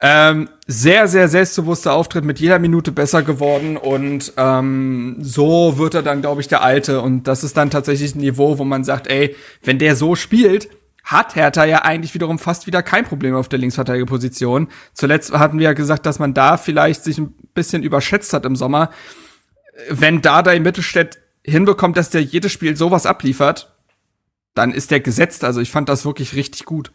Ähm, 0.00 0.50
sehr, 0.66 1.08
sehr 1.08 1.28
selbstbewusster 1.28 1.94
Auftritt, 1.94 2.24
mit 2.24 2.38
jeder 2.38 2.58
Minute 2.58 2.92
besser 2.92 3.22
geworden 3.22 3.78
und 3.78 4.32
ähm, 4.36 5.16
so 5.20 5.78
wird 5.78 5.94
er 5.94 6.02
dann, 6.02 6.20
glaube 6.20 6.42
ich, 6.42 6.48
der 6.48 6.62
Alte. 6.62 7.00
Und 7.00 7.24
das 7.24 7.44
ist 7.44 7.56
dann 7.56 7.70
tatsächlich 7.70 8.14
ein 8.14 8.20
Niveau, 8.20 8.58
wo 8.58 8.64
man 8.64 8.84
sagt, 8.84 9.06
ey, 9.06 9.34
wenn 9.62 9.78
der 9.78 9.96
so 9.96 10.14
spielt, 10.14 10.68
hat 11.02 11.36
Hertha 11.36 11.64
ja 11.64 11.82
eigentlich 11.82 12.12
wiederum 12.14 12.38
fast 12.38 12.66
wieder 12.66 12.82
kein 12.82 13.04
Problem 13.04 13.34
auf 13.36 13.48
der 13.48 13.60
Linksverteidigerposition. 13.60 14.68
Zuletzt 14.92 15.32
hatten 15.32 15.58
wir 15.58 15.66
ja 15.66 15.72
gesagt, 15.72 16.04
dass 16.04 16.18
man 16.18 16.34
da 16.34 16.56
vielleicht 16.56 17.04
sich 17.04 17.16
ein 17.18 17.32
bisschen 17.54 17.82
überschätzt 17.82 18.32
hat 18.32 18.44
im 18.44 18.56
Sommer. 18.56 18.90
Wenn 19.88 20.22
da 20.22 20.40
in 20.52 20.62
Mittelstädt 20.62 21.18
hinbekommt, 21.44 21.96
dass 21.96 22.10
der 22.10 22.22
jedes 22.22 22.52
Spiel 22.52 22.76
sowas 22.76 23.06
abliefert, 23.06 23.76
dann 24.54 24.72
ist 24.72 24.90
der 24.90 25.00
gesetzt. 25.00 25.44
Also 25.44 25.60
ich 25.60 25.70
fand 25.70 25.88
das 25.88 26.04
wirklich 26.04 26.34
richtig 26.34 26.64
gut. 26.64 26.92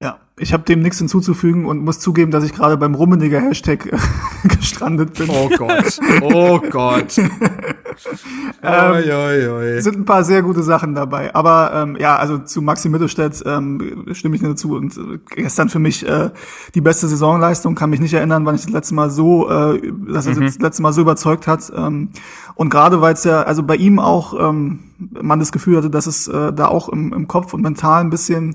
Ja, 0.00 0.20
ich 0.38 0.52
habe 0.52 0.62
dem 0.62 0.80
nichts 0.80 0.98
hinzuzufügen 0.98 1.66
und 1.66 1.80
muss 1.80 1.98
zugeben, 1.98 2.30
dass 2.30 2.44
ich 2.44 2.52
gerade 2.52 2.76
beim 2.76 2.94
Rummeniger 2.94 3.40
Hashtag 3.40 3.90
gestrandet 4.44 5.14
bin. 5.14 5.28
Oh 5.28 5.48
Gott, 5.56 5.98
oh 6.22 6.60
Gott. 6.70 7.18
ähm, 7.18 7.32
oi, 8.62 9.12
oi, 9.12 9.48
oi. 9.48 9.80
Sind 9.80 9.96
ein 9.96 10.04
paar 10.04 10.22
sehr 10.22 10.42
gute 10.42 10.62
Sachen 10.62 10.94
dabei. 10.94 11.34
Aber 11.34 11.72
ähm, 11.74 11.96
ja, 11.98 12.14
also 12.14 12.38
zu 12.38 12.62
Maxi 12.62 12.88
Mittelstädt 12.88 13.42
ähm, 13.44 14.06
stimme 14.12 14.36
ich 14.36 14.40
dir 14.40 14.50
dazu. 14.50 14.76
Und 14.76 14.96
äh, 14.96 15.18
gestern 15.34 15.68
für 15.68 15.80
mich 15.80 16.06
äh, 16.06 16.30
die 16.76 16.80
beste 16.80 17.08
Saisonleistung, 17.08 17.74
kann 17.74 17.90
mich 17.90 17.98
nicht 17.98 18.14
erinnern, 18.14 18.46
wann 18.46 18.54
ich 18.54 18.62
das 18.62 18.70
letzte 18.70 18.94
Mal 18.94 19.10
so, 19.10 19.50
äh, 19.50 19.82
dass 20.12 20.28
er 20.28 20.36
mhm. 20.36 20.44
das 20.44 20.60
letzte 20.60 20.82
Mal 20.82 20.92
so 20.92 21.00
überzeugt 21.00 21.48
hat. 21.48 21.72
Ähm, 21.76 22.10
und 22.54 22.70
gerade 22.70 23.00
weil 23.00 23.14
es 23.14 23.24
ja, 23.24 23.42
also 23.42 23.64
bei 23.64 23.74
ihm 23.74 23.98
auch 23.98 24.48
ähm, 24.48 24.78
man 24.98 25.40
das 25.40 25.50
Gefühl 25.50 25.76
hatte, 25.76 25.90
dass 25.90 26.06
es 26.06 26.28
äh, 26.28 26.52
da 26.52 26.68
auch 26.68 26.88
im, 26.88 27.12
im 27.12 27.26
Kopf 27.26 27.52
und 27.52 27.62
mental 27.62 28.00
ein 28.00 28.10
bisschen 28.10 28.54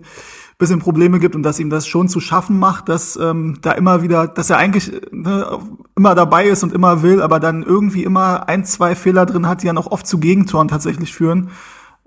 bisschen 0.57 0.79
Probleme 0.79 1.19
gibt 1.19 1.35
und 1.35 1.43
dass 1.43 1.59
ihm 1.59 1.69
das 1.69 1.87
schon 1.87 2.07
zu 2.07 2.19
schaffen 2.19 2.59
macht, 2.59 2.89
dass 2.89 3.15
ähm, 3.17 3.57
da 3.61 3.71
immer 3.71 4.01
wieder, 4.01 4.27
dass 4.27 4.49
er 4.49 4.57
eigentlich 4.57 4.91
ne, 5.11 5.59
immer 5.95 6.15
dabei 6.15 6.45
ist 6.45 6.63
und 6.63 6.73
immer 6.73 7.01
will, 7.01 7.21
aber 7.21 7.39
dann 7.39 7.63
irgendwie 7.63 8.03
immer 8.03 8.47
ein, 8.47 8.65
zwei 8.65 8.95
Fehler 8.95 9.25
drin 9.25 9.47
hat, 9.47 9.63
die 9.63 9.67
dann 9.67 9.77
auch 9.77 9.91
oft 9.91 10.07
zu 10.07 10.19
Gegentoren 10.19 10.67
tatsächlich 10.67 11.13
führen. 11.13 11.49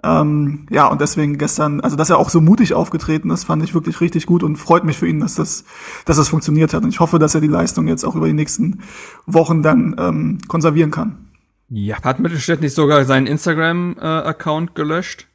Ähm, 0.03 0.66
ja, 0.70 0.86
und 0.86 1.01
deswegen 1.01 1.38
gestern, 1.38 1.80
also 1.80 1.97
dass 1.97 2.11
er 2.11 2.18
auch 2.18 2.28
so 2.28 2.40
mutig 2.40 2.74
aufgetreten 2.74 3.30
ist, 3.30 3.44
fand 3.44 3.62
ich 3.64 3.74
wirklich 3.74 4.01
richtig 4.01 4.26
gut 4.26 4.42
und 4.42 4.57
freut 4.57 4.84
mich 4.84 4.99
für 4.99 5.09
ihn, 5.09 5.20
dass 5.20 5.34
das, 5.34 5.64
dass 6.05 6.16
das 6.16 6.28
funktioniert 6.28 6.74
hat. 6.74 6.84
Und 6.84 6.90
ich 6.90 7.01
hoffe, 7.01 7.18
dass 7.18 7.34
er 7.34 7.40
die 7.40 7.47
Leistung 7.49 7.88
jetzt 7.88 8.05
auch 8.05 8.14
über 8.14 8.26
die 8.26 8.34
nächsten 8.34 8.82
Wochen 9.26 9.62
dann 9.62 9.97
ähm, 9.99 10.38
konservieren 10.49 10.90
kann. 10.90 11.26
Ja. 11.68 12.01
Hat 12.03 12.20
Mittelstädt 12.20 12.61
nicht 12.61 12.74
sogar 12.74 13.05
seinen 13.05 13.26
Instagram-Account 13.26 14.70
äh, 14.70 14.74
gelöscht? 14.74 15.26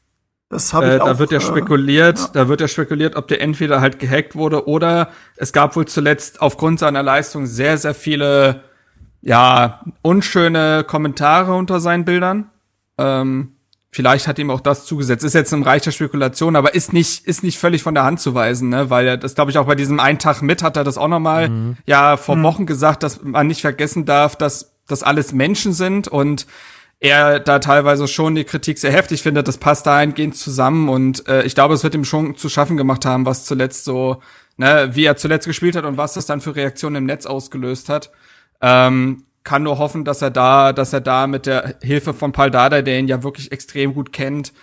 Das 0.52 0.74
habe 0.74 0.88
ich 0.88 0.92
äh, 0.92 1.00
auch, 1.00 1.06
Da 1.08 1.20
wird 1.20 1.32
ja 1.32 1.38
äh, 1.38 1.42
spekuliert, 1.42 2.20
ja. 2.20 2.30
da 2.34 2.48
wird 2.48 2.62
ja 2.62 2.68
spekuliert, 2.68 3.16
ob 3.16 3.28
der 3.30 3.42
entweder 3.42 3.80
halt 3.82 4.00
gehackt 4.00 4.36
wurde 4.36 4.68
oder 4.68 5.10
es 5.38 5.54
gab 5.54 5.76
wohl 5.76 5.86
zuletzt 5.86 6.42
aufgrund 6.42 6.80
seiner 6.80 7.02
Leistung 7.02 7.46
sehr, 7.46 7.78
sehr 7.78 7.94
viele, 7.94 8.64
ja, 9.22 9.82
unschöne 10.02 10.84
Kommentare 10.84 11.56
unter 11.56 11.80
seinen 11.80 12.04
Bildern. 12.04 12.50
Ähm, 12.98 13.54
vielleicht 13.92 14.28
hat 14.28 14.40
ihm 14.40 14.52
auch 14.52 14.60
das 14.60 14.86
zugesetzt. 14.86 15.24
Ist 15.24 15.34
jetzt 15.34 15.54
im 15.54 15.64
Reich 15.64 15.84
der 15.84 15.92
Spekulation, 15.92 16.58
aber 16.58 16.76
ist 16.76 16.92
nicht, 16.92 17.26
ist 17.26 17.44
nicht 17.44 17.58
völlig 17.58 17.82
von 17.82 17.96
der 17.96 18.04
Hand 18.04 18.20
zu 18.20 18.36
weisen, 18.36 18.68
ne? 18.70 18.90
Weil 18.90 19.08
er 19.08 19.18
das, 19.18 19.36
glaube 19.36 19.52
ich, 19.52 19.58
auch 19.58 19.68
bei 19.68 19.76
diesem 19.76 20.02
einen 20.02 20.20
Tag 20.20 20.42
mit 20.42 20.64
hat 20.64 20.76
er 20.76 20.84
das 20.84 20.98
auch 20.98 21.08
nochmal, 21.08 21.48
mhm. 21.48 21.78
ja, 21.86 22.18
vor 22.18 22.36
mhm. 22.36 22.44
Wochen 22.44 22.66
gesagt, 22.66 23.04
dass 23.04 23.24
man 23.24 23.48
nicht 23.48 23.62
vergessen 23.62 24.06
darf, 24.06 24.36
dass 24.36 24.74
das 24.88 25.02
alles 25.02 25.32
Menschen 25.32 25.72
sind 25.72 26.10
und 26.10 26.46
er 27.02 27.40
da 27.40 27.58
teilweise 27.58 28.08
schon 28.08 28.36
die 28.36 28.44
Kritik 28.44 28.78
sehr 28.78 28.92
heftig 28.92 29.24
findet. 29.24 29.48
Das 29.48 29.58
passt 29.58 29.88
dahingehend 29.88 30.38
zusammen 30.38 30.88
und 30.88 31.28
äh, 31.28 31.44
ich 31.44 31.56
glaube, 31.56 31.74
es 31.74 31.84
wird 31.84 31.96
ihm 31.96 32.06
schon 32.06 32.38
zu 32.38 32.48
schaffen 32.48 32.78
gemacht 32.78 33.06
haben, 33.06 33.26
was 33.26 33.44
zuletzt 33.44 33.86
so, 33.86 34.22
ne, 34.56 34.92
wie 34.94 35.06
er 35.06 35.18
zuletzt 35.18 35.48
gespielt 35.48 35.76
hat 35.76 35.84
und 35.84 35.98
was 35.98 36.14
das 36.14 36.28
dann 36.28 36.42
für 36.42 36.56
Reaktionen 36.56 36.98
im 36.98 37.06
Netz 37.06 37.26
ausgelöst 37.26 37.90
hat. 37.90 38.12
Ähm, 38.62 39.24
kann 39.44 39.64
nur 39.64 39.80
hoffen, 39.80 40.06
dass 40.06 40.22
er 40.22 40.30
da, 40.30 40.72
dass 40.74 40.94
er 40.94 41.02
da 41.02 41.26
mit 41.26 41.48
der 41.48 41.76
Hilfe 41.82 42.14
von 42.14 42.32
Paul 42.32 42.52
Dada, 42.52 42.84
der 42.84 43.00
ihn 43.00 43.08
ja 43.08 43.24
wirklich 43.24 43.52
extrem 43.52 43.96
gut 43.96 44.14
kennt, 44.14 44.54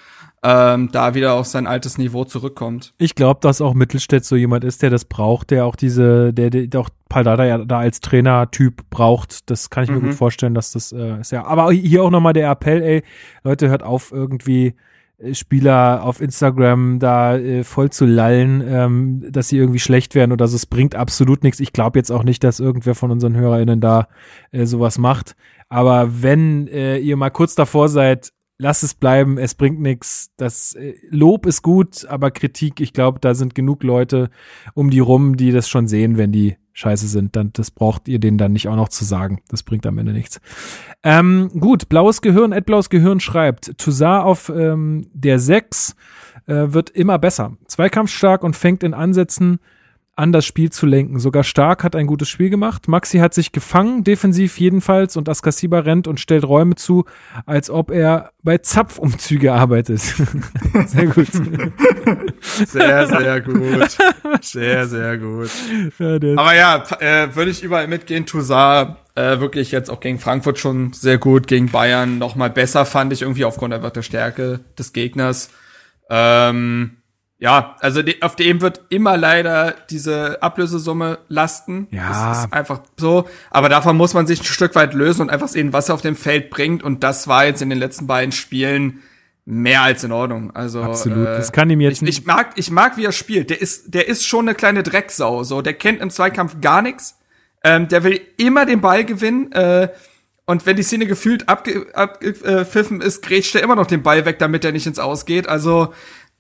ähm, 0.43 0.91
da 0.93 1.14
wieder 1.14 1.34
auf 1.34 1.47
sein 1.47 1.66
altes 1.66 1.99
Niveau 1.99 2.24
zurückkommt. 2.24 2.95
Ich 2.99 3.14
glaube, 3.14 3.41
dass 3.43 3.61
auch 3.61 3.74
Mittelstädt 3.74 4.24
so 4.24 4.36
jemand 4.36 4.64
ist, 4.64 4.82
der 4.82 4.91
das 4.91 5.05
braucht, 5.05 5.51
der 5.51 5.66
auch 5.66 5.76
diese, 5.76 6.32
der, 6.32 6.51
der 6.51 6.80
auch 6.80 6.91
Paldada 7.09 7.45
ja 7.45 7.59
da 7.59 7.78
als 7.78 8.01
Trainertyp 8.01 8.89
braucht. 8.91 9.51
Das 9.51 9.70
kann 9.70 9.84
ich 9.84 9.91
mir 9.91 9.97
mhm. 9.97 10.07
gut 10.07 10.14
vorstellen, 10.14 10.55
dass 10.55 10.72
das 10.72 10.93
äh, 10.93 11.20
ist 11.20 11.32
ja. 11.32 11.45
Aber 11.45 11.72
hier 11.72 12.03
auch 12.03 12.11
nochmal 12.11 12.34
der 12.34 12.51
Appell, 12.51 12.82
ey, 12.82 13.03
Leute, 13.43 13.68
hört 13.68 13.82
auf 13.82 14.12
irgendwie 14.12 14.74
äh, 15.18 15.34
Spieler 15.34 16.05
auf 16.05 16.20
Instagram 16.20 16.99
da 16.99 17.36
äh, 17.36 17.64
voll 17.64 17.91
zu 17.91 18.07
lallen, 18.07 18.62
ähm, 18.66 19.24
dass 19.30 19.49
sie 19.49 19.57
irgendwie 19.57 19.80
schlecht 19.80 20.14
werden 20.14 20.32
oder 20.32 20.47
so. 20.47 20.57
Es 20.57 20.66
bringt 20.66 20.95
absolut 20.95 21.43
nichts. 21.43 21.61
Ich 21.61 21.72
glaube 21.72 21.99
jetzt 21.99 22.12
auch 22.12 22.22
nicht, 22.22 22.45
dass 22.45 22.61
irgendwer 22.61 22.95
von 22.95 23.11
unseren 23.11 23.34
HörerInnen 23.34 23.80
da 23.80 24.09
äh, 24.53 24.66
sowas 24.66 24.99
macht. 24.99 25.34
Aber 25.68 26.22
wenn 26.22 26.68
äh, 26.68 26.99
ihr 26.99 27.16
mal 27.16 27.30
kurz 27.30 27.55
davor 27.55 27.89
seid, 27.89 28.32
lass 28.59 28.82
es 28.82 28.94
bleiben, 28.94 29.38
es 29.38 29.54
bringt 29.54 29.80
nichts. 29.80 30.30
Das 30.36 30.74
äh, 30.74 30.94
Lob 31.11 31.46
ist 31.46 31.62
gut, 31.62 32.04
aber 32.06 32.30
Kritik, 32.30 32.80
ich 32.80 32.92
glaube, 32.92 33.20
da 33.20 33.34
sind 33.34 33.54
genug 33.54 33.82
Leute 33.82 34.30
um 34.74 34.90
die 34.90 34.98
rum, 34.98 35.36
die 35.36 35.52
das 35.52 35.68
schon 35.68 35.86
sehen, 35.86 36.18
wenn 36.18 36.32
die 36.32 36.56
scheiße 36.72 37.06
sind. 37.09 37.36
Dann 37.36 37.52
das 37.52 37.70
braucht 37.70 38.09
ihr 38.09 38.18
denen 38.18 38.38
dann 38.38 38.52
nicht 38.52 38.68
auch 38.68 38.76
noch 38.76 38.88
zu 38.88 39.04
sagen. 39.04 39.40
Das 39.48 39.62
bringt 39.62 39.86
am 39.86 39.98
Ende 39.98 40.12
nichts. 40.12 40.40
Ähm, 41.02 41.50
gut, 41.59 41.88
blaues 41.88 42.20
Gehirn, 42.20 42.52
Ed 42.52 42.66
Blaues 42.66 42.90
Gehirn 42.90 43.20
schreibt, 43.20 43.78
Toussaint 43.78 44.24
auf 44.24 44.48
ähm, 44.48 45.09
der 45.12 45.38
6 45.38 45.96
äh, 46.46 46.54
wird 46.68 46.90
immer 46.90 47.18
besser. 47.18 47.56
Zweikampfstark 47.66 48.44
und 48.44 48.56
fängt 48.56 48.82
in 48.82 48.94
Ansätzen 48.94 49.61
an 50.18 50.32
das 50.32 50.44
Spiel 50.44 50.70
zu 50.70 50.84
lenken. 50.84 51.20
Sogar 51.20 51.44
Stark 51.44 51.84
hat 51.84 51.94
ein 51.94 52.08
gutes 52.08 52.28
Spiel 52.28 52.50
gemacht. 52.50 52.88
Maxi 52.88 53.18
hat 53.18 53.34
sich 53.34 53.52
gefangen, 53.52 54.02
defensiv 54.02 54.58
jedenfalls, 54.58 55.16
und 55.16 55.28
Askasiba 55.28 55.78
rennt 55.80 56.08
und 56.08 56.18
stellt 56.18 56.44
Räume 56.44 56.74
zu, 56.74 57.04
als 57.46 57.70
ob 57.70 57.92
er 57.92 58.32
bei 58.42 58.58
Zapfumzüge 58.58 59.52
arbeitet. 59.52 60.00
sehr 60.86 61.06
gut. 61.06 61.28
Sehr, 62.66 63.06
sehr 63.06 63.40
gut. 63.40 63.96
Sehr, 64.42 64.86
sehr 64.86 65.18
gut. 65.18 65.50
Ja, 65.98 66.14
Aber 66.36 66.54
ja, 66.54 66.84
äh, 67.00 67.34
würde 67.34 67.50
ich 67.50 67.62
überall 67.62 67.86
mitgehen. 67.86 68.26
Toussaint 68.26 68.96
äh, 69.14 69.40
wirklich 69.40 69.72
jetzt 69.72 69.90
auch 69.90 70.00
gegen 70.00 70.18
Frankfurt 70.18 70.58
schon 70.58 70.92
sehr 70.92 71.18
gut, 71.18 71.46
gegen 71.46 71.70
Bayern 71.70 72.18
noch 72.18 72.36
mal 72.36 72.50
besser, 72.50 72.84
fand 72.86 73.12
ich 73.12 73.22
irgendwie 73.22 73.44
aufgrund 73.44 73.74
einfach 73.74 73.90
der 73.90 74.02
Stärke 74.02 74.60
des 74.78 74.92
Gegners. 74.92 75.50
Ähm, 76.10 76.98
ja, 77.41 77.76
also 77.78 78.03
die, 78.03 78.20
auf 78.20 78.34
dem 78.34 78.61
wird 78.61 78.80
immer 78.89 79.16
leider 79.16 79.76
diese 79.91 80.43
Ablösesumme 80.43 81.20
lasten. 81.28 81.86
Ja. 81.93 82.09
Das 82.09 82.45
ist 82.45 82.53
einfach 82.53 82.80
so. 82.97 83.28
Aber 83.51 83.68
davon 83.68 83.97
muss 83.97 84.12
man 84.12 84.26
sich 84.26 84.41
ein 84.41 84.45
Stück 84.45 84.74
weit 84.74 84.93
lösen 84.93 85.22
und 85.22 85.30
einfach 85.30 85.47
sehen, 85.47 85.72
was 85.72 85.89
er 85.89 85.95
auf 85.95 86.03
dem 86.03 86.16
Feld 86.16 86.51
bringt. 86.51 86.82
Und 86.82 87.05
das 87.05 87.28
war 87.28 87.47
jetzt 87.47 87.62
in 87.62 87.70
den 87.70 87.78
letzten 87.78 88.09
beiden 88.09 88.32
Spielen 88.32 89.03
mehr 89.45 89.82
als 89.82 90.03
in 90.03 90.11
Ordnung. 90.11 90.51
Also 90.55 90.82
absolut. 90.82 91.28
Äh, 91.28 91.36
das 91.36 91.53
kann 91.53 91.70
ihm 91.70 91.80
jetzt. 91.80 92.03
Ich, 92.03 92.09
ich 92.09 92.26
mag, 92.26 92.55
ich 92.57 92.72
mag, 92.72 92.97
wie 92.97 93.05
er 93.05 93.12
spielt. 93.12 93.51
Der 93.51 93.61
ist, 93.61 93.95
der 93.95 94.09
ist 94.09 94.26
schon 94.26 94.49
eine 94.49 94.57
kleine 94.57 94.82
Drecksau. 94.82 95.45
So, 95.45 95.62
der 95.62 95.74
kennt 95.74 96.01
im 96.01 96.11
Zweikampf 96.11 96.61
gar 96.61 96.82
nichts. 96.82 97.18
Ähm, 97.62 97.86
der 97.86 98.03
will 98.03 98.20
immer 98.36 98.66
den 98.66 98.80
Ball 98.80 99.05
gewinnen. 99.05 99.53
Äh, 99.53 99.91
und 100.45 100.66
wenn 100.66 100.76
die 100.76 100.82
Szene 100.82 101.07
gefühlt 101.07 101.49
abgepfiffen 101.49 103.01
ist, 103.01 103.22
grätscht 103.22 103.55
er 103.55 103.62
immer 103.62 103.76
noch 103.76 103.86
den 103.86 104.03
Ball 104.03 104.24
weg, 104.24 104.39
damit 104.39 104.64
er 104.64 104.72
nicht 104.72 104.86
ins 104.86 104.99
Ausgeht. 104.99 105.47
Also 105.47 105.93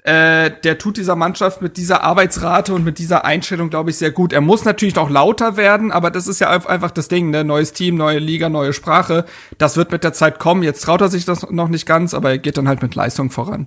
äh, 0.08 0.50
der 0.64 0.78
tut 0.78 0.96
dieser 0.96 1.16
Mannschaft 1.16 1.60
mit 1.60 1.76
dieser 1.76 2.02
Arbeitsrate 2.02 2.72
und 2.72 2.82
mit 2.82 2.98
dieser 2.98 3.26
Einstellung, 3.26 3.68
glaube 3.68 3.90
ich, 3.90 3.98
sehr 3.98 4.10
gut. 4.10 4.32
Er 4.32 4.40
muss 4.40 4.64
natürlich 4.64 4.94
noch 4.94 5.10
lauter 5.10 5.58
werden, 5.58 5.92
aber 5.92 6.10
das 6.10 6.26
ist 6.26 6.40
ja 6.40 6.48
einfach 6.48 6.90
das 6.90 7.08
Ding, 7.08 7.28
ne? 7.28 7.44
Neues 7.44 7.74
Team, 7.74 7.96
neue 7.96 8.18
Liga, 8.18 8.48
neue 8.48 8.72
Sprache. 8.72 9.26
Das 9.58 9.76
wird 9.76 9.92
mit 9.92 10.04
der 10.04 10.14
Zeit 10.14 10.38
kommen. 10.38 10.62
Jetzt 10.62 10.80
traut 10.80 11.02
er 11.02 11.08
sich 11.08 11.26
das 11.26 11.50
noch 11.50 11.68
nicht 11.68 11.84
ganz, 11.84 12.14
aber 12.14 12.30
er 12.30 12.38
geht 12.38 12.56
dann 12.56 12.68
halt 12.68 12.80
mit 12.80 12.94
Leistung 12.94 13.30
voran. 13.30 13.66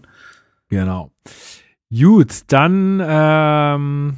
Genau. 0.70 1.12
Gut, 1.94 2.32
dann 2.48 3.04
ähm, 3.06 4.18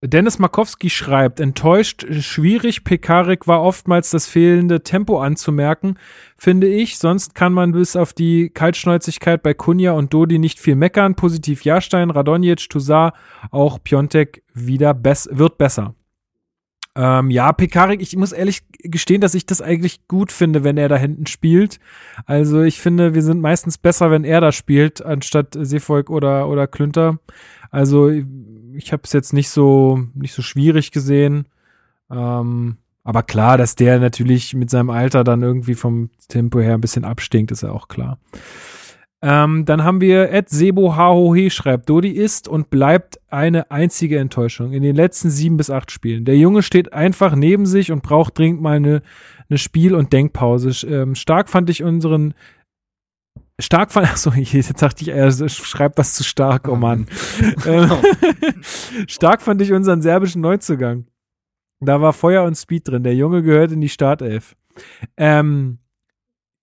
Dennis 0.00 0.38
Markowski 0.38 0.90
schreibt, 0.90 1.40
enttäuscht, 1.40 2.06
schwierig, 2.20 2.84
Pekarik 2.84 3.48
war 3.48 3.62
oftmals 3.62 4.10
das 4.10 4.28
fehlende 4.28 4.84
Tempo 4.84 5.20
anzumerken, 5.20 5.98
finde 6.36 6.68
ich. 6.68 6.98
Sonst 6.98 7.34
kann 7.34 7.52
man 7.52 7.72
bis 7.72 7.96
auf 7.96 8.12
die 8.12 8.48
Kaltschnäuzigkeit 8.50 9.42
bei 9.42 9.54
Kunja 9.54 9.92
und 9.92 10.14
Dodi 10.14 10.38
nicht 10.38 10.60
viel 10.60 10.76
meckern. 10.76 11.16
Positiv 11.16 11.64
Jahrstein, 11.64 12.10
Radonjic, 12.10 12.68
Tuzar, 12.70 13.12
auch 13.50 13.82
Piontek 13.82 14.44
wieder 14.54 14.94
bess 14.94 15.28
wird 15.32 15.58
besser. 15.58 15.96
Ähm, 16.94 17.30
ja, 17.30 17.52
Pekarik, 17.52 18.00
ich 18.00 18.16
muss 18.16 18.30
ehrlich 18.30 18.62
gestehen, 18.78 19.20
dass 19.20 19.34
ich 19.34 19.46
das 19.46 19.60
eigentlich 19.60 20.06
gut 20.06 20.30
finde, 20.30 20.62
wenn 20.62 20.76
er 20.76 20.88
da 20.88 20.96
hinten 20.96 21.26
spielt. 21.26 21.80
Also 22.24 22.62
ich 22.62 22.80
finde, 22.80 23.14
wir 23.14 23.22
sind 23.22 23.40
meistens 23.40 23.78
besser, 23.78 24.12
wenn 24.12 24.22
er 24.22 24.40
da 24.40 24.52
spielt, 24.52 25.04
anstatt 25.04 25.56
Seevolk 25.58 26.08
oder, 26.08 26.48
oder 26.48 26.68
Klünter. 26.68 27.18
Also 27.70 28.10
ich 28.78 28.92
habe 28.92 29.02
es 29.04 29.12
jetzt 29.12 29.32
nicht 29.32 29.50
so 29.50 30.00
nicht 30.14 30.32
so 30.32 30.42
schwierig 30.42 30.92
gesehen. 30.92 31.46
Ähm, 32.10 32.78
aber 33.04 33.22
klar, 33.22 33.58
dass 33.58 33.74
der 33.74 33.98
natürlich 33.98 34.54
mit 34.54 34.70
seinem 34.70 34.90
Alter 34.90 35.24
dann 35.24 35.42
irgendwie 35.42 35.74
vom 35.74 36.10
Tempo 36.28 36.60
her 36.60 36.74
ein 36.74 36.80
bisschen 36.80 37.04
abstinkt, 37.04 37.50
ist 37.50 37.62
ja 37.62 37.72
auch 37.72 37.88
klar. 37.88 38.18
Ähm, 39.20 39.64
dann 39.64 39.82
haben 39.82 40.00
wir 40.00 40.30
Ed 40.30 40.48
Sebo 40.48 40.94
Hahohe 40.94 41.50
schreibt, 41.50 41.90
Dodi 41.90 42.10
ist 42.10 42.46
und 42.46 42.70
bleibt 42.70 43.18
eine 43.28 43.70
einzige 43.72 44.18
Enttäuschung 44.18 44.72
in 44.72 44.82
den 44.82 44.94
letzten 44.94 45.30
sieben 45.30 45.56
bis 45.56 45.70
acht 45.70 45.90
Spielen. 45.90 46.24
Der 46.24 46.36
Junge 46.36 46.62
steht 46.62 46.92
einfach 46.92 47.34
neben 47.34 47.66
sich 47.66 47.90
und 47.90 48.04
braucht 48.04 48.38
dringend 48.38 48.60
mal 48.60 48.76
eine, 48.76 49.02
eine 49.48 49.58
Spiel- 49.58 49.96
und 49.96 50.12
Denkpause. 50.12 50.86
Ähm, 50.86 51.16
stark 51.16 51.48
fand 51.48 51.68
ich 51.68 51.82
unseren 51.82 52.34
Stark 53.60 53.92
fand, 53.92 54.06
achso, 54.10 54.32
jetzt 54.32 54.82
dachte 54.82 55.02
ich, 55.02 55.08
er 55.08 55.30
schreibt 55.32 55.98
was 55.98 56.14
zu 56.14 56.24
stark, 56.24 56.68
oh 56.68 56.76
Mann. 56.76 57.06
Ähm, 57.66 57.90
stark 59.08 59.42
fand 59.42 59.60
ich 59.62 59.72
unseren 59.72 60.02
serbischen 60.02 60.40
Neuzugang. 60.42 61.06
Da 61.80 62.00
war 62.00 62.12
Feuer 62.12 62.44
und 62.44 62.56
Speed 62.56 62.88
drin. 62.88 63.02
Der 63.02 63.14
Junge 63.14 63.42
gehört 63.42 63.72
in 63.72 63.80
die 63.80 63.88
Startelf. 63.88 64.56
Ähm, 65.16 65.78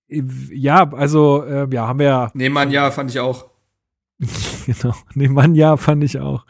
ja, 0.08 0.90
also, 0.92 1.44
äh, 1.44 1.68
ja, 1.72 1.88
haben 1.88 2.00
wir 2.00 2.06
ja. 2.06 2.32
Nee, 2.34 2.50
Mann, 2.50 2.72
ja, 2.72 2.92
fand 2.92 3.10
ich 3.12 3.20
auch. 3.20 3.50
genau. 4.66 4.96
Nee, 5.14 5.28
Mann, 5.28 5.56
ja, 5.56 5.76
fand 5.78 6.04
ich 6.04 6.20
auch. 6.20 6.46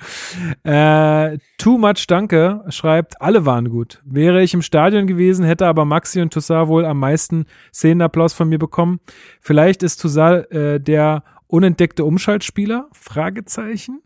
Äh, 0.64 1.38
Too 1.58 1.78
Much 1.78 2.06
Danke 2.08 2.64
schreibt, 2.70 3.22
alle 3.22 3.46
waren 3.46 3.70
gut. 3.70 4.02
Wäre 4.06 4.44
ich 4.44 4.54
im 4.54 4.62
Stadion 4.62 5.08
gewesen, 5.08 5.46
hätte 5.46 5.66
aber 5.66 5.84
Maxi 5.86 6.22
und 6.22 6.32
Toussaint 6.32 6.68
wohl 6.68 6.86
am 6.86 7.00
meisten 7.00 7.46
Szenenapplaus 7.74 8.34
von 8.34 8.50
mir 8.50 8.60
bekommen. 8.60 9.00
Vielleicht 9.42 9.82
ist 9.82 10.02
Toussaint 10.02 10.52
äh, 10.52 10.80
der 10.80 11.24
unentdeckte 11.48 12.06
Umschaltspieler? 12.06 12.88
Fragezeichen. 12.94 14.02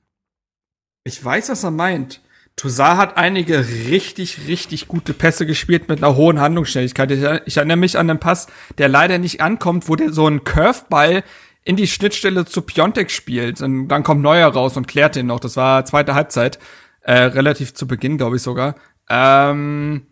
Ich 1.03 1.23
weiß, 1.23 1.49
was 1.49 1.63
er 1.63 1.71
meint. 1.71 2.21
Toussaint 2.55 2.97
hat 2.97 3.17
einige 3.17 3.65
richtig, 3.89 4.47
richtig 4.47 4.87
gute 4.87 5.13
Pässe 5.13 5.45
gespielt 5.45 5.87
mit 5.87 6.03
einer 6.03 6.15
hohen 6.15 6.41
Handlungsschnelligkeit. 6.41 7.11
Ich, 7.11 7.23
ich 7.45 7.57
erinnere 7.57 7.77
mich 7.77 7.97
an 7.97 8.07
den 8.09 8.19
Pass, 8.19 8.47
der 8.77 8.89
leider 8.89 9.17
nicht 9.17 9.41
ankommt, 9.41 9.87
wo 9.87 9.95
der 9.95 10.11
so 10.11 10.25
einen 10.25 10.43
Curveball 10.43 11.23
in 11.63 11.75
die 11.75 11.87
Schnittstelle 11.87 12.45
zu 12.45 12.61
Piontek 12.61 13.11
spielt. 13.11 13.61
Und 13.61 13.87
dann 13.87 14.03
kommt 14.03 14.21
Neuer 14.21 14.47
raus 14.47 14.77
und 14.77 14.87
klärt 14.87 15.15
den 15.15 15.27
noch. 15.27 15.39
Das 15.39 15.55
war 15.57 15.85
zweite 15.85 16.15
Halbzeit. 16.15 16.59
Äh, 17.01 17.13
relativ 17.13 17.73
zu 17.73 17.87
Beginn, 17.87 18.17
glaube 18.17 18.35
ich 18.35 18.41
sogar. 18.41 18.75
Ähm, 19.09 20.07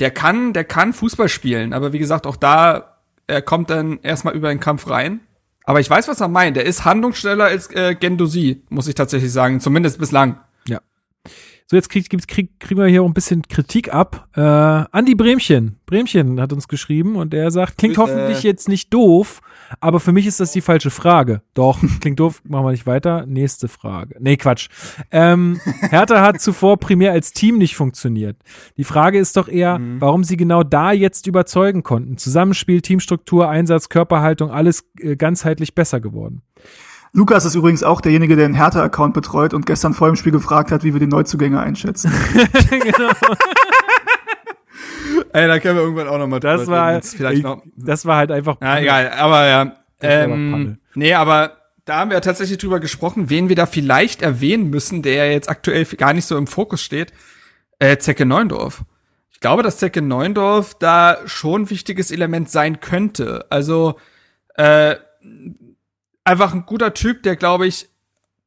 der 0.00 0.10
kann, 0.10 0.52
der 0.52 0.64
kann 0.64 0.92
Fußball 0.92 1.28
spielen, 1.28 1.72
aber 1.72 1.92
wie 1.92 1.98
gesagt, 1.98 2.26
auch 2.26 2.36
da, 2.36 2.98
er 3.26 3.40
kommt 3.40 3.70
dann 3.70 4.00
erstmal 4.02 4.34
über 4.34 4.48
den 4.48 4.60
Kampf 4.60 4.90
rein. 4.90 5.20
Aber 5.64 5.80
ich 5.80 5.88
weiß, 5.88 6.08
was 6.08 6.20
er 6.20 6.28
meint. 6.28 6.56
Der 6.56 6.66
ist 6.66 6.84
handlungsschneller 6.84 7.44
als 7.44 7.70
äh, 7.70 7.94
Gendosi, 7.94 8.62
muss 8.68 8.88
ich 8.88 8.96
tatsächlich 8.96 9.32
sagen. 9.32 9.60
Zumindest 9.60 9.98
bislang. 9.98 10.40
Ja. 10.66 10.80
So, 11.66 11.76
jetzt 11.76 11.88
krieg, 11.88 12.10
krieg, 12.10 12.26
krieg, 12.26 12.58
kriegen 12.58 12.80
wir 12.80 12.88
hier 12.88 13.02
auch 13.02 13.06
ein 13.06 13.14
bisschen 13.14 13.46
Kritik 13.46 13.94
ab. 13.94 14.28
Äh, 14.34 14.40
Andi 14.40 15.14
Bremchen. 15.14 15.78
Bremchen 15.86 16.40
hat 16.40 16.52
uns 16.52 16.66
geschrieben 16.66 17.14
und 17.14 17.32
er 17.32 17.50
sagt, 17.50 17.78
klingt 17.78 17.94
Grüße. 17.94 18.12
hoffentlich 18.12 18.42
jetzt 18.42 18.68
nicht 18.68 18.92
doof, 18.92 19.40
aber 19.80 20.00
für 20.00 20.12
mich 20.12 20.26
ist 20.26 20.40
das 20.40 20.52
die 20.52 20.60
falsche 20.60 20.90
Frage. 20.90 21.42
Doch, 21.54 21.78
klingt 22.00 22.20
doof, 22.20 22.42
machen 22.44 22.64
wir 22.64 22.70
nicht 22.72 22.86
weiter. 22.86 23.26
Nächste 23.26 23.68
Frage. 23.68 24.16
Nee, 24.20 24.36
Quatsch. 24.36 24.68
Ähm, 25.10 25.60
Hertha 25.80 26.20
hat 26.20 26.40
zuvor 26.40 26.78
primär 26.78 27.12
als 27.12 27.32
Team 27.32 27.58
nicht 27.58 27.76
funktioniert. 27.76 28.36
Die 28.76 28.84
Frage 28.84 29.18
ist 29.18 29.36
doch 29.36 29.48
eher, 29.48 29.80
warum 29.98 30.24
sie 30.24 30.36
genau 30.36 30.62
da 30.62 30.92
jetzt 30.92 31.26
überzeugen 31.26 31.82
konnten. 31.82 32.16
Zusammenspiel, 32.18 32.80
Teamstruktur, 32.80 33.48
Einsatz, 33.48 33.88
Körperhaltung, 33.88 34.50
alles 34.50 34.84
äh, 34.98 35.16
ganzheitlich 35.16 35.74
besser 35.74 36.00
geworden. 36.00 36.42
Lukas 37.14 37.44
ist 37.44 37.54
übrigens 37.54 37.82
auch 37.82 38.00
derjenige, 38.00 38.36
der 38.36 38.48
den 38.48 38.54
Hertha-Account 38.54 39.12
betreut 39.12 39.52
und 39.52 39.66
gestern 39.66 39.92
vor 39.92 40.08
dem 40.08 40.16
Spiel 40.16 40.32
gefragt 40.32 40.72
hat, 40.72 40.82
wie 40.82 40.94
wir 40.94 41.00
die 41.00 41.06
Neuzugänge 41.06 41.60
einschätzen. 41.60 42.10
Ey, 45.32 45.48
da 45.48 45.58
können 45.58 45.76
wir 45.76 45.82
irgendwann 45.82 46.08
auch 46.08 46.18
noch 46.18 46.26
mal 46.26 46.40
Das 46.40 46.62
drüber 46.62 46.76
war, 46.76 46.94
reden. 46.94 47.02
Vielleicht 47.02 47.38
ich, 47.38 47.42
noch. 47.42 47.62
das 47.76 48.06
war 48.06 48.16
halt 48.16 48.30
einfach. 48.30 48.56
Ja, 48.60 48.78
egal, 48.78 49.10
aber 49.10 49.46
ja. 49.46 49.76
Ähm, 50.00 50.78
nee, 50.94 51.14
aber 51.14 51.58
da 51.84 51.98
haben 51.98 52.10
wir 52.10 52.20
tatsächlich 52.20 52.58
drüber 52.58 52.80
gesprochen, 52.80 53.30
wen 53.30 53.48
wir 53.48 53.56
da 53.56 53.66
vielleicht 53.66 54.22
erwähnen 54.22 54.70
müssen, 54.70 55.02
der 55.02 55.32
jetzt 55.32 55.48
aktuell 55.48 55.84
gar 55.84 56.12
nicht 56.12 56.26
so 56.26 56.36
im 56.36 56.46
Fokus 56.46 56.82
steht. 56.82 57.12
Äh, 57.78 57.98
Zecke 57.98 58.26
Neundorf. 58.26 58.84
Ich 59.32 59.40
glaube, 59.40 59.62
dass 59.62 59.78
Zecke 59.78 60.02
Neundorf 60.02 60.74
da 60.78 61.18
schon 61.26 61.62
ein 61.62 61.70
wichtiges 61.70 62.10
Element 62.10 62.50
sein 62.50 62.80
könnte. 62.80 63.46
Also 63.50 63.96
äh, 64.54 64.96
einfach 66.24 66.54
ein 66.54 66.66
guter 66.66 66.94
Typ, 66.94 67.22
der, 67.24 67.36
glaube 67.36 67.66
ich, 67.66 67.88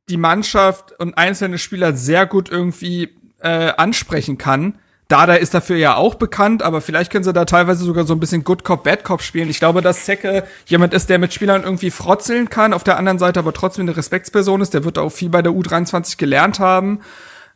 die 0.08 0.18
Mannschaft 0.18 0.98
und 1.00 1.18
einzelne 1.18 1.58
Spieler 1.58 1.94
sehr 1.94 2.26
gut 2.26 2.50
irgendwie 2.50 3.16
äh, 3.42 3.72
ansprechen 3.76 4.38
kann. 4.38 4.80
Dada 5.08 5.36
ist 5.36 5.54
dafür 5.54 5.78
ja 5.78 5.96
auch 5.96 6.16
bekannt, 6.16 6.64
aber 6.64 6.82
vielleicht 6.82 7.12
können 7.12 7.24
sie 7.24 7.32
da 7.32 7.46
teilweise 7.46 7.84
sogar 7.84 8.06
so 8.06 8.14
ein 8.14 8.20
bisschen 8.20 8.44
Good 8.44 8.64
Cop, 8.64 8.84
Bad 8.84 9.04
Cop 9.04 9.22
spielen. 9.22 9.50
Ich 9.50 9.60
glaube, 9.60 9.82
dass 9.82 10.06
Zecke 10.06 10.44
jemand 10.66 10.96
ist, 10.96 11.10
der 11.10 11.20
mit 11.20 11.32
Spielern 11.32 11.64
irgendwie 11.64 11.92
frotzeln 11.92 12.50
kann, 12.50 12.74
auf 12.74 12.84
der 12.84 12.98
anderen 12.98 13.20
Seite 13.20 13.40
aber 13.40 13.54
trotzdem 13.54 13.86
eine 13.86 13.96
Respektsperson 13.96 14.62
ist. 14.62 14.74
Der 14.74 14.84
wird 14.84 14.98
auch 14.98 15.12
viel 15.12 15.30
bei 15.30 15.44
der 15.44 15.52
U23 15.52 16.18
gelernt 16.18 16.60
haben, 16.60 17.02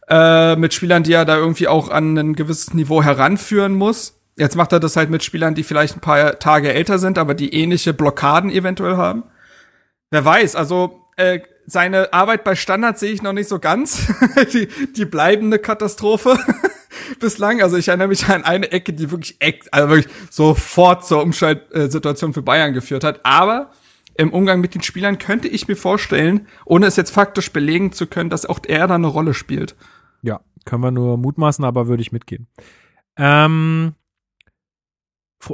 äh, 0.07 0.55
mit 0.57 0.75
Spielern, 0.75 1.01
die 1.01 1.13
er 1.13 1.25
da 1.25 1.37
irgendwie 1.37 1.67
auch 1.67 1.89
an 1.89 2.15
ein 2.17 2.35
gewisses 2.35 2.75
Niveau 2.75 3.01
heranführen 3.01 3.73
muss. 3.73 4.19
Jetzt 4.35 4.55
macht 4.55 4.71
er 4.71 4.79
das 4.79 4.95
halt 4.95 5.09
mit 5.09 5.23
Spielern, 5.23 5.55
die 5.55 5.63
vielleicht 5.63 5.97
ein 5.97 6.01
paar 6.01 6.37
Tage 6.37 6.71
älter 6.71 6.99
sind, 6.99 7.17
aber 7.17 7.33
die 7.33 7.53
ähnliche 7.53 7.93
Blockaden 7.93 8.51
eventuell 8.51 8.95
haben. 8.95 9.23
Wer 10.11 10.23
weiß, 10.23 10.55
also 10.55 11.01
äh, 11.17 11.39
seine 11.65 12.13
Arbeit 12.13 12.43
bei 12.43 12.55
Standard 12.55 12.99
sehe 12.99 13.11
ich 13.11 13.21
noch 13.21 13.33
nicht 13.33 13.49
so 13.49 13.59
ganz. 13.59 14.07
die, 14.53 14.67
die 14.95 15.05
bleibende 15.05 15.59
Katastrophe 15.59 16.37
bislang. 17.19 17.61
Also 17.61 17.77
ich 17.77 17.87
erinnere 17.87 18.07
mich 18.09 18.27
an 18.27 18.43
eine 18.43 18.71
Ecke, 18.71 18.93
die 18.93 19.11
wirklich, 19.11 19.37
also 19.71 19.89
wirklich 19.89 20.13
sofort 20.29 21.05
zur 21.05 21.23
Umschaltsituation 21.23 22.33
für 22.33 22.41
Bayern 22.41 22.73
geführt 22.73 23.03
hat. 23.03 23.21
Aber 23.23 23.71
im 24.15 24.33
Umgang 24.33 24.59
mit 24.59 24.75
den 24.75 24.81
Spielern 24.81 25.17
könnte 25.17 25.47
ich 25.47 25.67
mir 25.67 25.75
vorstellen, 25.77 26.47
ohne 26.65 26.87
es 26.87 26.97
jetzt 26.97 27.11
faktisch 27.11 27.51
belegen 27.51 27.93
zu 27.93 28.05
können, 28.05 28.29
dass 28.29 28.45
auch 28.45 28.59
er 28.67 28.87
da 28.87 28.95
eine 28.95 29.07
Rolle 29.07 29.33
spielt. 29.33 29.75
Ja, 30.21 30.41
können 30.65 30.83
wir 30.83 30.91
nur 30.91 31.17
mutmaßen, 31.17 31.63
aber 31.63 31.87
würde 31.87 32.01
ich 32.01 32.11
mitgehen. 32.11 32.47
Ähm, 33.15 33.93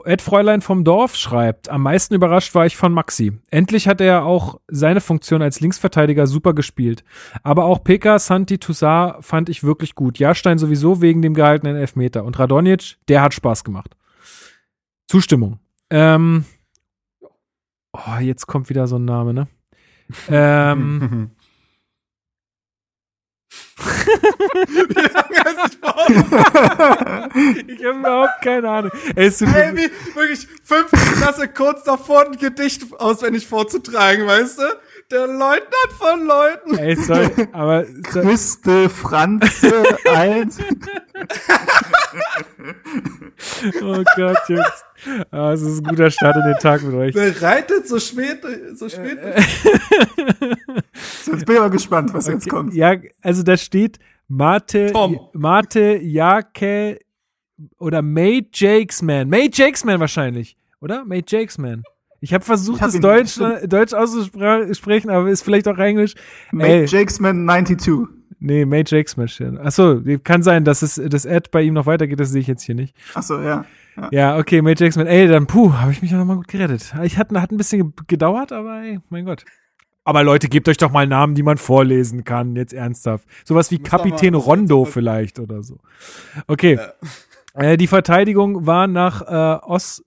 Ed 0.05 0.21
Fräulein 0.21 0.61
vom 0.61 0.83
Dorf 0.83 1.15
schreibt, 1.15 1.69
am 1.69 1.83
meisten 1.83 2.15
überrascht 2.15 2.55
war 2.55 2.65
ich 2.65 2.75
von 2.75 2.91
Maxi. 2.91 3.33
Endlich 3.51 3.87
hat 3.87 4.01
er 4.01 4.25
auch 4.25 4.59
seine 4.67 4.99
Funktion 4.99 5.41
als 5.41 5.59
Linksverteidiger 5.59 6.25
super 6.27 6.53
gespielt. 6.53 7.03
Aber 7.43 7.65
auch 7.65 7.83
Pekka, 7.83 8.17
Santi, 8.17 8.57
Toussaint 8.57 9.23
fand 9.23 9.47
ich 9.49 9.63
wirklich 9.63 9.93
gut. 9.93 10.17
Jahrstein 10.17 10.57
sowieso 10.57 11.01
wegen 11.01 11.21
dem 11.21 11.35
gehaltenen 11.35 11.75
Elfmeter. 11.75 12.25
Und 12.25 12.39
Radonjic, 12.39 12.97
der 13.07 13.21
hat 13.21 13.33
Spaß 13.33 13.63
gemacht. 13.63 13.95
Lange. 15.11 15.59
Ähm, 15.91 16.45
oh, 17.93 18.19
jetzt 18.19 18.47
kommt 18.47 18.69
wieder 18.69 18.87
so 18.87 18.97
ein 18.97 19.05
Name, 19.05 19.33
ne? 19.33 19.47
Ähm, 20.29 21.31
ich 27.67 27.85
habe 27.85 27.99
überhaupt 27.99 28.41
keine 28.43 28.69
Ahnung. 28.69 28.91
Ey, 29.15 29.27
es 29.27 29.37
tut 29.39 29.49
mir- 29.49 29.55
Ey, 29.63 29.75
wie, 29.75 30.15
wirklich 30.15 30.47
fünfte 30.63 30.97
Klasse 31.17 31.47
kurz 31.49 31.83
davor 31.83 32.25
ein 32.25 32.37
Gedicht 32.37 32.83
auswendig 32.99 33.47
vorzutragen, 33.47 34.25
weißt 34.27 34.59
du? 34.59 34.63
Der 35.11 35.27
Leutnant 35.27 35.91
von 35.99 36.25
Leuten. 36.25 36.77
Ey, 36.77 36.95
sorry, 36.95 37.29
aber 37.51 37.85
so, 37.85 38.21
Christe 38.21 38.89
Franze 38.89 39.83
1. 40.13 40.57
oh 43.81 44.03
Gott, 44.15 44.37
Jungs. 44.47 44.83
Ah, 45.31 45.51
es 45.53 45.61
ist 45.61 45.79
ein 45.79 45.83
guter 45.83 46.09
Start 46.09 46.35
in 46.37 46.43
den 46.43 46.55
Tag 46.59 46.81
mit 46.83 46.93
euch. 46.93 47.15
Wer 47.15 47.41
reitet 47.41 47.87
so 47.87 47.99
spät, 47.99 48.41
so 48.75 48.89
spät? 48.89 49.17
So, 51.23 51.31
Jetzt 51.33 51.45
bin 51.45 51.55
ich 51.55 51.61
mal 51.61 51.69
gespannt, 51.69 52.13
was 52.13 52.27
jetzt 52.27 52.47
kommt. 52.47 52.73
Ja, 52.73 52.95
also 53.21 53.43
da 53.43 53.57
steht 53.57 53.97
Mate, 54.27 54.91
Tom. 54.93 55.19
Mate 55.33 55.99
Jake 56.01 56.99
oder 57.77 58.01
May 58.01 58.47
Jakesman. 58.53 59.27
May 59.29 59.49
Jakesman 59.51 59.99
wahrscheinlich, 59.99 60.55
oder? 60.81 61.03
May 61.03 61.23
Jakesman. 61.27 61.83
Ich 62.21 62.33
habe 62.33 62.43
versucht, 62.45 62.81
hab 62.81 62.89
es 62.89 62.95
ihn- 62.95 63.01
Deutsch. 63.01 63.37
Deutsch 63.67 63.93
auszusprechen, 63.93 65.09
aber 65.09 65.27
ist 65.27 65.41
vielleicht 65.43 65.67
auch 65.67 65.77
Englisch. 65.77 66.13
Mate 66.51 66.69
Ey, 66.71 66.85
Jakesman 66.85 67.45
92. 67.45 68.07
nee, 68.39 68.65
May 68.65 68.83
Jakesman 68.85 69.27
steht. 69.27 69.57
Achso, 69.59 70.01
kann 70.23 70.43
sein, 70.43 70.63
dass 70.63 70.81
es 70.81 71.01
das 71.09 71.25
Ad 71.25 71.49
bei 71.51 71.61
ihm 71.61 71.73
noch 71.73 71.85
weitergeht, 71.85 72.19
das 72.19 72.29
sehe 72.29 72.41
ich 72.41 72.47
jetzt 72.47 72.63
hier 72.63 72.75
nicht. 72.75 72.95
Achso, 73.13 73.41
ja. 73.41 73.65
ja. 73.97 74.09
Ja, 74.11 74.37
okay, 74.37 74.61
May 74.61 74.75
Jackson. 74.77 75.07
Ey, 75.07 75.27
dann 75.27 75.47
puh, 75.47 75.73
habe 75.73 75.91
ich 75.91 76.01
mich 76.01 76.11
ja 76.11 76.17
nochmal 76.17 76.35
gut 76.37 76.47
gerettet. 76.47 76.93
Ich 77.03 77.17
hatte, 77.17 77.41
hat 77.41 77.51
ein 77.51 77.57
bisschen 77.57 77.93
ge- 77.95 78.05
gedauert, 78.07 78.51
aber 78.51 78.81
ey, 78.81 78.99
mein 79.09 79.25
Gott. 79.25 79.45
Aber 80.03 80.23
Leute, 80.23 80.49
gebt 80.49 80.69
euch 80.69 80.77
doch 80.77 80.91
mal 80.91 81.07
Namen, 81.07 81.33
die 81.33 81.41
man 81.41 81.57
vorlesen 81.57 82.23
kann, 82.23 82.55
jetzt 82.55 82.73
ernsthaft. 82.73 83.27
Sowas 83.43 83.71
wie 83.71 83.79
Kapitän 83.79 84.35
Rondo 84.35 84.85
vielleicht 84.85 85.39
oder 85.39 85.63
so. 85.63 85.79
Okay. 86.47 86.77
Äh, 87.55 87.77
die 87.77 87.87
Verteidigung 87.87 88.67
war 88.67 88.85
nach 88.85 89.21
äh, 89.21 89.65
Os 89.65 90.03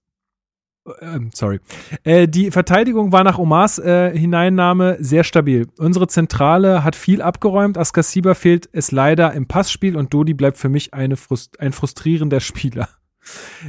ähm, 1.01 1.30
sorry. 1.34 1.61
Äh, 2.05 2.28
die 2.28 2.51
Verteidigung 2.51 3.12
war 3.12 3.24
nach 3.24 3.39
Omars 3.39 3.78
äh, 3.78 4.16
Hineinnahme 4.16 4.97
sehr 5.01 5.24
stabil. 5.24 5.66
Unsere 5.78 6.09
Zentrale 6.09 6.84
hat 6.84 6.97
viel 6.97 7.22
abgeräumt. 7.22 7.78
Askasiba 7.78 8.34
fehlt 8.34 8.68
es 8.72 8.93
leider 8.93 9.32
im 9.32 9.47
Passspiel 9.47 9.97
und 9.97 10.12
Dodi 10.12 10.34
bleibt 10.34 10.59
für 10.59 10.68
mich 10.68 10.95
eine 10.95 11.16
Frust 11.16 11.61
ein 11.61 11.72
frustrierender 11.72 12.41
Spieler. 12.41 12.89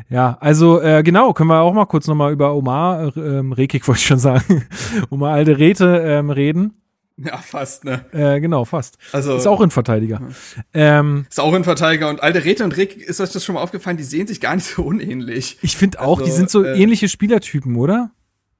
Ja, 0.10 0.38
also 0.40 0.80
äh, 0.82 1.04
genau, 1.04 1.34
können 1.34 1.50
wir 1.50 1.60
auch 1.60 1.74
mal 1.74 1.86
kurz 1.86 2.08
nochmal 2.08 2.32
über 2.32 2.56
Omar, 2.56 3.18
äh, 3.18 3.20
ähm, 3.20 3.52
Rekik 3.52 3.86
wollte 3.90 4.00
ich 4.00 4.08
schon 4.08 4.18
sagen, 4.18 4.66
Omar 5.10 5.34
Alderete 5.34 6.02
ähm, 6.06 6.30
reden. 6.30 6.76
Ja, 7.26 7.38
fast, 7.38 7.84
ne? 7.84 8.06
Äh, 8.14 8.40
genau, 8.40 8.64
fast. 8.66 8.98
Also 9.12 9.36
Ist 9.36 9.48
auch 9.48 9.60
ein 9.62 9.72
Verteidiger. 9.72 10.22
Ähm, 10.74 11.26
ist 11.30 11.40
auch 11.40 11.54
ein 11.54 11.64
Verteidiger 11.66 12.10
und 12.10 12.24
alte 12.24 12.46
Rete 12.46 12.64
und 12.64 12.78
Rick, 12.78 12.96
ist 12.98 13.20
euch 13.20 13.32
das 13.32 13.44
schon 13.44 13.56
mal 13.56 13.62
aufgefallen? 13.62 13.98
Die 13.98 14.04
sehen 14.04 14.26
sich 14.28 14.40
gar 14.40 14.56
nicht 14.56 14.68
so 14.68 14.84
unähnlich. 14.84 15.58
ich 15.62 15.76
finde 15.76 16.00
auch, 16.02 16.20
die 16.20 16.26
Also, 16.26 16.36
sind 16.38 16.50
so 16.50 16.64
äh, 16.64 16.80
ähnliche 16.82 17.10
Spielertypen, 17.10 17.76
oder? 17.76 18.12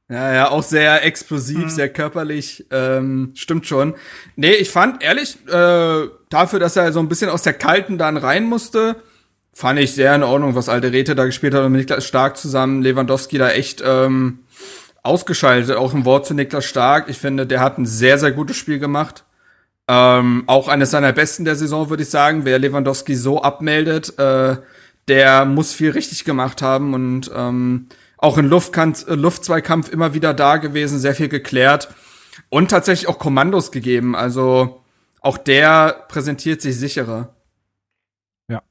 Ja, 0.10 0.34
ja, 0.34 0.50
auch 0.50 0.64
sehr 0.64 1.06
explosiv, 1.06 1.58
Mhm. 1.66 1.70
sehr 1.70 1.88
körperlich, 1.88 2.66
ähm, 2.72 3.32
stimmt 3.36 3.68
schon. 3.68 3.94
Nee, 4.36 4.54
ich 4.56 4.72
fand 4.72 5.04
ehrlich, 5.04 5.38
äh, 5.48 6.08
dafür, 6.30 6.60
dass 6.60 6.76
er 6.76 6.92
so 6.92 7.00
ein 7.00 7.08
bisschen 7.08 7.30
aus 7.30 7.44
der 7.44 7.54
Kalten 7.54 7.98
dann 8.00 8.18
rein 8.18 8.44
musste, 8.46 8.96
fand 9.54 9.80
ich 9.80 9.94
sehr 9.94 10.16
in 10.16 10.24
Ordnung, 10.24 10.56
was 10.56 10.68
alte 10.68 10.92
Rete 10.92 11.14
da 11.16 11.26
gespielt 11.26 11.54
hat 11.54 11.64
und 11.64 11.72
mit 11.74 11.82
Niklas 11.82 12.06
Stark 12.08 12.38
zusammen, 12.38 12.82
Lewandowski 12.82 13.38
da 13.38 13.50
echt 13.52 13.84
ähm, 13.86 14.40
ausgeschaltet. 15.04 15.76
Auch 15.76 15.94
ein 15.94 16.06
Wort 16.06 16.26
zu 16.26 16.34
Niklas 16.34 16.66
Stark. 16.66 17.10
Ich 17.10 17.18
finde, 17.18 17.46
der 17.46 17.60
hat 17.60 17.78
ein 17.78 17.86
sehr, 17.86 18.18
sehr 18.18 18.32
gutes 18.32 18.58
Spiel 18.58 18.80
gemacht. 18.80 19.26
Ähm, 19.88 20.44
auch 20.48 20.68
eines 20.68 20.92
seiner 20.92 21.14
besten 21.14 21.46
der 21.46 21.56
Saison, 21.56 21.90
würde 21.90 22.04
ich 22.04 22.10
sagen. 22.10 22.46
Wer 22.46 22.60
Lewandowski 22.60 23.16
so 23.16 23.42
abmeldet, 23.42 24.18
äh, 24.20 24.58
der 25.08 25.46
muss 25.46 25.74
viel 25.74 25.92
richtig 25.92 26.26
gemacht 26.26 26.62
haben 26.62 26.94
und 26.94 27.32
ähm, 27.36 27.88
auch 28.18 28.38
in 28.38 28.46
Luftkampf, 28.46 29.06
Luftzweikampf 29.08 29.90
immer 29.90 30.14
wieder 30.14 30.34
da 30.34 30.58
gewesen, 30.58 31.00
sehr 31.00 31.16
viel 31.16 31.30
geklärt 31.30 31.90
und 32.50 32.70
tatsächlich 32.70 33.08
auch 33.08 33.18
Kommandos 33.18 33.72
gegeben. 33.72 34.16
Also 34.16 34.84
auch 35.22 35.38
der 35.38 36.06
präsentiert 36.08 36.62
sich 36.62 36.78
sicherer. 36.78 37.36
Ja. 38.48 38.62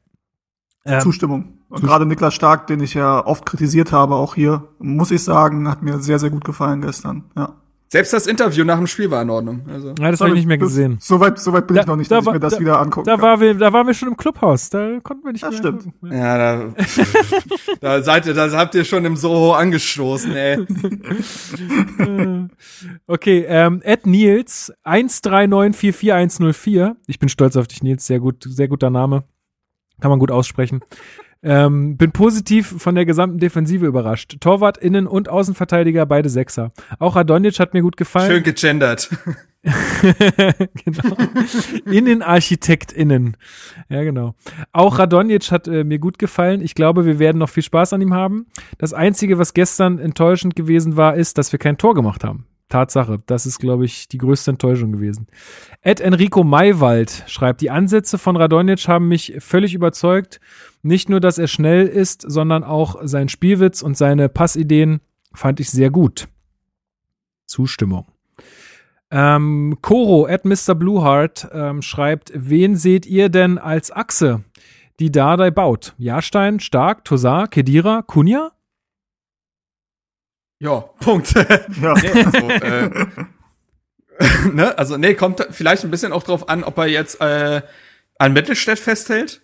Ähm, 0.84 1.00
Zustimmung. 1.00 1.57
Und 1.68 1.82
gerade 1.82 2.06
Niklas 2.06 2.34
Stark, 2.34 2.66
den 2.66 2.80
ich 2.80 2.94
ja 2.94 3.24
oft 3.24 3.44
kritisiert 3.44 3.92
habe, 3.92 4.14
auch 4.14 4.34
hier, 4.34 4.68
muss 4.78 5.10
ich 5.10 5.22
sagen, 5.22 5.68
hat 5.68 5.82
mir 5.82 6.00
sehr, 6.00 6.18
sehr 6.18 6.30
gut 6.30 6.44
gefallen 6.44 6.80
gestern. 6.80 7.24
Ja. 7.36 7.54
Selbst 7.90 8.12
das 8.12 8.26
Interview 8.26 8.64
nach 8.64 8.76
dem 8.76 8.86
Spiel 8.86 9.10
war 9.10 9.22
in 9.22 9.30
Ordnung. 9.30 9.62
Also. 9.66 9.94
Ja, 9.98 10.10
das 10.10 10.20
habe 10.20 10.32
ich 10.32 10.36
nicht 10.36 10.46
mehr 10.46 10.58
gesehen. 10.58 10.98
Soweit 11.00 11.38
so 11.38 11.54
weit 11.54 11.66
bin 11.66 11.76
da, 11.76 11.80
ich 11.80 11.86
noch 11.86 11.96
nicht, 11.96 12.10
dass 12.10 12.26
war, 12.26 12.34
ich 12.34 12.34
mir 12.34 12.40
das 12.40 12.52
da, 12.54 12.60
wieder 12.60 12.78
angucken 12.78 13.06
da 13.06 13.22
War 13.22 13.40
wir, 13.40 13.54
da 13.54 13.72
waren 13.72 13.86
wir 13.86 13.94
schon 13.94 14.08
im 14.08 14.16
Clubhaus. 14.18 14.68
Da 14.68 15.00
konnten 15.02 15.24
wir 15.24 15.32
nicht 15.32 15.42
das 15.42 15.52
mehr 15.52 15.58
stimmt. 15.58 15.84
Gucken. 15.84 16.12
Ja, 16.12 16.36
da, 16.36 16.74
da 17.80 18.02
seid 18.02 18.26
ihr, 18.26 18.34
da 18.34 18.52
habt 18.52 18.74
ihr 18.74 18.84
schon 18.84 19.06
im 19.06 19.16
Soho 19.16 19.54
angestoßen, 19.54 20.36
ey. 20.36 20.66
okay, 23.06 23.46
ähm, 23.48 23.80
Ed 23.82 24.06
Nils 24.06 24.70
13944104. 24.84 26.94
Ich 27.06 27.18
bin 27.18 27.30
stolz 27.30 27.56
auf 27.56 27.68
dich, 27.68 27.82
Nils. 27.82 28.06
Sehr 28.06 28.20
gut, 28.20 28.44
sehr 28.46 28.68
guter 28.68 28.90
Name. 28.90 29.24
Kann 30.00 30.10
man 30.10 30.18
gut 30.18 30.30
aussprechen. 30.30 30.80
Ähm, 31.42 31.96
bin 31.96 32.10
positiv 32.10 32.82
von 32.82 32.96
der 32.96 33.06
gesamten 33.06 33.38
Defensive 33.38 33.86
überrascht. 33.86 34.38
Torwart, 34.40 34.76
Innen- 34.76 35.06
und 35.06 35.28
Außenverteidiger, 35.28 36.04
beide 36.04 36.28
Sechser. 36.28 36.72
Auch 36.98 37.14
Radonjic 37.14 37.60
hat 37.60 37.74
mir 37.74 37.82
gut 37.82 37.96
gefallen. 37.96 38.30
Schön 38.30 38.42
gegendert. 38.42 39.08
genau. 40.84 41.16
InnenarchitektInnen. 41.84 43.36
Ja, 43.88 44.02
genau. 44.04 44.34
Auch 44.72 44.98
Radonjic 44.98 45.50
hat 45.50 45.68
äh, 45.68 45.84
mir 45.84 45.98
gut 45.98 46.18
gefallen. 46.18 46.62
Ich 46.62 46.74
glaube, 46.74 47.06
wir 47.06 47.18
werden 47.18 47.38
noch 47.38 47.48
viel 47.48 47.62
Spaß 47.62 47.92
an 47.92 48.00
ihm 48.00 48.14
haben. 48.14 48.46
Das 48.78 48.92
Einzige, 48.92 49.38
was 49.38 49.54
gestern 49.54 49.98
enttäuschend 49.98 50.54
gewesen 50.56 50.96
war, 50.96 51.16
ist, 51.16 51.38
dass 51.38 51.52
wir 51.52 51.58
kein 51.58 51.78
Tor 51.78 51.94
gemacht 51.94 52.24
haben. 52.24 52.46
Tatsache. 52.68 53.22
Das 53.26 53.46
ist, 53.46 53.58
glaube 53.58 53.84
ich, 53.84 54.08
die 54.08 54.18
größte 54.18 54.52
Enttäuschung 54.52 54.92
gewesen. 54.92 55.26
Ed 55.80 56.00
Enrico 56.00 56.44
Maywald 56.44 57.24
schreibt, 57.26 57.60
die 57.60 57.70
Ansätze 57.70 58.18
von 58.18 58.36
Radonjic 58.36 58.88
haben 58.88 59.08
mich 59.08 59.36
völlig 59.38 59.74
überzeugt. 59.74 60.40
Nicht 60.82 61.08
nur, 61.08 61.20
dass 61.20 61.38
er 61.38 61.48
schnell 61.48 61.86
ist, 61.86 62.22
sondern 62.22 62.64
auch 62.64 62.96
sein 63.02 63.28
Spielwitz 63.28 63.82
und 63.82 63.96
seine 63.96 64.28
Passideen 64.28 65.00
fand 65.34 65.60
ich 65.60 65.70
sehr 65.70 65.90
gut. 65.90 66.28
Zustimmung. 67.46 68.06
Ähm, 69.10 69.78
Koro 69.80 70.26
at 70.26 70.44
Mr. 70.44 70.74
Blueheart 70.74 71.48
ähm, 71.52 71.82
schreibt, 71.82 72.30
wen 72.34 72.76
seht 72.76 73.06
ihr 73.06 73.30
denn 73.30 73.56
als 73.56 73.90
Achse, 73.90 74.44
die 75.00 75.10
Dardai 75.10 75.50
baut? 75.50 75.94
Jahrstein, 75.96 76.60
Stark, 76.60 77.04
Tosar, 77.04 77.48
Kedira, 77.48 78.02
Kunja? 78.02 78.52
Ja, 80.60 80.80
Punkt. 81.00 81.34
Ja. 81.80 81.94
nee, 81.94 82.10
also, 82.10 82.48
äh, 82.48 82.90
ne? 84.52 84.76
also, 84.76 84.96
nee, 84.96 85.14
kommt 85.14 85.46
vielleicht 85.50 85.84
ein 85.84 85.90
bisschen 85.90 86.12
auch 86.12 86.24
drauf 86.24 86.48
an, 86.48 86.64
ob 86.64 86.76
er 86.78 86.86
jetzt 86.86 87.20
äh, 87.20 87.62
an 88.18 88.32
Mittelstädt 88.32 88.78
festhält. 88.78 89.40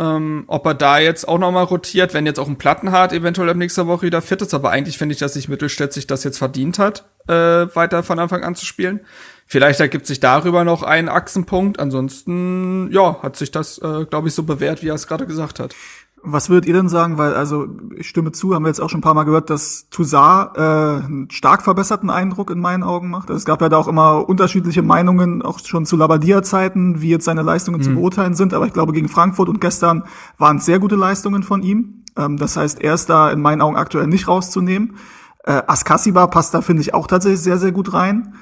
Ähm, 0.00 0.44
ob 0.46 0.64
er 0.64 0.74
da 0.74 0.98
jetzt 0.98 1.26
auch 1.26 1.38
noch 1.38 1.50
mal 1.50 1.64
rotiert, 1.64 2.14
wenn 2.14 2.24
jetzt 2.24 2.38
auch 2.38 2.46
ein 2.46 2.56
Plattenhart 2.58 3.12
eventuell 3.12 3.50
ab 3.50 3.56
nächster 3.56 3.88
Woche 3.88 4.06
wieder 4.06 4.22
fit 4.22 4.40
ist. 4.42 4.54
Aber 4.54 4.70
eigentlich 4.70 4.96
finde 4.96 5.12
ich, 5.14 5.18
dass 5.18 5.34
sich 5.34 5.48
Mittelstädt 5.48 5.92
sich 5.92 6.06
das 6.06 6.22
jetzt 6.22 6.38
verdient 6.38 6.78
hat, 6.78 7.04
äh, 7.26 7.32
weiter 7.32 8.04
von 8.04 8.20
Anfang 8.20 8.44
an 8.44 8.54
zu 8.54 8.64
spielen. 8.64 9.00
Vielleicht 9.46 9.80
ergibt 9.80 10.06
sich 10.06 10.20
darüber 10.20 10.62
noch 10.62 10.82
ein 10.82 11.08
Achsenpunkt. 11.08 11.80
Ansonsten, 11.80 12.92
ja, 12.92 13.22
hat 13.22 13.36
sich 13.36 13.50
das, 13.50 13.78
äh, 13.78 14.04
glaube 14.04 14.28
ich, 14.28 14.34
so 14.34 14.44
bewährt, 14.44 14.82
wie 14.82 14.88
er 14.88 14.94
es 14.94 15.08
gerade 15.08 15.26
gesagt 15.26 15.58
hat. 15.58 15.74
Was 16.22 16.50
würdet 16.50 16.66
ihr 16.66 16.74
denn 16.74 16.88
sagen? 16.88 17.16
Weil, 17.18 17.34
also, 17.34 17.68
ich 17.96 18.08
stimme 18.08 18.32
zu, 18.32 18.54
haben 18.54 18.64
wir 18.64 18.68
jetzt 18.68 18.80
auch 18.80 18.90
schon 18.90 18.98
ein 18.98 19.02
paar 19.02 19.14
Mal 19.14 19.24
gehört, 19.24 19.50
dass 19.50 19.88
Toussaint 19.90 20.56
äh, 20.56 20.60
einen 20.60 21.30
stark 21.30 21.62
verbesserten 21.62 22.10
Eindruck 22.10 22.50
in 22.50 22.60
meinen 22.60 22.82
Augen 22.82 23.08
macht. 23.10 23.30
Es 23.30 23.44
gab 23.44 23.60
ja 23.62 23.68
da 23.68 23.76
auch 23.76 23.88
immer 23.88 24.28
unterschiedliche 24.28 24.82
Meinungen, 24.82 25.42
auch 25.42 25.60
schon 25.64 25.86
zu 25.86 25.96
Labadia-Zeiten, 25.96 27.00
wie 27.00 27.10
jetzt 27.10 27.24
seine 27.24 27.42
Leistungen 27.42 27.78
mhm. 27.78 27.84
zu 27.84 27.94
beurteilen 27.94 28.34
sind. 28.34 28.54
Aber 28.54 28.66
ich 28.66 28.72
glaube, 28.72 28.92
gegen 28.92 29.08
Frankfurt 29.08 29.48
und 29.48 29.60
gestern 29.60 30.04
waren 30.38 30.58
es 30.58 30.64
sehr 30.64 30.78
gute 30.78 30.96
Leistungen 30.96 31.42
von 31.42 31.62
ihm. 31.62 32.04
Ähm, 32.16 32.36
das 32.36 32.56
heißt, 32.56 32.80
er 32.82 32.94
ist 32.94 33.08
da 33.08 33.30
in 33.30 33.40
meinen 33.40 33.62
Augen 33.62 33.76
aktuell 33.76 34.06
nicht 34.06 34.28
rauszunehmen. 34.28 34.96
Äh, 35.44 35.62
Askasiba 35.66 36.26
passt 36.26 36.52
da, 36.52 36.60
finde 36.60 36.82
ich, 36.82 36.94
auch 36.94 37.06
tatsächlich 37.06 37.40
sehr, 37.40 37.58
sehr 37.58 37.72
gut 37.72 37.92
rein. 37.92 38.34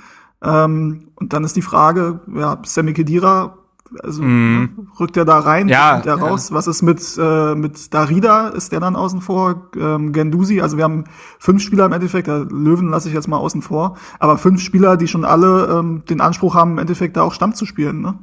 Ähm, 0.43 1.09
und 1.15 1.33
dann 1.33 1.45
ist 1.45 1.57
die 1.57 1.63
Frage, 1.63 2.21
ja, 2.35 2.59
Sammy 2.65 2.93
Kedira 2.93 3.59
also 4.03 4.23
mm. 4.23 4.89
rückt 4.99 5.17
er 5.17 5.25
da 5.25 5.39
rein, 5.39 5.69
ja, 5.69 5.95
kommt 5.95 6.07
er 6.07 6.15
raus. 6.15 6.51
Ja. 6.51 6.57
Was 6.57 6.67
ist 6.67 6.83
mit 6.83 7.01
äh, 7.19 7.55
mit 7.55 7.93
Darida? 7.93 8.49
Ist 8.49 8.73
der 8.73 8.81
dann 8.81 8.97
außen 8.97 9.21
vor? 9.21 9.71
Ähm, 9.77 10.13
Gendusi? 10.13 10.61
Also 10.61 10.77
wir 10.77 10.85
haben 10.85 11.05
fünf 11.39 11.63
Spieler 11.63 11.87
im 11.87 11.93
Endeffekt. 11.93 12.27
Der 12.27 12.45
Löwen 12.45 12.91
lasse 12.91 13.09
ich 13.09 13.15
jetzt 13.15 13.29
mal 13.29 13.39
außen 13.39 13.63
vor. 13.63 13.97
Aber 14.19 14.39
fünf 14.39 14.61
Spieler, 14.61 14.97
die 14.97 15.09
schon 15.09 15.25
alle 15.25 15.67
ähm, 15.67 16.05
den 16.09 16.21
Anspruch 16.21 16.55
haben, 16.55 16.73
im 16.73 16.79
Endeffekt 16.79 17.17
da 17.17 17.23
auch 17.23 17.33
Stamm 17.33 17.55
zu 17.55 17.67
spielen. 17.67 18.01
Ne? 18.01 18.19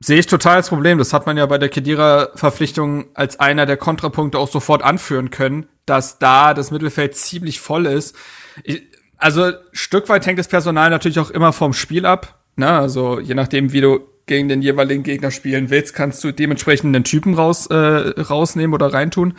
Sehe 0.00 0.18
ich 0.18 0.26
total 0.26 0.56
das 0.56 0.68
Problem. 0.68 0.98
Das 0.98 1.12
hat 1.12 1.26
man 1.26 1.36
ja 1.36 1.46
bei 1.46 1.58
der 1.58 1.68
Kedira-Verpflichtung 1.68 3.04
als 3.14 3.38
einer 3.38 3.66
der 3.66 3.76
Kontrapunkte 3.76 4.38
auch 4.38 4.48
sofort 4.48 4.82
anführen 4.82 5.30
können, 5.30 5.66
dass 5.86 6.18
da 6.18 6.54
das 6.54 6.72
Mittelfeld 6.72 7.16
ziemlich 7.16 7.60
voll 7.60 7.86
ist. 7.86 8.16
Ich, 8.64 8.82
also 9.16 9.52
Stück 9.70 10.08
weit 10.08 10.26
hängt 10.26 10.40
das 10.40 10.48
Personal 10.48 10.90
natürlich 10.90 11.20
auch 11.20 11.30
immer 11.30 11.52
vom 11.52 11.72
Spiel 11.72 12.04
ab. 12.04 12.40
Ne? 12.56 12.68
Also 12.68 13.20
je 13.20 13.34
nachdem, 13.34 13.72
wie 13.72 13.80
du 13.80 14.00
gegen 14.26 14.48
den 14.48 14.62
jeweiligen 14.62 15.02
Gegner 15.02 15.30
spielen 15.30 15.70
willst, 15.70 15.94
kannst 15.94 16.22
du 16.24 16.32
dementsprechend 16.32 16.94
einen 16.94 17.04
Typen 17.04 17.34
raus, 17.34 17.66
äh, 17.66 17.74
rausnehmen 17.74 18.74
oder 18.74 18.92
reintun. 18.92 19.34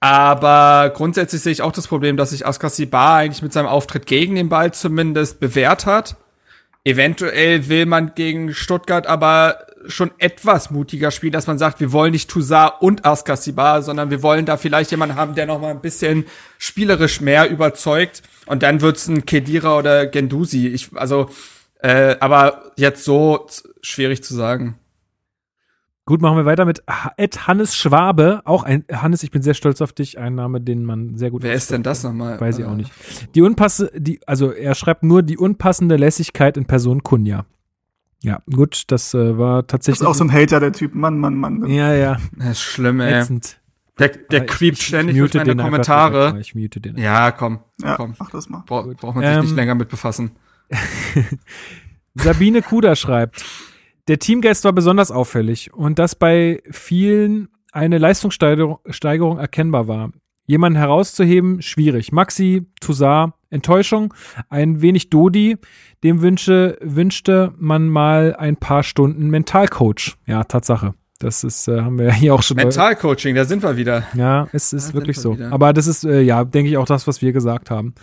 Aber 0.00 0.92
grundsätzlich 0.94 1.42
sehe 1.42 1.52
ich 1.52 1.62
auch 1.62 1.72
das 1.72 1.88
Problem, 1.88 2.16
dass 2.16 2.30
sich 2.30 2.46
Askasibar 2.46 3.16
eigentlich 3.16 3.42
mit 3.42 3.52
seinem 3.52 3.66
Auftritt 3.66 4.06
gegen 4.06 4.36
den 4.36 4.48
Ball 4.48 4.72
zumindest 4.72 5.40
bewährt 5.40 5.86
hat. 5.86 6.16
Eventuell 6.84 7.68
will 7.68 7.86
man 7.86 8.14
gegen 8.14 8.54
Stuttgart 8.54 9.06
aber 9.06 9.66
schon 9.86 10.10
etwas 10.18 10.70
mutiger 10.70 11.10
spielen, 11.10 11.32
dass 11.32 11.46
man 11.46 11.58
sagt, 11.58 11.80
wir 11.80 11.92
wollen 11.92 12.12
nicht 12.12 12.30
Toussaint 12.30 12.74
und 12.80 13.04
Askasibar, 13.04 13.82
sondern 13.82 14.10
wir 14.10 14.22
wollen 14.22 14.46
da 14.46 14.56
vielleicht 14.56 14.90
jemanden 14.90 15.16
haben, 15.16 15.34
der 15.34 15.46
noch 15.46 15.60
mal 15.60 15.70
ein 15.70 15.80
bisschen 15.80 16.26
spielerisch 16.58 17.20
mehr 17.20 17.50
überzeugt. 17.50 18.22
Und 18.46 18.62
dann 18.62 18.80
wird's 18.80 19.08
ein 19.08 19.26
Kedira 19.26 19.76
oder 19.76 20.06
Gendusi. 20.06 20.68
Ich, 20.68 20.90
also 20.94 21.30
äh, 21.80 22.16
aber 22.20 22.72
jetzt 22.76 23.04
so 23.04 23.46
schwierig 23.82 24.22
zu 24.22 24.34
sagen. 24.34 24.78
Gut, 26.08 26.22
machen 26.22 26.38
wir 26.38 26.46
weiter 26.46 26.64
mit 26.64 26.82
Ed 27.18 27.46
Hannes 27.46 27.76
Schwabe. 27.76 28.40
Auch 28.46 28.62
ein 28.62 28.84
Hannes, 28.90 29.22
ich 29.22 29.30
bin 29.30 29.42
sehr 29.42 29.52
stolz 29.52 29.82
auf 29.82 29.92
dich. 29.92 30.18
Ein 30.18 30.36
Name, 30.36 30.58
den 30.58 30.84
man 30.86 31.18
sehr 31.18 31.30
gut. 31.30 31.42
Wer 31.42 31.52
ist 31.52 31.70
denn 31.70 31.82
das 31.82 32.02
nochmal? 32.02 32.40
Weiß 32.40 32.58
ich 32.58 32.64
auch 32.64 32.74
nicht. 32.74 32.90
Die 33.34 33.42
unpasse, 33.42 33.90
die, 33.94 34.18
also 34.26 34.50
er 34.50 34.74
schreibt 34.74 35.02
nur 35.02 35.22
die 35.22 35.36
unpassende 35.36 35.96
Lässigkeit 35.96 36.56
in 36.56 36.64
Person 36.64 37.02
Kunja. 37.02 37.44
Ja, 38.22 38.40
gut, 38.50 38.84
das 38.86 39.12
äh, 39.12 39.36
war 39.36 39.66
tatsächlich. 39.66 39.98
Das 39.98 40.06
ist 40.06 40.10
auch 40.10 40.14
so 40.14 40.24
ein 40.24 40.32
Hater, 40.32 40.60
der 40.60 40.72
Typ. 40.72 40.94
Mann, 40.94 41.18
Mann, 41.18 41.34
Mann. 41.34 41.66
Ja, 41.66 41.92
ja. 41.92 42.16
Das 42.38 42.52
ist 42.52 42.62
schlimm, 42.62 43.00
ey. 43.00 43.12
Ätzend. 43.12 43.60
Der, 43.98 44.08
der 44.08 44.46
creept 44.46 44.78
ständig 44.78 45.16
durch 45.18 45.34
meine 45.34 45.56
Kommentare. 45.56 46.28
Einfach, 46.28 46.40
ich 46.40 46.54
mute 46.54 46.80
den. 46.80 46.96
Ja, 46.96 47.32
komm. 47.32 47.60
Ja, 47.82 47.96
komm. 47.96 48.14
mach 48.18 48.30
das 48.30 48.48
mal. 48.48 48.62
Bra 48.64 48.82
braucht 48.82 49.16
man 49.16 49.24
sich 49.24 49.34
ähm, 49.34 49.40
nicht 49.42 49.56
länger 49.56 49.74
mit 49.74 49.88
befassen. 49.88 50.30
Sabine 52.14 52.62
Kuder 52.62 52.96
schreibt, 52.96 53.44
der 54.08 54.18
Teamgeist 54.18 54.64
war 54.64 54.72
besonders 54.72 55.10
auffällig 55.10 55.72
und 55.72 55.98
dass 55.98 56.14
bei 56.14 56.62
vielen 56.70 57.48
eine 57.72 57.98
Leistungssteigerung 57.98 59.38
erkennbar 59.38 59.88
war. 59.88 60.10
Jemanden 60.46 60.78
herauszuheben, 60.78 61.60
schwierig. 61.60 62.10
Maxi, 62.10 62.66
Toussaint, 62.80 63.34
Enttäuschung, 63.50 64.14
ein 64.48 64.80
wenig 64.80 65.10
Dodi, 65.10 65.58
dem 66.02 66.22
wünsche, 66.22 66.78
wünschte 66.80 67.52
man 67.58 67.88
mal 67.88 68.34
ein 68.36 68.56
paar 68.56 68.82
Stunden 68.82 69.28
Mentalcoach. 69.28 70.16
Ja, 70.26 70.44
Tatsache. 70.44 70.94
Das 71.18 71.42
ist, 71.44 71.66
äh, 71.68 71.80
haben 71.80 71.98
wir 71.98 72.06
ja 72.06 72.12
hier 72.14 72.34
auch 72.34 72.42
schon. 72.42 72.56
Mentalcoaching, 72.56 73.34
da 73.34 73.44
sind 73.44 73.62
wir 73.62 73.76
wieder. 73.76 74.04
Ja, 74.14 74.48
es 74.52 74.72
ist 74.72 74.90
da 74.90 74.94
wirklich 74.94 75.18
so. 75.18 75.34
Wieder. 75.34 75.52
Aber 75.52 75.72
das 75.72 75.86
ist, 75.86 76.04
äh, 76.04 76.20
ja, 76.20 76.44
denke 76.44 76.70
ich 76.70 76.76
auch 76.76 76.86
das, 76.86 77.06
was 77.06 77.20
wir 77.20 77.32
gesagt 77.32 77.70
haben. 77.70 77.94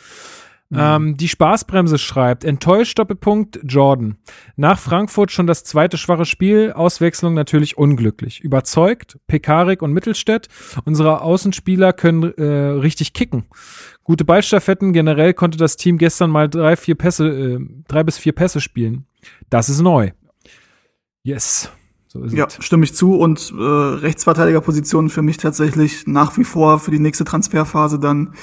Mhm. 0.69 0.77
Ähm, 0.79 1.17
die 1.17 1.27
Spaßbremse 1.27 1.99
schreibt, 1.99 2.43
enttäuscht 2.43 2.97
Doppelpunkt 2.97 3.59
Jordan. 3.63 4.17
Nach 4.55 4.79
Frankfurt 4.79 5.31
schon 5.31 5.45
das 5.45 5.63
zweite 5.63 5.97
schwache 5.97 6.25
Spiel, 6.25 6.71
Auswechslung 6.71 7.35
natürlich 7.35 7.77
unglücklich. 7.77 8.41
Überzeugt, 8.41 9.19
Pekarik 9.27 9.83
und 9.83 9.93
Mittelstädt, 9.93 10.47
unsere 10.83 11.21
Außenspieler 11.21 11.93
können 11.93 12.33
äh, 12.33 12.43
richtig 12.43 13.13
kicken. 13.13 13.45
Gute 14.03 14.25
Ballstaffetten, 14.25 14.91
generell 14.91 15.33
konnte 15.33 15.57
das 15.57 15.77
Team 15.77 15.99
gestern 15.99 16.31
mal 16.31 16.49
drei, 16.49 16.75
vier 16.75 16.95
Pässe, 16.95 17.27
äh, 17.27 17.59
drei 17.87 18.03
bis 18.03 18.17
vier 18.17 18.33
Pässe 18.33 18.59
spielen. 18.59 19.05
Das 19.49 19.69
ist 19.69 19.81
neu. 19.81 20.11
Yes. 21.23 21.71
So 22.07 22.23
ja, 22.25 22.45
es. 22.45 22.63
stimme 22.63 22.85
ich 22.85 22.93
zu. 22.93 23.15
Und 23.15 23.53
äh, 23.55 23.63
Rechtsverteidigerpositionen 23.63 25.09
für 25.09 25.21
mich 25.21 25.37
tatsächlich 25.37 26.07
nach 26.07 26.37
wie 26.37 26.43
vor 26.43 26.79
für 26.79 26.91
die 26.91 26.99
nächste 26.99 27.23
Transferphase 27.23 27.99
dann 27.99 28.33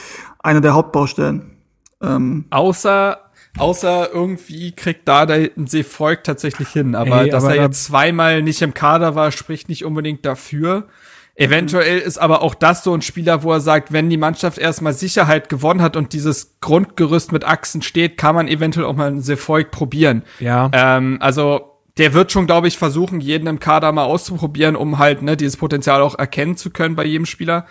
eine 0.40 0.60
der 0.60 0.74
Hauptbaustellen. 0.74 1.61
Ähm, 2.02 2.46
Außer, 2.50 3.18
außer 3.58 4.10
irgendwie 4.12 4.72
kriegt 4.72 5.06
da 5.08 5.22
ein 5.22 5.66
Seevolk 5.66 6.24
tatsächlich 6.24 6.68
hin. 6.68 6.94
Aber 6.94 7.22
Ey, 7.22 7.30
dass 7.30 7.44
aber 7.44 7.56
er 7.56 7.62
jetzt 7.64 7.84
zweimal 7.84 8.42
nicht 8.42 8.62
im 8.62 8.74
Kader 8.74 9.14
war, 9.14 9.32
spricht 9.32 9.68
nicht 9.68 9.84
unbedingt 9.84 10.24
dafür. 10.26 10.88
Eventuell 11.34 11.98
ist 11.98 12.18
aber 12.18 12.42
auch 12.42 12.54
das 12.54 12.84
so 12.84 12.92
ein 12.92 13.00
Spieler, 13.00 13.42
wo 13.42 13.52
er 13.52 13.60
sagt, 13.60 13.90
wenn 13.90 14.10
die 14.10 14.18
Mannschaft 14.18 14.58
erstmal 14.58 14.92
Sicherheit 14.92 15.48
gewonnen 15.48 15.80
hat 15.80 15.96
und 15.96 16.12
dieses 16.12 16.56
Grundgerüst 16.60 17.32
mit 17.32 17.44
Achsen 17.44 17.80
steht, 17.80 18.18
kann 18.18 18.34
man 18.34 18.48
eventuell 18.48 18.84
auch 18.84 18.94
mal 18.94 19.06
einen 19.06 19.22
Seevolk 19.22 19.70
probieren. 19.70 20.24
Ja. 20.40 20.70
Ähm, 20.74 21.16
also 21.20 21.72
der 21.96 22.12
wird 22.12 22.32
schon, 22.32 22.46
glaube 22.46 22.68
ich, 22.68 22.76
versuchen, 22.76 23.20
jeden 23.20 23.46
im 23.46 23.60
Kader 23.60 23.92
mal 23.92 24.04
auszuprobieren, 24.04 24.76
um 24.76 24.98
halt 24.98 25.22
ne, 25.22 25.36
dieses 25.36 25.56
Potenzial 25.56 26.02
auch 26.02 26.18
erkennen 26.18 26.56
zu 26.56 26.70
können 26.70 26.96
bei 26.96 27.04
jedem 27.04 27.26
Spieler. 27.26 27.66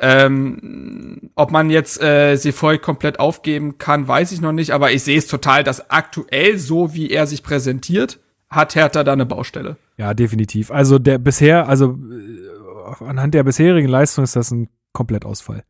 Ähm, 0.00 1.30
ob 1.34 1.50
man 1.50 1.70
jetzt 1.70 2.00
äh, 2.00 2.36
Sefoy 2.36 2.78
komplett 2.78 3.18
aufgeben 3.18 3.78
kann, 3.78 4.06
weiß 4.06 4.30
ich 4.30 4.40
noch 4.40 4.52
nicht, 4.52 4.70
aber 4.70 4.92
ich 4.92 5.02
sehe 5.02 5.18
es 5.18 5.26
total, 5.26 5.64
dass 5.64 5.90
aktuell, 5.90 6.56
so 6.58 6.94
wie 6.94 7.10
er 7.10 7.26
sich 7.26 7.42
präsentiert, 7.42 8.20
hat 8.48 8.76
Hertha 8.76 9.02
da 9.02 9.12
eine 9.12 9.26
Baustelle. 9.26 9.76
Ja, 9.96 10.14
definitiv. 10.14 10.70
Also 10.70 10.98
der 10.98 11.18
bisher, 11.18 11.68
also 11.68 11.98
äh, 12.10 13.04
anhand 13.04 13.34
der 13.34 13.42
bisherigen 13.42 13.88
Leistung 13.88 14.22
ist 14.22 14.36
das 14.36 14.52
ein 14.52 14.68
Komplettausfall. 14.92 15.64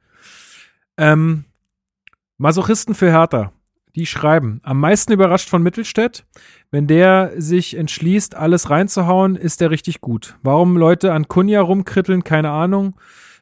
Ähm, 0.99 1.45
Masochisten 2.37 2.95
für 2.95 3.11
Hertha, 3.11 3.53
die 3.97 4.07
schreiben, 4.07 4.61
am 4.63 4.79
meisten 4.79 5.13
überrascht 5.13 5.49
von 5.49 5.63
Mittelstädt. 5.63 6.25
Wenn 6.71 6.87
der 6.87 7.33
sich 7.37 7.77
entschließt, 7.77 8.35
alles 8.35 8.69
reinzuhauen, 8.69 9.37
ist 9.37 9.61
der 9.63 9.71
richtig 9.71 10.03
gut. 10.03 10.37
Warum 10.43 10.77
Leute 10.77 11.15
an 11.15 11.29
Kunja 11.29 11.63
rumkritteln, 11.63 12.25
keine 12.25 12.51
Ahnung. 12.51 12.95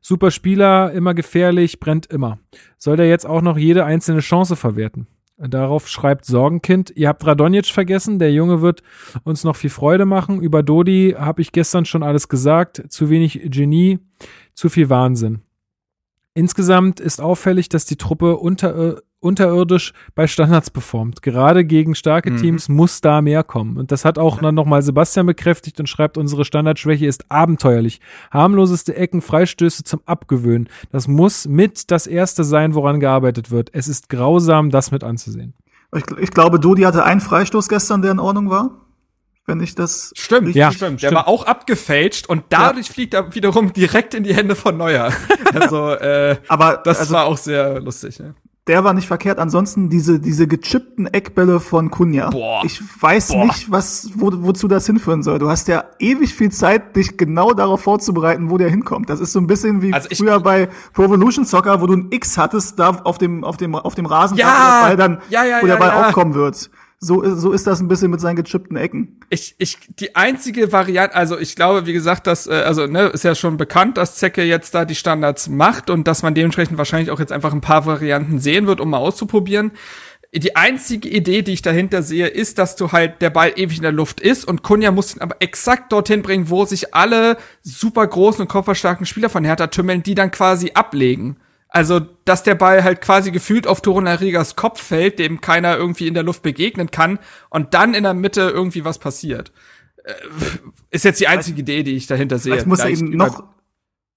Super 0.09 0.31
Spieler, 0.31 0.93
immer 0.93 1.15
gefährlich, 1.15 1.81
brennt 1.81 2.07
immer. 2.07 2.39
Soll 2.79 2.97
der 2.97 3.09
jetzt 3.09 3.27
auch 3.27 3.43
noch 3.43 3.59
jede 3.59 3.85
einzelne 3.85 4.21
Chance 4.21 4.55
verwerten? 4.55 5.09
Darauf 5.37 5.89
schreibt 5.89 6.27
Sorgenkind, 6.27 6.93
ihr 6.95 7.09
habt 7.09 7.27
Radonjic 7.27 7.67
vergessen, 7.67 8.21
der 8.21 8.33
Junge 8.33 8.63
wird 8.63 8.85
uns 9.25 9.43
noch 9.43 9.57
viel 9.57 9.69
Freude 9.69 10.07
machen. 10.07 10.41
Über 10.41 10.63
Dodi 10.63 11.17
habe 11.19 11.43
ich 11.43 11.51
gestern 11.51 11.87
schon 11.87 12.05
alles 12.05 12.29
gesagt. 12.29 12.85
Zu 12.89 13.11
wenig 13.11 13.41
Genie, 13.47 13.99
zu 14.55 14.69
viel 14.69 14.91
Wahnsinn. 14.91 15.41
Insgesamt 16.35 17.01
ist 17.01 17.21
auffällig, 17.21 17.69
dass 17.69 17.85
die 17.85 17.97
Truppe 17.97 18.37
unter, 18.37 19.03
unterirdisch 19.27 19.93
bei 20.15 20.27
Standards 20.27 20.71
performt. 20.71 21.21
Gerade 21.23 21.65
gegen 21.65 21.95
starke 21.95 22.31
Mhm. 22.31 22.37
Teams 22.39 22.69
muss 22.69 23.01
da 23.01 23.21
mehr 23.21 23.43
kommen. 23.45 23.77
Und 23.77 23.93
das 23.93 24.05
hat 24.05 24.19
auch 24.19 24.41
dann 24.41 24.55
nochmal 24.55 24.83
Sebastian 24.83 25.27
bekräftigt 25.27 25.79
und 25.81 25.89
schreibt, 25.89 26.17
unsere 26.17 26.45
Standardschwäche 26.45 27.07
ist 27.07 27.31
abenteuerlich. 27.31 28.01
Harmloseste 28.31 28.97
Ecken, 28.97 29.21
Freistöße 29.21 29.85
zum 29.85 30.01
Abgewöhnen. 30.07 30.69
Das 30.93 31.09
muss 31.09 31.47
mit 31.47 31.91
das 31.91 32.07
Erste 32.07 32.45
sein, 32.45 32.75
woran 32.75 33.01
gearbeitet 33.01 33.51
wird. 33.51 33.71
Es 33.73 33.89
ist 33.89 34.09
grausam, 34.09 34.71
das 34.71 34.91
mit 34.91 35.05
anzusehen. 35.05 35.53
ich, 35.95 36.05
ich 36.19 36.31
glaube, 36.31 36.59
Dodi 36.61 36.83
hatte 36.83 37.05
einen 37.05 37.21
Freistoß 37.21 37.69
gestern, 37.69 38.03
der 38.03 38.13
in 38.13 38.19
Ordnung 38.21 38.49
war. 38.51 38.71
Wenn 39.49 39.61
ich 39.61 39.77
das. 39.77 40.13
Stimmt, 40.17 40.57
Ja. 40.57 40.73
stimmt. 40.73 41.03
Der 41.03 41.09
stimmt. 41.09 41.15
war 41.15 41.29
auch 41.29 41.47
abgefälscht 41.47 42.27
und 42.29 42.43
dadurch 42.49 42.91
fliegt 42.91 43.15
er 43.15 43.33
wiederum 43.37 43.73
direkt 43.73 44.13
in 44.15 44.25
die 44.25 44.35
Hände 44.35 44.57
von 44.57 44.77
Neuer. 44.77 45.13
Also, 45.55 45.91
äh, 45.91 46.37
Aber 46.49 46.79
das 46.79 46.99
also, 46.99 47.15
war 47.15 47.27
auch 47.27 47.37
sehr 47.37 47.79
lustig. 47.81 48.19
Ne? 48.19 48.35
Der 48.67 48.83
war 48.83 48.95
nicht 48.95 49.07
verkehrt. 49.07 49.39
Ansonsten 49.39 49.89
diese, 49.89 50.19
diese 50.19 50.47
gechippten 50.49 51.07
Eckbälle 51.07 51.61
von 51.61 51.91
Kunja. 51.91 52.31
Boah. 52.31 52.63
Ich 52.65 52.81
weiß 53.01 53.29
Boah. 53.29 53.45
nicht, 53.47 53.71
was, 53.71 54.11
wo, 54.15 54.31
wozu 54.33 54.67
das 54.67 54.87
hinführen 54.87 55.23
soll. 55.23 55.39
Du 55.39 55.49
hast 55.49 55.69
ja 55.69 55.85
ewig 56.01 56.35
viel 56.35 56.51
Zeit, 56.51 56.97
dich 56.97 57.17
genau 57.17 57.53
darauf 57.53 57.81
vorzubereiten, 57.83 58.51
wo 58.51 58.59
der 58.59 58.69
hinkommt. 58.69 59.09
Das 59.09 59.21
ist 59.21 59.33
so 59.33 59.39
ein 59.39 59.47
bisschen 59.47 59.83
wie 59.83 59.93
Also 59.93 60.09
ich- 60.11 60.19
früher 60.19 60.41
bei 60.41 60.69
Pro 60.95 61.05
Evolution 61.05 61.45
Soccer, 61.45 61.81
wo 61.81 61.87
du 61.87 61.95
ein 61.95 62.09
X 62.11 62.37
hattest, 62.39 62.79
da 62.79 62.91
auf 63.05 63.19
dem, 63.19 63.45
auf 63.45 63.57
dem, 63.57 63.75
auf 63.77 63.95
dem 63.95 64.07
Rasen, 64.07 64.37
Ja. 64.37 64.47
wo 64.47 64.51
der 64.51 64.87
Ball 64.89 64.97
dann, 64.97 65.19
Ja, 65.31 65.45
ja, 65.45 65.63
wo 65.63 65.67
der 65.67 65.77
Ball 65.77 65.91
aufkommen 66.05 66.35
wird. 66.35 66.69
So, 66.99 67.37
so 67.37 67.53
ist 67.53 67.67
das 67.67 67.81
ein 67.81 67.89
bisschen 67.89 68.11
mit 68.11 68.21
seinen 68.21 68.37
gechippten 68.37 68.77
Ecken. 68.77 69.21
Ich, 69.29 69.55
ich, 69.59 69.77
die 70.01 70.17
einzige 70.17 70.73
Variante, 70.73 71.15
also 71.15 71.39
ich 71.39 71.55
glaube, 71.55 71.87
wie 71.87 71.93
gesagt, 71.93 72.27
dass, 72.27 72.47
äh, 72.47 72.55
also, 72.55 72.87
ne, 72.87 73.09
ist 73.09 73.23
ja 73.23 73.35
schon 73.35 73.59
bekannt, 73.59 73.99
dass 73.99 74.17
Zecke 74.17 74.43
jetzt 74.43 74.75
da 74.75 74.87
die 74.87 74.95
Standards 74.95 75.49
macht 75.49 75.91
und 75.91 76.09
dass 76.09 76.23
man 76.23 76.35
dementsprechend 76.35 76.79
wahrscheinlich 76.79 77.11
auch 77.11 77.21
jetzt 77.21 77.33
einfach 77.33 77.53
ein 77.53 77.61
paar 77.61 77.85
Varianten 77.85 78.39
sehen 78.39 78.67
wird, 78.67 78.81
um 78.81 78.89
mal 78.89 78.99
auszuprobieren. 78.99 79.73
Die 80.35 80.57
einzige 80.57 81.09
Idee, 81.09 81.43
die 81.43 81.53
ich 81.53 81.63
dahinter 81.63 82.03
sehe, 82.03 82.27
ist, 82.29 82.59
dass 82.59 82.77
du 82.77 82.93
halt 82.93 83.21
der 83.23 83.31
Ball 83.31 83.53
ewig 83.57 83.77
in 83.77 83.83
der 83.83 83.93
Luft 83.93 84.21
ist 84.21 84.47
und 84.47 84.63
Kunja 84.63 84.91
muss 84.91 85.15
ihn 85.15 85.23
aber 85.23 85.37
exakt 85.41 85.93
dorthin 85.93 86.23
bringen, 86.23 86.51
wo 86.51 86.65
sich 86.65 86.95
alle 86.95 87.37
super 87.63 88.07
großen 88.07 88.43
und 88.43 88.49
kopfballstarken 88.49 89.07
Spieler 89.07 89.29
von 89.29 89.45
Hertha 89.45 89.69
tümmeln, 89.69 90.03
die 90.03 90.15
dann 90.15 90.31
quasi 90.31 90.73
ablegen. 90.75 91.37
Also, 91.69 92.01
dass 92.25 92.43
der 92.43 92.55
Ball 92.55 92.85
halt 92.85 93.01
quasi 93.01 93.33
gefühlt 93.33 93.67
auf 93.67 93.81
Torunarigas 93.81 94.57
Kopf 94.57 94.81
fällt, 94.81 95.19
dem 95.19 95.41
keiner 95.41 95.77
irgendwie 95.77 96.07
in 96.07 96.15
der 96.15 96.23
Luft 96.23 96.43
begegnen 96.43 96.91
kann 96.91 97.19
und 97.51 97.75
dann 97.75 97.93
in 97.93 98.05
der 98.05 98.15
Mitte 98.15 98.43
irgendwie 98.43 98.85
was 98.85 98.99
passiert. 98.99 99.53
Äh, 100.05 100.15
Ist 100.91 101.05
jetzt 101.05 101.21
die 101.21 101.29
einzige 101.29 101.61
Idee, 101.61 101.83
die 101.83 101.97
ich 101.97 102.07
dahinter 102.07 102.39
sehe. 102.39 102.53
Vielleicht 102.53 102.67
muss 102.67 102.79
er 102.79 102.87
Vielleicht 102.87 103.03
ihn 103.03 103.17
noch, 103.17 103.45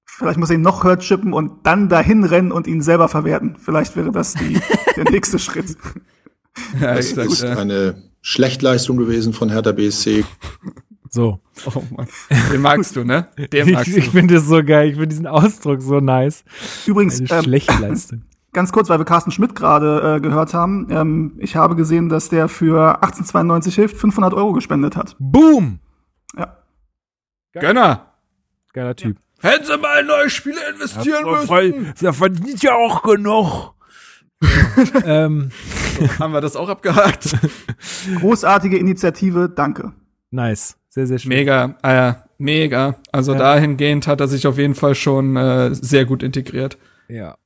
vielleicht 0.05 0.37
muss 0.37 0.49
er 0.49 0.55
ihn 0.55 0.61
noch 0.61 0.83
höher 0.83 0.99
chippen 0.99 1.33
und 1.33 1.65
dann 1.65 1.89
dahin 1.89 2.23
rennen 2.23 2.51
und 2.51 2.67
ihn 2.67 2.81
selber 2.81 3.09
verwerten. 3.09 3.57
Vielleicht 3.57 3.95
wäre 3.95 4.11
das 4.11 4.35
die, 4.35 4.61
der 4.95 5.09
nächste 5.09 5.39
Schritt. 5.39 5.75
Ja, 6.79 6.95
Das 6.95 7.11
ist 7.11 7.41
ja. 7.41 7.57
eine 7.57 8.03
Schlechtleistung 8.21 8.97
gewesen 8.97 9.33
von 9.33 9.49
Hertha 9.49 9.71
BSC. 9.71 10.23
So. 11.09 11.39
Oh 11.65 11.83
Mann. 11.95 12.07
Den 12.51 12.61
magst 12.61 12.95
du, 12.95 13.03
ne? 13.03 13.27
Den 13.51 13.67
Ich, 13.67 13.73
magst 13.73 13.87
ich 13.97 14.05
du. 14.05 14.11
finde 14.11 14.35
das 14.35 14.45
so 14.45 14.63
geil. 14.63 14.89
Ich 14.89 14.93
finde 14.93 15.07
diesen 15.07 15.27
Ausdruck 15.27 15.81
so 15.81 15.99
nice. 15.99 16.43
Übrigens, 16.85 17.19
Eine 17.31 17.57
ähm, 17.57 18.23
ganz 18.53 18.71
kurz, 18.71 18.89
weil 18.89 18.99
wir 18.99 19.05
Carsten 19.05 19.31
Schmidt 19.31 19.55
gerade 19.55 20.17
äh, 20.17 20.21
gehört 20.21 20.53
haben. 20.53 20.87
Ähm, 20.91 21.33
ich 21.39 21.55
habe 21.55 21.75
gesehen, 21.75 22.09
dass 22.09 22.29
der 22.29 22.47
für 22.47 22.95
1892 23.03 23.75
hilft 23.75 23.97
500 23.97 24.33
Euro 24.33 24.53
gespendet 24.53 24.95
hat. 24.95 25.15
Boom! 25.19 25.79
Ja. 26.37 26.57
Gönner. 27.53 28.13
Geiler 28.73 28.95
Typ. 28.95 29.17
Hätten 29.41 29.65
sie 29.65 29.77
mal 29.77 30.01
in 30.01 30.07
neue 30.07 30.29
Spiele 30.29 30.59
investieren 30.73 31.25
müssen. 31.25 31.93
Der 32.01 32.13
verdient 32.13 32.61
ja 32.61 32.75
auch 32.75 33.01
genug. 33.03 33.73
ähm, 35.05 35.51
Haben 36.19 36.33
wir 36.33 36.41
das 36.41 36.55
auch 36.55 36.69
abgehakt? 36.69 37.35
Großartige 38.19 38.77
Initiative, 38.77 39.49
danke. 39.49 39.93
nice. 40.31 40.78
Sehr, 40.99 41.07
sehr 41.07 41.19
schön. 41.19 41.29
Mega, 41.29 41.75
äh, 41.81 42.13
mega. 42.37 42.95
Also 43.13 43.31
Ja. 43.31 43.39
dahingehend 43.39 44.05
hat 44.05 44.19
er 44.19 44.27
sich 44.27 44.45
auf 44.47 44.57
jeden 44.57 44.75
Fall 44.75 44.95
schon 44.95 45.37
äh, 45.37 45.73
sehr 45.73 46.03
gut 46.03 46.23
integriert. 46.23 46.77
Ja. 47.07 47.37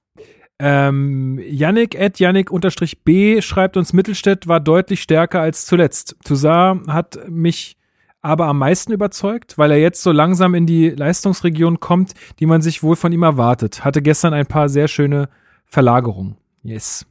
Ähm, 0.57 1.39
Yannick 1.45 1.99
at 1.99 2.17
Yannick 2.19 2.49
unterstrich 2.49 3.03
B 3.03 3.41
schreibt 3.41 3.77
uns, 3.77 3.93
Mittelstädt 3.93 4.47
war 4.47 4.59
deutlich 4.59 5.03
stärker 5.03 5.39
als 5.39 5.67
zuletzt. 5.67 6.15
Toussaint 6.25 6.87
hat 6.87 7.19
mich 7.29 7.77
aber 8.23 8.47
am 8.47 8.57
meisten 8.57 8.91
überzeugt, 8.91 9.55
weil 9.59 9.69
er 9.69 9.79
jetzt 9.79 10.01
so 10.01 10.11
langsam 10.11 10.55
in 10.55 10.65
die 10.65 10.89
Leistungsregion 10.89 11.79
kommt, 11.79 12.13
die 12.39 12.47
man 12.47 12.63
sich 12.63 12.81
wohl 12.81 12.95
von 12.95 13.11
ihm 13.11 13.21
erwartet. 13.21 13.85
Hatte 13.85 14.01
gestern 14.01 14.33
ein 14.33 14.47
paar 14.47 14.67
sehr 14.67 14.87
schöne 14.87 15.29
Verlagerungen. 15.67 16.37
Yes. 16.63 17.05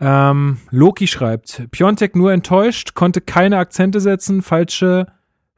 Ähm, 0.00 0.58
Loki 0.70 1.06
schreibt, 1.06 1.62
Piontek 1.70 2.14
nur 2.14 2.32
enttäuscht, 2.32 2.94
konnte 2.94 3.20
keine 3.22 3.58
Akzente 3.58 4.00
setzen, 4.00 4.42
falsche, 4.42 5.06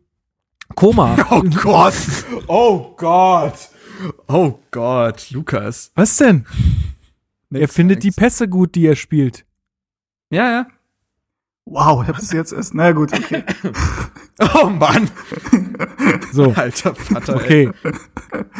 Koma. 0.75 1.17
Oh 1.31 1.41
Gott. 1.43 1.93
Oh 2.47 2.93
Gott. 2.95 3.69
Oh 4.27 4.57
Gott, 4.71 5.31
Lukas. 5.31 5.91
Was 5.95 6.15
denn? 6.17 6.45
Er 7.51 7.61
Nix, 7.61 7.73
findet 7.73 8.03
die. 8.03 8.11
Pässe 8.11 8.47
gut, 8.47 8.75
die 8.75 8.87
er 8.87 8.95
spielt. 8.95 9.45
Ja, 10.31 10.49
ja. 10.49 10.67
Wow, 11.65 12.01
ich 12.01 12.07
habe 12.07 12.19
das 12.19 12.31
jetzt 12.31 12.53
erst. 12.53 12.73
Na 12.73 12.91
gut, 12.91 13.13
okay. 13.13 13.43
Oh 14.55 14.69
Mann. 14.69 15.09
So. 16.31 16.51
Alter 16.55 16.95
Vater. 16.95 17.41
ey. 17.49 17.67
Okay. 17.67 17.71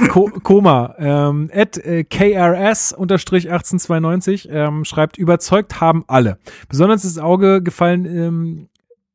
Ko 0.09 0.29
Koma. 0.43 0.95
Ähm, 0.99 1.49
at 1.53 1.77
äh, 1.77 2.03
KRS 2.03 2.91
unterstrich 2.91 3.49
1892 3.49 4.49
ähm, 4.51 4.85
schreibt, 4.85 5.17
überzeugt 5.17 5.81
haben 5.81 6.03
alle. 6.07 6.37
Besonders 6.69 7.03
ins 7.03 7.17
Auge 7.17 7.63
gefallen 7.63 8.05
ähm, 8.05 8.69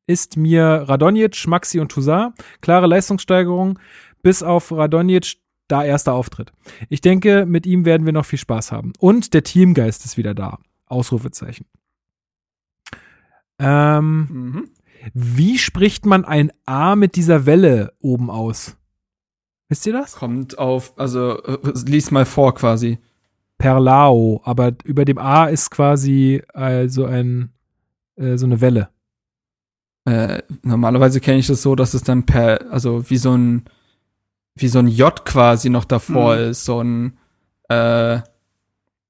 ist 0.06 0.36
mir 0.36 0.84
Radonjic, 0.86 1.46
Maxi 1.46 1.78
und 1.78 1.92
Toussaint. 1.92 2.34
Klare 2.62 2.86
Leistungssteigerung, 2.86 3.78
bis 4.22 4.42
auf 4.42 4.72
Radonjic 4.72 5.36
da 5.68 5.84
erster 5.84 6.12
Auftritt. 6.14 6.52
Ich 6.88 7.00
denke, 7.00 7.44
mit 7.46 7.66
ihm 7.66 7.84
werden 7.84 8.06
wir 8.06 8.12
noch 8.12 8.24
viel 8.26 8.38
Spaß 8.38 8.72
haben. 8.72 8.92
Und 8.98 9.34
der 9.34 9.42
Teamgeist 9.42 10.04
ist 10.04 10.16
wieder 10.16 10.34
da. 10.34 10.58
Ausrufezeichen. 10.86 11.66
Ähm, 13.58 14.28
Mhm. 14.30 14.68
wie 15.14 15.58
spricht 15.58 16.04
man 16.06 16.24
ein 16.24 16.52
A 16.66 16.94
mit 16.96 17.16
dieser 17.16 17.46
Welle 17.46 17.92
oben 18.00 18.30
aus? 18.30 18.76
Wisst 19.68 19.86
ihr 19.86 19.92
das? 19.92 20.14
Kommt 20.16 20.58
auf, 20.58 20.92
also 20.98 21.42
äh, 21.42 21.58
lies 21.86 22.10
mal 22.10 22.24
vor 22.26 22.54
quasi. 22.54 22.98
Perlao, 23.58 24.42
aber 24.44 24.72
über 24.84 25.04
dem 25.06 25.18
A 25.18 25.46
ist 25.46 25.70
quasi 25.70 26.42
äh, 26.54 26.88
so 26.88 27.06
ein 27.06 27.50
äh, 28.16 28.36
so 28.36 28.46
eine 28.46 28.60
Welle. 28.60 28.90
Äh, 30.04 30.42
normalerweise 30.62 31.20
kenne 31.20 31.38
ich 31.38 31.46
das 31.48 31.62
so, 31.62 31.74
dass 31.74 31.94
es 31.94 32.02
dann 32.02 32.24
per, 32.26 32.70
also 32.70 33.08
wie 33.10 33.16
so 33.16 33.32
ein, 33.36 33.64
wie 34.56 34.68
so 34.68 34.78
ein 34.80 34.88
J 34.88 35.24
quasi 35.24 35.70
noch 35.70 35.84
davor 35.84 36.36
Mhm. 36.36 36.42
ist, 36.50 36.64
so 36.64 36.80
ein, 36.82 37.18
äh, 37.68 38.18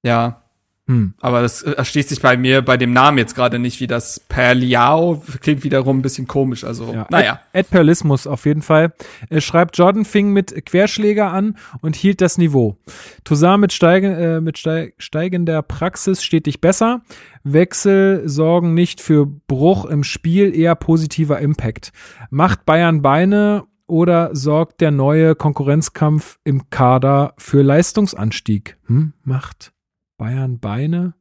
ja, 0.03 0.43
Hm. 0.89 1.15
aber 1.21 1.43
das 1.43 1.63
äh, 1.63 1.73
erschließt 1.73 2.11
sich 2.11 2.23
bei 2.23 2.37
mir 2.37 2.63
bei 2.63 2.77
dem 2.77 2.93
Namen 2.93 3.19
jetzt 3.19 3.35
gerade 3.35 3.59
nicht, 3.59 3.81
wie 3.81 3.89
das 3.89 4.21
Perliao 4.29 5.21
klingt 5.41 5.65
wiederum 5.65 5.99
ein 5.99 6.03
bisschen 6.03 6.29
komisch, 6.29 6.63
also, 6.63 6.93
Ja. 6.95 7.09
naja. 7.11 7.41
Ed, 7.53 7.67
Ed 7.67 7.71
Perlismus 7.71 8.29
auf 8.29 8.47
jeden 8.47 8.63
Fall. 8.63 8.93
Er 9.29 9.41
schreibt, 9.41 9.77
Jordan 9.79 10.05
fing 10.05 10.33
mit 10.33 10.65
Querschläger 10.65 11.33
an 11.33 11.57
und 11.81 11.97
hielt 11.97 12.21
das 12.21 12.39
Niveau. 12.39 12.77
Toussaint 13.25 13.61
mit, 13.63 13.73
steige, 13.73 14.15
äh, 14.37 14.41
mit 14.41 14.59
steig, 14.59 14.95
steigender 14.99 15.61
Praxis 15.63 16.23
stetig 16.23 16.61
besser. 16.61 17.03
Wechsel 17.43 18.23
sorgen 18.29 18.75
nicht 18.75 19.01
für 19.01 19.27
Bruch 19.27 19.87
im 19.87 20.05
Spiel, 20.05 20.55
eher 20.57 20.77
positiver 20.77 21.41
Impact. 21.41 21.91
Macht 22.31 22.65
Bayern 22.65 23.03
Beine 23.03 23.65
oder 23.87 24.35
sorgt 24.35 24.81
der 24.81 24.91
neue 24.91 25.35
Konkurrenzkampf 25.35 26.39
im 26.45 26.71
Kader 26.71 27.35
für 27.39 27.63
Leistungsanstieg? 27.63 28.79
Hm? 28.87 29.13
Macht 29.23 29.73
Bayern 30.17 30.59
Beine? 30.59 31.15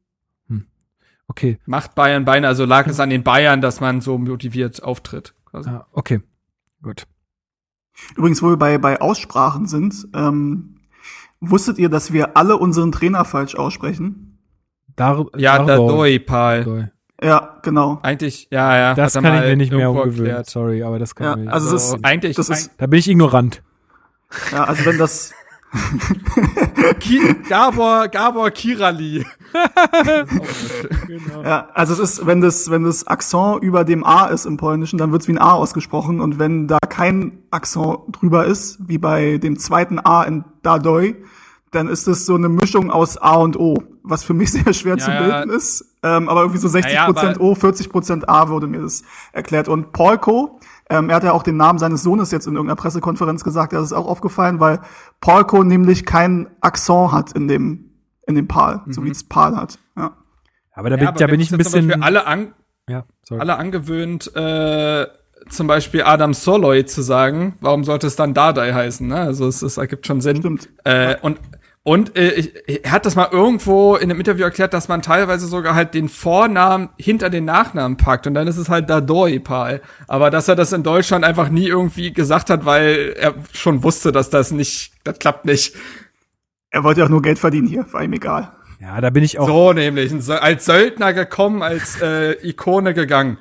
Hm. 0.47 0.65
Okay. 1.27 1.59
Macht 1.65 1.95
Bayern 1.95 2.25
Beine, 2.25 2.47
also 2.47 2.65
lag 2.65 2.87
es 2.87 2.99
an 2.99 3.09
den 3.09 3.23
Bayern, 3.23 3.61
dass 3.61 3.79
man 3.79 4.01
so 4.01 4.17
motiviert 4.17 4.81
auftritt. 4.83 5.33
quasi. 5.45 5.69
Ah, 5.69 5.87
okay. 5.91 6.21
Gut. 6.81 7.07
Übrigens, 8.15 8.41
wo 8.41 8.49
wir 8.49 8.57
bei, 8.57 8.77
bei 8.77 8.99
Aussprachen 8.99 9.67
sind, 9.67 10.07
ähm, 10.13 10.81
wusstet 11.39 11.77
ihr, 11.77 11.89
dass 11.89 12.11
wir 12.11 12.35
alle 12.35 12.57
unseren 12.57 12.91
Trainer 12.91 13.25
falsch 13.25 13.55
aussprechen? 13.55 14.39
Dar 14.95 15.25
Ja, 15.35 15.57
der 15.57 15.77
Dardoi. 15.77 15.87
Doi, 15.87 16.19
Paul. 16.19 16.63
Doi. 16.63 16.87
Ja, 17.26 17.57
genau. 17.64 17.97
Eigentlich, 18.03 18.47
ja, 18.52 18.77
ja. 18.77 18.93
Das 18.93 19.14
kann 19.14 19.26
ich 19.26 19.31
mir 19.49 19.56
nicht 19.56 19.72
mehr 19.73 19.89
umgewöhnen. 19.89 20.26
erklärt. 20.27 20.49
Sorry, 20.49 20.84
aber 20.84 20.99
das 20.99 21.15
kann 21.15 21.26
Ja, 21.26 21.31
ich 21.31 21.38
mir 21.38 21.43
nicht. 21.45 21.53
also 21.53 21.68
So, 21.69 21.73
das 21.73 21.88
ist, 21.93 22.06
eigentlich, 22.06 22.35
das 22.35 22.49
ist, 22.49 22.72
da 22.77 22.85
bin 22.88 22.99
ich 22.99 23.10
ignorant. 23.10 23.64
ja, 24.52 24.64
also 24.65 24.85
wenn 24.85 24.97
das, 24.99 25.34
Ki 26.99 27.19
Gabor, 27.49 28.07
Gabor 28.10 28.52
Kirali. 28.52 29.26
ja, 31.43 31.69
also 31.73 31.93
es 31.93 31.99
ist, 31.99 32.26
wenn 32.26 32.41
das, 32.41 32.69
wenn 32.69 32.84
das 32.84 33.07
Akzent 33.07 33.61
über 33.64 33.84
dem 33.84 34.03
A 34.06 34.27
ist 34.27 34.45
im 34.45 34.57
Polnischen, 34.57 34.97
dann 34.97 35.11
wird's 35.11 35.27
wie 35.27 35.34
ein 35.34 35.38
A 35.39 35.53
ausgesprochen 35.53 36.22
und 36.22 36.39
wenn 36.39 36.68
da 36.68 36.77
kein 36.89 37.39
Akzent 37.52 37.99
drüber 38.11 38.45
ist, 38.45 38.77
wie 38.88 38.97
bei 38.97 39.38
dem 39.38 39.57
zweiten 39.57 39.99
A 39.99 40.23
in 40.23 40.43
Dadoi, 40.61 41.15
dann 41.76 41.88
ist 41.88 42.07
es 42.07 42.26
so 42.26 42.35
eine 42.35 42.49
Mischung 42.49 42.89
aus 42.89 43.18
A 43.18 43.35
und 43.35 43.57
O, 43.60 43.76
was 44.03 44.23
für 44.23 44.34
mich 44.34 44.52
sehr 44.53 44.73
schwer 44.73 44.97
zu 44.97 45.11
ja. 45.11 45.22
bilden 45.22 45.56
ist. 45.56 45.85
Ähm, 46.03 46.30
aber 46.30 46.41
irgendwie 46.41 46.60
so 46.60 46.68
60% 46.68 46.89
Ja, 46.91 47.10
ja, 47.11 47.39
O, 47.39 47.53
40% 47.53 48.23
A 48.27 48.49
wurde 48.49 48.68
mir 48.68 48.81
das 48.81 49.03
erklärt. 49.34 49.68
Und 49.68 49.91
Polko, 49.91 50.60
ähm, 50.89 51.10
er 51.10 51.18
hat 51.18 51.23
ja 51.23 51.31
auch 51.34 51.43
den 51.43 51.57
Namen 51.57 51.80
seines 51.80 52.03
Sohnes 52.03 52.31
jetzt 52.31 52.47
in 52.47 52.53
irgendeiner 52.53 52.76
Pressekonferenz 52.76 53.43
gesagt, 53.43 53.73
das 53.73 53.84
ist 53.84 53.93
auch 53.93 54.07
aufgefallen, 54.07 54.60
weil 54.60 54.80
Polko 55.19 55.64
nämlich 55.64 56.06
keinen 56.06 56.47
Akzent 56.61 57.11
hat 57.11 57.31
in 57.34 57.47
dem, 57.47 57.91
in 58.27 58.35
dem 58.35 58.47
Pal, 58.47 58.81
so 58.88 59.03
wie 59.03 59.10
es 59.10 59.23
Pal 59.23 59.56
hat. 59.56 59.80
Ja. 59.97 60.15
Aber 60.73 60.89
da 60.89 60.95
Ja, 60.95 60.99
bin, 60.99 61.07
aber 61.07 61.19
da 61.19 61.27
bin 61.27 61.39
ich 61.39 61.52
ein 61.52 61.57
bisschen. 61.57 61.88
Beispiel 61.88 62.03
alle, 62.03 62.27
an, 62.27 62.53
ja, 62.88 63.06
sorry. 63.23 63.41
alle 63.41 63.57
angewöhnt, 63.57 64.35
äh, 64.35 65.07
zum 65.49 65.68
Beispiel 65.68 66.03
Adam 66.03 66.34
Soloy 66.34 66.85
zu 66.85 67.02
sagen. 67.02 67.56
Warum 67.61 67.84
sollte 67.84 68.07
es 68.07 68.15
dann 68.15 68.34
Dardai 68.34 68.73
heißen? 68.73 69.07
Ne? 69.07 69.15
Also 69.15 69.47
es, 69.47 69.61
es 69.61 69.77
ergibt 69.77 70.07
schon 70.07 70.22
Sinn. 70.22 70.38
Stimmt. 70.38 70.69
Äh, 70.84 71.18
und 71.22 71.39
und 71.88 72.18
äh, 72.18 72.32
ich, 72.32 72.84
er 72.84 72.91
hat 72.91 73.06
das 73.06 73.16
mal 73.16 73.30
irgendwo 73.32 73.95
in 73.95 74.10
einem 74.10 74.20
Interview 74.20 74.44
erklärt, 74.44 74.74
dass 74.74 74.88
man 74.88 75.03
teilweise 75.03 75.45
sogar 75.45 75.76
halt 75.76 75.94
den 75.94 76.10
Vornamen 76.10 76.90
hinter 76.98 77.30
den 77.30 77.45
Nachnamen 77.45 77.95
packt 77.95 78.26
und 78.26 78.34
dann 78.34 78.48
ist 78.48 78.57
es 78.57 78.70
halt 78.70 78.90
Dadoi 78.90 79.38
Pal. 79.38 79.82
Aber 80.07 80.32
dass 80.32 80.48
er 80.48 80.56
das 80.56 80.74
in 80.74 80.82
Deutschland 80.82 81.24
einfach 81.24 81.49
nie 81.49 81.68
irgendwie 81.68 82.12
gesagt 82.12 82.49
hat, 82.49 82.66
weil 82.66 83.14
er 83.20 83.36
schon 83.53 83.84
wusste, 83.84 84.12
dass 84.12 84.32
das 84.32 84.49
nicht, 84.49 84.94
das 85.03 85.20
klappt 85.20 85.45
nicht. 85.45 85.76
Er 86.72 86.84
wollte 86.84 87.02
ja 87.02 87.06
auch 87.06 87.12
nur 87.12 87.22
Geld 87.22 87.38
verdienen 87.38 87.68
hier, 87.68 87.86
war 87.94 88.03
ihm 88.03 88.14
egal. 88.14 88.52
Ja, 88.82 88.99
da 88.99 89.12
bin 89.12 89.24
ich 89.24 89.38
auch. 89.38 89.45
So 89.45 89.72
nämlich, 89.72 90.12
als 90.28 90.66
Söldner 90.66 91.14
gekommen, 91.14 91.62
als 91.62 92.02
äh, 92.02 92.32
Ikone 92.49 92.95
gegangen. 92.95 93.38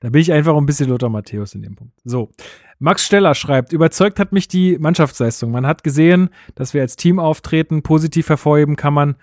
Da 0.00 0.08
bin 0.08 0.22
ich 0.22 0.32
einfach 0.32 0.56
ein 0.56 0.64
bisschen 0.64 0.88
Lothar 0.88 1.10
Matthäus 1.10 1.54
in 1.54 1.60
dem 1.60 1.76
Punkt. 1.76 1.92
So. 2.02 2.30
Max 2.78 3.06
Steller 3.06 3.34
schreibt, 3.34 3.72
überzeugt 3.72 4.18
hat 4.18 4.32
mich 4.32 4.48
die 4.48 4.78
Mannschaftsleistung. 4.78 5.50
Man 5.50 5.66
hat 5.66 5.84
gesehen, 5.84 6.30
dass 6.54 6.74
wir 6.74 6.82
als 6.82 6.96
Team 6.96 7.18
auftreten. 7.18 7.82
Positiv 7.82 8.28
hervorheben 8.28 8.76
kann 8.76 8.94
man 8.94 9.16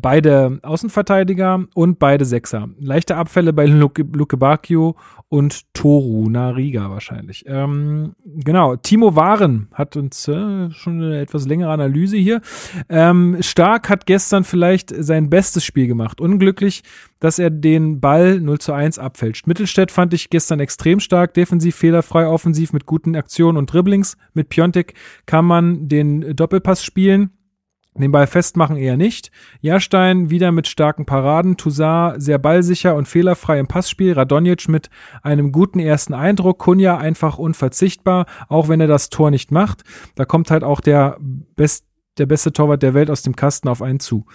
beide 0.00 0.58
Außenverteidiger 0.62 1.64
und 1.74 1.98
beide 1.98 2.24
Sechser. 2.24 2.68
Leichte 2.78 3.16
Abfälle 3.16 3.52
bei 3.52 3.66
Luke, 3.66 4.04
Luke 4.12 4.36
Bacchio 4.36 4.96
und 5.28 5.72
Toru 5.74 6.28
Nariga 6.28 6.90
wahrscheinlich. 6.90 7.44
Ähm, 7.46 8.14
genau, 8.24 8.76
Timo 8.76 9.16
Waren 9.16 9.68
hat 9.72 9.96
uns 9.96 10.28
äh, 10.28 10.70
schon 10.70 11.02
eine 11.02 11.20
etwas 11.20 11.46
längere 11.46 11.70
Analyse 11.70 12.16
hier. 12.16 12.40
Ähm, 12.88 13.38
Stark 13.40 13.88
hat 13.88 14.06
gestern 14.06 14.44
vielleicht 14.44 14.92
sein 14.94 15.30
bestes 15.30 15.64
Spiel 15.64 15.86
gemacht. 15.86 16.20
Unglücklich, 16.20 16.82
dass 17.20 17.38
er 17.38 17.50
den 17.50 18.00
Ball 18.00 18.40
0 18.40 18.58
zu 18.58 18.72
1 18.72 18.98
abfälscht. 18.98 19.46
Mittelstädt 19.46 19.90
fand 19.90 20.12
ich 20.14 20.28
gestern 20.30 20.60
extrem 20.60 21.00
stark, 21.00 21.34
defensiv 21.34 21.76
fehlerfrei, 21.76 22.26
offensiv 22.26 22.72
mit 22.72 22.86
guten 22.86 23.14
Aktionen 23.16 23.58
und 23.58 23.72
Dribblings. 23.72 24.16
Mit 24.34 24.48
Piontek 24.48 24.94
kann 25.26 25.44
man 25.44 25.88
den 25.88 26.34
Doppelpass 26.36 26.84
spielen. 26.84 27.30
Den 27.94 28.10
Ball 28.10 28.26
festmachen 28.26 28.76
eher 28.76 28.96
nicht. 28.96 29.30
Jahrstein 29.60 30.30
wieder 30.30 30.50
mit 30.50 30.66
starken 30.66 31.04
Paraden. 31.04 31.58
Toussaint 31.58 32.22
sehr 32.22 32.38
ballsicher 32.38 32.94
und 32.94 33.06
fehlerfrei 33.06 33.58
im 33.58 33.66
Passspiel. 33.66 34.14
Radonjic 34.14 34.68
mit 34.68 34.88
einem 35.22 35.52
guten 35.52 35.78
ersten 35.78 36.14
Eindruck. 36.14 36.58
Kunja 36.58 36.96
einfach 36.96 37.36
unverzichtbar, 37.38 38.26
auch 38.48 38.68
wenn 38.68 38.80
er 38.80 38.86
das 38.86 39.10
Tor 39.10 39.30
nicht 39.30 39.52
macht. 39.52 39.82
Da 40.14 40.24
kommt 40.24 40.50
halt 40.50 40.64
auch 40.64 40.80
der 40.80 41.18
best 41.20 41.84
der 42.18 42.26
beste 42.26 42.52
Torwart 42.52 42.82
der 42.82 42.92
Welt 42.92 43.10
aus 43.10 43.22
dem 43.22 43.36
Kasten 43.36 43.68
auf 43.68 43.80
einen 43.80 43.98
zu. 43.98 44.26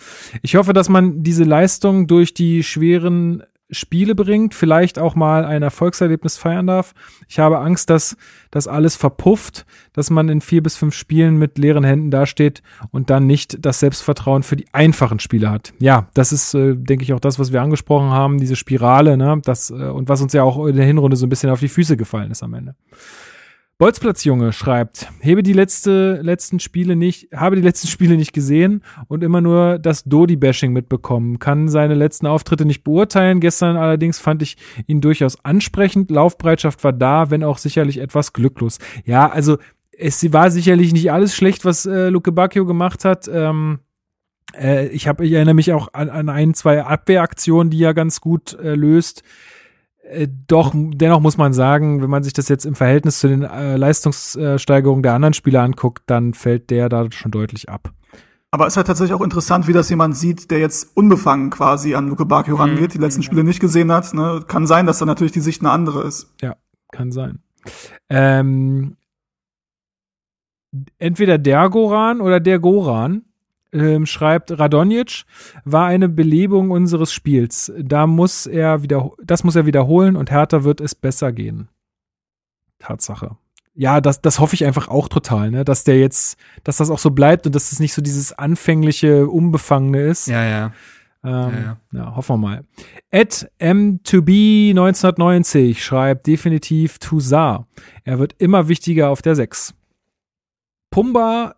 Ich 0.42 0.56
hoffe, 0.56 0.74
dass 0.74 0.90
man 0.90 1.22
diese 1.22 1.44
Leistung 1.44 2.08
durch 2.08 2.34
die 2.34 2.64
schweren 2.64 3.44
Spiele 3.70 4.16
bringt, 4.16 4.54
vielleicht 4.54 4.98
auch 4.98 5.16
mal 5.16 5.44
ein 5.44 5.62
Erfolgserlebnis 5.62 6.38
feiern 6.38 6.68
darf. 6.68 6.94
Ich 7.28 7.40
habe 7.40 7.60
Angst, 7.60 7.90
dass 7.90 8.16
das 8.50 8.68
alles 8.68 8.96
verpufft, 8.96 9.66
dass 9.94 10.10
man 10.10 10.30
in 10.30 10.42
vier 10.42 10.64
bis 10.64 10.78
fünf 10.78 10.96
Spielen 10.96 11.38
mit 11.38 11.58
leeren 11.58 11.84
Händen 11.84 12.10
dasteht 12.10 12.64
und 12.92 13.10
dann 13.10 13.28
nicht 13.28 13.66
das 13.66 13.80
Selbstvertrauen 13.80 14.44
für 14.44 14.56
die 14.56 14.68
einfachen 14.74 15.20
Spiele 15.20 15.52
hat. 15.52 15.74
Ja, 15.80 16.08
das 16.14 16.32
ist, 16.32 16.54
äh, 16.54 16.76
denke 16.76 17.04
ich, 17.04 17.14
auch 17.14 17.20
das, 17.20 17.40
was 17.40 17.52
wir 17.52 17.62
angesprochen 17.62 18.10
haben, 18.10 18.40
diese 18.40 18.56
Spirale, 18.56 19.18
ne, 19.18 19.42
das, 19.44 19.70
äh, 19.70 19.74
und 19.74 20.08
was 20.08 20.22
uns 20.22 20.34
ja 20.34 20.44
auch 20.44 20.66
in 20.66 20.76
der 20.76 20.86
Hinrunde 20.86 21.18
so 21.18 21.26
ein 21.26 21.30
bisschen 21.30 21.50
auf 21.50 21.60
die 21.60 21.68
Füße 21.68 21.98
gefallen 21.98 22.32
ist 22.32 22.44
am 22.44 22.54
Ende. 22.54 22.76
Bolzplatzjunge 23.80 24.54
schreibt, 24.54 25.08
hebe 25.20 25.44
die 25.44 25.54
letzte, 25.54 26.20
letzten 26.24 26.60
Spiele 26.60 26.96
nicht, 26.96 27.30
habe 27.32 27.56
die 27.56 27.62
letzten 27.62 27.88
Spiele 27.90 28.18
nicht 28.18 28.34
gesehen 28.34 28.84
und 29.08 29.24
immer 29.24 29.40
nur 29.40 29.78
das 29.78 30.04
Dodi-Bashing 30.04 30.74
mitbekommen, 30.74 31.38
kann 31.38 31.68
seine 31.68 31.94
letzten 31.94 32.26
Auftritte 32.26 32.66
nicht 32.66 32.84
beurteilen. 32.84 33.40
Gestern 33.40 33.78
allerdings 33.78 34.18
fand 34.18 34.42
ich 34.42 34.58
ihn 34.88 35.00
durchaus 35.00 35.44
ansprechend. 35.46 36.10
Laufbereitschaft 36.10 36.84
war 36.84 36.94
da, 36.94 37.30
wenn 37.30 37.44
auch 37.44 37.60
sicherlich 37.60 38.00
etwas 38.00 38.34
glücklos. 38.34 38.80
Ja, 39.06 39.30
also 39.30 39.58
es 39.96 40.34
war 40.34 40.50
sicherlich 40.50 40.92
nicht 40.92 41.12
alles 41.12 41.36
schlecht, 41.36 41.64
was 41.64 41.86
äh, 41.86 42.10
Luke 42.10 42.32
Bacchio 42.32 42.66
gemacht 42.66 43.06
hat. 43.06 43.28
Ähm, 43.32 43.80
äh, 44.56 44.88
ich, 44.88 45.08
hab, 45.08 45.22
ich 45.22 45.32
erinnere 45.32 45.56
mich 45.56 45.72
auch 45.74 45.90
an, 45.94 46.10
an 46.10 46.30
ein, 46.30 46.54
zwei 46.56 46.84
Abwehraktionen, 46.84 47.70
die 47.70 47.84
er 47.84 47.94
ganz 47.94 48.22
gut 48.22 48.54
äh, 48.60 48.74
löst. 48.76 49.24
Äh, 50.10 50.28
doch, 50.48 50.72
dennoch 50.74 51.20
muss 51.20 51.38
man 51.38 51.54
sagen, 51.54 52.02
wenn 52.02 52.10
man 52.10 52.24
sich 52.24 52.34
das 52.34 52.48
jetzt 52.50 52.66
im 52.66 52.76
Verhältnis 52.76 53.20
zu 53.20 53.28
den 53.28 53.44
äh, 53.44 53.76
Leistungssteigerungen 53.78 55.04
der 55.04 55.14
anderen 55.14 55.34
Spieler 55.34 55.62
anguckt, 55.64 56.04
dann 56.08 56.34
fällt 56.34 56.70
der 56.70 56.90
da 56.90 57.12
schon 57.12 57.32
deutlich 57.32 57.70
ab. 57.70 57.92
Aber 58.52 58.66
es 58.66 58.74
ist 58.74 58.78
halt 58.78 58.88
tatsächlich 58.88 59.14
auch 59.14 59.22
interessant, 59.24 59.68
wie 59.68 59.74
das 59.74 59.90
jemand 59.90 60.16
sieht, 60.16 60.50
der 60.52 60.60
jetzt 60.60 60.96
unbefangen 60.96 61.50
quasi 61.50 61.96
an 61.96 62.08
Luke 62.08 62.26
Bakio 62.26 62.56
Mhm. 62.56 62.62
rangeht, 62.62 62.94
die 62.94 62.98
letzten 62.98 63.22
Spiele 63.24 63.44
nicht 63.44 63.60
gesehen 63.60 63.92
hat. 63.92 64.14
Ne? 64.14 64.42
Kann 64.48 64.66
sein, 64.66 64.86
dass 64.86 65.00
da 65.00 65.06
natürlich 65.06 65.34
die 65.34 65.42
Sicht 65.42 65.62
eine 65.62 65.72
andere 65.72 66.04
ist. 66.04 66.34
Ja, 66.42 66.56
kann 66.92 67.12
sein. 67.12 67.40
Ähm, 68.10 68.96
entweder 70.98 71.38
der 71.38 71.70
Goran 71.70 72.22
oder 72.22 72.40
der 72.40 72.60
Goran 72.60 73.24
ähm, 73.74 74.06
schreibt 74.06 74.58
Radonjic 74.58 75.24
war 75.66 75.88
eine 75.88 76.10
Belebung 76.10 76.72
unseres 76.72 77.12
Spiels. 77.12 77.72
Da 77.80 78.08
muss 78.08 78.46
er 78.46 78.84
wieder, 78.84 79.12
das 79.24 79.44
muss 79.44 79.56
er 79.56 79.66
wiederholen 79.66 80.16
und 80.16 80.32
Hertha 80.32 80.64
wird 80.64 80.82
es 80.82 80.96
besser 80.96 81.32
gehen. 81.32 81.70
Tatsache. 82.80 83.38
Ja, 83.74 84.02
das, 84.02 84.22
das 84.22 84.40
hoffe 84.40 84.56
ich 84.56 84.66
einfach 84.66 84.88
auch 84.88 85.08
total, 85.08 85.52
ne, 85.52 85.64
dass 85.64 85.84
der 85.84 86.00
jetzt, 86.00 86.40
dass 86.64 86.78
das 86.78 86.90
auch 86.90 86.98
so 86.98 87.12
bleibt 87.12 87.46
und 87.46 87.54
dass 87.54 87.72
es 87.72 87.80
nicht 87.80 87.94
so 87.94 88.02
dieses 88.02 88.34
anfängliche, 88.34 89.28
unbefangene 89.28 90.02
ist. 90.02 90.28
Ja, 90.28 90.44
ja. 90.44 90.72
Ähm, 91.24 91.32
Ja, 91.54 91.78
ja, 91.94 92.16
hoffen 92.16 92.34
wir 92.34 92.38
mal. 92.38 92.64
At 93.12 93.52
M2B 93.60 94.72
1990 94.72 95.84
schreibt 95.84 96.26
definitiv 96.26 96.98
Toussaint. 96.98 97.66
Er 98.04 98.18
wird 98.18 98.34
immer 98.40 98.68
wichtiger 98.68 99.10
auf 99.10 99.22
der 99.22 99.36
6. 99.36 99.76
Pumba 100.90 101.57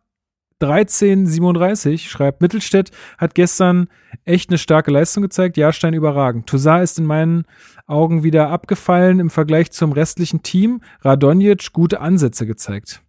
1337 0.61 2.09
schreibt 2.09 2.41
Mittelstädt 2.41 2.91
hat 3.17 3.35
gestern 3.35 3.87
echt 4.25 4.49
eine 4.49 4.57
starke 4.57 4.91
Leistung 4.91 5.23
gezeigt. 5.23 5.57
Jahrstein 5.57 5.93
überragend. 5.93 6.47
Toussaint 6.47 6.83
ist 6.83 6.99
in 6.99 7.05
meinen 7.05 7.45
Augen 7.87 8.23
wieder 8.23 8.49
abgefallen 8.49 9.19
im 9.19 9.29
Vergleich 9.29 9.71
zum 9.71 9.91
restlichen 9.91 10.43
Team. 10.43 10.81
Radonjic 11.01 11.73
gute 11.73 12.01
Ansätze 12.01 12.45
gezeigt. 12.45 13.01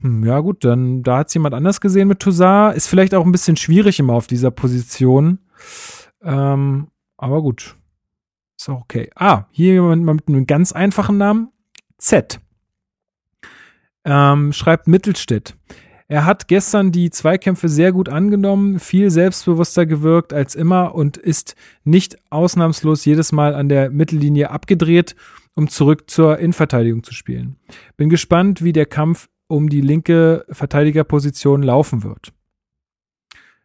Hm, 0.00 0.24
ja 0.24 0.40
gut, 0.40 0.64
dann 0.64 1.02
da 1.02 1.18
hat's 1.18 1.34
jemand 1.34 1.54
anders 1.54 1.80
gesehen 1.80 2.08
mit 2.08 2.20
Toussaint. 2.20 2.76
Ist 2.76 2.88
vielleicht 2.88 3.14
auch 3.14 3.24
ein 3.24 3.32
bisschen 3.32 3.56
schwierig 3.56 3.98
immer 3.98 4.14
auf 4.14 4.26
dieser 4.26 4.50
Position. 4.50 5.38
Ähm, 6.22 6.88
aber 7.16 7.42
gut. 7.42 7.76
Ist 8.58 8.68
auch 8.68 8.82
okay. 8.82 9.10
Ah, 9.16 9.46
hier 9.50 9.74
jemand 9.74 10.04
mit 10.04 10.28
einem 10.28 10.46
ganz 10.46 10.72
einfachen 10.72 11.18
Namen. 11.18 11.50
Z. 11.98 12.40
Ähm, 14.04 14.52
schreibt 14.52 14.88
Mittelstädt. 14.88 15.56
Er 16.12 16.26
hat 16.26 16.46
gestern 16.46 16.92
die 16.92 17.08
Zweikämpfe 17.08 17.70
sehr 17.70 17.90
gut 17.90 18.10
angenommen, 18.10 18.78
viel 18.80 19.10
selbstbewusster 19.10 19.86
gewirkt 19.86 20.34
als 20.34 20.54
immer 20.54 20.94
und 20.94 21.16
ist 21.16 21.56
nicht 21.84 22.18
ausnahmslos 22.28 23.06
jedes 23.06 23.32
Mal 23.32 23.54
an 23.54 23.70
der 23.70 23.88
Mittellinie 23.88 24.50
abgedreht, 24.50 25.16
um 25.54 25.68
zurück 25.68 26.10
zur 26.10 26.38
Innenverteidigung 26.38 27.02
zu 27.02 27.14
spielen. 27.14 27.56
Bin 27.96 28.10
gespannt, 28.10 28.62
wie 28.62 28.74
der 28.74 28.84
Kampf 28.84 29.30
um 29.46 29.70
die 29.70 29.80
linke 29.80 30.44
Verteidigerposition 30.50 31.62
laufen 31.62 32.02
wird. 32.02 32.34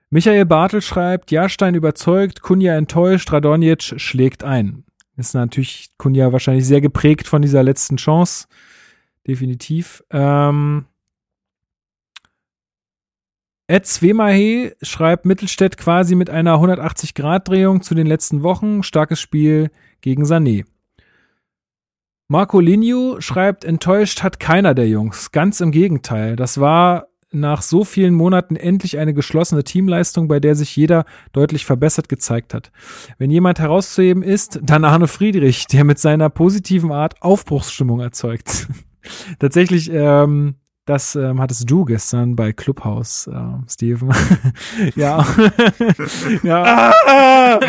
Michael 0.10 0.46
Bartel 0.46 0.82
schreibt, 0.82 1.32
Jahrstein 1.32 1.76
überzeugt, 1.76 2.42
Kunja 2.42 2.78
enttäuscht, 2.78 3.30
Radonjic 3.30 4.00
schlägt 4.00 4.46
ein. 4.46 4.86
Ist 5.18 5.34
natürlich 5.34 5.90
Kunja 5.98 6.32
wahrscheinlich 6.32 6.66
sehr 6.66 6.80
geprägt 6.80 7.28
von 7.28 7.42
dieser 7.42 7.62
letzten 7.62 7.98
Chance. 7.98 8.48
Definitiv. 9.28 10.02
Ähm, 10.12 10.86
Ed 13.70 13.86
Zwemahe 13.86 14.78
schreibt 14.82 15.26
Mittelstädt 15.26 15.78
quasi 15.78 16.16
mit 16.16 16.30
einer 16.30 16.56
180-Grad-Drehung 16.56 17.82
zu 17.82 17.96
den 17.96 18.08
letzten 18.08 18.42
Wochen. 18.42 18.82
Starkes 18.82 19.20
Spiel 19.20 19.72
gegen 20.00 20.24
Sané. 20.24 20.64
Marco 22.30 22.62
Linio 22.62 23.20
schreibt, 23.20 23.66
enttäuscht 23.66 24.24
hat 24.24 24.40
keiner 24.40 24.74
der 24.74 24.88
Jungs. 24.88 25.32
Ganz 25.32 25.60
im 25.60 25.72
Gegenteil. 25.72 26.38
Das 26.38 26.62
war 26.62 27.08
nach 27.32 27.62
so 27.62 27.84
vielen 27.84 28.14
Monaten 28.14 28.56
endlich 28.56 29.00
eine 29.00 29.14
geschlossene 29.14 29.66
Teamleistung, 29.66 30.30
bei 30.30 30.40
der 30.40 30.56
sich 30.56 30.74
jeder 30.74 31.04
deutlich 31.34 31.66
verbessert 31.66 32.08
gezeigt 32.08 32.54
hat. 32.54 32.72
Wenn 33.18 33.32
jemand 33.32 33.60
herauszuheben 33.60 34.24
ist, 34.24 34.62
dann 34.64 34.86
Arne 34.86 35.08
Friedrich, 35.08 35.68
der 35.68 35.84
mit 35.84 36.00
seiner 36.00 36.30
positiven 36.30 36.94
Art 36.94 37.22
Aufbruchsstimmung 37.22 38.00
erzeugt. 38.00 38.68
Tatsächlich, 39.40 39.92
ähm, 39.92 40.56
das 40.88 41.16
ähm, 41.16 41.42
hattest 41.42 41.70
du 41.70 41.84
gestern 41.84 42.38
bei 42.38 42.54
Clubhouse, 42.54 43.28
äh, 43.28 43.70
Steven. 43.70 44.10
ja. 44.96 45.24
ja. 46.44 46.94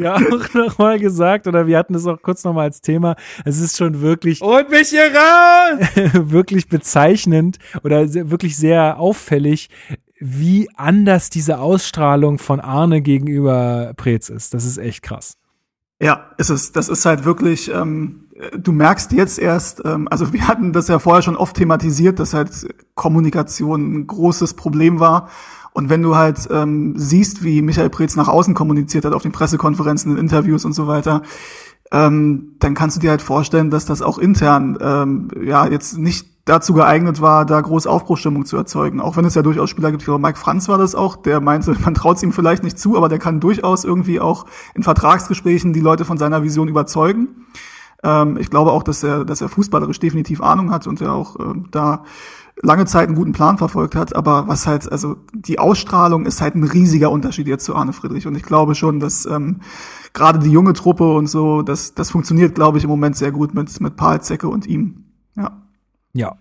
ja, 0.00 0.14
auch 0.14 0.54
nochmal 0.54 0.98
gesagt, 0.98 1.46
oder 1.46 1.66
wir 1.66 1.76
hatten 1.76 1.94
es 1.94 2.06
auch 2.06 2.22
kurz 2.22 2.42
nochmal 2.42 2.64
als 2.64 2.80
Thema. 2.80 3.16
Es 3.44 3.60
ist 3.60 3.76
schon 3.76 4.00
wirklich 4.00 4.40
Und 4.40 4.70
mich 4.70 4.88
hier 4.88 5.10
raus! 5.14 6.30
wirklich 6.30 6.68
bezeichnend 6.68 7.58
oder 7.82 8.08
sehr, 8.08 8.30
wirklich 8.30 8.56
sehr 8.56 8.98
auffällig, 8.98 9.68
wie 10.18 10.70
anders 10.76 11.28
diese 11.28 11.58
Ausstrahlung 11.58 12.38
von 12.38 12.60
Arne 12.60 13.02
gegenüber 13.02 13.92
Preetz 13.98 14.30
ist. 14.30 14.54
Das 14.54 14.64
ist 14.64 14.78
echt 14.78 15.02
krass. 15.02 15.36
Ja, 16.00 16.30
ist 16.38 16.50
es. 16.50 16.72
Das 16.72 16.88
ist 16.88 17.04
halt 17.04 17.24
wirklich, 17.24 17.70
ähm, 17.70 18.23
du 18.58 18.72
merkst 18.72 19.12
jetzt 19.12 19.38
erst, 19.38 19.82
ähm, 19.84 20.08
also 20.10 20.32
wir 20.32 20.48
hatten 20.48 20.72
das 20.72 20.88
ja 20.88 20.98
vorher 20.98 21.22
schon 21.22 21.36
oft 21.36 21.56
thematisiert, 21.56 22.18
dass 22.18 22.34
halt 22.34 22.50
Kommunikation 22.94 23.94
ein 23.94 24.06
großes 24.06 24.54
Problem 24.54 25.00
war. 25.00 25.28
Und 25.72 25.88
wenn 25.88 26.02
du 26.02 26.16
halt 26.16 26.48
ähm, 26.50 26.94
siehst, 26.96 27.42
wie 27.42 27.62
Michael 27.62 27.90
Preetz 27.90 28.16
nach 28.16 28.28
außen 28.28 28.54
kommuniziert 28.54 29.04
hat, 29.04 29.12
auf 29.12 29.22
den 29.22 29.32
Pressekonferenzen, 29.32 30.12
in 30.12 30.18
Interviews 30.18 30.64
und 30.64 30.72
so 30.72 30.86
weiter, 30.86 31.22
ähm, 31.90 32.54
dann 32.60 32.74
kannst 32.74 32.96
du 32.96 33.00
dir 33.00 33.10
halt 33.10 33.22
vorstellen, 33.22 33.70
dass 33.70 33.84
das 33.84 34.02
auch 34.02 34.18
intern 34.18 34.78
ähm, 34.80 35.28
ja 35.42 35.66
jetzt 35.66 35.98
nicht 35.98 36.28
dazu 36.44 36.74
geeignet 36.74 37.20
war, 37.20 37.46
da 37.46 37.60
groß 37.60 37.86
Aufbruchstimmung 37.86 38.44
zu 38.44 38.56
erzeugen. 38.56 39.00
Auch 39.00 39.16
wenn 39.16 39.24
es 39.24 39.34
ja 39.34 39.42
durchaus 39.42 39.70
Spieler 39.70 39.90
gibt, 39.90 40.02
ich 40.02 40.06
glaube, 40.06 40.20
Mike 40.20 40.38
Franz 40.38 40.68
war 40.68 40.78
das 40.78 40.94
auch, 40.94 41.16
der 41.16 41.40
meinte, 41.40 41.74
man 41.84 41.94
traut 41.94 42.18
es 42.18 42.22
ihm 42.22 42.32
vielleicht 42.32 42.62
nicht 42.62 42.78
zu, 42.78 42.96
aber 42.96 43.08
der 43.08 43.18
kann 43.18 43.40
durchaus 43.40 43.84
irgendwie 43.84 44.20
auch 44.20 44.46
in 44.74 44.82
Vertragsgesprächen 44.82 45.72
die 45.72 45.80
Leute 45.80 46.04
von 46.04 46.18
seiner 46.18 46.42
Vision 46.42 46.68
überzeugen. 46.68 47.46
Ähm, 48.04 48.36
ich 48.38 48.50
glaube 48.50 48.72
auch, 48.72 48.82
dass 48.82 49.02
er, 49.02 49.24
dass 49.24 49.40
er 49.40 49.48
fußballerisch 49.48 49.98
definitiv 49.98 50.40
Ahnung 50.40 50.70
hat 50.70 50.86
und 50.86 51.00
er 51.00 51.12
auch 51.12 51.40
ähm, 51.40 51.66
da 51.70 52.04
lange 52.62 52.86
Zeit 52.86 53.08
einen 53.08 53.16
guten 53.16 53.32
Plan 53.32 53.58
verfolgt 53.58 53.96
hat, 53.96 54.14
aber 54.14 54.46
was 54.46 54.66
halt, 54.66 54.90
also 54.90 55.16
die 55.32 55.58
Ausstrahlung 55.58 56.24
ist 56.24 56.40
halt 56.40 56.54
ein 56.54 56.62
riesiger 56.62 57.10
Unterschied 57.10 57.48
jetzt 57.48 57.64
zu 57.64 57.74
Arne 57.74 57.92
Friedrich 57.92 58.26
und 58.28 58.36
ich 58.36 58.44
glaube 58.44 58.76
schon, 58.76 59.00
dass 59.00 59.26
ähm, 59.26 59.60
gerade 60.12 60.38
die 60.38 60.50
junge 60.50 60.72
Truppe 60.72 61.14
und 61.14 61.26
so, 61.26 61.62
das, 61.62 61.94
das 61.94 62.10
funktioniert, 62.10 62.54
glaube 62.54 62.78
ich, 62.78 62.84
im 62.84 62.90
Moment 62.90 63.16
sehr 63.16 63.32
gut 63.32 63.54
mit, 63.54 63.80
mit 63.80 63.96
Paul 63.96 64.20
Zecke 64.20 64.48
und 64.48 64.66
ihm. 64.66 65.04
Ja. 65.36 65.62
Ja. 66.12 66.36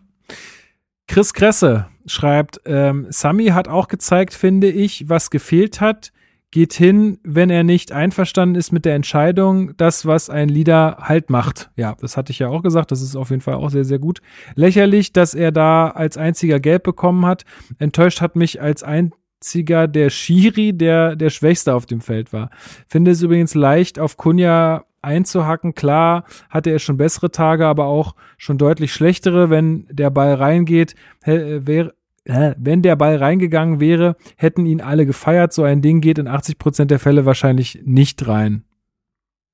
Chris 1.07 1.34
Kresse 1.34 1.88
schreibt, 2.06 2.61
ähm, 2.65 3.07
Sami 3.10 3.48
hat 3.48 3.68
auch 3.68 3.88
gezeigt, 3.88 4.34
finde 4.34 4.69
ich, 4.69 5.10
was 5.10 5.31
gefehlt 5.31 5.81
hat. 5.81 6.11
Geht 6.54 6.74
hin, 6.74 7.18
wenn 7.24 7.50
er 7.50 7.64
nicht 7.64 7.94
einverstanden 7.94 8.54
ist 8.54 8.72
mit 8.72 8.86
der 8.86 8.94
Entscheidung, 8.94 9.76
das, 9.78 10.06
was 10.06 10.30
ein 10.30 10.50
Leader 10.50 10.98
halt 11.00 11.32
macht. 11.32 11.72
Ja, 11.76 11.96
das 12.00 12.16
hatte 12.16 12.32
ich 12.32 12.38
ja 12.38 12.48
auch 12.48 12.62
gesagt, 12.62 12.92
das 12.92 13.02
ist 13.02 13.16
auf 13.16 13.32
jeden 13.32 13.42
Fall 13.42 13.56
auch 13.56 13.72
sehr, 13.72 13.86
sehr 13.86 13.98
gut. 13.98 14.22
Lächerlich, 14.54 15.12
dass 15.14 15.34
er 15.34 15.52
da 15.52 15.88
als 15.88 16.16
einziger 16.16 16.60
Gelb 16.60 16.84
bekommen 16.84 17.26
hat. 17.26 17.44
Enttäuscht 17.80 18.22
hat 18.22 18.36
mich 18.36 18.62
als 18.62 18.84
einziger 18.84 19.88
der 19.88 20.12
Schiri, 20.12 20.74
der 20.74 21.16
der 21.16 21.32
Schwächste 21.32 21.74
auf 21.74 21.88
dem 21.88 22.02
Feld 22.02 22.34
war. 22.34 22.52
Finde 22.88 23.10
es 23.10 23.24
übrigens 23.24 23.56
leicht, 23.56 23.98
auf 23.98 24.18
Kunja 24.18 24.86
einzuhacken. 25.02 25.74
Klar 25.74 26.24
hatte 26.52 26.70
er 26.70 26.78
schon 26.78 26.98
bessere 26.98 27.32
Tage, 27.32 27.66
aber 27.66 27.86
auch 27.86 28.14
schon 28.38 28.60
deutlich 28.60 28.94
schlechtere. 28.94 29.50
Wenn 29.50 29.88
der 29.90 30.12
Ball 30.12 30.36
reingeht, 30.36 30.94
wäre 31.26 31.90
äh, 31.90 31.92
wenn 32.26 32.82
der 32.82 32.95
Ball 32.95 33.18
reingegangen 33.18 33.80
wäre, 33.80 34.16
hätten 34.38 34.66
ihn 34.66 34.82
alle 34.82 35.06
gefeiert. 35.06 35.54
So 35.54 35.64
ein 35.64 35.82
Ding 35.82 36.02
geht 36.02 36.18
in 36.18 36.28
80 36.28 36.58
Prozent 36.58 36.91
der 36.91 37.00
Fälle 37.00 37.26
wahrscheinlich 37.26 37.82
nicht 37.84 38.28
rein. 38.28 38.64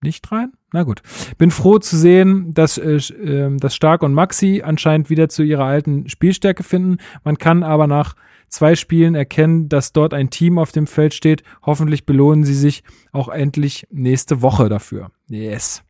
Nicht 0.01 0.31
rein? 0.31 0.53
Na 0.71 0.83
gut. 0.83 1.01
Bin 1.37 1.51
froh 1.51 1.79
zu 1.79 1.97
sehen, 1.97 2.53
dass, 2.53 2.77
äh, 2.77 2.95
äh, 2.95 3.57
dass 3.57 3.75
Stark 3.75 4.01
und 4.01 4.13
Maxi 4.13 4.61
anscheinend 4.63 5.09
wieder 5.09 5.29
zu 5.29 5.43
ihrer 5.43 5.65
alten 5.65 6.07
Spielstärke 6.07 6.63
finden. 6.63 6.97
Man 7.23 7.37
kann 7.37 7.63
aber 7.63 7.87
nach 7.87 8.15
zwei 8.47 8.75
Spielen 8.75 9.15
erkennen, 9.15 9.67
dass 9.67 9.91
dort 9.91 10.13
ein 10.13 10.29
Team 10.29 10.57
auf 10.57 10.71
dem 10.71 10.87
Feld 10.87 11.13
steht. 11.13 11.43
Hoffentlich 11.63 12.05
belohnen 12.05 12.45
sie 12.45 12.53
sich 12.53 12.83
auch 13.11 13.27
endlich 13.29 13.87
nächste 13.91 14.41
Woche 14.41 14.69
dafür. 14.69 15.11
Yes. 15.27 15.83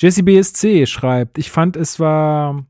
Jesse 0.00 0.22
BSC 0.22 0.86
schreibt, 0.86 1.38
ich 1.38 1.50
fand 1.50 1.76
es 1.76 1.98
war 1.98 2.64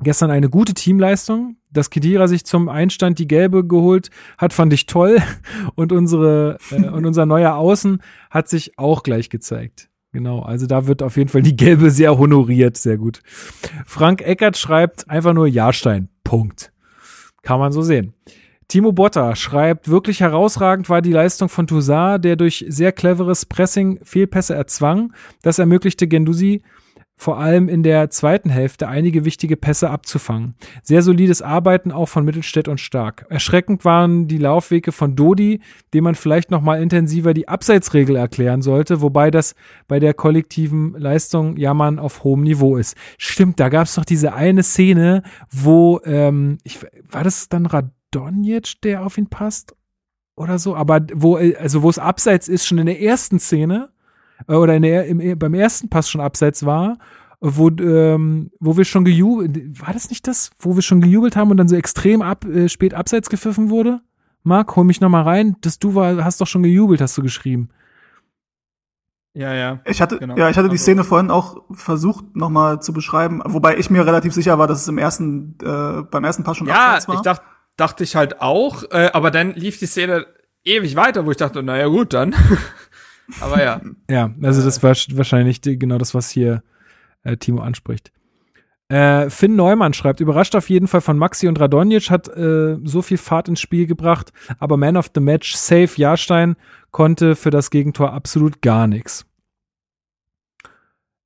gestern 0.00 0.30
eine 0.30 0.48
gute 0.48 0.74
Teamleistung. 0.74 1.56
Dass 1.72 1.90
Kedira 1.90 2.26
sich 2.26 2.46
zum 2.46 2.68
Einstand 2.68 3.18
die 3.18 3.28
gelbe 3.28 3.66
geholt 3.66 4.10
hat, 4.38 4.52
fand 4.52 4.72
ich 4.72 4.86
toll. 4.86 5.18
Und 5.74 5.92
unsere 5.92 6.58
äh, 6.70 6.88
und 6.88 7.04
unser 7.04 7.26
neuer 7.26 7.54
Außen 7.54 8.00
hat 8.30 8.48
sich 8.48 8.78
auch 8.78 9.02
gleich 9.02 9.28
gezeigt. 9.28 9.90
Genau, 10.12 10.40
also 10.40 10.66
da 10.66 10.86
wird 10.86 11.02
auf 11.02 11.18
jeden 11.18 11.28
Fall 11.28 11.42
die 11.42 11.56
gelbe 11.56 11.90
sehr 11.90 12.16
honoriert, 12.16 12.78
sehr 12.78 12.96
gut. 12.96 13.20
Frank 13.84 14.22
Eckert 14.22 14.56
schreibt 14.56 15.10
einfach 15.10 15.34
nur 15.34 15.46
Jahrstein. 15.46 16.08
Punkt. 16.24 16.72
Kann 17.42 17.60
man 17.60 17.70
so 17.72 17.82
sehen. 17.82 18.14
Timo 18.68 18.92
Botta 18.92 19.36
schreibt, 19.36 19.88
wirklich 19.88 20.20
herausragend 20.20 20.88
war 20.88 21.02
die 21.02 21.12
Leistung 21.12 21.48
von 21.48 21.66
Toussaint, 21.66 22.24
der 22.24 22.36
durch 22.36 22.64
sehr 22.68 22.92
cleveres 22.92 23.46
Pressing 23.46 24.00
Fehlpässe 24.02 24.54
erzwang. 24.54 25.12
Das 25.42 25.58
ermöglichte 25.58 26.08
Gendusi 26.08 26.62
vor 27.18 27.38
allem 27.38 27.68
in 27.68 27.82
der 27.82 28.10
zweiten 28.10 28.50
Hälfte 28.50 28.88
einige 28.88 29.24
wichtige 29.24 29.56
Pässe 29.56 29.90
abzufangen. 29.90 30.54
Sehr 30.82 31.02
solides 31.02 31.40
Arbeiten 31.40 31.90
auch 31.90 32.06
von 32.06 32.24
Mittelstädt 32.24 32.68
und 32.68 32.78
Stark. 32.78 33.24
Erschreckend 33.30 33.84
waren 33.86 34.28
die 34.28 34.36
Laufwege 34.36 34.92
von 34.92 35.16
Dodi, 35.16 35.60
dem 35.94 36.04
man 36.04 36.14
vielleicht 36.14 36.50
noch 36.50 36.60
mal 36.60 36.80
intensiver 36.80 37.32
die 37.32 37.48
Abseitsregel 37.48 38.16
erklären 38.16 38.60
sollte, 38.60 39.00
wobei 39.00 39.30
das 39.30 39.54
bei 39.88 39.98
der 39.98 40.12
kollektiven 40.12 40.92
Leistung 40.98 41.56
Jammern 41.56 41.98
auf 41.98 42.22
hohem 42.22 42.42
Niveau 42.42 42.76
ist. 42.76 42.96
Stimmt, 43.16 43.60
da 43.60 43.70
gab 43.70 43.86
es 43.86 43.94
doch 43.94 44.04
diese 44.04 44.34
eine 44.34 44.62
Szene, 44.62 45.22
wo 45.50 46.00
ähm, 46.04 46.58
ich, 46.64 46.80
war 47.10 47.24
das 47.24 47.48
dann 47.48 47.64
Radonjic, 47.64 48.82
der 48.82 49.04
auf 49.04 49.16
ihn 49.16 49.28
passt 49.28 49.74
oder 50.36 50.58
so, 50.58 50.76
aber 50.76 51.00
wo 51.14 51.36
also 51.36 51.82
wo 51.82 51.88
es 51.88 51.98
abseits 51.98 52.48
ist 52.48 52.66
schon 52.66 52.78
in 52.78 52.86
der 52.86 53.00
ersten 53.00 53.40
Szene 53.40 53.88
äh, 54.48 54.54
oder 54.54 54.74
in 54.74 54.82
der, 54.82 55.06
im, 55.06 55.38
beim 55.38 55.54
ersten 55.54 55.88
Pass 55.88 56.10
schon 56.10 56.20
abseits 56.20 56.64
war, 56.64 56.98
wo, 57.40 57.68
ähm, 57.68 58.50
wo 58.60 58.76
wir 58.76 58.84
schon 58.84 59.04
gejubelt, 59.04 59.80
war 59.80 59.92
das 59.92 60.08
nicht 60.08 60.26
das, 60.26 60.50
wo 60.58 60.74
wir 60.74 60.82
schon 60.82 61.00
gejubelt 61.00 61.36
haben 61.36 61.50
und 61.50 61.56
dann 61.58 61.68
so 61.68 61.76
extrem 61.76 62.22
ab, 62.22 62.44
äh, 62.44 62.68
spät 62.68 62.94
abseits 62.94 63.28
gepfiffen 63.28 63.70
wurde? 63.70 64.00
Marc, 64.42 64.76
hol 64.76 64.84
mich 64.84 65.00
noch 65.00 65.08
mal 65.08 65.22
rein, 65.22 65.56
dass 65.60 65.78
du 65.78 65.94
war, 65.94 66.24
hast 66.24 66.40
doch 66.40 66.46
schon 66.46 66.62
gejubelt, 66.62 67.00
hast 67.00 67.18
du 67.18 67.22
geschrieben. 67.22 67.68
Ja, 69.34 69.52
ja. 69.52 69.80
Ich 69.84 70.00
hatte, 70.00 70.18
genau. 70.18 70.36
ja, 70.36 70.48
ich 70.48 70.56
hatte 70.56 70.68
die 70.68 70.74
also 70.74 70.82
Szene 70.82 71.04
vorhin 71.04 71.30
auch 71.30 71.62
versucht 71.70 72.36
noch 72.36 72.48
mal 72.48 72.80
zu 72.80 72.94
beschreiben, 72.94 73.42
wobei 73.44 73.76
ich 73.76 73.90
mir 73.90 74.06
relativ 74.06 74.32
sicher 74.32 74.58
war, 74.58 74.66
dass 74.66 74.80
es 74.80 74.88
im 74.88 74.96
ersten, 74.96 75.56
äh, 75.62 76.02
beim 76.02 76.24
ersten 76.24 76.42
Pass 76.42 76.56
schon 76.56 76.68
ja, 76.68 76.94
abseits 76.94 77.08
war. 77.08 77.14
Ja, 77.16 77.20
ich 77.20 77.24
dachte, 77.24 77.44
dachte 77.76 78.04
ich 78.04 78.16
halt 78.16 78.40
auch, 78.40 78.84
äh, 78.90 79.10
aber 79.12 79.30
dann 79.30 79.52
lief 79.52 79.78
die 79.78 79.86
Szene 79.86 80.26
ewig 80.64 80.96
weiter, 80.96 81.26
wo 81.26 81.30
ich 81.30 81.36
dachte, 81.36 81.62
naja 81.62 81.86
gut, 81.88 82.14
dann. 82.14 82.34
Aber 83.40 83.62
ja. 83.62 83.80
ja, 84.10 84.34
also 84.42 84.62
das 84.62 84.82
war 84.82 84.90
wahrscheinlich 84.90 85.60
genau 85.62 85.98
das, 85.98 86.14
was 86.14 86.30
hier 86.30 86.62
äh, 87.22 87.36
Timo 87.36 87.60
anspricht. 87.60 88.12
Äh, 88.88 89.30
Finn 89.30 89.56
Neumann 89.56 89.94
schreibt, 89.94 90.20
überrascht 90.20 90.54
auf 90.54 90.70
jeden 90.70 90.86
Fall 90.86 91.00
von 91.00 91.18
Maxi 91.18 91.48
und 91.48 91.58
Radonjic, 91.58 92.08
hat 92.08 92.28
äh, 92.28 92.76
so 92.84 93.02
viel 93.02 93.18
Fahrt 93.18 93.48
ins 93.48 93.60
Spiel 93.60 93.86
gebracht, 93.86 94.32
aber 94.58 94.76
Man 94.76 94.96
of 94.96 95.10
the 95.12 95.20
Match, 95.20 95.56
Safe 95.56 95.90
Jahrstein, 95.96 96.54
konnte 96.92 97.34
für 97.34 97.50
das 97.50 97.70
Gegentor 97.70 98.12
absolut 98.12 98.62
gar 98.62 98.86
nichts. 98.86 99.26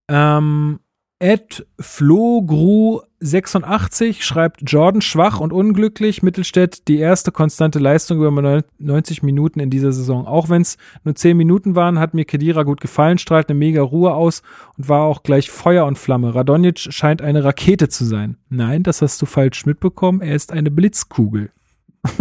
Ähm, 0.09 0.81
Ed 1.19 1.67
Flogru 1.79 3.03
86 3.21 4.25
schreibt 4.25 4.63
Jordan 4.65 5.03
schwach 5.03 5.41
und 5.41 5.53
unglücklich. 5.53 6.23
Mittelstädt 6.23 6.89
die 6.89 6.99
erste 6.99 7.31
konstante 7.31 7.79
Leistung 7.79 8.19
über 8.19 8.63
90 8.79 9.23
Minuten 9.23 9.61
in 9.61 9.69
dieser 9.69 9.93
Saison. 9.93 10.27
Auch 10.27 10.49
wenn 10.49 10.63
es 10.63 10.79
nur 11.05 11.15
10 11.15 11.37
Minuten 11.37 11.75
waren, 11.75 11.99
hat 11.99 12.15
mir 12.15 12.25
Kedira 12.25 12.63
gut 12.63 12.81
gefallen, 12.81 13.19
strahlt 13.19 13.51
eine 13.51 13.59
mega 13.59 13.83
Ruhe 13.83 14.15
aus 14.15 14.43
und 14.79 14.89
war 14.89 15.03
auch 15.03 15.23
gleich 15.23 15.51
Feuer 15.51 15.85
und 15.85 15.99
Flamme. 15.99 16.35
Radonjic 16.35 16.79
scheint 16.79 17.21
eine 17.21 17.45
Rakete 17.45 17.91
zu 17.91 18.07
sein. 18.07 18.37
Nein, 18.49 18.83
das 18.83 19.03
hast 19.03 19.21
du 19.21 19.27
falsch 19.27 19.67
mitbekommen. 19.67 20.23
Er 20.23 20.35
ist 20.35 20.51
eine 20.53 20.71
Blitzkugel. 20.71 21.51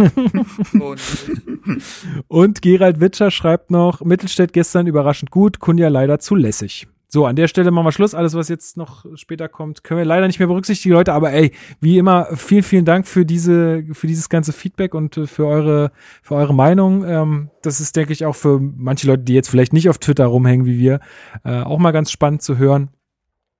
und 2.28 2.60
Gerald 2.60 3.00
Witscher 3.00 3.30
schreibt 3.30 3.70
noch, 3.70 4.02
Mittelstädt 4.02 4.52
gestern 4.52 4.86
überraschend 4.86 5.30
gut, 5.30 5.58
Kunja 5.58 5.88
leider 5.88 6.18
zu 6.18 6.34
lässig. 6.34 6.86
So, 7.12 7.26
an 7.26 7.34
der 7.34 7.48
Stelle 7.48 7.72
machen 7.72 7.86
wir 7.86 7.92
Schluss. 7.92 8.14
Alles, 8.14 8.34
was 8.34 8.48
jetzt 8.48 8.76
noch 8.76 9.04
später 9.16 9.48
kommt, 9.48 9.82
können 9.82 9.98
wir 9.98 10.04
leider 10.04 10.28
nicht 10.28 10.38
mehr 10.38 10.46
berücksichtigen, 10.46 10.94
Leute. 10.94 11.12
Aber 11.12 11.32
ey, 11.32 11.50
wie 11.80 11.98
immer, 11.98 12.28
vielen, 12.36 12.62
vielen 12.62 12.84
Dank 12.84 13.08
für 13.08 13.26
diese, 13.26 13.84
für 13.90 14.06
dieses 14.06 14.28
ganze 14.28 14.52
Feedback 14.52 14.94
und 14.94 15.16
äh, 15.16 15.26
für 15.26 15.44
eure, 15.44 15.90
für 16.22 16.36
eure 16.36 16.54
Meinung. 16.54 17.04
Ähm, 17.04 17.50
das 17.62 17.80
ist, 17.80 17.96
denke 17.96 18.12
ich, 18.12 18.24
auch 18.24 18.36
für 18.36 18.60
manche 18.60 19.08
Leute, 19.08 19.24
die 19.24 19.34
jetzt 19.34 19.50
vielleicht 19.50 19.72
nicht 19.72 19.88
auf 19.88 19.98
Twitter 19.98 20.26
rumhängen 20.26 20.66
wie 20.66 20.78
wir, 20.78 21.00
äh, 21.44 21.62
auch 21.62 21.78
mal 21.80 21.90
ganz 21.90 22.12
spannend 22.12 22.42
zu 22.42 22.58
hören. 22.58 22.90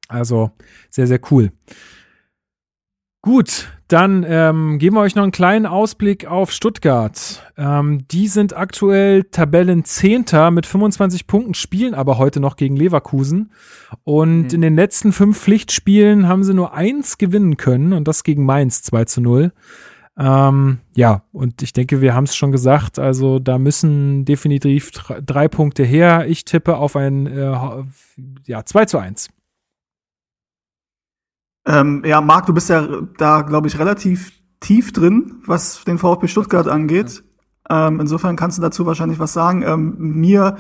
Also, 0.07 0.53
sehr, 0.89 1.09
sehr 1.09 1.21
cool. 1.33 1.51
Gut, 3.23 3.69
dann 3.89 4.25
ähm, 4.27 4.79
geben 4.79 4.97
wir 4.97 5.03
euch 5.03 5.15
noch 5.15 5.25
einen 5.25 5.33
kleinen 5.33 5.67
Ausblick 5.67 6.27
auf 6.27 6.53
Stuttgart. 6.53 7.53
Ähm, 7.59 8.07
die 8.09 8.29
sind 8.29 8.57
aktuell 8.57 9.25
Tabellenzehnter 9.25 10.51
mit 10.51 10.65
25 10.65 11.27
Punkten, 11.27 11.53
spielen 11.53 11.93
aber 11.93 12.17
heute 12.17 12.41
noch 12.41 12.57
gegen 12.57 12.77
Leverkusen. 12.77 13.53
Und 14.05 14.45
mhm. 14.45 14.55
in 14.55 14.61
den 14.63 14.75
letzten 14.75 15.13
fünf 15.13 15.39
Pflichtspielen 15.39 16.29
haben 16.29 16.45
sie 16.45 16.55
nur 16.55 16.73
eins 16.73 17.19
gewinnen 17.19 17.59
können 17.59 17.93
und 17.93 18.09
das 18.09 18.25
gegen 18.25 18.47
Mainz 18.47 18.83
2 18.85 19.05
zu 19.05 19.21
0. 19.21 19.53
Ähm, 20.19 20.79
ja, 20.97 21.25
und 21.33 21.61
ich 21.61 21.75
denke, 21.75 22.01
wir 22.01 22.15
haben 22.15 22.25
es 22.25 22.35
schon 22.35 22.53
gesagt, 22.53 22.99
also 22.99 23.39
da 23.39 23.59
müssen 23.59 24.25
definitiv 24.25 24.93
drei 24.93 25.47
Punkte 25.49 25.83
her. 25.83 26.27
Ich 26.27 26.47
tippe 26.47 26.79
auf 26.79 26.97
ein 26.97 27.27
äh, 27.27 27.85
ja, 28.47 28.65
2 28.65 28.85
zu 28.87 28.97
1. 28.97 29.29
Ähm, 31.67 32.03
ja, 32.05 32.21
Marc, 32.21 32.47
du 32.47 32.55
bist 32.55 32.69
ja 32.69 32.87
da, 33.19 33.43
glaube 33.43 33.69
ich, 33.69 33.79
relativ 33.79 34.33
tief 34.61 34.93
drin, 34.93 35.43
was 35.47 35.85
den 35.85 35.99
VfB 35.99 36.29
Stuttgart 36.29 36.69
angeht. 36.69 37.23
Ja. 37.69 37.89
Ähm, 37.89 38.01
insofern 38.01 38.37
kannst 38.37 38.59
du 38.59 38.63
dazu 38.63 38.87
wahrscheinlich 38.87 39.19
was 39.19 39.33
sagen. 39.33 39.63
Ähm, 39.63 39.95
mir, 39.99 40.57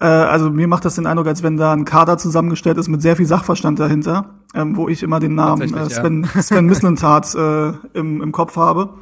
äh, 0.00 0.06
also 0.06 0.50
mir 0.50 0.68
macht 0.68 0.84
das 0.84 0.94
den 0.94 1.06
Eindruck, 1.06 1.26
als 1.26 1.42
wenn 1.42 1.56
da 1.56 1.72
ein 1.72 1.84
Kader 1.84 2.18
zusammengestellt 2.18 2.78
ist 2.78 2.88
mit 2.88 3.02
sehr 3.02 3.16
viel 3.16 3.26
Sachverstand 3.26 3.78
dahinter, 3.78 4.40
ähm, 4.54 4.76
wo 4.76 4.88
ich 4.88 5.02
immer 5.02 5.20
den 5.20 5.34
Namen 5.34 5.74
äh, 5.74 5.90
Sven, 5.90 6.26
ja. 6.34 6.42
Sven 6.42 6.66
Mislintat 6.66 7.34
äh, 7.34 7.72
im, 7.94 8.22
im 8.22 8.32
Kopf 8.32 8.56
habe. 8.56 8.94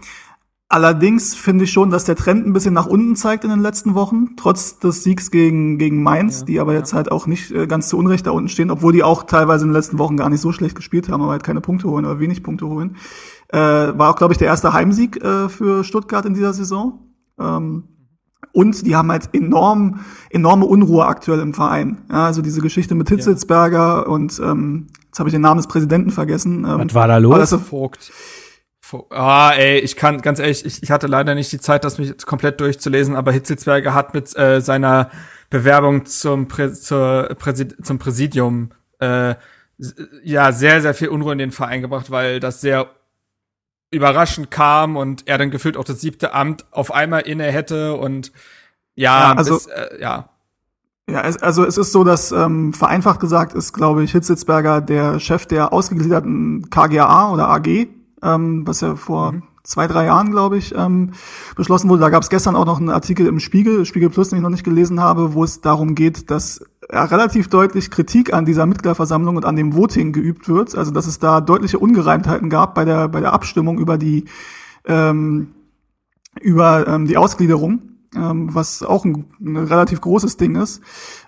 Allerdings 0.68 1.36
finde 1.36 1.62
ich 1.62 1.70
schon, 1.70 1.90
dass 1.90 2.04
der 2.04 2.16
Trend 2.16 2.44
ein 2.44 2.52
bisschen 2.52 2.74
nach 2.74 2.86
unten 2.86 3.14
zeigt 3.14 3.44
in 3.44 3.50
den 3.50 3.60
letzten 3.60 3.94
Wochen, 3.94 4.30
trotz 4.36 4.80
des 4.80 5.04
Siegs 5.04 5.30
gegen, 5.30 5.78
gegen 5.78 6.02
Mainz, 6.02 6.40
ja, 6.40 6.44
die 6.46 6.60
aber 6.60 6.72
ja. 6.72 6.80
jetzt 6.80 6.92
halt 6.92 7.12
auch 7.12 7.28
nicht 7.28 7.52
äh, 7.52 7.68
ganz 7.68 7.88
zu 7.88 7.96
Unrecht 7.96 8.26
da 8.26 8.32
unten 8.32 8.48
stehen, 8.48 8.72
obwohl 8.72 8.92
die 8.92 9.04
auch 9.04 9.22
teilweise 9.22 9.64
in 9.64 9.68
den 9.68 9.76
letzten 9.76 10.00
Wochen 10.00 10.16
gar 10.16 10.28
nicht 10.28 10.40
so 10.40 10.50
schlecht 10.50 10.74
gespielt 10.74 11.08
haben, 11.08 11.22
aber 11.22 11.30
halt 11.30 11.44
keine 11.44 11.60
Punkte 11.60 11.88
holen 11.88 12.04
oder 12.04 12.18
wenig 12.18 12.42
Punkte 12.42 12.66
holen. 12.66 12.96
Äh, 13.48 13.58
war 13.58 14.10
auch, 14.10 14.16
glaube 14.16 14.34
ich, 14.34 14.38
der 14.38 14.48
erste 14.48 14.72
Heimsieg 14.72 15.22
äh, 15.22 15.48
für 15.48 15.84
Stuttgart 15.84 16.26
in 16.26 16.34
dieser 16.34 16.52
Saison. 16.52 16.98
Ähm, 17.38 17.84
und 18.52 18.86
die 18.86 18.96
haben 18.96 19.12
halt 19.12 19.28
enorm, 19.34 20.00
enorme 20.30 20.66
Unruhe 20.66 21.06
aktuell 21.06 21.40
im 21.40 21.54
Verein. 21.54 21.98
Ja, 22.10 22.26
also 22.26 22.42
diese 22.42 22.60
Geschichte 22.60 22.96
mit 22.96 23.08
Hitzelsberger 23.08 23.78
ja. 23.78 24.00
und 24.00 24.40
ähm, 24.42 24.88
jetzt 25.06 25.20
habe 25.20 25.28
ich 25.28 25.32
den 25.32 25.42
Namen 25.42 25.58
des 25.58 25.68
Präsidenten 25.68 26.10
vergessen. 26.10 26.64
Ähm, 26.64 26.80
Was 26.86 26.94
war 26.94 27.06
da 27.06 27.18
los? 27.18 27.50
Das 27.50 27.52
Vogt. 27.60 28.10
Ah, 29.10 29.52
ey, 29.56 29.78
ich 29.78 29.96
kann 29.96 30.20
ganz 30.20 30.38
ehrlich, 30.38 30.64
ich, 30.64 30.82
ich 30.82 30.90
hatte 30.90 31.06
leider 31.06 31.34
nicht 31.34 31.50
die 31.52 31.60
Zeit, 31.60 31.84
das 31.84 31.98
mich 31.98 32.16
komplett 32.24 32.60
durchzulesen, 32.60 33.16
aber 33.16 33.32
Hitzelsberger 33.32 33.94
hat 33.94 34.14
mit 34.14 34.36
äh, 34.36 34.60
seiner 34.60 35.10
Bewerbung 35.50 36.06
zum, 36.06 36.48
Prä 36.48 36.72
zur 36.72 37.28
Präsid 37.38 37.84
zum 37.84 37.98
Präsidium 37.98 38.70
äh, 39.00 39.34
ja 40.22 40.52
sehr, 40.52 40.80
sehr 40.80 40.94
viel 40.94 41.08
Unruhe 41.08 41.32
in 41.32 41.38
den 41.38 41.52
Verein 41.52 41.82
gebracht, 41.82 42.10
weil 42.10 42.40
das 42.40 42.60
sehr 42.60 42.90
überraschend 43.90 44.50
kam 44.50 44.96
und 44.96 45.26
er 45.26 45.38
dann 45.38 45.50
gefühlt 45.50 45.76
auch 45.76 45.84
das 45.84 46.00
siebte 46.00 46.34
Amt 46.34 46.66
auf 46.70 46.92
einmal 46.92 47.22
inne 47.22 47.44
hätte 47.44 47.94
und 47.94 48.32
ja, 48.94 49.30
ja 49.30 49.36
also 49.36 49.54
bis, 49.54 49.66
äh, 49.66 50.00
ja. 50.00 50.30
Ja, 51.08 51.22
es, 51.22 51.40
also 51.40 51.64
es 51.64 51.78
ist 51.78 51.92
so, 51.92 52.02
dass 52.02 52.32
ähm, 52.32 52.72
vereinfacht 52.72 53.20
gesagt 53.20 53.54
ist, 53.54 53.72
glaube 53.72 54.02
ich, 54.02 54.10
Hitzelsberger 54.10 54.80
der 54.80 55.20
Chef 55.20 55.46
der 55.46 55.72
ausgegliederten 55.72 56.68
KGAA 56.68 57.32
oder 57.32 57.48
AG 57.48 57.86
ähm, 58.22 58.66
was 58.66 58.80
ja 58.80 58.96
vor 58.96 59.32
mhm. 59.32 59.42
zwei, 59.62 59.86
drei 59.86 60.06
Jahren, 60.06 60.30
glaube 60.30 60.58
ich, 60.58 60.74
ähm, 60.74 61.12
beschlossen 61.56 61.88
wurde. 61.88 62.00
Da 62.00 62.10
gab 62.10 62.22
es 62.22 62.28
gestern 62.28 62.56
auch 62.56 62.66
noch 62.66 62.78
einen 62.78 62.90
Artikel 62.90 63.26
im 63.26 63.40
Spiegel, 63.40 63.84
Spiegel 63.84 64.10
Plus, 64.10 64.30
den 64.30 64.38
ich 64.38 64.42
noch 64.42 64.50
nicht 64.50 64.64
gelesen 64.64 65.00
habe, 65.00 65.34
wo 65.34 65.44
es 65.44 65.60
darum 65.60 65.94
geht, 65.94 66.30
dass 66.30 66.64
ja, 66.90 67.04
relativ 67.04 67.48
deutlich 67.48 67.90
Kritik 67.90 68.32
an 68.32 68.44
dieser 68.44 68.66
Mitgliederversammlung 68.66 69.36
und 69.36 69.44
an 69.44 69.56
dem 69.56 69.74
Voting 69.74 70.12
geübt 70.12 70.48
wird. 70.48 70.76
Also 70.76 70.90
dass 70.90 71.06
es 71.06 71.18
da 71.18 71.40
deutliche 71.40 71.78
Ungereimtheiten 71.78 72.50
gab 72.50 72.74
bei 72.74 72.84
der, 72.84 73.08
bei 73.08 73.20
der 73.20 73.32
Abstimmung 73.32 73.78
über 73.78 73.98
die, 73.98 74.24
ähm, 74.84 75.48
über 76.40 76.86
ähm, 76.86 77.06
die 77.06 77.16
Ausgliederung 77.16 77.96
ähm, 78.16 78.54
was 78.54 78.82
auch 78.82 79.04
ein, 79.04 79.26
ein, 79.40 79.56
relativ 79.56 80.00
großes 80.00 80.36
Ding 80.36 80.56
ist. 80.56 80.82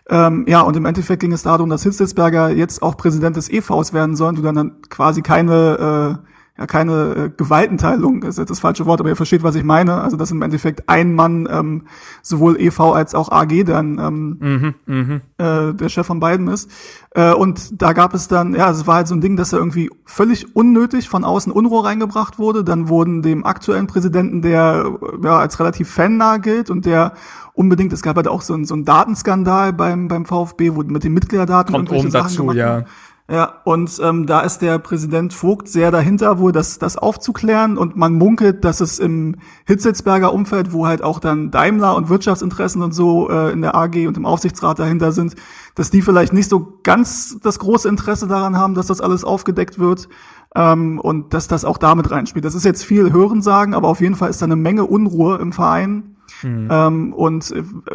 Ähm, 0.09 0.45
ja, 0.49 0.61
und 0.63 0.77
im 0.77 0.87
Endeffekt 0.87 1.21
ging 1.21 1.33
es 1.33 1.43
darum, 1.43 1.69
dass 1.69 1.83
Hitzelsberger 1.83 2.51
jetzt 2.51 2.83
auch 2.83 2.97
Präsident 2.97 3.37
des 3.37 3.51
EVs 3.51 3.93
werden 3.93 4.17
soll 4.17 4.31
und 4.31 4.39
du 4.39 4.43
dann, 4.43 4.55
dann 4.55 4.83
quasi 4.89 5.23
keine 5.23 6.19
äh, 6.25 6.28
ja 6.59 6.67
keine 6.67 7.15
äh, 7.15 7.31
Gewaltenteilung 7.37 8.25
ist 8.25 8.39
jetzt 8.39 8.51
das 8.51 8.61
falsche 8.61 8.85
Wort, 8.87 9.01
aber 9.01 9.09
ihr 9.09 9.17
versteht, 9.17 9.43
was 9.43 9.55
ich 9.55 9.65
meine. 9.65 10.03
Also 10.03 10.17
dass 10.17 10.31
im 10.31 10.43
Endeffekt 10.43 10.89
ein 10.89 11.15
Mann 11.15 11.49
ähm, 11.51 11.83
sowohl 12.23 12.61
EV 12.61 12.81
als 12.95 13.15
auch 13.15 13.31
AG 13.31 13.65
dann 13.65 13.99
ähm, 13.99 14.37
mhm, 14.41 14.75
mh. 14.87 15.21
äh, 15.39 15.75
der 15.75 15.89
Chef 15.89 16.07
von 16.07 16.19
beiden 16.19 16.49
ist. 16.49 16.69
Äh, 17.15 17.33
und 17.33 17.81
da 17.81 17.93
gab 17.93 18.13
es 18.13 18.27
dann, 18.27 18.55
ja, 18.55 18.71
es 18.71 18.87
war 18.87 18.97
halt 18.97 19.09
so 19.09 19.15
ein 19.15 19.21
Ding, 19.21 19.37
dass 19.37 19.53
er 19.53 19.61
irgendwie 19.61 19.91
völlig 20.05 20.57
unnötig 20.57 21.09
von 21.09 21.25
außen 21.25 21.53
Unruhe 21.53 21.85
reingebracht 21.85 22.39
wurde. 22.39 22.65
Dann 22.65 22.89
wurden 22.89 23.23
dem 23.23 23.47
aktuellen 23.47 23.87
Präsidenten, 23.87 24.43
der 24.43 24.99
ja 25.23 25.39
als 25.39 25.61
relativ 25.61 25.89
fannah 25.89 26.39
gilt 26.39 26.71
und 26.71 26.87
der 26.87 27.13
unbedingt, 27.59 27.93
es 27.93 28.03
gab 28.03 28.15
halt 28.17 28.29
auch 28.29 28.43
so, 28.43 28.55
ein, 28.55 28.65
so 28.65 28.75
einen 28.75 28.85
Datenskandal 28.85 29.73
beim, 29.73 30.07
beim 30.07 30.25
VfB, 30.25 30.77
wo 30.77 30.83
mit 30.83 31.03
den 31.03 31.13
Mitgliederdaten 31.13 31.75
Kommt 31.75 31.91
oben 31.91 32.11
dazu, 32.13 32.53
ja. 32.53 32.85
Ja, 33.31 33.61
und 33.65 34.01
ähm, 34.03 34.27
da 34.27 34.41
ist 34.41 34.61
der 34.61 34.79
Präsident 34.79 35.35
Vogt 35.35 35.69
sehr 35.69 35.91
dahinter, 35.91 36.39
wohl 36.39 36.51
das, 36.51 36.79
das 36.79 36.97
aufzuklären. 36.97 37.77
Und 37.77 37.95
man 37.95 38.15
munkelt, 38.15 38.65
dass 38.65 38.81
es 38.81 38.99
im 38.99 39.37
Hitzelsberger 39.67 40.33
Umfeld, 40.33 40.73
wo 40.73 40.87
halt 40.87 41.03
auch 41.03 41.21
dann 41.21 41.51
Daimler 41.51 41.95
und 41.95 42.09
Wirtschaftsinteressen 42.09 42.81
und 42.81 42.93
so 42.93 43.29
äh, 43.29 43.53
in 43.53 43.61
der 43.61 43.75
AG 43.75 44.07
und 44.07 44.17
im 44.17 44.25
Aufsichtsrat 44.25 44.79
dahinter 44.79 45.13
sind, 45.13 45.37
dass 45.75 45.91
die 45.91 46.01
vielleicht 46.01 46.33
nicht 46.33 46.49
so 46.49 46.79
ganz 46.83 47.39
das 47.43 47.59
große 47.59 47.87
Interesse 47.87 48.29
daran 48.29 48.57
haben, 48.57 48.73
dass 48.75 48.87
das 48.87 49.03
alles 49.03 49.25
aufgedeckt 49.25 49.79
wird 49.79 50.09
ähm, 50.55 50.99
und 50.99 51.35
dass 51.35 51.49
das 51.49 51.67
auch 51.67 51.77
damit 51.77 52.11
reinspielt. 52.11 52.47
Das 52.47 52.55
ist 52.55 52.65
jetzt 52.65 52.83
viel 52.83 53.13
Hörensagen, 53.13 53.75
aber 53.75 53.89
auf 53.89 54.01
jeden 54.01 54.15
Fall 54.15 54.31
ist 54.31 54.41
da 54.41 54.47
eine 54.47 54.57
Menge 54.57 54.87
Unruhe 54.87 55.37
im 55.37 55.53
Verein. 55.53 56.17
Mhm. 56.43 56.69
Ähm, 56.71 57.13
und 57.13 57.51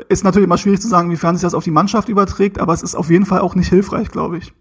ist 0.09 0.23
natürlich 0.23 0.45
immer 0.45 0.57
schwierig 0.57 0.81
zu 0.81 0.87
sagen, 0.87 1.07
inwiefern 1.07 1.35
sich 1.35 1.43
das 1.43 1.55
auf 1.55 1.63
die 1.63 1.71
Mannschaft 1.71 2.07
überträgt, 2.07 2.59
aber 2.59 2.73
es 2.73 2.83
ist 2.83 2.93
auf 2.93 3.09
jeden 3.09 3.25
Fall 3.25 3.39
auch 3.39 3.55
nicht 3.55 3.69
hilfreich, 3.69 4.11
glaube 4.11 4.37
ich. 4.37 4.53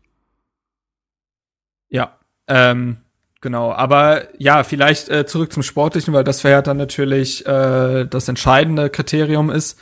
Ja, 1.92 2.18
ähm, 2.48 2.96
genau. 3.40 3.72
Aber 3.72 4.22
ja, 4.38 4.64
vielleicht 4.64 5.08
äh, 5.10 5.26
zurück 5.26 5.52
zum 5.52 5.62
Sportlichen, 5.62 6.12
weil 6.14 6.24
das 6.24 6.40
für 6.40 6.48
Hertha 6.48 6.74
natürlich 6.74 7.46
äh, 7.46 8.06
das 8.06 8.26
entscheidende 8.28 8.90
Kriterium 8.90 9.50
ist. 9.50 9.78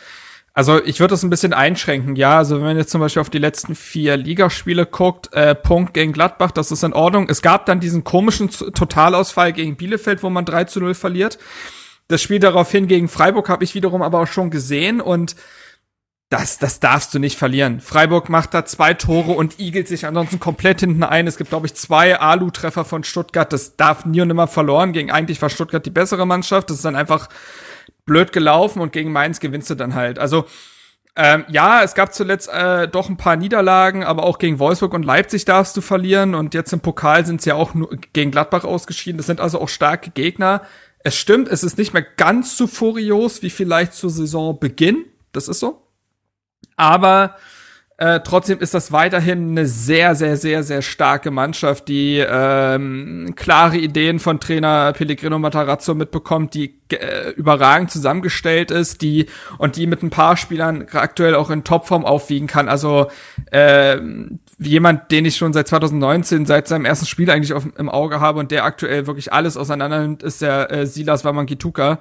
Also 0.52 0.84
ich 0.84 0.98
würde 0.98 1.12
das 1.12 1.22
ein 1.22 1.30
bisschen 1.30 1.52
einschränken, 1.52 2.16
ja. 2.16 2.36
Also 2.36 2.56
wenn 2.56 2.64
man 2.64 2.76
jetzt 2.76 2.90
zum 2.90 3.00
Beispiel 3.00 3.20
auf 3.20 3.30
die 3.30 3.38
letzten 3.38 3.76
vier 3.76 4.16
Ligaspiele 4.16 4.84
guckt, 4.84 5.32
äh, 5.32 5.54
Punkt 5.54 5.94
gegen 5.94 6.12
Gladbach, 6.12 6.50
das 6.50 6.72
ist 6.72 6.82
in 6.82 6.92
Ordnung. 6.92 7.28
Es 7.30 7.40
gab 7.40 7.64
dann 7.66 7.78
diesen 7.78 8.02
komischen 8.02 8.50
Totalausfall 8.50 9.52
gegen 9.52 9.76
Bielefeld, 9.76 10.24
wo 10.24 10.30
man 10.30 10.44
3 10.44 10.64
zu 10.64 10.80
0 10.80 10.94
verliert. 10.94 11.38
Das 12.08 12.20
Spiel 12.20 12.40
daraufhin 12.40 12.88
gegen 12.88 13.06
Freiburg 13.06 13.48
habe 13.48 13.62
ich 13.62 13.76
wiederum 13.76 14.02
aber 14.02 14.20
auch 14.20 14.26
schon 14.26 14.50
gesehen 14.50 15.00
und 15.00 15.36
das, 16.30 16.58
das 16.58 16.78
darfst 16.78 17.12
du 17.12 17.18
nicht 17.18 17.36
verlieren. 17.36 17.80
Freiburg 17.80 18.28
macht 18.28 18.54
da 18.54 18.64
zwei 18.64 18.94
Tore 18.94 19.32
und 19.32 19.58
igelt 19.58 19.88
sich 19.88 20.06
ansonsten 20.06 20.38
komplett 20.38 20.78
hinten 20.78 21.02
ein. 21.02 21.26
Es 21.26 21.36
gibt, 21.36 21.50
glaube 21.50 21.66
ich, 21.66 21.74
zwei 21.74 22.20
Alu-Treffer 22.20 22.84
von 22.84 23.02
Stuttgart. 23.02 23.52
Das 23.52 23.76
darf 23.76 24.04
nie 24.04 24.20
und 24.20 24.28
nimmer 24.28 24.46
verloren. 24.46 24.92
Gegen 24.92 25.10
eigentlich 25.10 25.42
war 25.42 25.50
Stuttgart 25.50 25.84
die 25.84 25.90
bessere 25.90 26.28
Mannschaft. 26.28 26.70
Das 26.70 26.76
ist 26.76 26.84
dann 26.84 26.94
einfach 26.94 27.28
blöd 28.06 28.32
gelaufen 28.32 28.80
und 28.80 28.92
gegen 28.92 29.10
Mainz 29.10 29.40
gewinnst 29.40 29.70
du 29.70 29.74
dann 29.74 29.96
halt. 29.96 30.20
Also, 30.20 30.46
ähm, 31.16 31.44
ja, 31.48 31.82
es 31.82 31.94
gab 31.94 32.14
zuletzt 32.14 32.48
äh, 32.48 32.86
doch 32.86 33.08
ein 33.08 33.16
paar 33.16 33.34
Niederlagen, 33.34 34.04
aber 34.04 34.22
auch 34.22 34.38
gegen 34.38 34.60
Wolfsburg 34.60 34.94
und 34.94 35.04
Leipzig 35.04 35.44
darfst 35.44 35.76
du 35.76 35.80
verlieren. 35.80 36.36
Und 36.36 36.54
jetzt 36.54 36.72
im 36.72 36.78
Pokal 36.78 37.26
sind 37.26 37.42
sie 37.42 37.50
ja 37.50 37.56
auch 37.56 37.74
nur 37.74 37.90
gegen 38.12 38.30
Gladbach 38.30 38.62
ausgeschieden. 38.62 39.16
Das 39.16 39.26
sind 39.26 39.40
also 39.40 39.60
auch 39.60 39.68
starke 39.68 40.10
Gegner. 40.10 40.62
Es 41.00 41.16
stimmt, 41.16 41.48
es 41.48 41.64
ist 41.64 41.76
nicht 41.76 41.92
mehr 41.92 42.06
ganz 42.16 42.56
so 42.56 42.68
furios 42.68 43.42
wie 43.42 43.50
vielleicht 43.50 43.94
zur 43.94 44.10
Saisonbeginn. 44.10 45.06
Das 45.32 45.48
ist 45.48 45.58
so. 45.58 45.89
Aber 46.76 47.36
äh, 48.00 48.20
trotzdem 48.20 48.60
ist 48.60 48.72
das 48.72 48.92
weiterhin 48.92 49.50
eine 49.50 49.66
sehr, 49.66 50.14
sehr, 50.14 50.38
sehr, 50.38 50.62
sehr 50.62 50.80
starke 50.80 51.30
Mannschaft, 51.30 51.86
die 51.88 52.16
ähm, 52.16 53.34
klare 53.36 53.76
Ideen 53.76 54.18
von 54.20 54.40
Trainer 54.40 54.94
Pellegrino 54.94 55.38
Matarazzo 55.38 55.94
mitbekommt, 55.94 56.54
die 56.54 56.80
äh, 56.92 57.32
überragend 57.32 57.90
zusammengestellt 57.90 58.70
ist, 58.70 59.02
die 59.02 59.26
und 59.58 59.76
die 59.76 59.86
mit 59.86 60.02
ein 60.02 60.08
paar 60.08 60.38
Spielern 60.38 60.86
aktuell 60.90 61.34
auch 61.34 61.50
in 61.50 61.62
Topform 61.62 62.06
aufwiegen 62.06 62.46
kann. 62.46 62.70
Also 62.70 63.08
äh, 63.52 63.98
jemand, 64.58 65.10
den 65.12 65.26
ich 65.26 65.36
schon 65.36 65.52
seit 65.52 65.68
2019, 65.68 66.46
seit 66.46 66.68
seinem 66.68 66.86
ersten 66.86 67.04
Spiel 67.04 67.30
eigentlich 67.30 67.52
auf, 67.52 67.66
im 67.76 67.90
Auge 67.90 68.18
habe 68.18 68.40
und 68.40 68.50
der 68.50 68.64
aktuell 68.64 69.06
wirklich 69.06 69.34
alles 69.34 69.58
auseinander 69.58 70.00
nimmt, 70.00 70.22
ist 70.22 70.40
der 70.40 70.70
äh, 70.72 70.86
Silas 70.86 71.26
Wamangituka. 71.26 72.00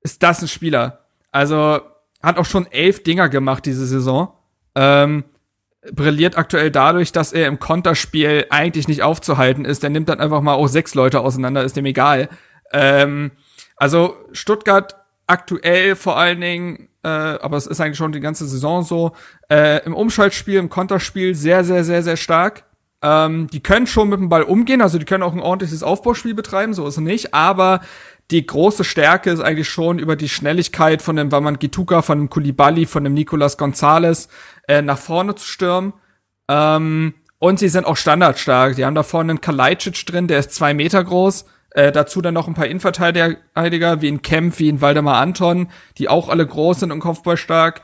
Ist 0.00 0.22
das 0.22 0.40
ein 0.40 0.48
Spieler? 0.48 1.00
Also 1.32 1.80
hat 2.22 2.38
auch 2.38 2.44
schon 2.44 2.66
elf 2.70 3.02
Dinger 3.02 3.28
gemacht 3.28 3.66
diese 3.66 3.86
Saison. 3.86 4.32
Ähm, 4.74 5.24
brilliert 5.92 6.36
aktuell 6.36 6.70
dadurch, 6.70 7.12
dass 7.12 7.32
er 7.32 7.46
im 7.46 7.58
Konterspiel 7.58 8.46
eigentlich 8.50 8.88
nicht 8.88 9.02
aufzuhalten 9.02 9.64
ist. 9.64 9.82
Der 9.82 9.90
nimmt 9.90 10.08
dann 10.08 10.20
einfach 10.20 10.40
mal 10.40 10.54
auch 10.54 10.68
sechs 10.68 10.94
Leute 10.94 11.20
auseinander, 11.20 11.64
ist 11.64 11.76
dem 11.76 11.86
egal. 11.86 12.28
Ähm, 12.72 13.30
also 13.76 14.16
Stuttgart 14.32 14.96
aktuell 15.26 15.94
vor 15.94 16.18
allen 16.18 16.40
Dingen, 16.40 16.88
äh, 17.02 17.08
aber 17.08 17.56
es 17.56 17.66
ist 17.66 17.80
eigentlich 17.80 17.98
schon 17.98 18.12
die 18.12 18.20
ganze 18.20 18.46
Saison 18.46 18.82
so, 18.82 19.12
äh, 19.50 19.84
im 19.84 19.94
Umschaltspiel, 19.94 20.58
im 20.58 20.68
Konterspiel 20.70 21.34
sehr, 21.34 21.64
sehr, 21.64 21.84
sehr, 21.84 22.02
sehr 22.02 22.16
stark. 22.16 22.64
Ähm, 23.00 23.46
die 23.52 23.62
können 23.62 23.86
schon 23.86 24.08
mit 24.08 24.18
dem 24.18 24.28
Ball 24.28 24.42
umgehen, 24.42 24.82
also 24.82 24.98
die 24.98 25.04
können 25.04 25.22
auch 25.22 25.32
ein 25.32 25.40
ordentliches 25.40 25.84
Aufbauspiel 25.84 26.34
betreiben, 26.34 26.74
so 26.74 26.86
ist 26.86 26.96
es 26.96 27.00
nicht, 27.00 27.32
aber 27.32 27.80
die 28.30 28.46
große 28.46 28.84
Stärke 28.84 29.30
ist 29.30 29.40
eigentlich 29.40 29.68
schon 29.68 29.98
über 29.98 30.14
die 30.14 30.28
Schnelligkeit 30.28 31.00
von 31.00 31.16
dem 31.16 31.32
Waman 31.32 31.58
Gituka, 31.58 32.02
von 32.02 32.18
dem 32.18 32.30
Kulibali, 32.30 32.84
von 32.86 33.04
dem 33.04 33.14
Nicolas 33.14 33.56
Gonzalez 33.56 34.28
äh, 34.66 34.82
nach 34.82 34.98
vorne 34.98 35.34
zu 35.34 35.46
stürmen. 35.46 35.94
Ähm, 36.48 37.14
und 37.38 37.58
sie 37.58 37.68
sind 37.68 37.86
auch 37.86 37.96
standardstark. 37.96 38.76
Die 38.76 38.84
haben 38.84 38.94
da 38.94 39.02
vorne 39.02 39.32
einen 39.32 39.40
Kalajdzic 39.40 40.04
drin, 40.06 40.26
der 40.26 40.40
ist 40.40 40.52
zwei 40.52 40.74
Meter 40.74 41.02
groß. 41.02 41.46
Äh, 41.70 41.92
dazu 41.92 42.20
dann 42.20 42.34
noch 42.34 42.48
ein 42.48 42.54
paar 42.54 42.66
Innenverteidiger, 42.66 44.00
wie 44.02 44.08
in 44.08 44.22
Kempf, 44.22 44.58
wie 44.58 44.68
in 44.68 44.80
Waldemar 44.80 45.18
Anton, 45.18 45.68
die 45.96 46.08
auch 46.08 46.28
alle 46.28 46.46
groß 46.46 46.80
sind 46.80 46.92
und 46.92 47.00
kopfballstark. 47.00 47.82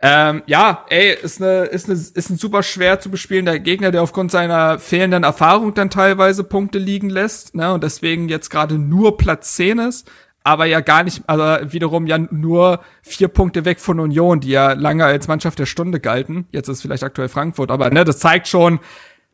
Ähm, 0.00 0.42
ja, 0.46 0.84
ey, 0.90 1.12
ist 1.12 1.40
ne, 1.40 1.64
ist 1.64 1.88
ne, 1.88 1.94
ist 1.94 2.30
ein 2.30 2.38
super 2.38 2.62
schwer 2.62 3.00
zu 3.00 3.10
bespielender 3.10 3.58
Gegner, 3.58 3.90
der 3.90 4.02
aufgrund 4.02 4.30
seiner 4.30 4.78
fehlenden 4.78 5.24
Erfahrung 5.24 5.74
dann 5.74 5.90
teilweise 5.90 6.44
Punkte 6.44 6.78
liegen 6.78 7.10
lässt, 7.10 7.56
ne, 7.56 7.72
und 7.72 7.82
deswegen 7.82 8.28
jetzt 8.28 8.48
gerade 8.48 8.78
nur 8.78 9.16
Platz 9.16 9.56
10 9.56 9.80
ist, 9.80 10.08
aber 10.44 10.66
ja 10.66 10.80
gar 10.80 11.02
nicht, 11.02 11.24
also 11.26 11.72
wiederum 11.72 12.06
ja 12.06 12.16
nur 12.18 12.80
vier 13.02 13.26
Punkte 13.26 13.64
weg 13.64 13.80
von 13.80 13.98
Union, 13.98 14.38
die 14.38 14.50
ja 14.50 14.72
lange 14.72 15.04
als 15.04 15.26
Mannschaft 15.26 15.58
der 15.58 15.66
Stunde 15.66 15.98
galten. 15.98 16.46
Jetzt 16.52 16.68
ist 16.68 16.80
vielleicht 16.80 17.02
aktuell 17.02 17.28
Frankfurt, 17.28 17.72
aber 17.72 17.90
ne, 17.90 18.04
das 18.04 18.20
zeigt 18.20 18.46
schon, 18.46 18.78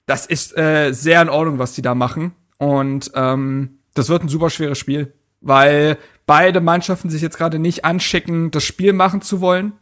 das 0.06 0.24
ist 0.24 0.56
äh, 0.56 0.92
sehr 0.92 1.20
in 1.20 1.28
Ordnung, 1.28 1.58
was 1.58 1.74
die 1.74 1.82
da 1.82 1.94
machen. 1.94 2.32
Und 2.58 3.12
ähm, 3.14 3.78
das 3.94 4.08
wird 4.08 4.22
ein 4.22 4.28
super 4.28 4.48
schweres 4.48 4.78
Spiel, 4.78 5.12
weil 5.42 5.98
beide 6.26 6.60
Mannschaften 6.62 7.10
sich 7.10 7.20
jetzt 7.20 7.36
gerade 7.36 7.58
nicht 7.58 7.84
anschicken, 7.84 8.50
das 8.50 8.64
Spiel 8.64 8.94
machen 8.94 9.20
zu 9.20 9.40
wollen, 9.42 9.74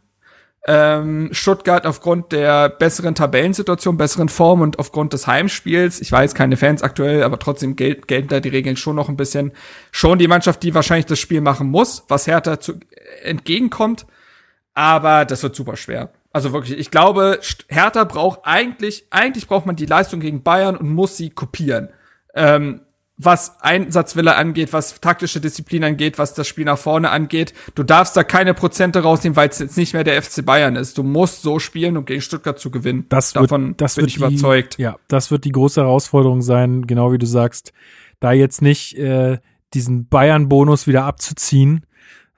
ähm, 0.65 1.29
Stuttgart 1.31 1.85
aufgrund 1.85 2.31
der 2.31 2.69
besseren 2.69 3.15
Tabellensituation, 3.15 3.97
besseren 3.97 4.29
Form 4.29 4.61
und 4.61 4.79
aufgrund 4.79 5.11
des 5.11 5.27
Heimspiels, 5.27 5.99
ich 5.99 6.11
weiß 6.11 6.35
keine 6.35 6.55
Fans 6.55 6.83
aktuell, 6.83 7.23
aber 7.23 7.37
trotzdem 7.37 7.75
gel 7.75 7.95
gelten 7.95 8.29
da 8.29 8.39
die 8.39 8.49
Regeln 8.49 8.77
schon 8.77 8.95
noch 8.95 9.09
ein 9.09 9.17
bisschen, 9.17 9.51
schon 9.91 10.19
die 10.19 10.29
Mannschaft, 10.29 10.63
die 10.63 10.73
wahrscheinlich 10.73 11.05
das 11.05 11.19
Spiel 11.19 11.41
machen 11.41 11.69
muss, 11.69 12.05
was 12.07 12.27
Hertha 12.27 12.61
zu, 12.61 12.79
entgegenkommt, 13.23 14.05
aber 14.73 15.25
das 15.25 15.43
wird 15.43 15.55
super 15.55 15.75
schwer. 15.75 16.13
Also 16.31 16.53
wirklich, 16.53 16.79
ich 16.79 16.89
glaube, 16.89 17.39
Hertha 17.67 18.05
braucht 18.05 18.39
eigentlich, 18.43 19.05
eigentlich 19.09 19.47
braucht 19.47 19.65
man 19.65 19.75
die 19.75 19.85
Leistung 19.85 20.21
gegen 20.21 20.43
Bayern 20.43 20.77
und 20.77 20.89
muss 20.89 21.17
sie 21.17 21.29
kopieren. 21.29 21.89
Ähm, 22.33 22.81
was 23.17 23.61
Einsatzwille 23.61 24.35
angeht, 24.35 24.73
was 24.73 24.99
taktische 24.99 25.39
Disziplin 25.39 25.83
angeht, 25.83 26.17
was 26.17 26.33
das 26.33 26.47
Spiel 26.47 26.65
nach 26.65 26.79
vorne 26.79 27.11
angeht. 27.11 27.53
Du 27.75 27.83
darfst 27.83 28.17
da 28.17 28.23
keine 28.23 28.53
Prozente 28.53 29.03
rausnehmen, 29.03 29.35
weil 29.35 29.49
es 29.49 29.59
jetzt 29.59 29.77
nicht 29.77 29.93
mehr 29.93 30.03
der 30.03 30.21
FC 30.21 30.43
Bayern 30.43 30.75
ist. 30.75 30.97
Du 30.97 31.03
musst 31.03 31.43
so 31.43 31.59
spielen, 31.59 31.95
um 31.95 32.05
gegen 32.05 32.21
Stuttgart 32.21 32.57
zu 32.57 32.71
gewinnen. 32.71 33.05
Das 33.09 33.33
Davon 33.33 33.69
wird, 33.69 33.81
das 33.81 33.95
bin 33.95 34.05
ich 34.05 34.15
die, 34.15 34.19
überzeugt. 34.19 34.77
Ja, 34.79 34.97
das 35.07 35.29
wird 35.29 35.45
die 35.45 35.51
große 35.51 35.81
Herausforderung 35.81 36.41
sein, 36.41 36.87
genau 36.87 37.11
wie 37.11 37.19
du 37.19 37.27
sagst, 37.27 37.71
da 38.19 38.31
jetzt 38.31 38.61
nicht 38.61 38.97
äh, 38.97 39.37
diesen 39.73 40.07
Bayern-Bonus 40.07 40.87
wieder 40.87 41.05
abzuziehen, 41.05 41.85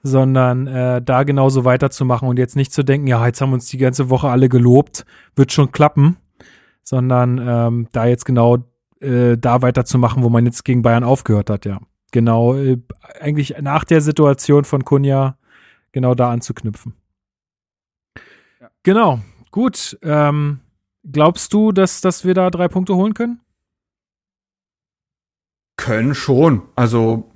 sondern 0.02 0.66
äh, 0.66 1.00
da 1.02 1.22
genauso 1.22 1.64
weiterzumachen 1.64 2.28
und 2.28 2.38
jetzt 2.38 2.54
nicht 2.54 2.72
zu 2.72 2.82
denken, 2.82 3.06
ja, 3.06 3.26
jetzt 3.26 3.40
haben 3.40 3.52
uns 3.52 3.66
die 3.66 3.78
ganze 3.78 4.10
Woche 4.10 4.28
alle 4.28 4.48
gelobt, 4.48 5.06
wird 5.34 5.52
schon 5.52 5.72
klappen, 5.72 6.16
sondern 6.82 7.38
ähm, 7.38 7.88
da 7.92 8.06
jetzt 8.06 8.24
genau 8.24 8.58
äh, 9.00 9.36
da 9.36 9.62
weiterzumachen, 9.62 10.22
wo 10.22 10.28
man 10.28 10.46
jetzt 10.46 10.64
gegen 10.64 10.82
Bayern 10.82 11.04
aufgehört 11.04 11.50
hat, 11.50 11.64
ja. 11.66 11.80
Genau, 12.12 12.54
äh, 12.54 12.78
eigentlich 13.20 13.56
nach 13.60 13.84
der 13.84 14.00
Situation 14.00 14.64
von 14.64 14.84
Kunja 14.84 15.36
genau 15.92 16.14
da 16.14 16.30
anzuknüpfen. 16.30 16.94
Ja. 18.60 18.70
Genau, 18.82 19.20
gut. 19.50 19.98
Ähm, 20.02 20.60
glaubst 21.10 21.52
du, 21.52 21.72
dass, 21.72 22.00
dass 22.00 22.24
wir 22.24 22.34
da 22.34 22.50
drei 22.50 22.68
Punkte 22.68 22.94
holen 22.94 23.14
können? 23.14 23.40
Können 25.76 26.14
schon. 26.14 26.62
Also 26.74 27.30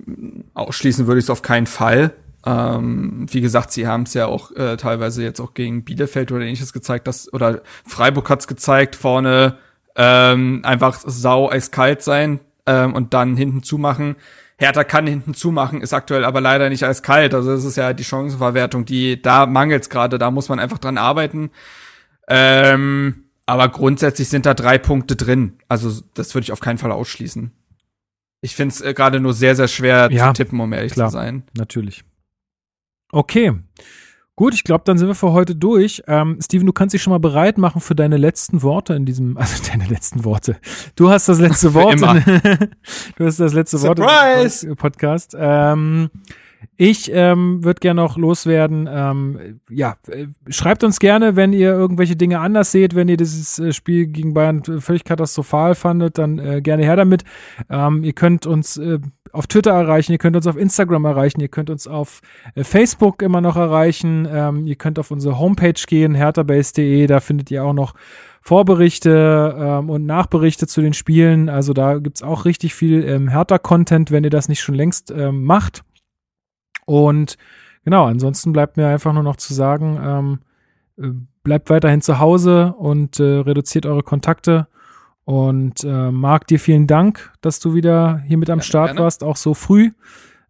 ausschließen 0.55 1.05
würde 1.05 1.19
ich 1.19 1.25
es 1.25 1.29
auf 1.29 1.41
keinen 1.41 1.67
Fall. 1.67 2.15
Ähm, 2.43 3.27
wie 3.29 3.41
gesagt, 3.41 3.71
sie 3.71 3.87
haben 3.87 4.03
es 4.03 4.15
ja 4.15 4.25
auch 4.25 4.51
äh, 4.51 4.77
teilweise 4.77 5.23
jetzt 5.23 5.39
auch 5.39 5.53
gegen 5.53 5.83
Bielefeld 5.83 6.31
oder 6.31 6.41
ähnliches 6.41 6.73
gezeigt, 6.73 7.07
dass, 7.07 7.31
oder 7.33 7.61
Freiburg 7.85 8.29
hat 8.31 8.39
es 8.39 8.47
gezeigt, 8.47 8.95
vorne 8.95 9.59
ähm, 10.03 10.61
einfach 10.63 10.99
sau 11.05 11.51
eiskalt 11.51 12.01
sein 12.01 12.39
ähm, 12.65 12.95
und 12.95 13.13
dann 13.13 13.37
hinten 13.37 13.61
zumachen. 13.61 14.15
Hertha 14.57 14.83
kann 14.83 15.05
hinten 15.05 15.35
zumachen, 15.35 15.81
ist 15.81 15.93
aktuell 15.93 16.25
aber 16.25 16.41
leider 16.41 16.69
nicht 16.69 16.83
eiskalt. 16.83 17.35
Also 17.35 17.51
das 17.51 17.65
ist 17.65 17.77
ja 17.77 17.93
die 17.93 18.03
Chancenverwertung, 18.03 18.85
die 18.85 19.21
da 19.21 19.45
mangelt's 19.45 19.89
gerade. 19.89 20.17
Da 20.17 20.31
muss 20.31 20.49
man 20.49 20.59
einfach 20.59 20.79
dran 20.79 20.97
arbeiten. 20.97 21.51
Ähm, 22.27 23.25
aber 23.45 23.69
grundsätzlich 23.69 24.29
sind 24.29 24.47
da 24.47 24.55
drei 24.55 24.79
Punkte 24.79 25.15
drin. 25.15 25.59
Also 25.67 26.01
das 26.15 26.33
würde 26.33 26.43
ich 26.45 26.51
auf 26.51 26.61
keinen 26.61 26.79
Fall 26.79 26.91
ausschließen. 26.91 27.51
Ich 28.41 28.55
finde 28.55 28.73
es 28.73 28.81
äh, 28.81 28.95
gerade 28.95 29.19
nur 29.19 29.33
sehr, 29.33 29.55
sehr 29.55 29.67
schwer 29.67 30.09
ja, 30.11 30.27
zu 30.27 30.43
tippen, 30.43 30.59
um 30.59 30.73
ehrlich 30.73 30.93
klar, 30.93 31.09
zu 31.09 31.13
sein. 31.13 31.43
Natürlich. 31.55 32.03
Okay. 33.11 33.53
Gut, 34.41 34.55
ich 34.55 34.63
glaube, 34.63 34.81
dann 34.85 34.97
sind 34.97 35.07
wir 35.07 35.13
für 35.13 35.33
heute 35.33 35.55
durch. 35.55 36.01
Ähm, 36.07 36.39
Steven, 36.41 36.65
du 36.65 36.73
kannst 36.73 36.95
dich 36.95 37.03
schon 37.03 37.11
mal 37.11 37.19
bereit 37.19 37.59
machen 37.59 37.79
für 37.79 37.93
deine 37.93 38.17
letzten 38.17 38.63
Worte 38.63 38.95
in 38.95 39.05
diesem, 39.05 39.37
also 39.37 39.61
deine 39.71 39.85
letzten 39.85 40.25
Worte. 40.25 40.57
Du 40.95 41.11
hast 41.11 41.29
das 41.29 41.39
letzte 41.39 41.75
Wort. 41.75 41.93
immer. 41.93 42.15
du 43.17 43.23
hast 43.23 43.39
das 43.39 43.53
letzte 43.53 43.77
Surprise! 43.77 44.63
Wort 44.63 44.63
im 44.63 44.75
Podcast. 44.77 45.37
Ähm, 45.37 46.09
ich 46.77 47.11
ähm, 47.13 47.63
würde 47.63 47.79
gerne 47.79 48.01
noch 48.01 48.17
loswerden. 48.17 48.87
Ähm, 48.91 49.59
ja, 49.69 49.95
äh, 50.07 50.27
schreibt 50.47 50.83
uns 50.83 50.99
gerne, 50.99 51.35
wenn 51.35 51.53
ihr 51.53 51.71
irgendwelche 51.71 52.15
Dinge 52.15 52.39
anders 52.39 52.71
seht, 52.71 52.95
wenn 52.95 53.07
ihr 53.07 53.17
dieses 53.17 53.59
äh, 53.59 53.73
Spiel 53.73 54.07
gegen 54.07 54.33
Bayern 54.33 54.63
völlig 54.63 55.03
katastrophal 55.03 55.75
fandet, 55.75 56.17
dann 56.17 56.39
äh, 56.39 56.61
gerne 56.61 56.83
her 56.83 56.95
damit. 56.95 57.23
Ähm, 57.69 58.03
ihr 58.03 58.13
könnt 58.13 58.45
uns 58.45 58.77
äh, 58.77 58.99
auf 59.31 59.47
Twitter 59.47 59.71
erreichen, 59.71 60.11
ihr 60.11 60.17
könnt 60.17 60.35
uns 60.35 60.47
auf 60.47 60.57
Instagram 60.57 61.05
erreichen, 61.05 61.39
ihr 61.39 61.47
könnt 61.47 61.69
uns 61.69 61.87
auf 61.87 62.21
äh, 62.55 62.63
Facebook 62.63 63.21
immer 63.21 63.41
noch 63.41 63.55
erreichen, 63.55 64.27
ähm, 64.29 64.67
ihr 64.67 64.75
könnt 64.75 64.99
auf 64.99 65.11
unsere 65.11 65.39
Homepage 65.39 65.81
gehen, 65.87 66.15
herterbase.de, 66.15 67.07
da 67.07 67.19
findet 67.19 67.49
ihr 67.51 67.63
auch 67.63 67.73
noch 67.73 67.93
Vorberichte 68.41 69.55
ähm, 69.57 69.89
und 69.89 70.05
Nachberichte 70.05 70.65
zu 70.65 70.81
den 70.81 70.93
Spielen. 70.93 71.47
Also 71.47 71.73
da 71.73 71.99
gibt's 71.99 72.23
auch 72.23 72.45
richtig 72.45 72.73
viel 72.73 73.07
ähm, 73.07 73.27
Hertha-Content, 73.27 74.09
wenn 74.09 74.23
ihr 74.23 74.31
das 74.31 74.49
nicht 74.49 74.61
schon 74.61 74.73
längst 74.73 75.11
ähm, 75.11 75.43
macht. 75.43 75.83
Und 76.91 77.37
genau, 77.85 78.05
ansonsten 78.05 78.51
bleibt 78.51 78.75
mir 78.75 78.87
einfach 78.87 79.13
nur 79.13 79.23
noch 79.23 79.37
zu 79.37 79.53
sagen, 79.53 79.97
ähm, 80.03 80.39
äh, 80.97 81.13
bleibt 81.41 81.69
weiterhin 81.69 82.01
zu 82.01 82.19
Hause 82.19 82.73
und 82.77 83.19
äh, 83.19 83.23
reduziert 83.23 83.85
eure 83.85 84.03
Kontakte. 84.03 84.67
Und 85.23 85.85
äh, 85.85 86.11
Marc, 86.11 86.47
dir 86.47 86.59
vielen 86.59 86.87
Dank, 86.87 87.31
dass 87.39 87.59
du 87.61 87.73
wieder 87.73 88.19
hier 88.27 88.37
mit 88.37 88.49
am 88.49 88.57
Gerne, 88.57 88.63
Start 88.67 88.87
gerne. 88.89 88.99
warst, 88.99 89.23
auch 89.23 89.37
so 89.37 89.53
früh. 89.53 89.91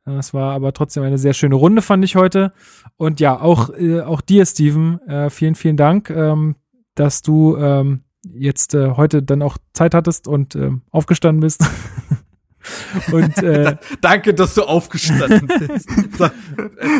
Äh, 0.07 0.13
Es 0.13 0.33
war 0.33 0.53
aber 0.53 0.73
trotzdem 0.73 1.03
eine 1.03 1.19
sehr 1.19 1.33
schöne 1.33 1.53
Runde, 1.55 1.83
fand 1.83 2.03
ich 2.03 2.15
heute. 2.15 2.53
Und 2.97 3.19
ja, 3.19 3.39
auch, 3.39 3.69
äh, 3.69 4.01
auch 4.01 4.21
dir, 4.21 4.43
Steven, 4.47 4.99
äh, 5.07 5.29
vielen, 5.29 5.53
vielen 5.53 5.77
Dank, 5.77 6.09
ähm, 6.09 6.55
dass 6.95 7.21
du 7.21 7.55
ähm, 7.57 8.01
jetzt 8.33 8.73
äh, 8.73 8.91
heute 8.91 9.21
dann 9.21 9.43
auch 9.43 9.57
Zeit 9.73 9.93
hattest 9.93 10.27
und 10.27 10.55
ähm, 10.55 10.81
aufgestanden 10.89 11.41
bist. 11.41 11.63
und 13.11 13.37
äh, 13.43 13.75
Danke, 14.01 14.33
dass 14.33 14.53
du 14.55 14.63
aufgestanden 14.63 15.47
bist. 15.47 15.89
So, 16.17 16.29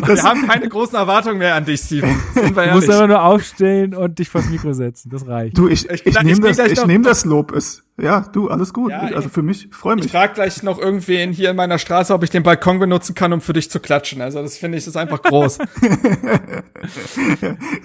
wir 0.06 0.22
haben 0.22 0.46
keine 0.48 0.68
großen 0.68 0.94
Erwartungen 0.96 1.38
mehr 1.38 1.54
an 1.54 1.64
dich, 1.64 1.80
Steven. 1.80 2.14
Sind 2.34 2.56
wir 2.56 2.66
du 2.66 2.74
musst 2.74 2.90
einfach 2.90 3.06
nur 3.06 3.22
aufstehen 3.22 3.94
und 3.94 4.18
dich 4.18 4.28
vors 4.28 4.46
Mikro 4.46 4.72
setzen. 4.72 5.10
Das 5.10 5.26
reicht. 5.26 5.56
Du, 5.56 5.68
ich, 5.68 5.88
Ich- 5.88 6.06
ich, 6.06 6.16
ich 6.16 6.22
nehme 6.22 6.40
das, 6.40 6.58
ich 6.58 6.84
nehm 6.86 7.02
das 7.02 7.24
Lob. 7.24 7.52
Ist, 7.52 7.82
ja, 8.02 8.20
du, 8.32 8.48
alles 8.48 8.72
gut. 8.74 8.90
Ja, 8.90 8.98
also 9.00 9.28
ich- 9.28 9.32
für 9.32 9.42
mich, 9.42 9.68
freue 9.70 9.96
Ich 9.96 10.02
mich. 10.02 10.12
frage 10.12 10.34
gleich 10.34 10.62
noch 10.62 10.78
irgendwen 10.78 11.32
hier 11.32 11.50
in 11.50 11.56
meiner 11.56 11.78
Straße, 11.78 12.12
ob 12.12 12.22
ich 12.24 12.30
den 12.30 12.42
Balkon 12.42 12.78
benutzen 12.78 13.14
kann, 13.14 13.32
um 13.32 13.40
für 13.40 13.52
dich 13.54 13.70
zu 13.70 13.80
klatschen. 13.80 14.20
Also 14.20 14.42
das 14.42 14.58
finde 14.58 14.76
ich, 14.78 14.84
das 14.84 14.94
ist 14.94 14.96
einfach 14.96 15.22
groß. 15.22 15.58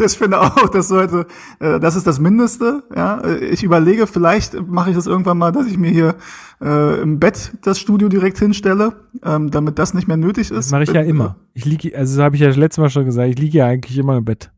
Ich 0.03 0.17
finde 0.17 0.39
auch, 0.41 0.69
das 0.69 0.87
sollte, 0.87 1.27
äh, 1.59 1.79
das 1.79 1.95
ist 1.95 2.07
das 2.07 2.19
Mindeste. 2.19 2.83
Ja, 2.95 3.23
ich 3.25 3.63
überlege, 3.63 4.07
vielleicht 4.07 4.53
mache 4.67 4.89
ich 4.91 4.95
das 4.95 5.05
irgendwann 5.07 5.37
mal, 5.37 5.51
dass 5.51 5.67
ich 5.67 5.77
mir 5.77 5.91
hier 5.91 6.15
äh, 6.61 7.01
im 7.01 7.19
Bett 7.19 7.51
das 7.63 7.79
Studio 7.79 8.09
direkt 8.09 8.39
hinstelle, 8.39 8.93
ähm, 9.23 9.51
damit 9.51 9.77
das 9.79 9.93
nicht 9.93 10.07
mehr 10.07 10.17
nötig 10.17 10.49
ist. 10.51 10.57
Das 10.57 10.71
mache 10.71 10.83
ich 10.83 10.91
ja 10.93 11.01
immer. 11.01 11.35
Ich 11.53 11.65
liege, 11.65 11.95
also 11.97 12.17
das 12.17 12.23
habe 12.25 12.35
ich 12.35 12.41
ja 12.41 12.47
das 12.47 12.57
letzte 12.57 12.81
Mal 12.81 12.89
schon 12.89 13.05
gesagt, 13.05 13.29
ich 13.29 13.37
liege 13.39 13.59
ja 13.59 13.67
eigentlich 13.67 13.97
immer 13.97 14.17
im 14.17 14.25
Bett. 14.25 14.49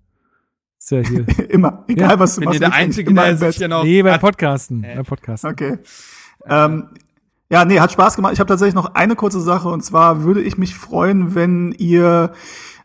Ist 0.79 0.91
ja 0.91 0.99
hier. 0.99 1.25
Immer, 1.49 1.83
egal 1.87 2.11
Ja, 2.11 2.19
was 2.19 2.35
du 2.35 2.39
Bin 2.41 2.45
machst. 2.49 2.55
ihr 2.55 2.59
der 2.61 2.69
liegst 2.69 2.81
Einzige, 2.81 3.09
immer 3.09 3.25
der 3.25 3.37
sich 3.37 3.57
hier 3.57 3.67
noch... 3.67 3.83
nee, 3.83 4.01
beim 4.01 4.19
Podcasten. 4.19 4.81
Beim 4.81 5.05
Podcasten. 5.05 5.49
Okay. 5.51 5.77
Ähm, 6.47 6.87
ja, 7.51 7.65
nee, 7.65 7.79
hat 7.79 7.91
Spaß 7.91 8.15
gemacht. 8.15 8.33
Ich 8.33 8.39
habe 8.39 8.47
tatsächlich 8.47 8.75
noch 8.75 8.95
eine 8.95 9.15
kurze 9.15 9.41
Sache 9.41 9.69
und 9.69 9.81
zwar 9.83 10.23
würde 10.23 10.41
ich 10.41 10.57
mich 10.57 10.75
freuen, 10.75 11.35
wenn 11.35 11.73
ihr, 11.73 12.31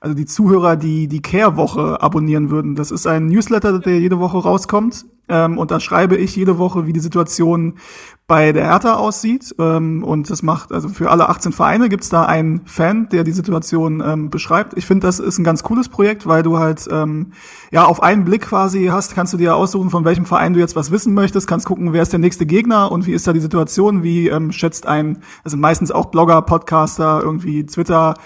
also 0.05 0.15
die 0.15 0.27
Zuhörer, 0.27 0.77
die 0.77 1.09
die 1.09 1.23
Care-Woche 1.23 2.03
abonnieren 2.03 2.51
würden. 2.51 2.75
Das 2.75 2.91
ist 2.91 3.07
ein 3.07 3.27
Newsletter, 3.27 3.79
der 3.79 4.01
jede 4.01 4.21
Woche 4.21 4.37
rauskommt. 4.37 5.07
Ähm, 5.27 5.57
und 5.57 5.71
da 5.71 5.81
schreibe 5.81 6.17
ich 6.17 6.37
jede 6.37 6.59
Woche, 6.59 6.87
wie 6.87 6.93
die 6.93 7.01
Situation 7.01 7.79
bei 8.27 8.53
der 8.53 8.67
Hertha 8.67 8.97
aussieht. 8.97 9.55
Ähm, 9.59 10.05
und 10.05 10.29
das 10.29 10.43
macht, 10.43 10.73
also 10.73 10.91
für 10.91 11.11
alle 11.11 11.31
18 11.31 11.53
Vereine 11.53 11.89
gibt's 11.89 12.11
da 12.11 12.27
einen 12.27 12.67
Fan, 12.67 13.09
der 13.09 13.25
die 13.25 13.33
Situation 13.33 14.03
ähm, 14.05 14.29
beschreibt. 14.29 14.77
Ich 14.77 14.85
finde, 14.85 15.07
das 15.07 15.21
ist 15.21 15.39
ein 15.39 15.45
ganz 15.45 15.63
cooles 15.63 15.89
Projekt, 15.89 16.27
weil 16.27 16.43
du 16.43 16.59
halt 16.59 16.87
ähm, 16.91 17.33
ja 17.71 17.87
auf 17.87 18.03
einen 18.03 18.27
Blick 18.27 18.43
quasi 18.43 18.89
hast, 18.93 19.15
kannst 19.15 19.33
du 19.33 19.39
dir 19.39 19.57
aussuchen, 19.57 19.89
von 19.89 20.05
welchem 20.05 20.27
Verein 20.27 20.53
du 20.53 20.61
jetzt 20.61 20.77
was 20.77 20.91
wissen 20.91 21.15
möchtest, 21.15 21.49
kannst 21.49 21.65
gucken, 21.65 21.95
wer 21.95 22.03
ist 22.03 22.13
der 22.13 22.21
nächste 22.21 22.45
Gegner 22.45 22.93
und 22.93 23.07
wie 23.07 23.15
ist 23.15 23.27
da 23.27 23.33
die 23.33 23.41
Situation, 23.41 24.03
wie 24.03 24.29
ähm, 24.29 24.53
schätzt 24.53 24.87
ein, 24.87 25.23
sind 25.47 25.61
meistens 25.61 25.91
auch 25.91 26.07
Blogger, 26.07 26.43
Podcaster, 26.43 27.23
irgendwie 27.23 27.65
Twitter 27.65 28.17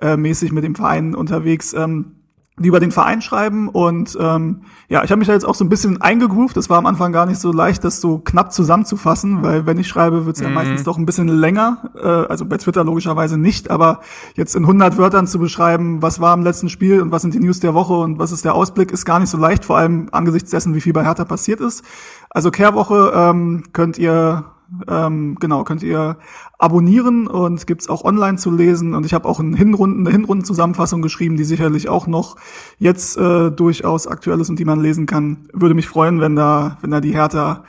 äh, 0.00 0.16
mäßig 0.16 0.52
mit 0.52 0.64
dem 0.64 0.74
Verein 0.74 1.14
unterwegs. 1.14 1.72
Ähm, 1.74 2.18
die 2.58 2.68
über 2.68 2.80
den 2.80 2.90
Verein 2.90 3.22
schreiben 3.22 3.68
und 3.68 4.16
ähm, 4.20 4.62
ja, 4.88 5.04
ich 5.04 5.10
habe 5.10 5.18
mich 5.18 5.28
da 5.28 5.34
jetzt 5.34 5.46
auch 5.46 5.54
so 5.54 5.64
ein 5.64 5.68
bisschen 5.68 6.00
eingegroovt. 6.00 6.56
Das 6.56 6.68
war 6.68 6.78
am 6.78 6.86
Anfang 6.86 7.12
gar 7.12 7.26
nicht 7.26 7.40
so 7.40 7.52
leicht, 7.52 7.84
das 7.84 8.00
so 8.00 8.18
knapp 8.18 8.52
zusammenzufassen, 8.52 9.42
weil 9.42 9.66
wenn 9.66 9.78
ich 9.78 9.88
schreibe, 9.88 10.26
wird's 10.26 10.40
ja 10.40 10.48
meistens 10.48 10.82
doch 10.82 10.98
ein 10.98 11.06
bisschen 11.06 11.28
länger. 11.28 11.90
Äh, 11.96 12.06
also 12.06 12.46
bei 12.46 12.56
Twitter 12.56 12.84
logischerweise 12.84 13.38
nicht, 13.38 13.70
aber 13.70 14.00
jetzt 14.34 14.56
in 14.56 14.62
100 14.62 14.98
Wörtern 14.98 15.26
zu 15.26 15.38
beschreiben, 15.38 16.02
was 16.02 16.20
war 16.20 16.34
im 16.34 16.42
letzten 16.42 16.68
Spiel 16.68 17.00
und 17.00 17.12
was 17.12 17.22
sind 17.22 17.34
die 17.34 17.40
News 17.40 17.60
der 17.60 17.74
Woche 17.74 17.94
und 17.94 18.18
was 18.18 18.32
ist 18.32 18.44
der 18.44 18.54
Ausblick, 18.54 18.90
ist 18.90 19.04
gar 19.04 19.20
nicht 19.20 19.30
so 19.30 19.38
leicht, 19.38 19.64
vor 19.64 19.78
allem 19.78 20.08
angesichts 20.12 20.50
dessen, 20.50 20.74
wie 20.74 20.80
viel 20.80 20.92
bei 20.92 21.04
Hertha 21.04 21.24
passiert 21.24 21.60
ist. 21.60 21.84
Also 22.30 22.50
Kehrwoche 22.50 23.12
ähm, 23.14 23.64
könnt 23.72 23.98
ihr 23.98 24.44
ähm, 24.86 25.36
genau, 25.40 25.64
könnt 25.64 25.82
ihr 25.82 26.18
abonnieren 26.58 27.26
und 27.26 27.66
gibt's 27.66 27.88
auch 27.88 28.04
online 28.04 28.38
zu 28.38 28.50
lesen. 28.50 28.94
Und 28.94 29.06
ich 29.06 29.14
habe 29.14 29.28
auch 29.28 29.40
eine, 29.40 29.56
Hinrunden, 29.56 30.06
eine 30.06 30.10
Hinrundenzusammenfassung 30.10 31.02
geschrieben, 31.02 31.36
die 31.36 31.44
sicherlich 31.44 31.88
auch 31.88 32.06
noch 32.06 32.36
jetzt 32.78 33.16
äh, 33.16 33.50
durchaus 33.50 34.06
aktuell 34.06 34.40
ist 34.40 34.50
und 34.50 34.58
die 34.58 34.64
man 34.64 34.80
lesen 34.80 35.06
kann. 35.06 35.48
Würde 35.52 35.74
mich 35.74 35.88
freuen, 35.88 36.20
wenn 36.20 36.36
da, 36.36 36.78
wenn 36.80 36.90
da 36.90 37.00
die 37.00 37.14
Hertha, 37.14 37.64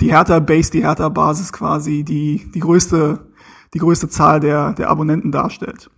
die 0.00 0.12
Hertha 0.12 0.38
Base, 0.38 0.70
die 0.70 0.82
Hertha 0.82 1.08
Basis 1.08 1.52
quasi 1.52 2.04
die, 2.04 2.50
die 2.54 2.60
größte, 2.60 3.18
die 3.74 3.78
größte 3.78 4.08
Zahl 4.08 4.40
der, 4.40 4.72
der 4.74 4.90
Abonnenten 4.90 5.32
darstellt. 5.32 5.90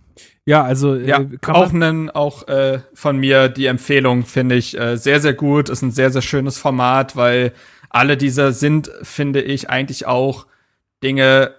Ja, 0.45 0.63
also 0.63 0.95
Ja, 0.95 1.21
äh, 1.21 1.37
kann 1.41 1.55
auch, 1.55 1.71
nen, 1.71 2.09
auch 2.11 2.47
äh, 2.47 2.79
von 2.93 3.17
mir 3.17 3.49
die 3.49 3.65
Empfehlung 3.65 4.25
finde 4.25 4.55
ich 4.55 4.79
äh, 4.79 4.95
sehr, 4.95 5.19
sehr 5.19 5.33
gut. 5.33 5.69
Ist 5.69 5.81
ein 5.81 5.91
sehr, 5.91 6.11
sehr 6.11 6.21
schönes 6.21 6.57
Format, 6.57 7.15
weil 7.15 7.53
alle 7.95 8.17
diese 8.17 8.51
sind, 8.51 8.91
finde 9.03 9.41
ich, 9.41 9.69
eigentlich 9.69 10.05
auch 10.05 10.47
Dinge, 11.01 11.53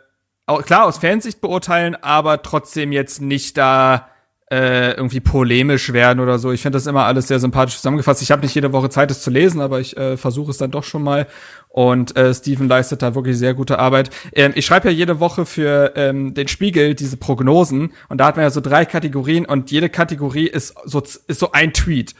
auch, 0.44 0.62
klar 0.64 0.84
aus 0.84 0.98
Fansicht 0.98 1.40
beurteilen, 1.40 1.96
aber 1.96 2.42
trotzdem 2.42 2.92
jetzt 2.92 3.22
nicht 3.22 3.56
da 3.56 4.10
äh, 4.50 4.92
irgendwie 4.92 5.20
polemisch 5.20 5.92
werden 5.92 6.20
oder 6.20 6.38
so. 6.38 6.52
Ich 6.52 6.60
finde 6.60 6.76
das 6.76 6.86
immer 6.86 7.06
alles 7.06 7.26
sehr 7.26 7.40
sympathisch 7.40 7.76
zusammengefasst. 7.76 8.20
Ich 8.22 8.30
habe 8.30 8.42
nicht 8.42 8.54
jede 8.54 8.72
Woche 8.72 8.90
Zeit, 8.90 9.10
es 9.10 9.22
zu 9.22 9.30
lesen, 9.30 9.60
aber 9.60 9.80
ich 9.80 9.96
äh, 9.96 10.16
versuche 10.18 10.50
es 10.50 10.58
dann 10.58 10.70
doch 10.70 10.84
schon 10.84 11.02
mal. 11.02 11.26
Und 11.68 12.16
äh, 12.16 12.32
Steven 12.32 12.68
leistet 12.68 13.02
da 13.02 13.14
wirklich 13.14 13.38
sehr 13.38 13.54
gute 13.54 13.78
Arbeit. 13.78 14.10
Ähm, 14.34 14.52
ich 14.54 14.66
schreibe 14.66 14.88
ja 14.88 14.94
jede 14.94 15.18
Woche 15.20 15.46
für 15.46 15.94
ähm, 15.96 16.34
den 16.34 16.48
Spiegel 16.48 16.94
diese 16.94 17.16
Prognosen 17.16 17.92
und 18.08 18.18
da 18.18 18.26
hat 18.26 18.36
man 18.36 18.44
ja 18.44 18.50
so 18.50 18.60
drei 18.60 18.84
Kategorien 18.84 19.46
und 19.46 19.70
jede 19.70 19.88
Kategorie 19.88 20.46
ist 20.46 20.74
so 20.84 21.00
ist 21.00 21.40
so 21.40 21.52
ein 21.52 21.72
Tweet 21.72 22.14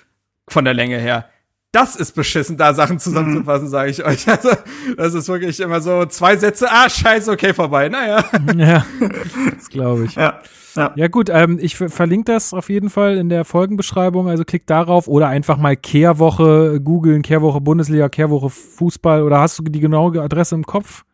von 0.49 0.65
der 0.65 0.75
Länge 0.75 0.99
her. 0.99 1.29
Das 1.73 1.95
ist 1.97 2.13
beschissen, 2.13 2.57
da 2.57 2.73
Sachen 2.73 2.99
zusammenzufassen, 2.99 3.69
sage 3.69 3.91
ich 3.91 4.05
euch. 4.05 4.27
Also, 4.29 4.51
das 4.97 5.15
ist 5.15 5.29
wirklich 5.29 5.61
immer 5.61 5.81
so 5.81 6.07
zwei 6.07 6.37
Sätze, 6.37 6.69
ah, 6.71 6.89
scheiße, 6.89 7.31
okay, 7.31 7.53
vorbei. 7.53 7.89
Naja. 7.89 8.25
ja, 8.57 8.87
das 9.57 9.69
glaube 9.69 10.05
ich. 10.07 10.15
Ja, 10.15 10.41
ja. 10.75 10.93
Ja 10.95 11.09
gut, 11.09 11.29
ähm, 11.31 11.59
ich 11.61 11.77
ver- 11.77 11.89
verlinke 11.91 12.33
das 12.33 12.55
auf 12.55 12.69
jeden 12.71 12.89
Fall 12.89 13.17
in 13.19 13.29
der 13.29 13.45
Folgenbeschreibung, 13.45 14.29
also 14.29 14.45
klickt 14.45 14.71
darauf 14.71 15.07
oder 15.09 15.29
einfach 15.29 15.59
mal 15.59 15.77
Kehrwoche 15.77 16.81
googeln, 16.83 17.23
Kehrwoche 17.23 17.61
Bundesliga, 17.61 18.09
Kehrwoche 18.09 18.49
Fußball 18.51 19.23
oder 19.23 19.41
hast 19.41 19.59
du 19.59 19.63
die 19.65 19.81
genaue 19.81 20.21
Adresse 20.23 20.55
im 20.55 20.65
Kopf? 20.65 21.05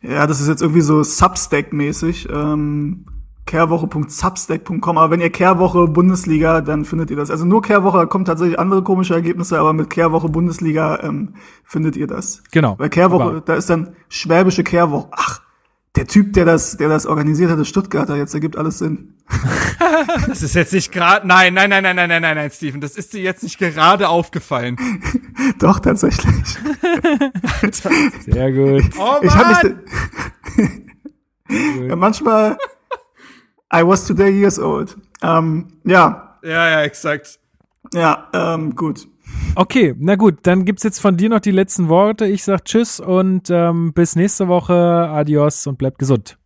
Ja, 0.00 0.26
das 0.26 0.40
ist 0.40 0.48
jetzt 0.48 0.62
irgendwie 0.62 0.80
so 0.80 1.02
Substack-mäßig. 1.02 2.28
Ähm, 2.32 3.04
Kehrwoche.substack.com. 3.46 4.98
Aber 4.98 5.10
wenn 5.10 5.20
ihr 5.20 5.30
Kehrwoche 5.30 5.86
Bundesliga, 5.88 6.60
dann 6.60 6.84
findet 6.84 7.10
ihr 7.10 7.16
das. 7.16 7.30
Also 7.30 7.44
nur 7.44 7.62
Kehrwoche, 7.62 7.98
da 7.98 8.06
kommen 8.06 8.24
tatsächlich 8.24 8.58
andere 8.58 8.82
komische 8.82 9.14
Ergebnisse, 9.14 9.58
aber 9.58 9.72
mit 9.72 9.90
Kehrwoche 9.90 10.28
Bundesliga 10.28 11.00
ähm, 11.02 11.34
findet 11.64 11.96
ihr 11.96 12.06
das. 12.06 12.42
Genau. 12.52 12.76
Bei 12.76 12.88
Kehrwoche, 12.88 13.24
Aber- 13.24 13.40
da 13.40 13.54
ist 13.54 13.68
dann 13.70 13.94
schwäbische 14.08 14.62
Kehrwoche. 14.64 15.08
Ach, 15.12 15.40
der 15.96 16.06
Typ, 16.06 16.34
der 16.34 16.44
das, 16.44 16.76
der 16.76 16.88
das 16.88 17.04
organisiert 17.06 17.50
hat, 17.50 17.58
ist 17.58 17.68
Stuttgarter. 17.68 18.16
Jetzt 18.16 18.34
ergibt 18.34 18.56
alles 18.56 18.78
Sinn. 18.78 19.14
Das 20.26 20.42
ist 20.42 20.54
jetzt 20.54 20.72
nicht 20.72 20.92
gerade, 20.92 21.26
nein, 21.26 21.54
nein, 21.54 21.70
nein, 21.70 21.82
nein, 21.82 21.96
nein, 21.96 22.08
nein, 22.08 22.22
nein, 22.22 22.36
nein, 22.36 22.50
Steven, 22.50 22.80
das 22.80 22.96
ist 22.96 23.14
dir 23.14 23.20
jetzt 23.22 23.42
nicht 23.42 23.58
gerade 23.58 24.08
aufgefallen. 24.08 24.76
Doch, 25.58 25.78
tatsächlich. 25.80 26.34
Sehr 28.26 28.52
gut. 28.52 28.84
Oh 28.98 29.16
Ich 29.22 29.34
habe 29.34 29.74
mich, 30.58 30.68
ja, 31.88 31.96
manchmal, 31.96 32.58
I 33.72 33.82
was 33.86 34.06
today 34.06 34.30
years 34.30 34.58
old. 34.58 34.96
Ähm, 35.22 35.68
ja, 35.84 36.38
Ja, 36.42 36.70
ja, 36.70 36.82
exakt. 36.82 37.38
ja, 37.94 38.28
ähm, 38.32 38.74
gut. 38.74 39.06
Okay, 39.54 39.94
na 39.98 40.16
gut, 40.16 40.38
dann 40.42 40.64
gibt's 40.64 40.82
jetzt 40.82 41.00
von 41.00 41.16
dir 41.16 41.28
noch 41.28 41.40
die 41.40 41.50
letzten 41.52 41.88
Worte. 41.88 42.26
Ich 42.26 42.42
sag 42.44 42.64
Tschüss 42.64 42.98
und 42.98 43.48
ähm, 43.50 43.92
bis 43.92 44.16
nächste 44.16 44.48
Woche. 44.48 44.74
Adios 44.74 45.66
und 45.66 45.78
bleibt 45.78 45.98
gesund. 45.98 46.36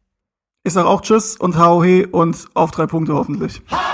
Ich 0.64 0.72
sag 0.72 0.84
auch 0.86 1.00
Tschüss 1.00 1.36
und 1.36 1.58
hau 1.58 1.82
he 1.82 2.04
und 2.06 2.46
auf 2.54 2.70
drei 2.72 2.86
Punkte 2.86 3.14
hoffentlich. 3.14 3.62
Ha! 3.70 3.93